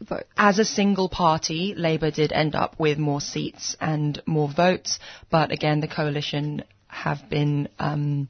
votes? 0.00 0.28
As 0.36 0.58
a 0.58 0.64
single 0.64 1.08
party, 1.08 1.74
Labor 1.76 2.10
did 2.10 2.32
end 2.32 2.54
up 2.54 2.78
with 2.78 2.98
more 2.98 3.20
seats 3.20 3.76
and 3.80 4.20
more 4.26 4.48
votes, 4.48 4.98
but 5.30 5.52
again, 5.52 5.80
the 5.80 5.88
coalition 5.88 6.64
have 6.88 7.28
been 7.28 7.68
um, 7.78 8.28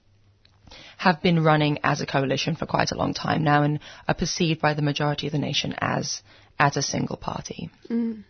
have 0.99 1.23
been 1.23 1.43
running 1.43 1.79
as 1.85 2.01
a 2.01 2.07
coalition 2.07 2.57
for 2.57 2.67
quite 2.67 2.91
a 2.91 2.97
long 2.97 3.15
time 3.15 3.45
now, 3.45 3.63
and 3.63 3.81
are 4.09 4.15
perceived 4.15 4.61
by 4.61 4.75
the 4.75 4.83
majority 4.83 5.27
of 5.27 5.33
the 5.33 5.39
nation 5.39 5.75
as 5.79 6.23
as 6.59 6.77
a 6.77 6.83
single 6.83 7.17
party. 7.17 7.71
Mm. 7.89 8.25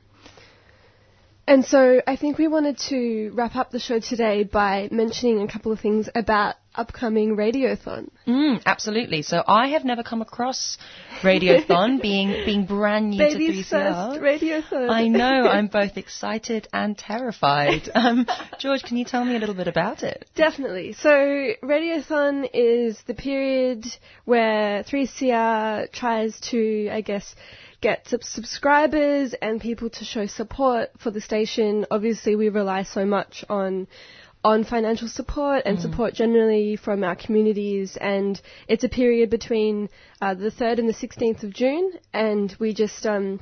And 1.49 1.65
so 1.65 2.03
I 2.07 2.17
think 2.17 2.39
we 2.39 2.49
wanted 2.49 2.77
to 2.89 3.31
wrap 3.35 3.55
up 3.55 3.71
the 3.71 3.79
show 3.79 4.01
today 4.01 4.43
by 4.43 4.89
mentioning 4.91 5.43
a 5.43 5.47
couple 5.47 5.71
of 5.71 5.79
things 5.79 6.09
about 6.13 6.57
upcoming 6.77 7.37
Radiothon. 7.37 8.11
Mm, 8.27 8.63
absolutely. 8.67 9.23
So 9.23 9.43
I 9.47 9.69
have 9.69 9.85
never 9.85 10.03
come 10.03 10.23
across 10.23 10.79
Radiothon, 11.23 12.01
being 12.09 12.29
being 12.45 12.67
brand 12.67 13.11
new 13.11 13.19
Baby's 13.19 13.69
to 13.71 13.77
3CR. 13.77 14.09
first 14.11 14.21
Radiothon. 14.21 14.91
I 14.91 15.09
know. 15.09 15.47
I'm 15.57 15.69
both 15.69 15.97
excited 15.97 16.69
and 16.73 16.97
terrified. 16.97 17.91
Um, 18.07 18.27
George, 18.59 18.83
can 18.83 18.99
you 18.99 19.05
tell 19.07 19.25
me 19.25 19.37
a 19.37 19.39
little 19.39 19.55
bit 19.55 19.69
about 19.69 20.03
it? 20.03 20.27
Definitely. 20.35 20.93
So 20.93 21.09
Radiothon 21.63 22.49
is 22.53 23.01
the 23.07 23.15
period 23.15 23.87
where 24.27 24.85
3CR 24.85 25.91
tries 25.91 26.39
to, 26.51 26.89
I 26.91 27.01
guess, 27.01 27.35
get 27.81 28.09
subscribers 28.23 29.35
and 29.41 29.61
people 29.61 29.91
to 29.91 30.05
show 30.05 30.27
support 30.27 30.91
for 30.99 31.11
the 31.11 31.21
station. 31.21 31.87
Obviously, 31.91 32.37
we 32.37 32.49
rely 32.49 32.83
so 32.83 33.05
much 33.05 33.45
on 33.49 33.87
on 34.51 34.63
financial 34.63 35.09
support 35.09 35.63
and 35.67 35.77
Mm. 35.79 35.83
support 35.83 36.15
generally 36.15 36.77
from 36.77 37.03
our 37.09 37.17
communities. 37.25 37.97
And 38.15 38.41
it's 38.69 38.85
a 38.85 38.89
period 39.01 39.29
between 39.39 39.89
uh, 40.23 40.35
the 40.35 40.53
3rd 40.59 40.79
and 40.81 40.89
the 40.89 40.99
16th 41.05 41.43
of 41.43 41.53
June. 41.53 41.87
And 42.13 42.55
we 42.61 42.69
just 42.73 43.05
um, 43.07 43.41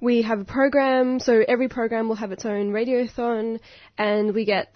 we 0.00 0.22
have 0.22 0.40
a 0.40 0.44
program, 0.58 1.18
so 1.18 1.32
every 1.54 1.68
program 1.68 2.08
will 2.08 2.20
have 2.24 2.32
its 2.36 2.44
own 2.44 2.70
radiothon, 2.78 3.60
and 3.98 4.34
we 4.34 4.44
get 4.44 4.70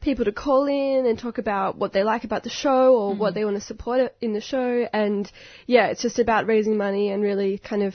people 0.00 0.24
to 0.26 0.32
call 0.32 0.66
in 0.66 1.06
and 1.06 1.18
talk 1.18 1.38
about 1.38 1.76
what 1.78 1.92
they 1.92 2.04
like 2.04 2.24
about 2.24 2.42
the 2.44 2.50
show 2.64 2.94
or 3.00 3.14
what 3.14 3.34
they 3.34 3.44
want 3.44 3.56
to 3.56 3.66
support 3.72 4.14
in 4.20 4.34
the 4.34 4.40
show. 4.52 4.86
And 4.92 5.30
yeah, 5.66 5.86
it's 5.86 6.02
just 6.02 6.18
about 6.18 6.46
raising 6.46 6.76
money 6.76 7.10
and 7.10 7.22
really 7.22 7.58
kind 7.58 7.82
of 7.82 7.94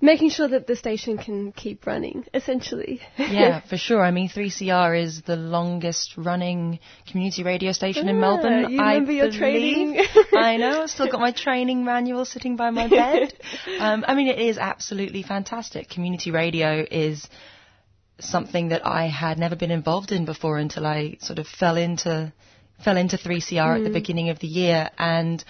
making 0.00 0.30
sure 0.30 0.48
that 0.48 0.66
the 0.66 0.76
station 0.76 1.16
can 1.18 1.52
keep 1.52 1.86
running, 1.86 2.24
essentially. 2.34 3.00
yeah, 3.18 3.60
for 3.68 3.76
sure. 3.76 4.02
I 4.02 4.10
mean, 4.10 4.28
3CR 4.28 5.00
is 5.02 5.22
the 5.22 5.36
longest 5.36 6.16
running 6.16 6.78
community 7.10 7.42
radio 7.42 7.72
station 7.72 8.08
in 8.08 8.16
Ah, 8.16 8.20
Melbourne. 8.20 8.70
you 8.72 8.80
I 8.80 8.92
remember 8.94 9.12
your 9.12 9.26
believe. 9.26 9.38
training? 9.38 10.04
I 10.34 10.56
know. 10.56 10.82
I've 10.82 10.90
still 10.90 11.10
got 11.10 11.20
my 11.20 11.32
training 11.46 11.84
manual 11.84 12.24
sitting 12.24 12.56
by 12.56 12.70
my 12.70 12.88
bed. 12.88 13.32
Um, 13.78 14.04
I 14.06 14.14
mean, 14.14 14.28
it 14.28 14.38
is 14.38 14.58
absolutely 14.58 15.22
fantastic. 15.22 15.88
Community 15.90 16.30
radio 16.30 16.84
is 16.90 17.26
something 18.20 18.68
that 18.68 18.86
I 18.86 19.08
had 19.08 19.38
never 19.38 19.56
been 19.56 19.70
involved 19.70 20.12
in 20.12 20.24
before 20.24 20.58
until 20.58 20.86
I 20.86 21.16
sort 21.20 21.38
of 21.38 21.46
fell 21.48 21.76
into 21.76 22.32
fell 22.84 22.96
into 22.96 23.16
3CR 23.16 23.76
at 23.78 23.84
the 23.84 23.90
Mm. 23.90 23.92
beginning 23.94 24.28
of 24.30 24.40
the 24.40 24.48
year 24.48 24.90
and 24.98 25.42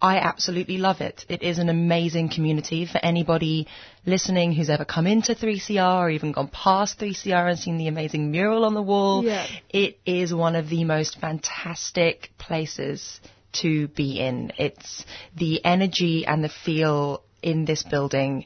I 0.00 0.18
absolutely 0.18 0.76
love 0.76 1.00
it. 1.00 1.24
It 1.28 1.42
is 1.42 1.58
an 1.58 1.68
amazing 1.70 2.28
community 2.28 2.84
for 2.84 2.98
anybody 3.02 3.66
listening 4.04 4.52
who's 4.52 4.68
ever 4.68 4.84
come 4.84 5.06
into 5.06 5.34
3CR 5.34 6.00
or 6.04 6.10
even 6.10 6.32
gone 6.32 6.48
past 6.48 6.98
3CR 6.98 7.48
and 7.48 7.58
seen 7.58 7.78
the 7.78 7.88
amazing 7.88 8.30
mural 8.30 8.64
on 8.64 8.74
the 8.74 8.82
wall. 8.82 9.24
Yeah. 9.24 9.46
It 9.70 9.98
is 10.04 10.34
one 10.34 10.54
of 10.54 10.68
the 10.68 10.84
most 10.84 11.18
fantastic 11.18 12.30
places 12.38 13.20
to 13.62 13.88
be 13.88 14.20
in. 14.20 14.52
It's 14.58 15.04
the 15.34 15.64
energy 15.64 16.26
and 16.26 16.44
the 16.44 16.50
feel 16.50 17.22
in 17.42 17.64
this 17.64 17.82
building. 17.82 18.44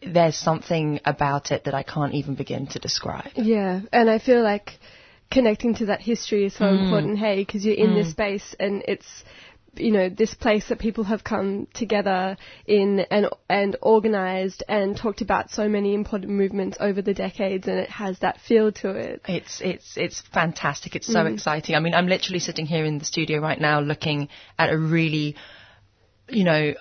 There's 0.00 0.36
something 0.36 1.00
about 1.04 1.50
it 1.50 1.64
that 1.64 1.74
I 1.74 1.82
can't 1.82 2.14
even 2.14 2.36
begin 2.36 2.68
to 2.68 2.78
describe. 2.78 3.32
Yeah, 3.34 3.80
and 3.92 4.08
I 4.08 4.18
feel 4.18 4.42
like 4.42 4.78
connecting 5.30 5.74
to 5.74 5.86
that 5.86 6.00
history 6.00 6.44
is 6.44 6.54
so 6.54 6.66
Mm. 6.66 6.82
important, 6.82 7.18
hey, 7.18 7.36
because 7.36 7.64
you're 7.64 7.74
in 7.74 7.94
this 7.94 8.08
Mm. 8.08 8.12
space 8.12 8.54
and 8.60 8.82
it's 8.86 9.24
you 9.78 9.90
know 9.92 10.08
this 10.08 10.34
place 10.34 10.68
that 10.68 10.78
people 10.78 11.04
have 11.04 11.22
come 11.24 11.66
together 11.74 12.36
in 12.66 13.00
and 13.10 13.26
and 13.48 13.76
organized 13.82 14.62
and 14.68 14.96
talked 14.96 15.20
about 15.20 15.50
so 15.50 15.68
many 15.68 15.94
important 15.94 16.32
movements 16.32 16.76
over 16.80 17.02
the 17.02 17.14
decades 17.14 17.66
and 17.68 17.78
it 17.78 17.90
has 17.90 18.18
that 18.20 18.40
feel 18.40 18.72
to 18.72 18.90
it. 18.90 19.20
It's 19.28 19.60
it's 19.60 19.96
it's 19.96 20.20
fantastic. 20.32 20.96
It's 20.96 21.06
so 21.06 21.24
Mm. 21.24 21.34
exciting. 21.34 21.74
I 21.74 21.80
mean, 21.80 21.94
I'm 21.94 22.06
literally 22.06 22.38
sitting 22.40 22.66
here 22.66 22.84
in 22.84 22.98
the 22.98 23.04
studio 23.04 23.40
right 23.40 23.60
now 23.60 23.80
looking 23.80 24.28
at 24.58 24.70
a 24.72 24.78
really, 24.78 25.36
you 26.28 26.44
know, 26.44 26.74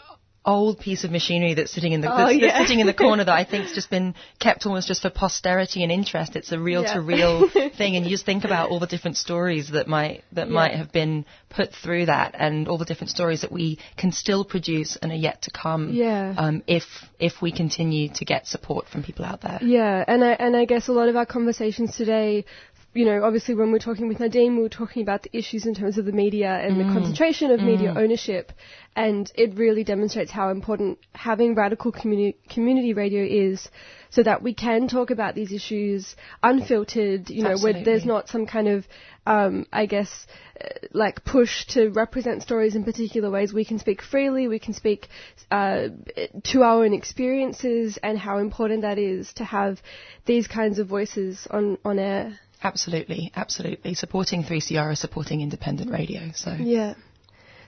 old 0.46 0.80
piece 0.80 1.04
of 1.04 1.12
machinery 1.12 1.54
that's 1.56 1.72
sitting 1.72 1.92
in 1.92 2.02
the 2.02 2.12
Oh, 2.14 2.18
that's, 2.18 2.40
that's 2.40 2.58
sitting 2.60 2.80
in 2.80 2.88
the 2.88 2.94
corner 3.06 3.24
that 3.24 3.34
I 3.34 3.44
think's 3.44 3.74
just 3.74 3.90
been 3.90 4.16
kept 4.40 4.66
almost 4.66 4.88
just 4.88 5.02
for 5.02 5.10
posterity 5.10 5.84
and 5.84 5.92
interest. 5.92 6.36
It's 6.36 6.52
a 6.52 6.60
real 6.60 6.84
yeah. 6.84 6.94
to 6.96 7.02
real 7.02 7.50
thing, 7.78 7.96
and 7.96 8.06
you 8.06 8.12
just 8.12 8.26
think 8.26 8.44
about 8.44 8.70
all 8.70 8.80
the 8.80 8.88
different 8.88 9.18
stories 9.18 9.72
that 9.72 9.88
might 9.88 10.24
that 10.34 10.48
Yeah. 10.48 10.54
might 10.54 10.76
have 10.76 10.92
been 10.92 11.26
put 11.50 11.74
through 11.74 12.08
that, 12.08 12.36
and 12.38 12.68
all 12.68 12.78
the 12.78 12.86
different 12.86 13.12
stories 13.12 13.42
that 13.42 13.52
we 13.52 13.80
can 13.98 14.12
still 14.12 14.46
produce 14.46 14.96
and 14.98 15.12
are 15.12 15.16
yet 15.16 15.44
to 15.44 15.52
come. 15.52 15.92
Yeah. 15.94 16.34
Um, 16.38 16.64
if 16.68 16.84
if 17.20 17.42
we 17.42 17.52
continue 17.52 18.10
to 18.16 18.26
get 18.26 18.48
support 18.48 18.88
from 18.88 19.04
people 19.04 19.26
out 19.26 19.42
there. 19.42 19.60
Yeah, 19.62 20.04
and 20.08 20.24
I 20.24 20.32
and 20.32 20.56
I 20.56 20.66
guess 20.66 20.88
a 20.88 20.92
lot 20.94 21.10
of 21.10 21.16
our 21.16 21.26
conversations 21.26 21.96
today, 21.96 22.46
you 22.96 23.06
know, 23.06 23.24
obviously 23.24 23.54
when 23.56 23.72
we're 23.72 23.80
talking 23.80 24.08
with 24.08 24.20
Nadine, 24.20 24.56
we 24.56 24.64
were 24.64 24.70
talking 24.70 25.02
about 25.04 25.24
the 25.24 25.38
issues 25.38 25.66
in 25.66 25.76
terms 25.76 25.98
of 25.98 26.06
the 26.06 26.14
media 26.14 26.50
and 26.50 26.80
the 26.80 26.86
Mm. 26.86 26.94
concentration 26.94 27.52
of 27.52 27.62
media 27.62 27.92
Mm. 27.94 28.02
ownership, 28.04 28.52
and 28.96 29.32
it 29.36 29.54
really 29.56 29.84
demonstrates 29.84 30.32
how 30.32 30.50
important 30.50 30.98
having 31.14 31.56
radical 31.56 31.92
community 31.92 32.38
community 32.50 32.94
radio 32.94 33.24
is, 33.24 33.70
so 34.10 34.24
that 34.24 34.42
we 34.42 34.54
can 34.54 34.88
talk 34.88 35.12
about 35.12 35.36
these 35.36 35.52
issues 35.52 36.16
unfiltered. 36.42 37.30
You 37.30 37.44
know, 37.44 37.58
where 37.58 37.74
there's 37.74 38.06
not 38.06 38.30
some 38.30 38.46
kind 38.46 38.68
of 38.70 38.88
um, 39.28 39.66
I 39.74 39.86
guess, 39.88 40.28
uh, 40.64 40.68
like 40.94 41.26
push 41.26 41.66
to 41.68 41.90
represent 41.90 42.44
stories 42.44 42.76
in 42.76 42.84
particular 42.84 43.30
ways. 43.30 43.54
We 43.54 43.66
can 43.66 43.80
speak 43.80 44.02
freely. 44.02 44.48
We 44.48 44.60
can 44.60 44.74
speak 44.74 45.08
uh, 45.52 45.90
to 46.44 46.64
our 46.64 46.84
own 46.86 46.94
experiences 46.94 47.98
and 48.04 48.18
how 48.18 48.38
important 48.38 48.84
that 48.84 49.00
is 49.00 49.34
to 49.34 49.44
have 49.44 49.82
these 50.26 50.48
kinds 50.48 50.80
of 50.80 50.88
voices 50.88 51.48
on 51.50 51.78
on 51.84 52.00
air. 52.00 52.40
Absolutely, 52.64 53.32
absolutely. 53.36 53.94
Supporting 53.94 54.44
3CR 54.44 54.94
is 54.94 55.00
supporting 55.00 55.42
independent 55.42 55.92
radio. 55.92 56.32
So 56.34 56.54
Yeah. 56.54 56.96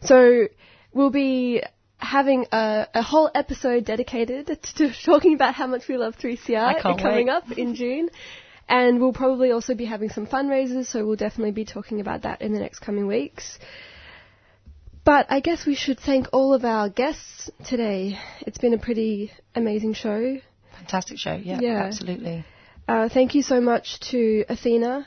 So 0.02 0.48
we'll 0.94 1.10
be 1.10 1.62
having 1.98 2.46
a, 2.52 2.88
a 2.94 3.02
whole 3.02 3.30
episode 3.34 3.86
dedicated 3.86 4.48
to 4.76 4.92
talking 5.06 5.34
about 5.34 5.54
how 5.54 5.68
much 5.68 5.88
we 5.88 5.98
love 5.98 6.16
3CR 6.18 6.82
coming 6.82 7.28
wait. 7.28 7.30
up 7.30 7.52
in 7.52 7.76
June. 7.76 8.10
And 8.70 9.00
we'll 9.00 9.14
probably 9.14 9.52
also 9.52 9.76
be 9.76 9.86
having 9.86 10.10
some 10.10 10.28
fundraisers, 10.28 10.88
so 10.88 11.06
we'll 11.06 11.16
definitely 11.16 11.52
be 11.54 11.64
talking 11.64 12.02
about 12.02 12.24
that 12.24 12.42
in 12.42 12.52
the 12.52 12.60
next 12.60 12.80
coming 12.80 13.08
weeks. 13.08 13.58
But 15.06 15.28
I 15.30 15.40
guess 15.40 15.66
we 15.66 15.74
should 15.76 16.02
thank 16.02 16.28
all 16.34 16.54
of 16.54 16.66
our 16.66 16.90
guests 16.90 17.50
today. 17.66 18.20
It's 18.42 18.58
been 18.58 18.74
a 18.74 18.78
pretty 18.78 19.32
amazing 19.56 19.94
show. 19.94 20.40
fantastic 20.78 21.18
show. 21.18 21.34
Yeah, 21.34 21.60
Yeah. 21.62 21.84
absolutely. 21.86 22.44
Uh, 22.88 23.10
thank 23.10 23.36
you 23.36 23.42
so 23.42 23.60
much 23.60 24.00
to 24.00 24.46
Athena 24.48 25.06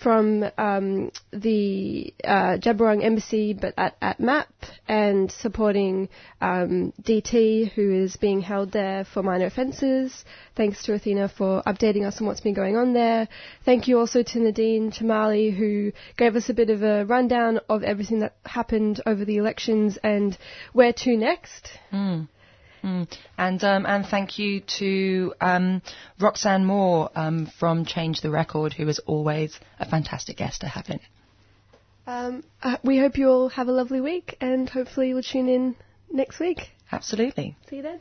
from 0.00 0.44
um, 0.56 1.10
the 1.32 2.14
uh, 2.22 2.56
Djab 2.58 2.78
Wurrung 2.78 3.02
Embassy, 3.02 3.52
but 3.52 3.74
at, 3.76 3.96
at 4.00 4.20
MAP, 4.20 4.48
and 4.86 5.30
supporting 5.30 6.08
um, 6.40 6.92
DT, 7.02 7.72
who 7.72 7.92
is 7.92 8.16
being 8.16 8.40
held 8.40 8.70
there 8.70 9.04
for 9.04 9.24
minor 9.24 9.46
offences. 9.46 10.24
Thanks 10.54 10.84
to 10.84 10.94
Athena 10.94 11.28
for 11.28 11.62
updating 11.66 12.06
us 12.06 12.20
on 12.20 12.28
what's 12.28 12.40
been 12.40 12.54
going 12.54 12.76
on 12.76 12.92
there. 12.92 13.28
Thank 13.64 13.88
you 13.88 13.98
also 13.98 14.22
to 14.22 14.38
Nadine 14.38 14.92
Chamali, 14.92 15.52
who 15.52 15.90
gave 16.16 16.36
us 16.36 16.48
a 16.48 16.54
bit 16.54 16.70
of 16.70 16.84
a 16.84 17.04
rundown 17.04 17.58
of 17.68 17.82
everything 17.82 18.20
that 18.20 18.36
happened 18.46 19.00
over 19.06 19.24
the 19.24 19.38
elections 19.38 19.98
and 20.04 20.38
where 20.72 20.92
to 20.92 21.16
next. 21.16 21.68
Mm. 21.92 22.28
Mm. 22.82 23.08
And 23.36 23.62
um, 23.64 23.86
and 23.86 24.06
thank 24.06 24.38
you 24.38 24.60
to 24.78 25.34
um, 25.40 25.82
Roxanne 26.20 26.64
Moore 26.64 27.10
um, 27.14 27.46
from 27.58 27.84
Change 27.84 28.20
the 28.20 28.30
Record, 28.30 28.72
who 28.72 28.88
is 28.88 28.98
always 29.00 29.58
a 29.78 29.88
fantastic 29.88 30.36
guest 30.36 30.60
to 30.62 30.68
have 30.68 30.88
in. 30.88 31.00
Um, 32.06 32.44
uh, 32.62 32.78
we 32.82 32.98
hope 32.98 33.18
you 33.18 33.28
all 33.28 33.48
have 33.50 33.68
a 33.68 33.72
lovely 33.72 34.00
week, 34.00 34.36
and 34.40 34.68
hopefully 34.68 35.08
you'll 35.08 35.22
tune 35.22 35.48
in 35.48 35.76
next 36.10 36.40
week. 36.40 36.70
Absolutely. 36.90 37.56
See 37.68 37.76
you 37.76 37.82
then. 37.82 38.00